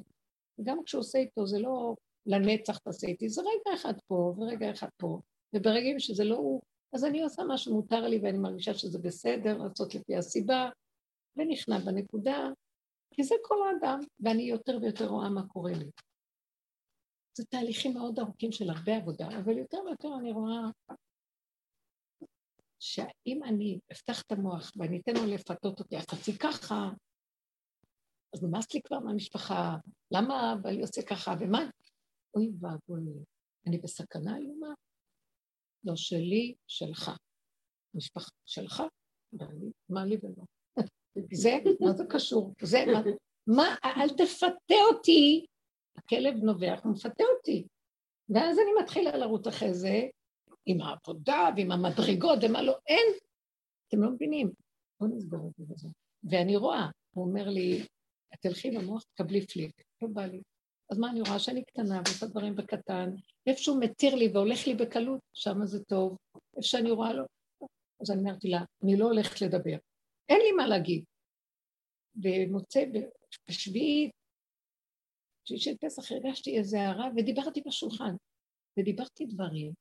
וגם 0.59 0.83
כשהוא 0.85 0.99
עושה 0.99 1.17
איתו, 1.17 1.47
זה 1.47 1.59
לא 1.59 1.95
לנצח 2.25 2.77
תעשה 2.77 3.07
איתי, 3.07 3.29
זה 3.29 3.41
רגע 3.41 3.75
אחד 3.75 3.93
פה 4.07 4.33
ורגע 4.37 4.71
אחד 4.71 4.89
פה, 4.97 5.19
וברגעים 5.55 5.99
שזה 5.99 6.23
לא 6.23 6.35
הוא, 6.35 6.61
אז 6.93 7.05
אני 7.05 7.23
עושה 7.23 7.43
מה 7.43 7.57
שמותר 7.57 8.07
לי 8.07 8.19
ואני 8.23 8.37
מרגישה 8.37 8.73
שזה 8.73 8.99
בסדר, 8.99 9.57
לעשות 9.57 9.95
לפי 9.95 10.15
הסיבה, 10.15 10.69
ונכנע 11.35 11.79
בנקודה, 11.79 12.49
כי 13.13 13.23
זה 13.23 13.35
כל 13.43 13.55
האדם, 13.67 13.99
ואני 14.19 14.43
יותר 14.43 14.77
ויותר 14.81 15.07
רואה 15.07 15.29
מה 15.29 15.47
קורה 15.47 15.71
לי. 15.71 15.91
זה 17.37 17.45
תהליכים 17.45 17.93
מאוד 17.93 18.19
ארוכים 18.19 18.51
של 18.51 18.69
הרבה 18.69 18.95
עבודה, 18.95 19.27
אבל 19.27 19.57
יותר 19.57 19.77
ויותר 19.85 20.09
אני 20.19 20.31
רואה 20.31 20.61
שאם 22.79 23.43
אני 23.43 23.79
אפתח 23.91 24.21
את 24.21 24.31
המוח 24.31 24.71
ואני 24.75 25.01
אתן 25.01 25.13
לו 25.15 25.25
לפתות 25.25 25.79
אותי, 25.79 25.97
אז 25.97 26.05
תעשי 26.05 26.37
ככה, 26.37 26.89
אז 28.33 28.43
נמאס 28.43 28.73
לי 28.73 28.81
כבר 28.81 28.99
מהמשפחה, 28.99 29.77
למה 30.11 30.55
בעלי 30.61 30.81
עושה 30.81 31.01
ככה, 31.01 31.33
ומה? 31.39 31.69
אוי 32.35 32.51
ואבוי 32.59 33.01
אני 33.67 33.77
בסכנה 33.77 34.37
איומה? 34.37 34.73
לא 35.83 35.95
שלי, 35.95 36.55
שלך. 36.67 37.11
משפחה 37.93 38.31
שלך, 38.45 38.83
מה 39.89 40.05
לי 40.05 40.17
ולא. 40.23 40.43
זה, 41.33 41.51
מה 41.81 41.93
זה 41.93 42.03
קשור? 42.09 42.53
זה, 42.61 42.85
מה, 42.85 43.01
מה, 43.47 43.75
אל 43.85 44.09
תפתה 44.09 44.75
אותי, 44.91 45.45
הכלב 45.95 46.35
נובח, 46.35 46.79
הוא 46.83 46.91
מפתה 46.93 47.23
אותי. 47.37 47.67
ואז 48.29 48.57
אני 48.59 48.83
מתחילה 48.83 49.17
לרוץ 49.17 49.47
אחרי 49.47 49.73
זה, 49.73 50.01
עם 50.65 50.81
העבודה 50.81 51.49
ועם 51.57 51.71
המדרגות 51.71 52.39
ומה 52.43 52.61
לא, 52.61 52.77
אין. 52.87 53.13
אתם 53.87 54.01
לא 54.01 54.09
מבינים. 54.11 54.51
בואו 54.99 55.11
נסגור 55.11 55.51
את 55.61 55.77
זה. 55.77 55.87
ואני 56.23 56.55
רואה, 56.55 56.89
הוא 57.13 57.25
אומר 57.25 57.49
לי, 57.49 57.85
תלכי 58.41 58.71
למוח, 58.71 59.03
תקבלי 59.03 59.47
פליק. 59.47 59.81
לא 60.01 60.07
בא 60.13 60.25
לי. 60.25 60.41
אז 60.89 60.97
מה 60.97 61.09
אני 61.11 61.21
רואה? 61.21 61.39
שאני 61.39 61.63
קטנה 61.63 62.01
ועושה 62.05 62.25
דברים 62.25 62.55
בקטן, 62.55 63.09
איפה 63.47 63.59
שהוא 63.61 63.81
מתיר 63.81 64.15
לי 64.15 64.27
והולך 64.33 64.67
לי 64.67 64.75
בקלות, 64.75 65.19
שם 65.33 65.65
זה 65.65 65.83
טוב. 65.83 66.17
איפה 66.35 66.67
שאני 66.67 66.91
רואה 66.91 67.13
לו, 67.13 67.23
אז 68.01 68.11
אני 68.11 68.21
אמרתי 68.21 68.47
לה, 68.47 68.59
אני 68.83 68.97
לא 68.97 69.05
הולכת 69.05 69.41
לדבר. 69.41 69.77
אין 70.29 70.39
לי 70.41 70.51
מה 70.51 70.67
להגיד. 70.67 71.03
ומוצא, 72.23 72.83
בשביעי, 73.49 74.09
בשביעי 75.43 75.61
של 75.61 75.77
פסח 75.81 76.11
הרגשתי 76.11 76.57
איזה 76.57 76.81
הערה 76.81 77.09
ודיברתי 77.15 77.61
בשולחן. 77.67 78.15
ודיברתי 78.79 79.25
דברים 79.25 79.73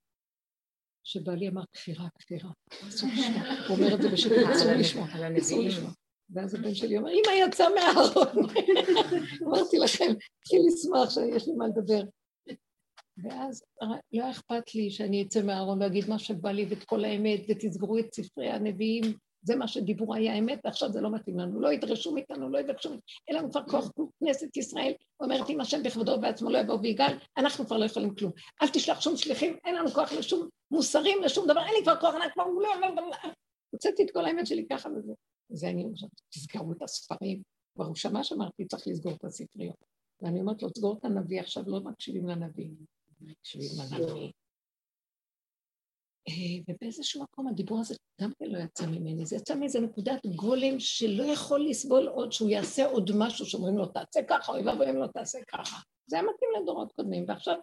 שבעלי 1.04 1.48
אמר 1.48 1.62
כפירה, 1.72 2.08
כפירה, 2.18 2.50
אסור 2.88 3.08
לשמוע. 3.18 3.42
הוא 3.68 3.76
אומר 3.76 3.94
את 3.94 4.02
זה 4.02 4.08
בשביל 4.12 4.32
אסור 4.52 4.72
לשמוע, 4.80 5.06
אסור 5.38 5.62
לשמוע. 5.62 5.90
ואז 6.30 6.54
הבן 6.54 6.74
שלי 6.74 6.96
אומר, 6.96 7.10
אמא 7.10 7.46
יצא 7.46 7.68
מהארון. 7.74 8.46
אמרתי 9.46 9.78
לכם, 9.78 10.12
התחיל 10.40 10.60
לשמוח 10.66 11.10
שיש 11.10 11.48
לי 11.48 11.54
מה 11.56 11.66
לדבר. 11.66 12.02
ואז 13.24 13.62
לא 14.12 14.30
אכפת 14.30 14.74
לי 14.74 14.90
שאני 14.90 15.22
אצא 15.22 15.42
מהארון 15.42 15.82
ואגיד 15.82 16.08
מה 16.08 16.18
שבא 16.18 16.50
לי 16.50 16.66
ואת 16.70 16.84
כל 16.84 17.04
האמת, 17.04 17.40
ותסגרו 17.48 17.98
את 17.98 18.14
ספרי 18.14 18.50
הנביאים, 18.50 19.02
זה 19.42 19.56
מה 19.56 19.68
שדיברו 19.68 20.14
היה 20.14 20.34
אמת, 20.34 20.60
ועכשיו 20.64 20.92
זה 20.92 21.00
לא 21.00 21.10
מתאים 21.10 21.38
לנו. 21.38 21.60
לא 21.60 21.72
ידרשו 21.72 22.14
מאיתנו, 22.14 22.48
לא 22.48 22.58
יבקשו 22.58 22.88
מאיתנו. 22.88 23.04
אין 23.28 23.36
לנו 23.36 23.50
כבר 23.50 23.62
כוח, 23.62 23.90
כנסת 24.20 24.56
ישראל 24.56 24.92
אומרת 25.20 25.50
אם 25.50 25.60
השם 25.60 25.82
בכבודו 25.82 26.12
ובעצמו 26.12 26.50
לא 26.50 26.58
יבוא 26.58 26.78
ויגאל, 26.82 27.18
אנחנו 27.36 27.66
כבר 27.66 27.76
לא 27.76 27.84
יכולים 27.84 28.14
כלום. 28.14 28.32
אל 28.62 28.68
תשלח 28.68 29.00
שום 29.00 29.16
שליחים, 29.16 29.56
אין 29.64 29.74
לנו 29.74 29.88
כוח 29.88 30.12
לשום 30.12 30.48
מוסרים, 30.70 31.22
לשום 31.22 31.48
דבר, 31.48 31.60
אין 31.66 31.74
לי 31.78 31.82
כבר 31.82 31.96
כוח, 32.00 32.14
אני 32.14 32.32
כבר 32.32 32.44
לא... 32.46 32.68
הוצאתי 33.70 34.02
את 34.04 34.10
כל 34.10 34.24
האמת 34.24 34.46
שלי 34.46 34.66
ככה 34.70 34.88
וזה. 34.88 35.12
זה 35.48 35.68
אני 35.68 35.82
אומרת, 35.84 36.20
תסגרו 36.28 36.72
את 36.72 36.82
הספרים. 36.82 37.42
כבר 37.74 37.84
הוא 37.84 37.94
שמע 37.94 38.24
שאמרתי, 38.24 38.66
צריך 38.66 38.86
לסגור 38.86 39.12
את 39.12 39.24
הספריות. 39.24 39.84
ואני 40.22 40.40
אומרת 40.40 40.62
לו, 40.62 40.68
סגור 40.78 40.98
את 40.98 41.04
הנביא, 41.04 41.40
עכשיו 41.40 41.62
לא 41.66 41.80
מקשיבים 41.80 42.28
לנביא. 42.28 42.70
מקשיבים 43.20 43.68
לנביא. 43.78 44.32
אה, 46.28 46.62
ובאיזשהו 46.68 47.22
מקום 47.22 47.48
הדיבור 47.48 47.80
הזה 47.80 47.94
גם 48.20 48.30
כן 48.38 48.46
לא 48.46 48.58
יצא 48.58 48.86
ממני, 48.86 49.26
זה 49.26 49.36
יצא 49.36 49.54
מאיזה 49.54 49.80
נקודת 49.80 50.26
גולם 50.26 50.80
שלא 50.80 51.24
יכול 51.24 51.66
לסבול 51.68 52.08
עוד 52.08 52.32
שהוא 52.32 52.50
יעשה 52.50 52.86
עוד 52.86 53.10
משהו 53.18 53.46
שאומרים 53.46 53.76
לו 53.76 53.86
תעשה 53.86 54.20
ככה, 54.28 54.52
אוי 54.52 54.66
ואבוי 54.66 54.90
אם 54.90 54.96
לא 54.96 55.06
תעשה 55.06 55.38
ככה. 55.48 55.76
זה 56.06 56.16
היה 56.16 56.22
מתאים 56.22 56.50
לדורות 56.62 56.92
קודמים, 56.92 57.24
ועכשיו 57.28 57.56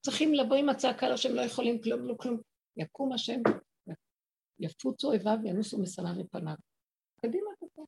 צריכים 0.00 0.34
לבוא 0.34 0.56
עם 0.56 0.68
הצעקה 0.68 1.08
לו 1.08 1.18
שהם 1.18 1.34
לא 1.34 1.40
יכולים 1.40 1.82
כלום, 1.82 2.00
לא 2.08 2.14
כלום. 2.18 2.40
יקום 2.76 3.12
השם, 3.12 3.40
יפוצו 4.60 5.08
אויביו 5.08 5.36
וינוסו 5.42 5.78
משנא 5.78 6.12
מפניו. 6.12 6.54
קדימה 7.26 7.50
כזה. 7.60 7.82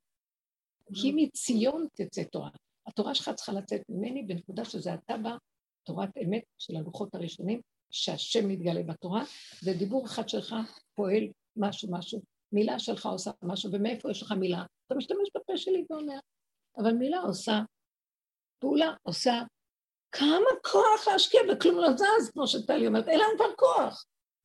כי 0.94 1.12
מציון 1.16 1.86
תצא 1.94 2.22
תורה. 2.24 2.50
התורה 2.86 3.14
שלך 3.14 3.30
צריכה 3.34 3.52
לצאת 3.52 3.80
ממני 3.88 4.22
בנקודה 4.22 4.64
שזה 4.64 4.94
אתה 4.94 5.16
בה, 5.16 5.36
תורת 5.84 6.08
אמת 6.24 6.42
של 6.58 6.76
הלוחות 6.76 7.14
הראשונים, 7.14 7.60
שהשם 7.90 8.48
מתגלה 8.48 8.82
בתורה, 8.82 9.24
ודיבור 9.64 10.06
אחד 10.06 10.28
שלך 10.28 10.54
פועל 10.94 11.24
משהו 11.56 11.88
משהו, 11.92 12.20
מילה 12.52 12.78
שלך 12.78 13.06
עושה 13.06 13.30
משהו, 13.42 13.72
ומאיפה 13.72 14.10
יש 14.10 14.22
לך 14.22 14.32
מילה? 14.32 14.64
אתה 14.86 14.94
משתמש 14.94 15.28
בפה 15.36 15.56
שלי 15.56 15.84
ואומר, 15.90 16.18
אבל 16.78 16.92
מילה 16.92 17.18
עושה, 17.18 17.60
פעולה 18.58 18.94
עושה, 19.02 19.42
כמה 20.12 20.50
כוח 20.64 21.08
להשקיע 21.12 21.40
וכלום 21.52 21.78
לא 21.78 21.96
זז, 21.96 22.30
כמו 22.32 22.46
שטלי 22.46 22.86
אומרת, 22.86 23.08
אין 23.08 23.20
לנו 23.20 23.36
כבר 23.36 23.54
כוח. 23.56 24.04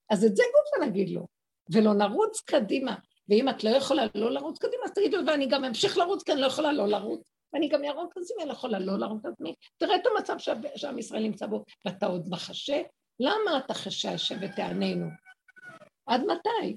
אז 0.09 0.25
את 0.25 0.35
זה 0.35 0.43
גופה 0.43 0.85
נגיד 0.85 1.09
לו, 1.09 1.27
ולא 1.73 1.93
נרוץ 1.93 2.41
קדימה. 2.41 2.95
ואם 3.29 3.49
את 3.49 3.63
לא 3.63 3.69
יכולה 3.69 4.03
לא 4.15 4.31
לרוץ 4.31 4.59
קדימה, 4.59 4.83
אז 4.85 4.91
תגידו, 4.91 5.17
ואני 5.27 5.47
גם 5.47 5.65
אמשיך 5.65 5.97
לרוץ, 5.97 6.23
כי 6.23 6.31
אני 6.31 6.41
לא 6.41 6.45
יכולה 6.45 6.73
לא 6.73 6.87
לרוץ. 6.87 7.33
ואני 7.53 7.69
גם 7.69 7.83
ארוץ 7.85 8.17
אז 8.17 8.31
אם 8.31 8.39
אני 8.39 8.47
לא 8.47 8.53
יכולה 8.53 8.79
לא 8.79 8.99
לרוץ 8.99 9.25
עצמי. 9.25 9.55
תראה 9.77 9.95
את 9.95 10.01
המצב 10.05 10.35
שעם 10.75 10.99
ישראל 10.99 11.23
נמצא 11.23 11.45
בו, 11.45 11.63
ואתה 11.85 12.05
עוד 12.05 12.29
מחשה 12.29 12.81
למה 13.19 13.57
אתה 13.57 13.73
חשש 13.73 14.31
ותעננו? 14.41 15.05
עד 16.05 16.21
מתי? 16.21 16.75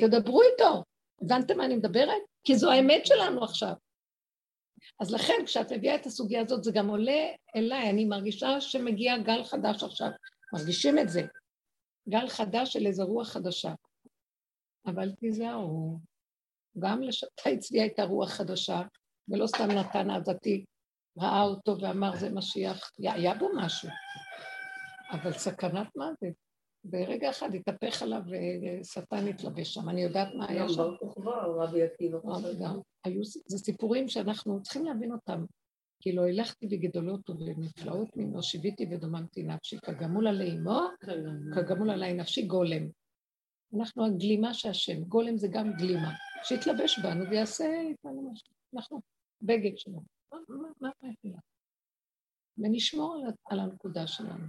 תדברו 0.00 0.42
איתו. 0.42 0.84
הבנתם 1.22 1.56
מה 1.56 1.64
אני 1.64 1.76
מדברת? 1.76 2.22
כי 2.44 2.56
זו 2.56 2.70
האמת 2.70 3.06
שלנו 3.06 3.44
עכשיו. 3.44 3.72
אז 5.00 5.14
לכן, 5.14 5.34
כשאת 5.46 5.72
מביאה 5.72 5.94
את 5.94 6.06
הסוגיה 6.06 6.40
הזאת, 6.40 6.64
זה 6.64 6.72
גם 6.74 6.88
עולה 6.88 7.26
אליי, 7.56 7.90
אני 7.90 8.04
מרגישה 8.04 8.60
שמגיע 8.60 9.18
גל 9.18 9.44
חדש 9.44 9.82
עכשיו. 9.82 10.08
מרגישים 10.52 10.98
את 10.98 11.08
זה. 11.08 11.22
גל 12.08 12.28
חדש 12.28 12.72
של 12.72 12.86
איזו 12.86 13.04
רוח 13.04 13.28
חדשה. 13.28 13.72
אבל 14.86 15.12
תיזהרו, 15.12 15.98
גם 16.78 17.02
לשבתאי 17.02 17.54
הצביע 17.54 17.82
הייתה 17.82 18.04
רוח 18.04 18.30
חדשה, 18.30 18.82
ולא 19.28 19.46
סתם 19.46 19.70
נתן 19.70 20.10
הדתי, 20.10 20.64
ראה 21.18 21.42
אותו 21.42 21.76
ואמר 21.80 22.16
זה 22.16 22.30
משיח, 22.30 22.90
היה 22.98 23.34
בו 23.34 23.48
משהו. 23.56 23.88
אבל 25.12 25.32
סכנת 25.32 25.96
מוות. 25.96 26.34
ברגע 26.84 27.30
אחד 27.30 27.54
התהפך 27.54 28.02
עליו 28.02 28.22
ושטן 28.30 29.26
התלבש 29.28 29.74
שם, 29.74 29.88
אני 29.88 30.02
יודעת 30.02 30.28
מה 30.34 30.46
היה 30.48 30.68
שם. 30.68 30.82
זה 33.46 33.58
סיפורים 33.58 34.08
שאנחנו 34.08 34.62
צריכים 34.62 34.84
להבין 34.84 35.12
אותם. 35.12 35.44
כאילו 36.00 36.24
הילכתי 36.24 36.66
בגדולות 36.66 37.30
ובנפלאות 37.30 38.16
ממנו, 38.16 38.42
שיוויתי 38.42 38.86
ודוממתי 38.90 39.42
נפשי, 39.42 39.76
כגמול 39.82 40.26
עלי 40.26 40.50
אמו, 40.50 40.80
כגמול 41.54 41.90
עלי 41.90 42.12
נפשי 42.12 42.46
גולם. 42.46 42.88
אנחנו 43.74 44.06
הגלימה 44.06 44.54
שהשם, 44.54 45.04
גולם 45.04 45.36
זה 45.36 45.48
גם 45.48 45.72
גלימה, 45.72 46.12
שיתלבש 46.44 46.98
בנו 46.98 47.30
ויעשה 47.30 47.80
איתנו 47.80 48.30
משהו. 48.32 48.54
אנחנו 48.74 49.00
בגד 49.42 49.78
שלנו. 49.78 50.02
מה 50.32 50.68
מה 50.80 50.90
ונשמור 52.58 53.26
על 53.44 53.60
הנקודה 53.60 54.06
שלנו. 54.06 54.46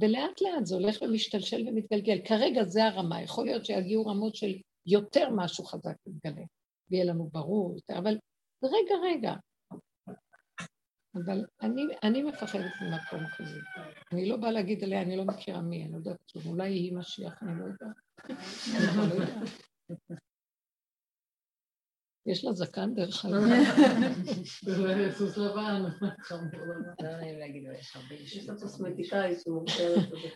ולאט 0.00 0.40
לאט 0.40 0.66
זה 0.66 0.74
הולך 0.74 1.02
ומשתלשל 1.02 1.68
ומתגלגל. 1.68 2.18
כרגע 2.24 2.64
זה 2.64 2.84
הרמה, 2.84 3.22
יכול 3.22 3.44
להיות 3.44 3.64
שיגיעו 3.64 4.06
רמות 4.06 4.34
של 4.34 4.58
יותר 4.86 5.28
משהו 5.36 5.64
חזק 5.64 5.96
מתגלה, 6.06 6.44
ויהיה 6.90 7.04
לנו 7.04 7.28
ברור 7.32 7.74
יותר, 7.74 7.98
אבל 7.98 8.18
רגע, 8.62 8.94
רגע. 9.02 9.34
אבל 11.14 11.44
אני, 11.62 11.82
אני 12.02 12.22
מפחדת 12.22 12.72
ממקום 12.82 13.26
כזה. 13.38 13.60
אני 14.12 14.28
לא 14.28 14.36
באה 14.36 14.50
להגיד 14.50 14.84
עליה, 14.84 15.02
אני 15.02 15.16
לא 15.16 15.24
מכירה 15.24 15.62
מי, 15.62 15.84
אני 15.84 15.92
לא 15.92 15.96
יודעת 15.96 16.32
אולי 16.46 16.72
היא 16.72 16.96
משיח, 16.96 17.42
אני 17.42 17.60
לא 17.60 17.64
יודעת. 17.64 18.07
לא. 18.28 19.24
יש 22.28 22.44
לה 22.44 22.52
זקן 22.52 22.94
דרך 22.94 23.24
אגב. 23.26 23.40
זה 24.62 25.12
סוס 25.12 25.38
לבן. 25.38 25.82
יש 28.10 28.48
לה 28.48 28.54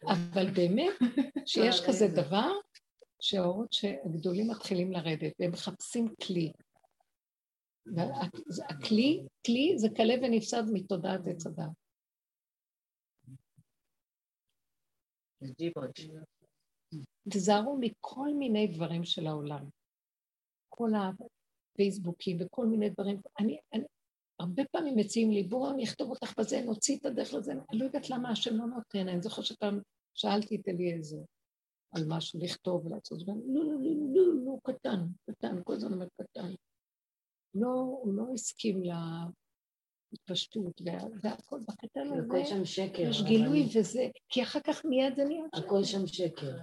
אבל 0.13 0.51
באמת, 0.51 0.93
שיש 1.47 1.87
כזה 1.87 2.09
דבר, 2.09 2.53
שהאורות 3.21 3.73
שהגדולים 3.73 4.51
מתחילים 4.51 4.93
לרדת, 4.93 5.33
והם 5.39 5.51
מחפשים 5.51 6.15
כלי. 6.27 6.53
הכלי, 8.69 9.27
כלי 9.47 9.75
זה 9.77 9.89
כלה 9.97 10.15
ונפסד 10.23 10.63
מתודעת 10.73 11.21
עץ 11.27 11.47
הדת. 11.47 11.67
תזהרו 17.29 17.79
מכל 17.81 18.35
מיני 18.35 18.67
דברים 18.67 19.05
של 19.05 19.27
העולם. 19.27 19.65
כל 20.69 20.91
פייסבוקים 21.77 22.39
וכל 22.41 22.67
מיני 22.67 22.91
דברים. 22.91 23.21
אני, 23.41 23.59
אני, 23.73 23.85
הרבה 24.41 24.63
פעמים 24.73 24.97
מציעים 24.97 25.31
לי, 25.31 25.43
בואו 25.43 25.77
נכתוב 25.77 26.11
אותך 26.11 26.39
בזה, 26.39 26.63
נוציא 26.63 26.97
את 26.97 27.07
הדרך 27.07 27.35
לזה. 27.35 27.53
אני 27.53 27.79
לא 27.79 27.85
יודעת 27.85 28.11
למה 28.11 28.31
השם 28.31 28.57
לא 28.57 28.67
נותן, 28.67 29.09
אני 29.09 29.23
זוכרת 29.23 29.45
שפעם 29.45 29.81
שאלתי 30.15 30.57
את 30.57 30.69
אליעזר 30.69 31.23
על 31.93 32.03
משהו, 32.09 32.41
לכתוב 32.43 32.87
ולעשות, 32.87 33.19
לא, 33.27 33.35
לא, 33.47 33.65
לא, 33.65 33.81
לא, 34.15 34.35
לא, 34.45 34.57
קטן, 34.63 35.07
קטן, 35.31 35.63
כל 35.65 35.73
הזמן 35.73 35.93
אומר 35.93 36.07
קטן. 36.23 36.49
לא, 37.55 37.69
הוא 38.03 38.15
לא 38.15 38.25
הסכים 38.35 38.83
להתפשטות, 40.13 40.81
והכל 41.23 41.61
בקטן 41.69 42.01
הזה. 42.01 42.27
יש 43.03 43.23
גילוי 43.23 43.69
וזה, 43.79 44.09
כי 44.29 44.43
אחר 44.43 44.61
כך 44.61 44.85
מיד 44.85 45.17
זה 45.17 45.25
נהיה 45.25 45.45
הכל 45.53 45.85
שם 45.85 46.07
שקר. 46.07 46.57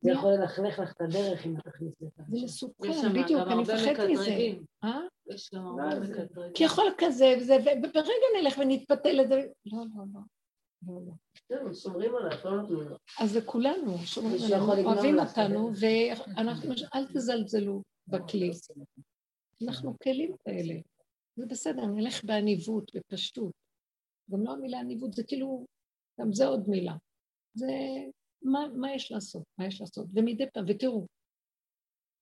זה 0.00 0.10
יכול 0.10 0.32
ללכלך 0.32 0.78
לך 0.78 0.92
את 0.92 1.00
הדרך 1.00 1.46
אם 1.46 1.56
את 1.56 1.64
תכניס 1.64 1.92
לזה. 2.00 2.22
זה 2.28 2.44
מסוכן, 2.44 3.22
בדיוק, 3.22 3.42
אני 3.46 3.62
מפחדת 3.62 4.10
מזה. 4.10 4.36
אה? 4.84 5.00
יש 5.26 5.50
גם 5.54 5.66
הרבה 5.66 6.00
מקטרגים. 6.00 6.52
כי 6.54 6.64
יכול 6.64 6.84
כזה, 6.98 7.34
וברגע 7.78 8.26
נלך 8.40 8.58
ונתפתל 8.58 9.12
לזה, 9.12 9.42
לא, 9.66 9.78
לא, 9.96 10.04
לא. 10.14 10.20
לא, 11.50 11.64
לא. 11.66 11.74
שומרים 11.74 12.14
עליך, 12.14 12.44
לא 12.46 12.60
נותנים 12.60 12.80
לך. 12.80 12.92
אז 13.20 13.32
זה 13.32 13.40
כולנו, 13.42 13.98
שומרים 13.98 14.42
עלינו, 14.44 14.88
אוהבים 14.88 15.18
אותנו, 15.18 15.70
ואנחנו, 15.80 16.72
אל 16.94 17.06
תזלזלו 17.06 17.82
בכלי. 18.08 18.50
אנחנו 19.66 19.98
כלים 20.02 20.34
כאלה. 20.44 20.74
זה 21.36 21.46
בסדר, 21.46 21.86
נלך 21.86 22.24
בעניבות, 22.24 22.90
בפשטות. 22.94 23.52
גם 24.30 24.44
לא 24.44 24.52
המילה 24.52 24.80
עניבות, 24.80 25.12
זה 25.12 25.22
כאילו, 25.24 25.66
גם 26.20 26.32
זה 26.32 26.46
עוד 26.46 26.68
מילה. 26.68 26.94
זה 27.54 27.66
מה, 28.42 28.60
מה 28.76 28.92
יש 28.92 29.12
לעשות? 29.12 29.42
מה 29.58 29.66
יש 29.66 29.80
לעשות? 29.80 30.06
ומדי 30.14 30.44
פעם, 30.52 30.64
ותראו, 30.68 31.06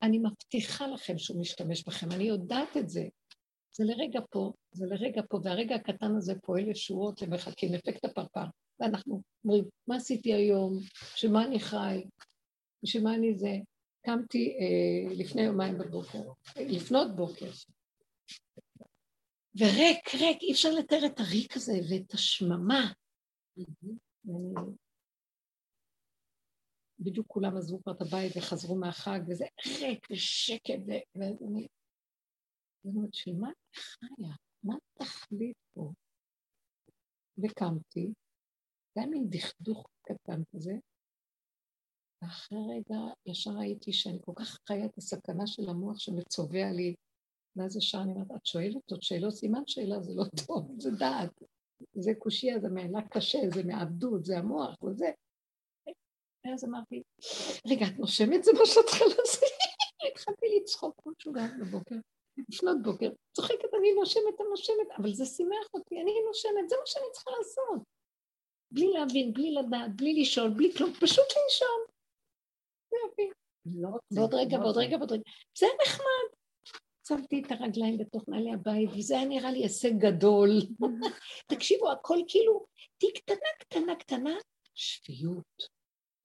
אני 0.02 0.18
מבטיחה 0.18 0.86
לכם 0.86 1.18
שהוא 1.18 1.40
משתמש 1.40 1.84
בכם, 1.84 2.12
אני 2.12 2.24
יודעת 2.24 2.76
את 2.76 2.88
זה. 2.88 3.04
זה 3.72 3.84
לרגע 3.84 4.20
פה, 4.30 4.52
זה 4.72 4.86
לרגע 4.86 5.22
פה, 5.28 5.40
והרגע 5.44 5.74
הקטן 5.74 6.16
הזה 6.16 6.34
פועל 6.42 6.68
ישועות 6.68 7.22
למחכים, 7.22 7.74
אפקט 7.74 8.04
הפרפר. 8.04 8.44
ואנחנו 8.80 9.22
אומרים, 9.44 9.64
מה 9.88 9.96
עשיתי 9.96 10.34
היום? 10.34 10.78
שמה 11.14 11.44
אני 11.44 11.60
חי? 11.60 12.04
שמה 12.84 13.14
אני 13.14 13.38
זה? 13.38 13.56
קמתי 14.06 14.56
אה, 14.60 15.14
לפני 15.14 15.42
יומיים 15.42 15.78
בבוקר, 15.78 16.22
לפנות 16.56 17.16
בוקר, 17.16 17.50
וריק, 19.58 20.14
ריק, 20.14 20.42
אי 20.42 20.52
אפשר 20.52 20.70
לתאר 20.70 21.06
את 21.06 21.20
הריק 21.20 21.56
הזה 21.56 21.72
ואת 21.90 22.14
השממה. 22.14 22.92
ואני 24.24 24.54
בדיוק 27.00 27.26
כולם 27.26 27.56
עזבו 27.56 27.82
כבר 27.82 27.92
את 27.92 28.02
הבית 28.02 28.32
וחזרו 28.36 28.76
מהחג, 28.76 29.20
וזה 29.28 29.44
ריק 29.80 30.06
ושקט, 30.10 30.80
ואני 31.14 31.68
אומרת, 32.84 33.14
של 33.14 33.32
מה 33.36 33.48
אני 33.48 33.54
חיה? 33.74 34.34
מה 34.62 34.74
התכלית 35.00 35.56
פה? 35.74 35.92
וקמתי, 37.38 38.12
זה 38.94 39.00
היה 39.00 39.06
מין 39.06 39.30
דכדוך 39.30 39.86
קטן 40.02 40.42
כזה, 40.54 40.72
ואחרי 42.22 42.58
רגע 42.58 42.98
ישר 43.26 43.50
ראיתי 43.50 43.92
שאני 43.92 44.18
כל 44.24 44.32
כך 44.36 44.58
חיה 44.68 44.86
את 44.86 44.98
הסכנה 44.98 45.46
של 45.46 45.68
המוח 45.68 45.98
שמצובע 45.98 46.70
לי, 46.72 46.94
ואז 47.56 47.76
ישר 47.76 47.98
אני 48.02 48.12
אומרת, 48.12 48.30
את 48.36 48.46
שואלת 48.46 48.90
עוד 48.90 49.02
שאלות? 49.02 49.34
סימן 49.34 49.62
שאלה 49.66 50.00
זה 50.00 50.12
לא 50.14 50.24
טוב, 50.46 50.80
זה 50.80 50.90
דעת. 50.90 51.42
זה 51.94 52.12
קושייה, 52.18 52.60
זה 52.60 52.68
מעלה 52.68 53.08
קשה, 53.08 53.38
זה 53.54 53.64
מעבדות, 53.64 54.24
זה 54.24 54.38
המוח, 54.38 54.82
וזה. 54.82 55.10
ואז 56.48 56.64
אמרתי, 56.64 57.02
רגע, 57.66 57.86
את 57.86 57.98
נושמת? 57.98 58.44
זה 58.44 58.52
מה 58.52 58.66
שאת 58.66 58.84
צריכה 58.86 59.04
לעשות? 59.04 59.48
התחלתי 60.12 60.46
לצחוק 60.56 60.94
כל 61.02 61.12
שוגעת 61.18 61.50
בבוקר, 61.60 61.94
לפנות 62.48 62.82
בוקר, 62.82 63.10
צוחקת, 63.32 63.74
אני 63.78 63.92
נושמת, 63.92 64.40
אני 64.40 64.48
נושמת, 64.50 64.90
אבל 64.98 65.12
זה 65.12 65.26
שימח 65.26 65.66
אותי, 65.74 66.00
אני 66.02 66.12
נושמת, 66.26 66.68
זה 66.68 66.76
מה 66.76 66.86
שאני 66.86 67.04
צריכה 67.12 67.30
לעשות. 67.38 67.82
בלי 68.70 68.88
להבין, 68.92 69.32
בלי 69.32 69.54
לדעת, 69.54 69.96
בלי 69.96 70.20
לשאול, 70.20 70.50
בלי 70.50 70.72
כלום, 70.76 70.92
פשוט 70.92 71.26
לנשום. 71.36 71.80
זה 72.90 72.96
יופי. 73.04 73.30
לא 73.66 73.88
ועוד 74.10 74.34
רגע, 74.34 74.58
ועוד 74.58 74.76
רגע, 74.76 74.96
ועוד 74.96 75.12
רגע. 75.12 75.22
זה 75.58 75.66
נחמד. 75.82 76.38
שמתי 77.08 77.42
את 77.46 77.52
הרגליים 77.52 77.98
בתוך 77.98 78.28
נעלי 78.28 78.52
הבית, 78.52 78.90
וזה 78.98 79.14
היה 79.14 79.24
נראה 79.24 79.50
לי 79.50 79.58
הישג 79.58 79.92
גדול. 79.98 80.50
תקשיבו, 81.52 81.92
הכל 81.92 82.18
כאילו, 82.28 82.66
תיק 82.98 83.18
קטנה, 83.18 83.48
קטנה, 83.58 83.96
קטנה, 83.96 84.34
שפיות. 84.74 85.77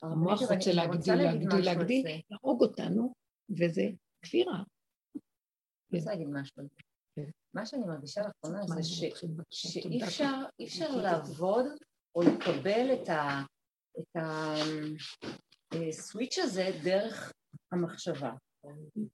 המוח 0.03 0.41
רוצה 0.41 0.71
להגדיל, 0.73 1.15
להגדיל, 1.15 1.65
להגדיל, 1.65 2.21
להרוג 2.31 2.61
אותנו, 2.61 3.13
וזה 3.49 3.83
כפירה. 4.21 4.63
אני 5.91 5.99
רוצה 5.99 6.09
להגיד 6.11 6.27
משהו 6.27 6.61
על 6.61 6.67
זה. 6.67 6.81
כן. 7.15 7.29
מה 7.53 7.65
שאני 7.65 7.85
מרגישה 7.85 8.21
לאחרונה 8.21 8.67
זה? 8.67 8.83
שאי. 9.49 10.03
אפשר, 10.03 10.95
לעבוד 10.95 11.65
או 12.15 12.21
לקבל 12.21 12.93
את 13.99 14.15
הסוויץ' 15.71 16.37
הזה 16.37 16.69
דרך 16.83 17.31
המחשבה. 17.71 18.33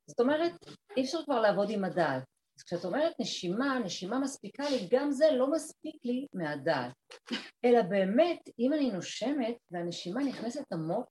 זאת 0.08 0.20
אומרת, 0.20 0.52
אי 0.98 1.04
אפשר 1.04 1.24
כבר 1.26 1.42
לעבוד 1.42 1.70
עם 1.70 1.84
הדעת. 1.84 2.24
אז 2.60 2.64
כשאת 2.64 2.86
אומרת 2.86 3.14
נשימה, 3.20 3.80
נשימה 3.80 4.20
מספיקה 4.20 4.70
לי, 4.70 4.88
גם 4.92 5.12
זה 5.12 5.26
לא 5.32 5.52
מספיק 5.52 5.96
לי 6.06 6.28
מהדעת. 6.34 6.94
אלא 7.66 7.82
באמת, 7.82 8.40
אם 8.60 8.74
אני 8.74 8.92
נושמת 8.92 9.56
והנשימה 9.72 10.24
נכנסת 10.24 10.74
עמוק, 10.74 11.06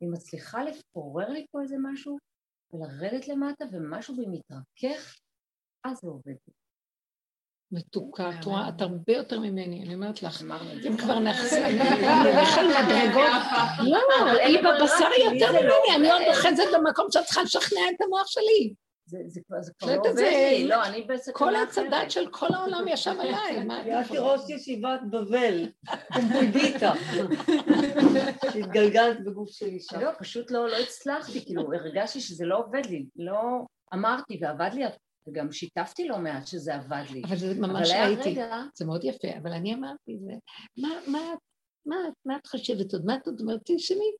היא 0.00 0.08
מצליחה 0.12 0.64
לפורר 0.64 1.28
לי 1.28 1.46
פה 1.50 1.62
איזה 1.62 1.76
משהו, 1.82 2.18
ולרדת 2.72 3.28
למטה, 3.28 3.64
ומשהו 3.72 4.16
בי 4.16 4.24
מתרכך, 4.26 5.18
אז 5.84 5.98
זה 6.02 6.08
עובד. 6.08 6.34
מתוקה, 7.72 8.30
את 8.30 8.44
רואה, 8.44 8.68
את 8.68 8.80
הרבה 8.80 9.12
יותר 9.12 9.40
ממני, 9.40 9.82
אני 9.84 9.94
אומרת 9.94 10.22
לך. 10.22 10.42
אם 10.86 10.96
כבר 10.96 11.18
נלך 11.18 11.52
על 12.58 12.66
מדרגות, 12.68 13.32
לא, 13.92 13.98
היא 14.40 14.58
בבשר 14.58 15.08
יותר 15.24 15.52
ממני, 15.52 15.96
אני 15.96 16.10
עוד 16.10 16.22
אוחזת 16.28 16.64
במקום 16.74 17.06
שאת 17.10 17.24
צריכה 17.24 17.42
לשכנע 17.42 17.80
את 17.96 18.00
המוח 18.00 18.26
שלי. 18.26 18.74
זה, 19.08 19.18
זה, 19.26 19.40
כבר- 19.48 19.62
זה 19.62 19.72
כבר 19.78 19.88
לא 19.88 19.94
לא 19.96 20.00
עובד 20.00 20.14
זה- 20.14 20.22
לי, 20.52 20.68
לא, 20.68 20.84
אני 20.86 21.02
בסכנה 21.02 21.34
כל 21.34 21.56
עץ. 21.56 21.78
הדת 21.78 22.10
של 22.10 22.26
כל 22.30 22.46
העולם 22.54 22.88
ישב 22.88 23.10
עליי, 23.20 23.64
מה 23.64 23.80
את 23.80 23.86
הייתי 23.86 24.00
יכולה? 24.14 24.32
ראש 24.32 24.50
ישיבת 24.50 25.00
בבל, 25.10 25.68
קומפויביטה, 26.12 26.92
שהתגלגלת 28.52 29.24
בגוף 29.24 29.50
של 29.50 29.66
אישה. 29.66 30.00
לא, 30.00 30.10
פשוט 30.18 30.50
לא, 30.50 30.68
לא 30.68 30.76
הצלחתי, 30.76 31.44
כאילו, 31.44 31.62
הרגשתי 31.74 32.20
שזה 32.20 32.44
לא 32.44 32.58
עובד 32.58 32.86
לי, 32.86 33.06
לא 33.16 33.40
אמרתי 33.94 34.38
ועבד 34.42 34.70
לי, 34.74 34.82
וגם 35.28 35.52
שיתפתי 35.52 36.08
לא 36.08 36.18
מעט 36.18 36.46
שזה 36.46 36.74
עבד 36.74 37.04
לי. 37.12 37.22
אבל 37.28 37.36
זה 37.36 37.54
ממש 37.60 37.90
ראיתי, 37.90 38.30
רגע, 38.30 38.62
זה 38.74 38.84
מאוד 38.84 39.04
יפה, 39.04 39.28
אבל 39.42 39.52
אני 39.52 39.74
אמרתי, 39.74 40.18
זה, 40.24 40.32
מה, 40.78 40.88
מה, 41.06 41.34
מה, 41.86 41.96
מה 42.24 42.36
את 42.36 42.46
חושבת 42.46 42.92
עוד? 42.92 43.04
מה 43.04 43.14
את 43.16 43.26
עוד 43.26 43.40
אומרת? 43.40 43.60
תשמעי, 43.64 44.10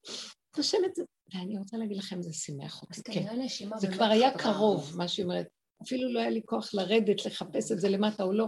תרשמת 0.51 0.95
זה. 0.95 1.03
ואני 1.35 1.59
רוצה 1.59 1.77
להגיד 1.77 1.97
לכם, 1.97 2.23
זה 2.23 2.33
שימח 2.33 2.83
אז 2.91 2.99
אותי, 2.99 3.13
כן. 3.13 3.21
כנראה 3.21 3.45
נשימה 3.45 3.79
זה 3.79 3.89
כבר 3.93 4.05
היה. 4.05 4.39
קרוב, 4.39 4.93
מה 4.97 5.09
שהיא 5.09 5.25
אומרת. 5.25 5.47
אפילו 5.83 6.13
לא 6.13 6.21
היה 6.21 6.31
לי 6.31 6.41
כוח 6.45 6.75
לרדת, 6.75 7.27
לחפש 7.27 7.73
את 7.73 7.81
זה 7.81 7.89
למטה 7.89 8.23
או 8.23 8.33
לא, 8.33 8.47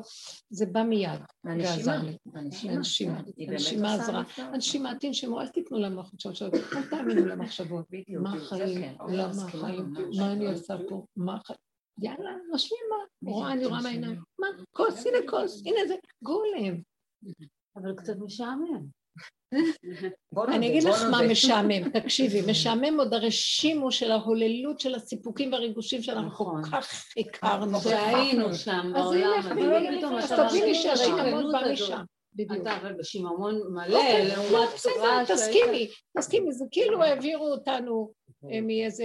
זה 0.51 0.67
בא 0.67 0.83
מיד. 0.83 1.21
הנשימה, 1.45 1.77
ועזר 1.77 2.03
לי. 2.03 2.17
הנשימה, 2.35 3.21
הנשימה, 3.49 3.95
עזרה. 3.95 4.23
הנשימה, 4.37 4.93
תנשמו, 5.01 5.41
אל 5.41 5.49
תיתנו 5.49 5.79
למחשבות, 5.79 6.55
אל 6.77 6.89
תאמינו 6.91 7.27
למחשבות. 7.27 7.85
מה 8.23 8.37
החיים? 8.37 8.81
כן. 8.81 8.95
למה 9.09 9.29
מסכימה 9.29 9.69
החיים? 9.69 9.85
ממש. 9.85 10.19
מה 10.19 10.33
אני 10.33 10.47
עושה 10.47 10.77
פה? 10.89 11.05
מה 11.17 11.37
החיים? 11.37 11.59
יאללה, 12.03 12.31
נושמים 12.53 12.81
מה? 12.91 13.31
רואה, 13.33 13.53
אני 13.53 13.67
רואה. 13.67 13.83
מהעיניים. 13.83 14.23
מה? 14.39 14.47
כוס, 14.73 15.07
הנה 15.07 15.19
כוס, 15.31 15.63
הנה 15.67 15.89
זה, 15.89 15.95
גולם. 16.23 16.81
אבל 17.77 17.95
קצת 17.97 18.17
משעמם. 18.19 18.98
אני 20.55 20.69
אגיד 20.69 20.83
לך 20.83 21.03
מה. 21.11 21.23
משעמם, 21.23 21.91
תקשיבי, 22.01 22.51
משעמם 22.51 22.99
עוד 23.01 23.15
הרשימו 23.15 23.93
של 23.93 24.11
ההוללות 24.11 24.81
של 24.81 24.95
הסיפוקים 24.95 25.53
והריגושים 25.53 26.03
שאנחנו 26.03 26.31
כל 26.31 26.45
נכון. 26.45 26.63
כך 26.71 27.05
הכרנו. 27.19 27.81
שהיינו 27.81 28.55
שם 28.55 28.93
אז 28.97 29.05
בעולם, 29.05 29.39
הזה, 29.39 29.51
הנה, 29.51 30.19
אז 30.19 30.33
תביני 30.33 30.75
שהשיממון 30.75 31.53
בא. 31.53 31.73
משם. 31.73 32.03
בדיוק. 32.35 32.63
אתה 32.63 32.77
אבל 32.77 32.93
בשיממון 32.93 33.61
מלא, 33.75 33.97
אוקיי, 33.97 34.29
לעומת 34.29 34.51
לא, 34.53 34.67
בסדר, 34.75 34.93
חברה 34.95 35.27
שהיית- 35.27 35.39
תסכימי, 35.39 35.89
תסכימי, 36.19 36.53
זה 36.53 36.65
כאילו 36.71 37.03
העבירו 37.03 37.47
אותנו 37.49 38.13
אה, 38.53 38.61
מאיזה... 38.61 39.05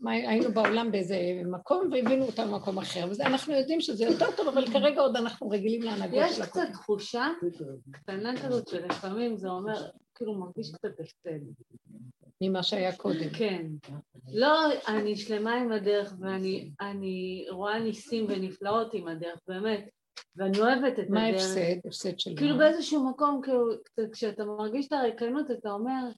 מה, 0.00 0.10
היינו 0.10 0.52
בעולם 0.52 0.92
באיזה 0.92 1.16
מקום 1.44 1.88
והבינו 1.92 2.26
אותנו 2.26 2.52
למקום 2.52 2.78
אחר, 2.78 3.06
וזה, 3.10 3.26
אנחנו 3.26 3.54
יודעים 3.54 3.80
שזה 3.80 4.04
יותר 4.04 4.26
טוב, 4.36 4.48
אבל 4.48 4.66
כרגע 4.66 5.00
עוד 5.00 5.16
אנחנו 5.16 5.48
רגילים 5.48 5.82
להנהגות 5.82 6.18
יש 6.22 6.36
של 6.36 6.46
קצת 6.46 6.68
תחושה 6.72 7.28
קטנה 7.90 8.42
כזאת 8.42 8.68
שלפעמים 8.68 9.36
זה 9.36 9.48
אומר, 9.48 9.90
כאילו 10.14 10.34
מרגיש 10.34 10.72
קצת 10.72 11.00
הפסד. 11.00 11.40
ממה 12.40 12.62
שהיה 12.62 12.96
קודם. 12.96 13.28
כן. 13.38 13.66
לא, 14.32 14.72
אני 14.88 15.16
שלמה 15.16 15.54
עם 15.54 15.72
הדרך 15.72 16.14
ואני 16.20 16.70
אני 16.80 17.46
רואה 17.50 17.78
ניסים 17.78 18.26
ונפלאות 18.28 18.94
עם 18.94 19.08
הדרך, 19.08 19.40
באמת. 19.48 19.88
ואני 20.36 20.60
אוהבת 20.60 20.98
את 20.98 21.10
מה 21.10 21.26
הדרך. 21.26 21.40
ההפסד? 21.40 21.86
הפסד 21.86 22.18
של 22.18 22.36
כאילו 22.36 22.56
מה? 22.56 22.58
באיזשהו 22.58 23.10
מקום, 23.10 23.40
כאילו, 23.44 23.66
קצת 23.84 24.02
כשאתה 24.12 24.44
מרגיש 24.44 24.86
את 24.86 24.92
הריקנות, 24.92 25.50
אתה 25.50 25.70
אומר, 25.70 26.08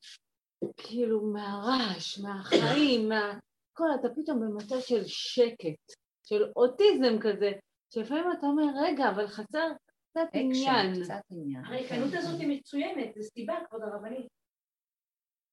כאילו, 0.76 1.22
מהרעש, 1.22 2.18
מהחיים, 2.18 3.08
מה... 3.08 3.38
כל, 3.72 3.88
אתה 4.00 4.08
פתאום 4.16 4.40
במצב 4.40 4.80
של 4.80 5.04
שקט, 5.06 5.92
של 6.24 6.44
אוטיזם 6.56 7.18
כזה, 7.20 7.52
שלפעמים 7.94 8.24
אתה 8.38 8.46
אומר, 8.46 8.64
רגע, 8.84 9.10
אבל 9.10 9.26
חסר 9.26 9.68
קצת 10.10 10.28
עניין. 10.32 10.90
אקשן, 10.90 11.02
קצת 11.04 11.20
עניין. 11.30 11.64
הריקנות 11.64 12.14
הזאת 12.14 12.40
היא 12.40 12.48
מצוינת, 12.58 13.14
זה 13.14 13.22
סיבה, 13.22 13.54
כבוד 13.68 13.82
הרבנית. 13.82 14.26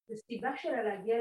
זה 0.10 0.16
סיבה 0.16 0.50
שלה 0.58 0.84
להגיע 0.84 1.16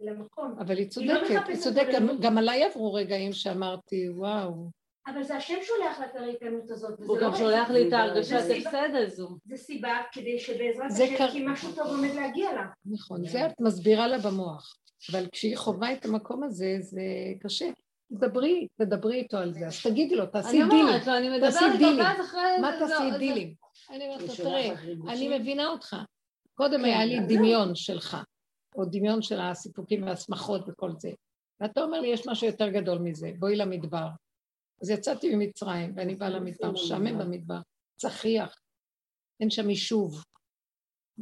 למקום. 0.00 0.54
אבל 0.58 0.76
היא 0.76 0.84
לא 0.86 0.90
צודקת, 0.90 1.48
היא 1.48 1.56
צודקת, 1.56 1.98
גם- 2.22 2.38
עליי 2.38 2.64
עברו 2.64 2.92
רגעים 2.94 3.32
שאמרתי, 3.32 4.10
וואו, 4.10 4.70
אבל 5.06 5.22
זה 5.22 5.36
השם 5.36 5.54
שולח 5.62 5.98
לה 5.98 6.06
את 6.06 6.16
הריקנות 6.16 6.70
הזאת. 6.70 6.98
הוא 6.98 7.18
לא 7.18 7.26
גם 7.26 7.34
שולח 7.36 7.70
לי 7.70 7.88
את 7.88 7.92
ההרגשת 7.92 8.32
הפסד 8.56 8.90
הזו. 8.94 9.28
זה 9.44 9.56
סיבה 9.56 9.96
כדי 10.12 10.38
שבעזרת 10.38 10.90
זה 10.90 11.04
השם, 11.04 11.28
כי 11.32 11.44
משהו 11.46 11.72
טוב 11.74 11.86
עומד 11.86 12.14
להגיע 12.14 12.52
לה. 12.52 12.66
נכון, 12.84 13.26
זה 13.26 13.46
את 13.46 13.60
מסבירה 13.60 14.06
לה 14.08 14.18
במוח, 14.18 14.76
אבל 15.12 15.26
כשהיא 15.32 15.56
חווה 15.56 15.92
את 15.92 16.04
המקום 16.04 16.42
הזה, 16.44 16.76
זה 16.80 17.02
קשה. 17.40 17.70
תדברי, 18.12 18.66
תדברי 18.76 19.16
איתו 19.18 19.36
על 19.36 19.52
זה, 19.54 19.66
אז 19.66 19.82
תגידי 19.82 20.14
לו, 20.16 20.26
תעשי 20.26 20.48
אני 20.62 20.68
דילים. 20.70 20.86
אומרת 20.86 21.06
לו, 21.06 21.16
אני 21.16 21.28
מדברת 21.28 21.52
איתו. 21.74 21.98
ואז 21.98 22.26
אחרי 22.26 22.40
מה 22.60 22.72
זה- 22.78 22.78
תעשי 22.88 23.10
זה- 23.12 23.18
דילים? 23.18 23.54
אני 23.90 24.06
אומרת 24.08 24.20
לו, 24.28 24.34
תראה? 24.36 24.72
אני 25.12 25.38
מבינה 25.38 25.68
אותך. 25.68 25.96
קודם 26.54 26.78
כן, 26.78 26.84
היה 26.84 27.04
לי 27.04 27.20
דמיון 27.28 27.74
שלך, 27.74 28.16
או 28.76 28.84
דמיון 28.84 29.22
של 29.22 29.40
הסיפוקים 29.40 30.02
והשמחות 30.02 30.68
וכל 30.68 30.90
זה. 30.98 31.10
ואתה 31.60 31.82
אומר 31.82 32.00
לי, 32.00 32.08
יש 32.08 32.26
משהו 32.26 32.46
יותר 32.46 32.68
גדול 32.68 32.98
מזה, 32.98 33.30
בואי 33.38 33.56
למדבר. 33.56 34.06
אז 34.82 34.90
יצאתי 34.90 35.34
ממצרים, 35.34 35.92
ואני 35.96 36.14
באה 36.14 36.28
למדבר, 36.28 36.70
משעמם 36.70 37.18
במדבר, 37.18 37.58
צחיח, 37.96 38.58
אין 39.40 39.50
שם 39.50 39.70
יישוב. 39.70 40.24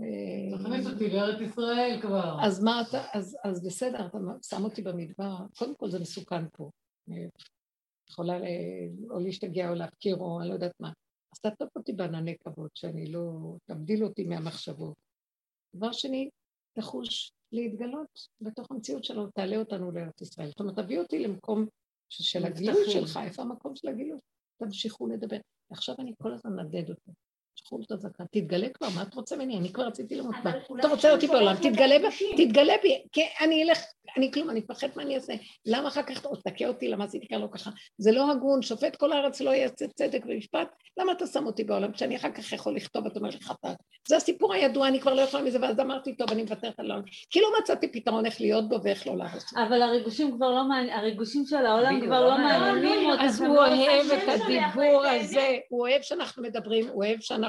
אה, 0.02 0.58
תכניס 0.58 0.86
אותי 0.86 1.10
לארץ 1.10 1.40
ישראל 1.40 1.98
כבר. 2.02 2.36
אז 2.42 2.62
מה 2.62 2.82
אתה, 2.88 3.04
אז, 3.12 3.36
אז 3.44 3.66
בסדר, 3.66 4.06
אתה 4.06 4.18
שם 4.42 4.64
אותי 4.64 4.82
במדבר, 4.82 5.36
קודם 5.58 5.74
כל 5.76 5.90
זה 5.90 6.00
מסוכן 6.00 6.48
פה. 6.52 6.70
אני 7.08 7.28
יכולה 8.10 8.38
ל- 8.38 8.44
או 9.10 9.18
להשתגע 9.20 9.68
או 9.70 9.74
להפקיר 9.74 10.16
או 10.16 10.40
אני 10.40 10.48
לא 10.48 10.54
יודעת 10.54 10.72
מה. 10.80 10.92
אז 11.34 11.40
תעטוף 11.40 11.76
אותי 11.76 11.92
בענני 11.92 12.36
כבוד, 12.38 12.70
שאני 12.74 13.06
לא, 13.06 13.56
תבדיל 13.64 14.04
אותי 14.04 14.24
מהמחשבות. 14.24 14.94
דבר 15.76 15.92
שני, 15.92 16.28
תחוש 16.72 17.32
להתגלות 17.52 18.28
בתוך 18.40 18.70
המציאות 18.70 19.04
שלנו, 19.04 19.30
תעלה 19.30 19.56
אותנו 19.56 19.90
לארץ 19.90 20.20
ישראל. 20.20 20.48
זאת 20.48 20.60
אומרת, 20.60 20.78
תביא 20.78 20.98
אותי 20.98 21.18
למקום 21.18 21.66
של 22.08 22.44
הגילוי. 22.44 22.90
שלך, 22.90 23.18
איפה 23.24 23.42
המקום 23.42 23.76
של 23.76 23.88
הגילוי? 23.88 24.18
תמשיכו 24.56 25.06
לדבר. 25.06 25.36
ועכשיו 25.70 25.94
אני 25.98 26.12
כל 26.22 26.34
הזמן 26.34 26.60
נדד 26.60 26.90
אותו. 26.90 27.12
שחררו 27.64 27.82
את 27.82 27.92
הזקן, 27.92 28.24
תתגלה 28.32 28.68
כבר, 28.68 28.88
מה 28.94 29.02
את 29.02 29.14
רוצה 29.14 29.36
ממני? 29.36 29.58
אני 29.58 29.72
כבר 29.72 29.84
רציתי 29.86 30.16
למות. 30.16 30.34
אולי 30.70 30.80
אתה 30.80 30.88
רוצה 30.88 31.12
אותי 31.12 31.26
בעולם, 31.26 31.54
תתגלה 31.56 31.98
ב- 31.98 32.02
הריגושים. 32.04 32.28
תתגלה 32.36 32.72
בי, 32.82 33.02
כי 33.12 33.20
אני 33.44 33.62
אלך, 33.62 33.78
אני 34.16 34.32
כלום, 34.32 34.50
אני 34.50 34.60
מפחד 34.60 34.88
מה 34.96 35.02
אני 35.02 35.14
אעשה. 35.16 35.32
למה 35.66 35.88
אחר 35.88 36.02
כך 36.02 36.20
אתה 36.20 36.28
תכה 36.50 36.66
אותי, 36.68 36.88
למה 36.88 37.04
עשיתי 37.04 37.28
כאן 37.28 37.40
לא 37.40 37.48
ככה? 37.52 37.70
זה 37.98 38.12
לא 38.12 38.30
הגון, 38.30 38.62
שופט 38.62 38.96
כל 38.96 39.12
הארץ 39.12 39.40
לא 39.40 39.50
יעשה 39.50 39.86
צדק 39.96 40.20
ומשפט, 40.28 40.68
למה 41.00 41.12
אתה 41.12 41.26
שם 41.26 41.46
אותי 41.46 41.64
בעולם 41.64 41.94
שאני 41.94 42.16
אחר 42.16 42.30
כך 42.30 42.52
יכול 42.52 42.76
לכתוב, 42.76 43.06
אתה 43.06 43.18
אומר 43.18 43.30
לי 43.30 43.40
חטאת. 43.40 43.76
זה 44.08 44.16
הסיפור 44.16 44.52
הידוע, 44.54 44.88
אני 44.88 45.00
כבר 45.00 45.14
לא 45.14 45.20
יכולה 45.20 45.42
מזה, 45.42 45.58
ואז 45.62 45.80
אמרתי, 45.80 46.16
טוב, 46.16 46.30
אני 46.30 46.42
מוותרת 46.42 46.80
על 46.80 46.90
העולם. 46.90 47.04
כי 47.30 47.40
לא 47.40 47.48
מצאתי 47.62 47.92
פתרון 47.92 48.26
איך 48.26 48.40
להיות 48.40 48.68
בו 48.68 48.76
ואיך 48.82 49.06
לא 49.06 49.16
לעשות. 49.16 49.42
אבל 49.66 49.82
הריגושים 49.82 50.32
כבר 50.36 50.50
לא 50.50 50.64
מעניינים, 50.68 50.98
הריגושים 50.98 51.44
של 51.46 51.66
העולם 51.66 52.00
כבר 52.06 52.20
לא 52.20 52.28
לא 52.28 52.38
מעניינים. 52.38 53.10
אותך. 53.10 53.22
אז 53.22 53.40
הוא 53.40 53.48
לא- 53.48 53.66
אוהב 53.66 54.06
את 54.12 54.28
הדיבור. 54.28 55.04
הזה, 55.06 55.56
הוא 55.68 55.80
אוהב 55.80 56.02
שאנחנו 56.02 56.42
מדברים, 56.42 56.88
הוא 56.88 57.04
אוהב 57.04 57.20
שאנחנו 57.20 57.47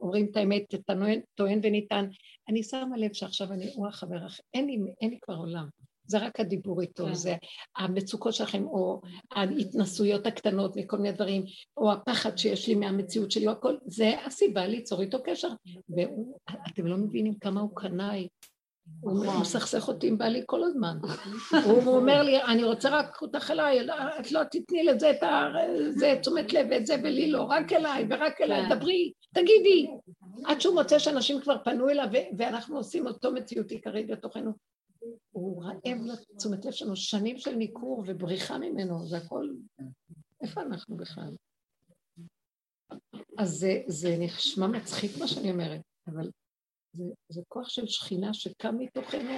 אומרים 0.00 0.26
את 0.30 0.36
האמת, 0.36 0.74
את 0.74 0.90
הטוען- 0.90 1.20
טוען 1.34 1.60
וניתן. 1.62 2.08
אני 2.48 2.62
שמה 2.62 2.96
לב 2.96 3.12
שעכשיו 3.12 3.52
אני, 3.52 3.72
הוא 3.74 3.86
החבר, 3.88 4.16
האח- 4.22 4.40
אין 4.54 4.66
לי, 4.66 4.78
אין 5.00 5.10
לי 5.10 5.18
כבר 5.22 5.34
עולם. 5.34 5.68
זה 6.04 6.18
רק 6.18 6.40
הדיבור 6.40 6.80
איתו, 6.80 7.06
כן. 7.06 7.14
זה 7.14 7.34
המצוקות 7.76 8.34
שלכם, 8.34 8.64
או 8.66 9.00
ההתנסויות 9.30 10.26
הקטנות 10.26 10.76
מכל 10.76 10.96
מיני 10.98 11.14
דברים, 11.14 11.42
או 11.76 11.92
הפחד 11.92 12.36
שיש 12.38 12.68
לי 12.68 12.74
מהמציאות 12.74 13.30
שלי, 13.30 13.46
או 13.46 13.52
הכל, 13.52 13.76
זה 13.86 14.12
הסיבה 14.26 14.66
ליצור 14.66 15.00
איתו 15.00 15.18
קשר. 15.24 15.48
ואתם 15.88 16.86
לא 16.86 16.96
מבינים 16.96 17.34
כמה 17.38 17.60
הוא 17.60 17.70
קנאי. 17.76 18.28
הוא. 19.00 19.40
מסכסך 19.40 19.88
אותי 19.88 20.08
עם 20.08 20.18
בעלי 20.18 20.42
כל 20.46 20.64
הזמן. 20.64 20.98
הוא 21.64 21.96
אומר 21.96 22.22
לי, 22.22 22.42
אני 22.42 22.64
רוצה 22.64 22.88
רק 22.88 23.22
אותך 23.22 23.50
אליי, 23.50 23.88
את 24.20 24.32
לא 24.32 24.40
תתני 24.44 24.84
לזה 24.84 25.10
את. 25.10 25.22
זה 25.90 26.18
תשומת 26.20 26.52
לב 26.52 26.66
ואת 26.70 26.86
זה 26.86 26.94
ולי 27.02 27.30
לא, 27.30 27.42
רק 27.42 27.72
אליי 27.72 28.06
ורק 28.10 28.40
אליי, 28.40 28.68
כן. 28.68 28.76
דברי, 28.76 29.12
תגידי. 29.34 29.90
עד 30.44 30.60
שהוא 30.60 30.74
מוצא 30.74 30.98
שאנשים 30.98 31.40
כבר 31.40 31.56
פנו 31.64 31.88
אליו 31.88 32.08
ואנחנו 32.38 32.76
עושים 32.76 33.06
אותו 33.06 33.32
מציאות 33.32 33.70
עיקרית 33.70 34.10
בתוכנו. 34.10 34.52
הוא 35.32 35.64
רעב 35.64 35.98
לתשומת 36.04 36.64
לב 36.64 36.72
שלנו, 36.72 36.96
שנים 36.96 37.38
של 37.38 37.54
ניכור 37.54 38.04
ובריחה 38.06 38.58
ממנו, 38.58 39.06
זה 39.06 39.16
הכל... 39.16 39.48
איפה 40.42 40.62
אנחנו 40.62 40.96
בכלל? 40.96 41.34
אז 43.38 43.50
זה, 43.50 43.82
זה 43.86 44.16
נשמע 44.18 44.66
מצחיק 44.66 45.10
מה 45.18 45.26
שאני 45.26 45.50
אומרת, 45.50 45.80
אבל 46.06 46.30
זה, 46.92 47.04
זה 47.28 47.42
כוח 47.48 47.68
של 47.68 47.86
שכינה 47.86 48.34
שקם 48.34 48.78
מתוכנו, 48.78 49.30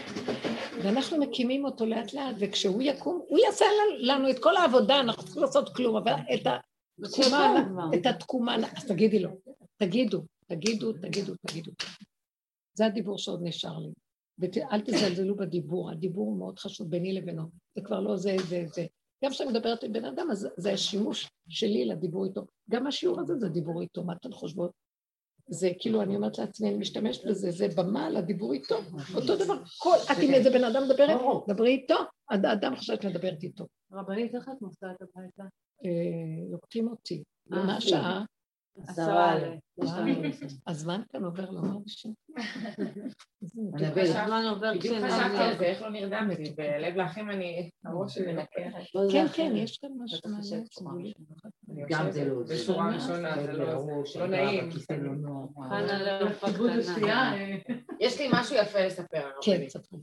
ואנחנו 0.83 1.19
מקימים 1.19 1.65
אותו 1.65 1.87
לאט 1.87 2.13
לאט, 2.13 2.37
וכשהוא 2.39 2.83
יקום, 2.83 3.25
הוא 3.29 3.39
יעשה 3.39 3.65
לנו 3.99 4.31
את 4.31 4.39
כל 4.39 4.57
העבודה, 4.57 5.01
אנחנו 5.01 5.25
צריכים 5.25 5.43
לעשות 5.43 5.77
כלום, 5.77 5.97
אבל 5.97 6.13
את 6.35 6.47
התקומה, 6.47 7.65
את 7.95 8.07
התקומה, 8.07 8.57
אז 8.77 8.87
תגידי 8.89 9.19
לו, 9.19 9.31
תגידו, 9.77 10.23
תגידו, 10.47 10.93
תגידו, 10.93 11.33
תגידו. 11.47 11.73
זה 12.75 12.87
הדיבור 12.87 13.19
שעוד 13.19 13.41
נשאר 13.43 13.79
לי. 13.79 13.93
ואל 14.39 14.81
תזלזלו 14.81 15.37
בדיבור, 15.37 15.91
הדיבור 15.91 16.27
הוא 16.27 16.39
מאוד 16.39 16.59
חשוב 16.59 16.91
ביני 16.91 17.13
לבינו, 17.13 17.43
זה 17.75 17.83
כבר 17.85 18.01
לא 18.01 18.17
זה, 18.17 18.37
זה, 18.49 18.65
זה. 18.67 18.87
גם 19.25 19.31
כשאני 19.31 19.51
מדברת 19.51 19.85
עם 19.85 19.93
בן 19.93 20.05
אדם, 20.05 20.31
אז 20.31 20.49
זה 20.57 20.73
השימוש 20.73 21.31
שלי 21.49 21.85
לדיבור 21.85 22.25
איתו. 22.25 22.47
גם 22.71 22.87
השיעור 22.87 23.21
הזה 23.21 23.35
זה 23.39 23.49
דיבור 23.49 23.83
איתו, 23.83 24.05
מה 24.05 24.13
אתן 24.13 24.33
חושבות? 24.33 24.71
זה 25.49 25.71
כאילו, 25.79 26.03
אני 26.03 26.17
אומרת 26.17 26.39
לעצמי, 26.39 26.69
אני 26.69 26.79
משתמשת 26.79 27.27
בזה, 27.27 27.51
זה 27.51 27.69
במה 27.77 28.11
לדיבור 28.11 28.53
איתו. 28.53 28.77
אותו 29.15 29.37
דבר, 29.37 29.55
כל, 29.79 29.97
את 30.13 30.17
עם 30.23 30.35
איזה 30.35 30.51
בן 30.51 30.65
אדם 30.65 30.83
מדברת, 30.85 31.21
דברי 31.49 31.71
איתו, 31.71 31.95
האדם 32.31 32.77
חושב 32.77 32.95
שאת 32.95 33.05
מדברת 33.05 33.43
איתו. 33.43 33.67
רבנית, 33.93 34.35
איך 34.35 34.49
את 34.49 34.63
נוסעת 34.63 34.97
הביתה? 35.03 35.43
אה, 35.85 36.51
לוקחים 36.53 36.89
אותי. 36.89 37.23
אה, 37.53 37.61
ומה 37.61 37.77
השעה? 37.77 38.25
עשרה 38.89 39.35
הזמן 40.67 41.03
כאן 41.13 41.25
עובר 41.25 41.51
לא 41.51 41.63
מרגישים. 41.63 42.13
הזמן 43.97 44.43
עובר 44.51 44.73
בדיוק 44.75 44.97
חשבתי 44.97 45.15
על 45.15 45.31
כשנעים. 45.31 45.59
זה, 45.59 45.65
איך 45.65 45.83
לא 45.83 45.91
נרדמתי, 45.91 46.55
בלב 46.57 46.97
לאחים 46.97 47.31
אני, 47.31 47.71
הראש 47.85 48.15
שלי 48.15 48.33
מנקה. 48.33 48.63
כן, 49.13 49.27
כן, 49.35 49.53
יש 49.57 49.79
כאן 49.79 49.91
משהו 49.99 50.85
מעניין. 50.85 51.13
גם 51.89 52.11
זה 52.11 52.25
לא- 52.25 52.43
בשורה 52.43 52.95
ראשונה, 52.95 53.43
זה 53.43 53.53
לא 53.53 53.65
לא 54.19 54.27
נעים. 54.27 54.69
לא 54.91 55.39
אה, 57.07 57.57
יש 58.01 58.21
לי 58.21 58.29
משהו 58.33 58.57
יפה 58.57 58.87
לספר, 58.87 59.31
כן. 59.43 59.69
ספרי. 59.69 59.99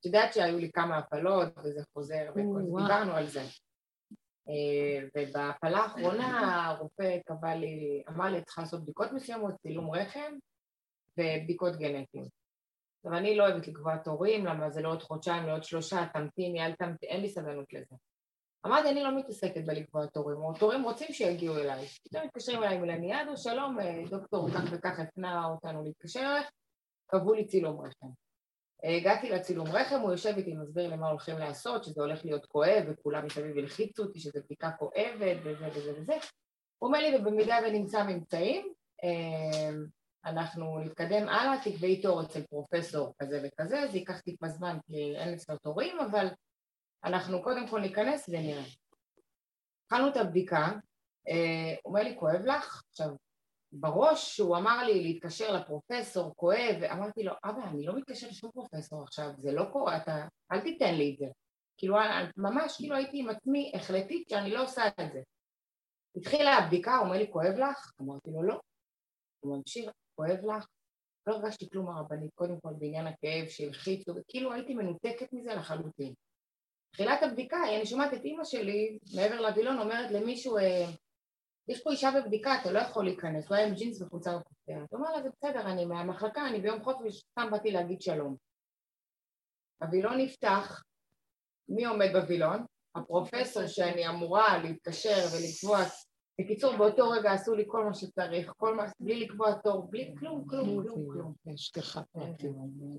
את 0.00 0.06
יודעת 0.06 0.34
שהיו 0.34 0.58
לי 0.58 0.70
כמה 0.72 0.98
הפלות, 0.98 1.48
וזה 1.64 1.80
חוזר, 1.94 2.26
וכל 2.30 2.40
זה, 2.62 2.70
וואו. 2.70 2.82
דיברנו 2.82 3.12
על 3.12 3.26
זה. 3.26 3.42
אה, 4.48 5.06
ובהפלה 5.16 5.78
האחרונה 5.78 6.66
הרופא 6.66 7.18
קבע 7.26 7.54
לי, 7.54 8.02
אמר 8.08 8.24
לי, 8.24 8.44
צריכה 8.44 8.62
לעשות 8.62 8.82
בדיקות 8.82 9.12
מסוימות, 9.12 9.54
צילום 9.62 9.90
רחם 9.90 10.32
ובדיקות 11.18 11.76
גנטיות. 11.76 12.28
עכשיו, 12.96 13.18
אני 13.18 13.36
לא 13.36 13.48
אוהבת 13.48 13.68
לקבוע 13.68 13.96
תורים, 13.96 14.46
למה 14.46 14.70
זה 14.70 14.82
לא 14.82 14.88
עוד 14.88 15.02
חודשיים, 15.02 15.46
לא 15.46 15.54
עוד 15.54 15.64
שלושה, 15.64 16.06
תמתיני, 16.12 16.66
אל 16.66 16.72
תמתיני, 16.72 17.12
אין 17.12 17.20
לי 17.20 17.28
סבלנות 17.28 17.72
לזה. 17.72 17.96
אמרתי, 18.66 18.90
אני 18.90 19.02
לא 19.02 19.16
מתעסקת 19.16 19.64
בלקבוע 19.66 20.06
תורים, 20.06 20.36
או 20.36 20.52
תורים 20.58 20.82
רוצים 20.82 21.12
שיגיעו 21.12 21.56
אליי. 21.56 21.86
פתאום 21.86 22.24
מתקשרים 22.24 22.62
אליי 22.62 22.78
מלניאדו, 22.78 23.36
שלום, 23.36 23.80
אה, 23.80 24.02
דוקטור 24.10 24.50
כך 24.50 24.64
וכך 24.72 24.98
הפנה 25.00 25.46
אותנו 25.46 25.84
להתקשר 25.84 26.20
אלייך, 26.20 26.50
קבעו 27.06 27.34
לי 27.34 27.46
צילום 27.46 27.80
רחם. 27.80 28.23
הגעתי 28.84 29.30
לצילום 29.30 29.66
רחם, 29.68 30.00
הוא 30.00 30.12
יושב 30.12 30.34
איתי, 30.36 30.54
מסביר 30.54 30.90
לי 30.90 30.96
מה 30.96 31.08
הולכים 31.08 31.38
לעשות, 31.38 31.84
שזה 31.84 32.02
הולך 32.02 32.24
להיות 32.24 32.46
כואב, 32.46 32.84
וכולם 32.86 33.26
מסביב 33.26 33.58
הלחיצו 33.58 34.02
אותי, 34.02 34.20
שזו 34.20 34.40
בדיקה 34.44 34.70
כואבת, 34.70 35.36
וזה 35.44 35.68
וזה 35.74 35.92
וזה. 36.00 36.12
הוא 36.78 36.88
אומר 36.88 36.98
לי, 36.98 37.16
ובמידה 37.16 37.58
ונמצא 37.66 38.02
ממצאים, 38.02 38.72
אה, 39.04 39.70
אנחנו 40.24 40.78
נתקדם 40.78 41.28
הלאה, 41.28 41.64
תקבעי 41.64 42.02
תור 42.02 42.22
אצל 42.22 42.42
פרופסור 42.42 43.14
כזה 43.18 43.40
וכזה, 43.44 43.86
זה 43.90 43.98
ייקח 43.98 44.20
טיפה 44.20 44.48
זמן 44.48 44.78
כי 44.86 45.16
אין 45.16 45.34
אצלו 45.34 45.56
תורים, 45.58 46.00
אבל 46.00 46.26
אנחנו 47.04 47.42
קודם 47.42 47.68
כל 47.68 47.80
ניכנס 47.80 48.28
ונראה. 48.28 48.64
התחלנו 49.84 50.08
את 50.08 50.16
הבדיקה, 50.16 50.72
אה, 51.28 51.74
הוא 51.82 51.94
אומר 51.94 52.02
לי, 52.02 52.16
כואב 52.18 52.40
לך? 52.44 52.82
עכשיו, 52.90 53.08
בראש 53.76 54.36
שהוא 54.36 54.56
אמר 54.56 54.84
לי 54.86 55.02
להתקשר 55.02 55.52
לפרופסור, 55.56 56.32
כואב, 56.36 56.76
ואמרתי 56.80 57.22
לו, 57.22 57.32
אבא, 57.44 57.64
אני 57.64 57.86
לא 57.86 57.96
מתקשר 57.96 58.28
לשום 58.28 58.50
פרופסור 58.50 59.02
עכשיו, 59.02 59.30
זה 59.38 59.52
לא 59.52 59.64
קורה, 59.72 59.96
אתה, 59.96 60.26
אל 60.52 60.60
תיתן 60.60 60.94
לי 60.94 61.10
את 61.12 61.18
זה. 61.18 61.26
כאילו, 61.76 62.00
אני- 62.00 62.28
ממש 62.36 62.76
כאילו 62.76 62.96
הייתי 62.96 63.20
עם 63.20 63.28
עצמי 63.28 63.72
החלטית 63.74 64.28
שאני 64.28 64.50
לא 64.50 64.62
עושה 64.64 64.82
את 64.86 65.12
זה. 65.12 65.20
התחילה 66.16 66.54
הבדיקה, 66.54 66.96
הוא 66.96 67.06
אומר 67.06 67.18
לי, 67.18 67.30
כואב 67.32 67.54
לך? 67.58 67.92
אמרתי 68.00 68.30
לו, 68.30 68.42
לא. 68.42 68.60
הוא 69.40 69.56
ממשיך, 69.56 69.90
כואב 70.14 70.38
לך? 70.56 70.66
לא 71.26 71.34
הרגשתי 71.34 71.70
כלום 71.70 71.88
הרבנית, 71.88 72.30
קודם 72.34 72.60
כל 72.60 72.72
בעניין 72.78 73.06
הכאב 73.06 73.48
שהלחיצו, 73.48 74.12
וכאילו 74.16 74.52
הייתי 74.52 74.74
מנותקת 74.74 75.32
מזה 75.32 75.54
לחלוטין. 75.54 76.14
תחילת 76.92 77.22
הבדיקה, 77.22 77.56
אני 77.76 77.86
שומעת 77.86 78.14
את 78.14 78.24
אימא 78.24 78.44
שלי, 78.44 78.98
מעבר 79.16 79.40
לווילון, 79.40 79.78
אומרת 79.78 80.10
למישהו, 80.10 80.58
אה, 80.58 80.86
יש 81.68 81.82
פה 81.82 81.90
אישה 81.90 82.10
בבדיקה, 82.10 82.60
אתה 82.60 82.72
לא 82.72 82.78
יכול 82.78 83.04
להיכנס, 83.04 83.48
הוא 83.48 83.56
היה 83.56 83.66
עם 83.66 83.74
ג'ינס 83.74 84.02
וחולצה 84.02 84.36
וחופיה. 84.36 84.84
אתה 84.84 84.96
אומר 84.96 85.10
לה, 85.10 85.22
זה 85.22 85.28
בסדר, 85.30 85.60
אני 85.60 85.84
מהמחלקה, 85.84 86.46
אני 86.46 86.60
ביום 86.60 86.84
חופש, 86.84 87.20
סתם 87.30 87.50
באתי 87.50 87.70
להגיד 87.70 88.02
שלום. 88.02 88.36
הווילון 89.82 90.20
נפתח, 90.20 90.82
מי 91.68 91.84
עומד 91.84 92.08
בווילון? 92.12 92.66
הפרופסור 92.94 93.66
שאני 93.66 94.08
אמורה 94.08 94.58
להתקשר 94.58 95.16
ולקבוע, 95.32 95.78
בקיצור 96.40 96.76
באותו 96.76 97.10
רגע 97.10 97.32
עשו 97.32 97.54
לי 97.54 97.64
כל 97.66 97.84
מה 97.84 97.94
שצריך, 97.94 98.52
כל 98.56 98.76
מה, 98.76 98.84
בלי 99.00 99.20
לקבוע 99.20 99.52
תור, 99.52 99.86
בלי 99.90 100.14
כלום, 100.18 100.44
כלום, 100.48 100.82
כלום, 100.82 101.06
כלום. 101.12 101.32
פרטית. 102.12 102.50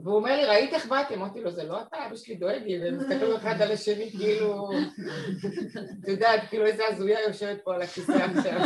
והוא 0.04 0.16
אומר 0.16 0.36
לי, 0.36 0.46
ראית 0.46 0.74
איך 0.74 0.86
באתי? 0.86 1.16
אמרתי 1.16 1.42
לו, 1.42 1.52
זה 1.52 1.64
לא 1.64 1.82
אתה, 1.82 2.08
אבא 2.08 2.16
שלי 2.16 2.36
דואג 2.36 2.62
לי, 2.64 2.80
והם 2.80 2.98
מסתכלים 2.98 3.36
אחד 3.36 3.62
על 3.62 3.72
השני 3.72 4.12
כאילו, 4.12 4.70
את 6.04 6.08
יודעת, 6.08 6.42
כאילו 6.50 6.66
איזה 6.66 6.84
הזויה 6.88 7.20
יושבת 7.28 7.62
פה 7.64 7.76
על 7.76 7.82
הכיסא 7.82 8.12
עכשיו. 8.12 8.60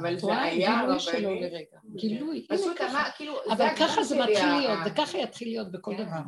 אבל 0.00 0.18
זה 0.18 0.42
היה 0.42 0.80
גילוי 0.80 1.00
שלו 1.00 1.28
רבני. 1.30 1.40
לרגע. 1.40 1.78
גילוי, 1.94 2.46
פשוט 2.48 2.76
ככה. 2.78 2.90
אמר, 2.90 3.10
כאילו, 3.16 3.34
אבל 3.52 3.68
ככה 3.78 4.02
זה 4.02 4.18
מתחיל 4.18 4.56
להיות, 4.58 4.78
וככה 4.86 5.18
יתחיל 5.18 5.48
להיות 5.48 5.72
בכל 5.72 5.94
כן. 5.96 6.04
דבר. 6.04 6.20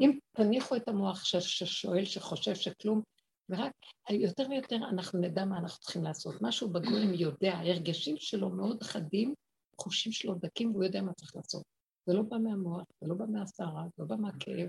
אם 0.00 0.18
תניחו 0.36 0.76
את 0.76 0.88
המוח 0.88 1.24
ששואל, 1.24 2.04
שחושב 2.04 2.54
שכלום, 2.54 3.02
ורק 3.50 3.72
יותר 4.10 4.46
ויותר 4.50 4.76
אנחנו 4.76 5.20
נדע 5.20 5.44
מה 5.44 5.58
אנחנו 5.58 5.80
צריכים 5.80 6.04
לעשות. 6.04 6.34
משהו 6.40 6.68
בגולם 6.68 7.14
יודע, 7.14 7.52
ההרגשים 7.54 8.16
שלו 8.16 8.50
מאוד 8.50 8.82
חדים, 8.82 9.34
חושים 9.80 10.12
שלו 10.12 10.34
דקים, 10.34 10.70
והוא 10.70 10.84
יודע 10.84 11.02
מה 11.02 11.12
צריך 11.12 11.36
לעשות. 11.36 11.62
זה 12.06 12.14
לא 12.14 12.22
בא 12.22 12.38
מהמוח, 12.38 12.84
זה 13.00 13.08
לא 13.08 13.14
בא 13.14 13.24
מהסערה, 13.26 13.82
זה 13.96 14.02
לא 14.02 14.04
בא 14.04 14.16
מהכאב. 14.16 14.68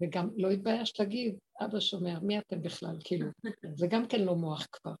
וגם 0.00 0.30
לא 0.36 0.50
התבייש 0.50 1.00
להגיד, 1.00 1.34
אבא 1.60 1.80
שומע, 1.80 2.18
מי 2.18 2.38
אתם 2.38 2.62
בכלל? 2.62 2.98
כאילו, 3.04 3.26
זה 3.74 3.86
גם 3.90 4.08
כן 4.08 4.20
לא 4.20 4.34
מוח 4.36 4.66
כבר. 4.72 4.94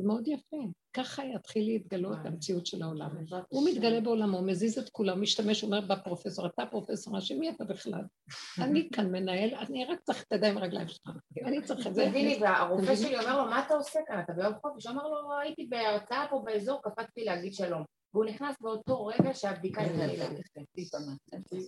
זה 0.00 0.06
מאוד 0.06 0.28
יפה. 0.28 0.56
ככה 0.92 1.24
יתחיל 1.24 1.64
להתגלות 1.64 2.18
המציאות 2.24 2.66
של 2.66 2.82
העולם. 2.82 3.10
הוא 3.48 3.68
מתגלה 3.68 4.00
בעולמו, 4.00 4.42
מזיז 4.42 4.78
את 4.78 4.88
כולם, 4.88 5.22
משתמש, 5.22 5.62
אומר 5.62 5.80
בפרופסור, 5.80 6.46
אתה 6.46 6.66
פרופסור, 6.66 7.18
אשם, 7.18 7.38
מי 7.38 7.50
אתה 7.50 7.64
בכלל? 7.64 8.02
אני 8.64 8.88
כאן 8.92 9.12
מנהל, 9.12 9.54
אני 9.54 9.84
רק 9.84 10.00
צריך 10.00 10.22
את 10.22 10.32
הידיים 10.32 10.56
והרגליים 10.56 10.88
שלך. 10.88 11.10
אני 11.44 11.62
צריך 11.62 11.86
את 11.86 11.94
זה. 11.94 12.06
תביני, 12.10 12.38
והרופא? 12.40 12.96
שלי 12.96 13.18
אומר 13.18 13.44
לו, 13.44 13.50
מה 13.50 13.66
אתה 13.66 13.74
עושה 13.74 14.00
כאן? 14.06 14.20
אתה 14.20 14.32
ביום 14.32 14.54
חופש? 14.62 14.86
הוא 14.86 14.92
אמר 14.92 15.08
לו, 15.08 15.38
הייתי 15.42 15.66
בהרצאה 15.66 16.26
פה 16.30 16.42
באזור, 16.44 16.80
קפצתי 16.82 17.24
להגיד 17.24 17.54
שלום. 17.54 17.84
והוא 18.14 18.24
נכנס 18.24 18.56
באותו 18.60 19.06
רגע 19.06 19.34
שהבדיקה 19.34 19.82
התחילה. 19.82 20.24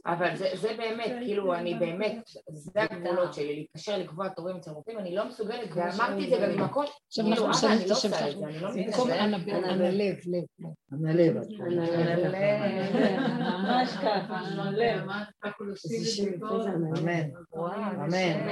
אבל 0.06 0.36
זה, 0.36 0.48
זה 0.54 0.74
באמת, 0.78 1.12
כאילו, 1.24 1.54
אני 1.54 1.74
באמת, 1.74 2.16
זה 2.52 2.70
הגבולות 2.82 3.34
שלי, 3.34 3.56
להתקשר 3.56 3.98
לקבוע 3.98 4.28
תורים 4.28 4.56
אצל 4.56 4.70
רופאים, 4.70 4.98
אני 4.98 5.14
לא 5.14 5.28
מסוגלת, 5.28 5.68
ואמרתי 5.74 6.24
את 6.24 6.30
זה 6.30 6.36
גם 6.46 6.50
ממקום, 6.56 6.84
עכשיו 7.08 7.24
כאילו, 7.24 7.46
אבא, 7.46 7.72
אני 7.72 7.88
לא 7.88 7.94
עושה 7.94 8.08
את. 8.30 8.38
זה, 8.38 8.46
אני 8.46 8.60
לא 8.60 8.70
מבינה. 8.70 8.96
אנה 9.24 9.38
ב- 9.38 9.48
אנה 9.48 9.90
לב, 9.90 10.16
לב. 10.26 10.44
אנה 10.92 11.12
לב. 11.12 11.36
ממש 13.40 13.90
ככה, 13.90 14.42
לב. 14.70 15.00
אמן. 16.98 17.28
אמן. 18.04 18.48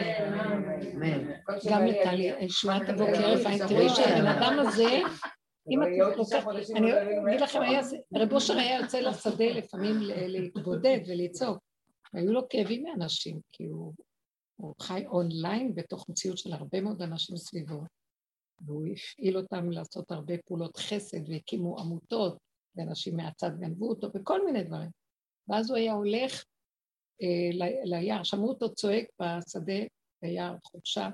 אמן. 0.95 1.33
גם 1.71 1.87
לטלי, 1.87 2.49
שומעת 2.49 2.89
הבוקר, 2.89 3.35
לפעמים 3.35 3.59
תראי 3.69 3.89
שהבן 3.89 4.27
אדם 4.27 4.59
הזה, 4.59 4.99
אם 5.69 5.83
את 5.83 6.17
לוקחת, 6.17 6.47
אני 6.77 6.93
אגיד 7.29 7.41
לכם, 7.41 7.61
רב 8.15 8.33
אושר 8.33 8.59
היה 8.59 8.81
יוצא 8.81 9.01
לשדה 9.01 9.45
לפעמים 9.45 9.97
להתבודד 10.03 10.99
ולצעוק, 11.09 11.59
והיו 12.15 12.33
לו 12.33 12.49
כאבים 12.49 12.83
מאנשים, 12.83 13.41
כי 13.53 13.65
הוא 13.65 13.93
הוא 14.61 14.75
חי 14.81 15.07
אונליין 15.07 15.75
בתוך 15.75 16.09
מציאות 16.09 16.39
של 16.39 16.53
הרבה 16.53 16.81
מאוד 16.81 17.03
אנשים 17.03 17.37
סביבו, 17.37 17.81
והוא 18.61 18.87
הפעיל 18.87 19.37
אותם 19.37 19.71
לעשות 19.71 20.11
הרבה 20.11 20.35
פעולות 20.47 20.77
חסד, 20.77 21.29
והקימו 21.29 21.81
עמותות, 21.81 22.39
ואנשים 22.77 23.17
מהצד 23.17 23.51
גנבו 23.61 23.89
אותו, 23.89 24.09
וכל 24.15 24.45
מיני 24.45 24.65
דברים. 24.65 24.91
ואז 25.49 25.71
הוא 25.71 25.79
היה 25.79 25.93
הולך 25.93 26.45
אה, 27.23 27.69
ליער, 27.85 28.23
שמעו 28.23 28.49
אותו 28.49 28.75
צועק 28.75 29.05
בשדה, 29.21 29.83
ביער 30.23 30.57
חופשה, 30.63 31.09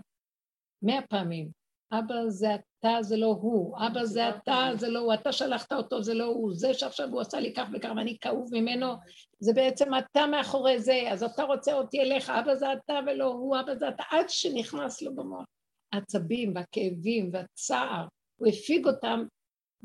מאה 0.82 1.06
פעמים. 1.06 1.50
אבא 1.92 2.14
זה 2.28 2.54
אתה, 2.54 2.98
זה 3.00 3.16
לא 3.16 3.26
הוא. 3.26 3.76
אבא 3.86 4.04
זה 4.04 4.28
אתה, 4.28 4.68
זה 4.76 4.88
לא 4.88 5.00
הוא. 5.00 5.14
אתה 5.14 5.32
שלחת 5.32 5.72
אותו, 5.72 6.02
זה 6.02 6.14
לא 6.14 6.24
הוא. 6.24 6.54
זה 6.54 6.74
שעכשיו 6.74 7.08
הוא 7.08 7.20
עשה 7.20 7.40
לי 7.40 7.54
כך 7.54 7.68
וכך 7.72 7.88
ואני 7.96 8.16
כאוב 8.20 8.48
ממנו, 8.52 8.86
זה 9.40 9.52
בעצם 9.52 9.90
אתה 9.98 10.26
מאחורי 10.26 10.80
זה, 10.80 11.02
אז 11.10 11.22
אתה 11.22 11.42
רוצה 11.42 11.74
אותי 11.74 12.00
אליך, 12.00 12.30
אבא 12.30 12.54
זה 12.54 12.72
אתה 12.72 13.00
ולא 13.06 13.24
הוא, 13.24 13.56
אבא 13.60 13.74
זה 13.74 13.88
אתה, 13.88 14.02
עד 14.10 14.28
שנכנס 14.28 15.02
לו 15.02 15.14
במוח. 15.14 15.44
העצבים 15.92 16.52
והכאבים 16.54 17.30
והצער, 17.32 18.06
הוא 18.36 18.48
הפיג 18.48 18.86
אותם 18.86 19.24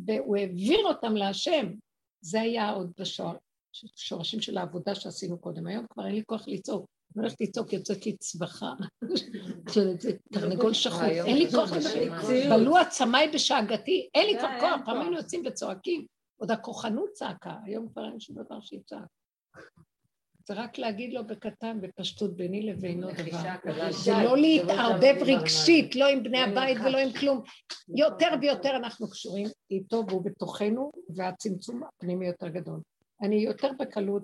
והוא 0.05 0.37
העביר 0.37 0.79
אותם 0.85 1.15
להשם. 1.15 1.73
זה 2.21 2.41
היה 2.41 2.69
עוד 2.69 2.91
בשורשים 2.97 4.41
של 4.41 4.57
העבודה 4.57 4.95
שעשינו 4.95 5.37
קודם. 5.37 5.67
היום 5.67 5.85
כבר 5.89 6.05
אין 6.05 6.15
לי 6.15 6.23
כוח 6.25 6.47
לצעוק. 6.47 6.85
אני 7.15 7.23
הולכת 7.23 7.41
לצעוק, 7.41 7.73
יוצאת 7.73 8.05
לי 8.05 8.17
צווחה. 8.17 8.73
תרנגול 10.33 10.73
שחוט, 10.73 11.03
אין 11.03 11.37
לי 11.37 11.51
כוח 11.51 11.71
לדבר. 11.71 12.57
בלו 12.57 12.77
עצמיי 12.77 13.31
בשאגתי, 13.33 14.09
אין 14.15 14.27
לי 14.27 14.39
כבר 14.39 14.59
כוח, 14.59 14.81
פעם 14.85 15.01
היינו 15.01 15.17
יוצאים 15.17 15.43
וצועקים. 15.45 16.05
עוד 16.37 16.51
הכוחנות 16.51 17.09
צעקה, 17.13 17.55
היום 17.63 17.89
כבר 17.89 18.05
אין 18.05 18.19
שום 18.19 18.35
דבר 18.43 18.61
שיצעק. 18.61 19.07
זה 20.47 20.53
רק 20.53 20.77
להגיד 20.77 21.13
לו 21.13 21.27
בקטן, 21.27 21.81
בפשטות, 21.81 22.35
ביני 22.35 22.61
לבינו 22.61 23.07
דבר. 23.11 23.91
זה 23.91 24.11
לא 24.23 24.37
להתערבב 24.37 25.15
רגשית, 25.21 25.95
לא 25.95 26.07
עם 26.07 26.23
בני 26.23 26.41
הבית 26.41 26.77
ולא 26.85 26.97
עם 26.97 27.13
כלום. 27.13 27.41
יותר 27.97 28.27
ויותר 28.41 28.75
אנחנו 28.75 29.09
קשורים 29.09 29.47
איתו 29.71 30.03
והוא 30.07 30.25
בתוכנו, 30.25 30.91
והצמצום 31.15 31.83
הפנימי 31.83 32.27
יותר 32.27 32.47
גדול. 32.47 32.79
אני 33.21 33.35
יותר 33.35 33.71
בקלות 33.79 34.23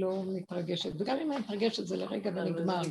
לא 0.00 0.22
מתרגשת, 0.26 0.90
וגם 1.00 1.16
אם 1.18 1.32
אני 1.32 1.40
מתרגשת 1.40 1.86
זה 1.86 1.96
לרגע 1.96 2.30
ונגמר. 2.34 2.82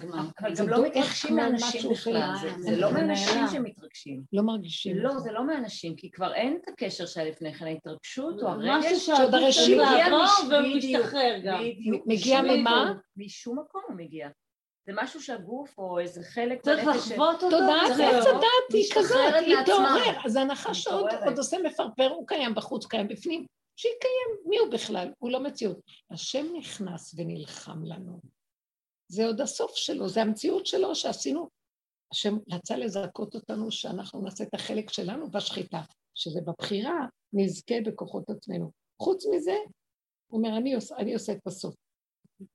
אבל 0.41 0.53
גם 0.57 0.70
לא 0.70 0.84
מתרגשים 0.86 1.36
מאנשים 1.36 1.91
בכלל, 1.91 2.34
זה- 2.57 2.76
לא 2.78 2.91
מאנשים. 2.94 3.48
שמתרגשים. 3.52 4.22
לא 4.34 4.44
מרגישים. 4.44 4.98
לא, 4.98 5.20
זה 5.20 5.32
לא 5.32 5.48
מאנשים, 5.48 5.95
כי 5.95 6.11
כבר 6.11 6.34
אין 6.34 6.57
את 6.61 6.68
הקשר 6.70 7.06
שהיה 7.06 7.30
לפני 7.30 7.53
כן, 7.53 7.65
ההתרגשות 7.65 8.41
או 8.44 8.48
הרגש. 8.48 9.06
שעוד 9.06 9.18
צריך 9.32 9.34
הרשימה- 9.44 9.98
לעבור 9.98 10.24
מש- 10.24 10.32
והוא 10.49 10.78
בדיוק, 10.78 11.02
משתחרר 11.06 11.38
גם. 11.44 11.60
בדיוק. 11.60 12.03
מגיע 12.07 12.41
ממה? 12.41 12.94
משום 13.18 13.60
מקום 13.60 13.82
הוא 13.88 13.95
מגיע. 13.98 14.30
זה 14.88 14.91
משהו 14.95 15.22
שהגוף 15.22 15.78
או 15.78 15.99
איזה 15.99 16.24
חלק 16.24 16.61
צריך 16.61 16.88
לחוות 16.88 17.44
אותו. 17.44 17.49
תודעת. 17.49 17.91
עץ 17.91 18.26
הדת 18.26 18.44
היא 18.74 18.86
כזאת, 18.95 19.18
היא. 19.45 19.56
תעורר. 19.65 20.26
אז 20.26 20.36
הנחש 20.36 20.88
עוד 20.88 21.06
מתעוררת. 21.06 21.28
עוד 21.28 21.38
עושה 21.38 21.57
מפרפר, 21.64 22.10
הוא 22.10 22.28
קיים 22.28 22.56
בחוץ, 22.56 22.86
קיים 22.86 23.07
בפנים. 23.07 23.45
שיקיים, 23.76 24.50
מי 24.50 24.58
הוא 24.58 24.72
בכלל? 24.72 25.14
הוא 25.20 25.32
לא 25.32 25.44
מציאות. 25.44 25.78
השם 26.12 26.45
נכנס 26.58 27.16
ונלחם 27.18 27.84
לנו. 27.84 28.20
זה 29.08 29.26
עוד 29.26 29.41
הסוף 29.41 29.76
שלו, 29.76 30.10
זה 30.10 30.22
המציאות 30.22 30.66
שלו 30.66 30.95
שעשינו. 30.95 31.50
השם 32.12 32.34
רצה 32.52 32.78
לזכות 32.78 33.36
אותנו 33.36 33.72
שאנחנו 33.72 34.22
נעשה 34.22 34.44
את 34.44 34.54
החלק 34.54 34.90
שלנו 34.90 35.32
בשחיטה, 35.32 35.82
שזה 36.16 36.40
בבחירה 36.41 37.08
נזכה 37.34 37.76
בכוחות 37.86 38.30
עצמנו. 38.30 38.72
חוץ 39.02 39.26
מזה, 39.32 39.56
הוא 40.28 40.38
אומר, 40.38 40.58
אני 40.58 40.74
עושה, 40.74 40.95
אני 40.98 41.14
עושה 41.14 41.34
את 41.34 41.48
הסוף. 41.48 41.76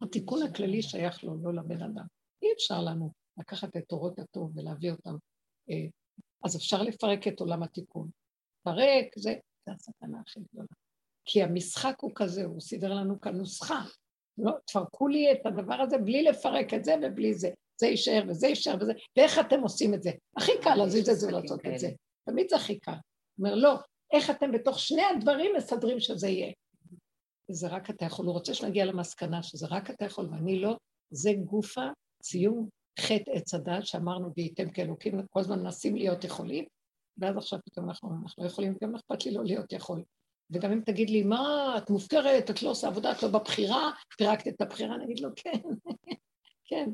התיקון 0.03 0.43
הכללי 0.43 0.83
שייך 0.83 1.25
לו, 1.25 1.43
לא 1.43 1.55
לבן 1.55 1.83
אדם. 1.83 2.07
אי 2.43 2.49
אפשר 2.53 2.83
לנו 2.83 3.13
לקחת 3.39 3.77
את 3.77 3.85
תורות 3.89 4.19
הטוב 4.19 4.53
ולהביא 4.57 4.91
אותם. 4.91 5.15
אה, 5.71 5.87
אז 6.45 6.57
אפשר 6.57 6.83
לפרק 6.83 7.29
את 7.29 7.41
עולם 7.41 7.63
התיקון. 7.63 8.11
פרק, 8.63 9.07
זה, 9.17 9.35
זה 9.67 9.73
הסכנה 9.73 10.21
הכי 10.21 10.41
גדולה. 10.41 10.69
כי 11.31 11.43
המשחק 11.43 11.95
הוא 12.01 12.11
כזה, 12.15 12.45
הוא 12.45 12.61
סידר 12.61 12.95
לנו 12.95 13.21
כאן 13.21 13.37
נוסחה. 13.37 13.83
לא, 14.39 14.53
תפרקו 14.67 15.09
לי 15.09 15.33
את 15.33 15.47
הדבר 15.47 15.75
הזה 15.75 15.99
בלי 15.99 16.23
לפרק 16.23 16.75
את 16.75 16.85
זה 16.85 16.95
ובלי 17.03 17.35
זה. 17.35 17.51
זה 17.81 17.87
יישאר 17.87 18.23
וזה 18.29 18.47
יישאר 18.47 18.75
וזה, 18.81 18.93
ואיך 19.17 19.39
אתם 19.39 19.61
עושים 19.61 19.95
את 19.95 20.03
זה? 20.03 20.11
הכי 20.37 20.53
קל 20.63 20.75
להזיז 20.75 21.09
את 21.09 21.17
זה 21.17 21.29
ולעשות 21.29 21.61
את 21.67 21.79
זה. 21.79 21.89
תמיד 22.25 22.47
זה 22.51 22.57
הכי 22.57 22.79
קל. 22.79 22.93
אומר, 23.39 23.55
לא, 23.55 23.75
איך 24.13 24.31
אתם 24.31 24.53
בתוך 24.53 24.79
שני 24.79 25.03
הדברים 25.03 25.53
מסדרים 25.57 26.01
שזה 26.01 26.29
יהיה? 26.29 26.53
זה 27.51 27.69
רק 27.69 27.91
אתה 27.91 28.05
יכול, 28.05 28.27
הוא 28.27 28.35
רוצה 28.35 28.55
שנגיע 28.55 28.85
למסקנה 28.85 29.43
שזה 29.43 29.67
רק 29.71 29.91
אתה 29.91 30.05
יכול 30.05 30.29
ואני 30.31 30.59
לא, 30.59 30.77
זה 31.11 31.33
גופה, 31.45 31.87
סיום 32.23 32.69
חטא 33.01 33.31
עץ 33.31 33.55
הדת 33.55 33.87
שאמרנו 33.87 34.33
וייתם 34.37 34.71
כאלוקים, 34.71 35.27
כל 35.31 35.41
הזמן 35.41 35.63
מנסים 35.63 35.97
להיות 35.97 36.25
יכולים, 36.25 36.65
ואז 37.19 37.37
עכשיו 37.37 37.59
פתאום 37.65 37.89
אנחנו, 37.89 38.11
אנחנו 38.23 38.43
לא 38.43 38.49
יכולים, 38.49 38.75
גם 38.83 38.95
אכפת 38.95 39.27
לי 39.27 39.33
לא 39.33 39.45
להיות 39.45 39.73
יכול. 39.73 40.03
וגם 40.51 40.73
אם 40.73 40.81
תגיד 40.81 41.11
לי, 41.11 41.23
מה, 41.23 41.75
את 41.79 41.91
מופקרת, 41.91 42.51
את 42.51 42.63
לא 42.63 42.71
עושה 42.71 42.89
עבודה, 42.89 43.13
את 43.13 43.23
לא 43.23 43.29
בבחירה, 43.29 43.91
פירקת 44.19 44.49
את 44.49 44.61
הבחירה, 44.61 44.95
אני 44.95 45.05
אגיד 45.05 45.21
לו, 45.21 45.29
כן, 45.37 45.61
כן, 46.69 46.91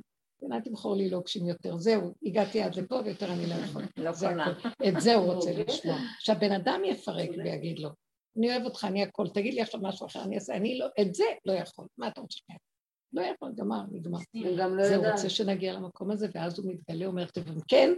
אל 0.53 0.61
תמכור 0.61 0.97
לי 0.97 1.11
לוקשים 1.11 1.47
יותר, 1.47 1.79
זהו, 1.79 2.15
הגעתי 2.23 2.63
עד 2.63 2.75
לפה 2.75 3.01
ויותר 3.05 3.33
אני 3.33 3.47
לא 3.47 3.55
יכול. 3.55 3.83
לא 3.97 4.11
קונה. 4.21 4.53
את 4.89 5.01
זה 5.01 5.15
הוא 5.15 5.33
רוצה 5.33 5.51
לשמוע. 5.67 5.97
שהבן 6.19 6.53
אדם 6.53 6.81
יפרק 6.85 7.31
ויגיד 7.45 7.79
לו, 7.79 7.91
אני 8.39 8.51
אוהב 8.51 8.65
אותך, 8.65 8.85
אני 8.85 9.03
הכל, 9.03 9.29
תגיד 9.29 9.55
לי 9.55 9.61
עכשיו 9.61 9.81
משהו 9.83 10.07
אחר, 10.07 10.23
אני 10.23 10.35
אעשה, 10.35 10.55
אני 10.55 10.79
לא, 10.79 10.87
את 11.01 11.15
זה 11.15 11.25
לא 11.45 11.53
יכול, 11.53 11.87
מה 11.99 12.09
אתה 12.09 12.21
רוצה 12.21 12.39
שאני 12.39 12.55
אעשה? 12.55 12.75
לא 13.13 13.35
יכול, 13.35 13.53
גמר, 13.57 13.83
נגמר. 13.93 14.19
לא 14.35 14.85
זה 14.85 14.97
הוא. 14.97 15.07
רוצה 15.07 15.31
שנגיע 15.31 15.73
למקום 15.73 16.11
הזה, 16.11 16.27
ואז 16.35 16.59
הוא 16.59 16.73
מתגלה, 16.73 17.07
אומר, 17.07 17.27
אם 17.37 17.61
כן, 17.69 17.91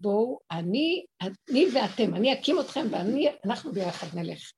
בואו, 0.00 0.38
אני, 0.50 1.04
אני 1.22 1.66
ואתם, 1.74 2.14
אני 2.14 2.32
אקים 2.32 2.60
אתכם 2.60 2.86
ואנחנו 2.92 3.72
ביחד 3.72 4.18
נלך. 4.18 4.52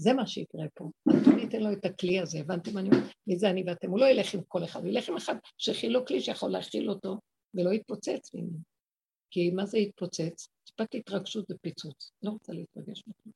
זה 0.00 0.12
מה 0.12 0.26
שיקרה 0.26 0.64
פה. 0.74 0.90
אני 1.32 1.44
אתן 1.44 1.62
לו 1.62 1.72
את 1.72 1.84
הכלי 1.84 2.20
הזה, 2.20 2.40
הבנתם 2.40 2.74
מה 2.74 2.80
אני 2.80 2.88
אומרת? 2.88 3.12
מי 3.26 3.38
זה 3.38 3.50
אני 3.50 3.64
ואתם? 3.66 3.90
הוא 3.90 4.00
לא 4.00 4.06
ילך 4.06 4.34
עם 4.34 4.40
כל 4.48 4.64
אחד, 4.64 4.80
הוא 4.80 4.88
ילך 4.88 5.08
עם 5.08 5.16
אחד 5.16 5.34
שהכיל 5.58 5.92
לו 5.92 6.06
כלי 6.06 6.20
שיכול 6.20 6.50
להכיל 6.50 6.90
אותו 6.90 7.18
ולא 7.54 7.70
יתפוצץ 7.72 8.34
ממנו. 8.34 8.58
כי 9.30 9.50
מה 9.50 9.66
זה 9.66 9.78
יתפוצץ? 9.78 10.48
טיפת 10.64 10.94
התרגשות 10.94 11.50
ופיצוץ. 11.50 12.12
לא 12.22 12.30
רוצה 12.30 12.52
להתרגש 12.52 13.04
מכם. 13.06 13.30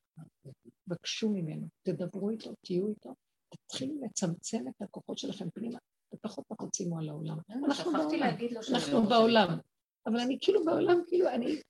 בקשו 0.86 1.28
ממנו, 1.28 1.66
תדברו 1.82 2.30
איתו, 2.30 2.54
תהיו 2.60 2.88
איתו, 2.88 3.14
תתחילו 3.48 3.94
לצמצם 4.04 4.64
את 4.68 4.82
הכוחות 4.82 5.18
שלכם 5.18 5.50
פנימה, 5.50 5.78
ופחות 6.14 6.44
פחות 6.48 6.74
שימו 6.74 6.98
על 6.98 7.08
העולם. 7.08 7.38
אנחנו 7.64 7.92
בעולם, 7.92 8.36
אנחנו 8.70 9.02
בעולם. 9.02 9.58
אבל 10.06 10.20
אני 10.20 10.38
כאילו 10.40 10.64
בעולם, 10.64 11.00
כאילו 11.06 11.28
אני 11.28 11.60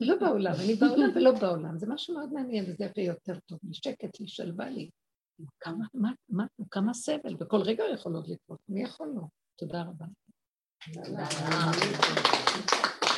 לא 0.00 0.16
בעולם, 0.20 0.52
אני 0.64 0.74
בעולם 0.74 1.10
ולא 1.14 1.32
בעולם. 1.40 1.78
זה 1.78 1.86
משהו 1.86 2.14
מאוד 2.14 2.32
מעניין, 2.32 2.64
וזה 2.64 2.84
יפה 2.84 3.00
יותר 3.00 3.40
טוב, 3.46 3.58
לי 3.62 3.74
שקט, 3.74 4.20
לי 4.20 4.28
שלווה 4.28 4.70
לי. 4.70 4.90
כמה, 5.60 5.84
מה, 5.94 6.10
מה, 6.28 6.44
כמה 6.70 6.94
סבל, 6.94 7.36
וכל 7.40 7.60
רגע 7.60 7.84
יכול 7.94 8.14
עוד 8.14 8.28
לקרות, 8.28 8.60
מי 8.68 8.82
יכול 8.82 9.06
לו? 9.14 9.28
תודה 9.58 9.82
רבה. 9.82 10.06
תודה. 10.94 12.91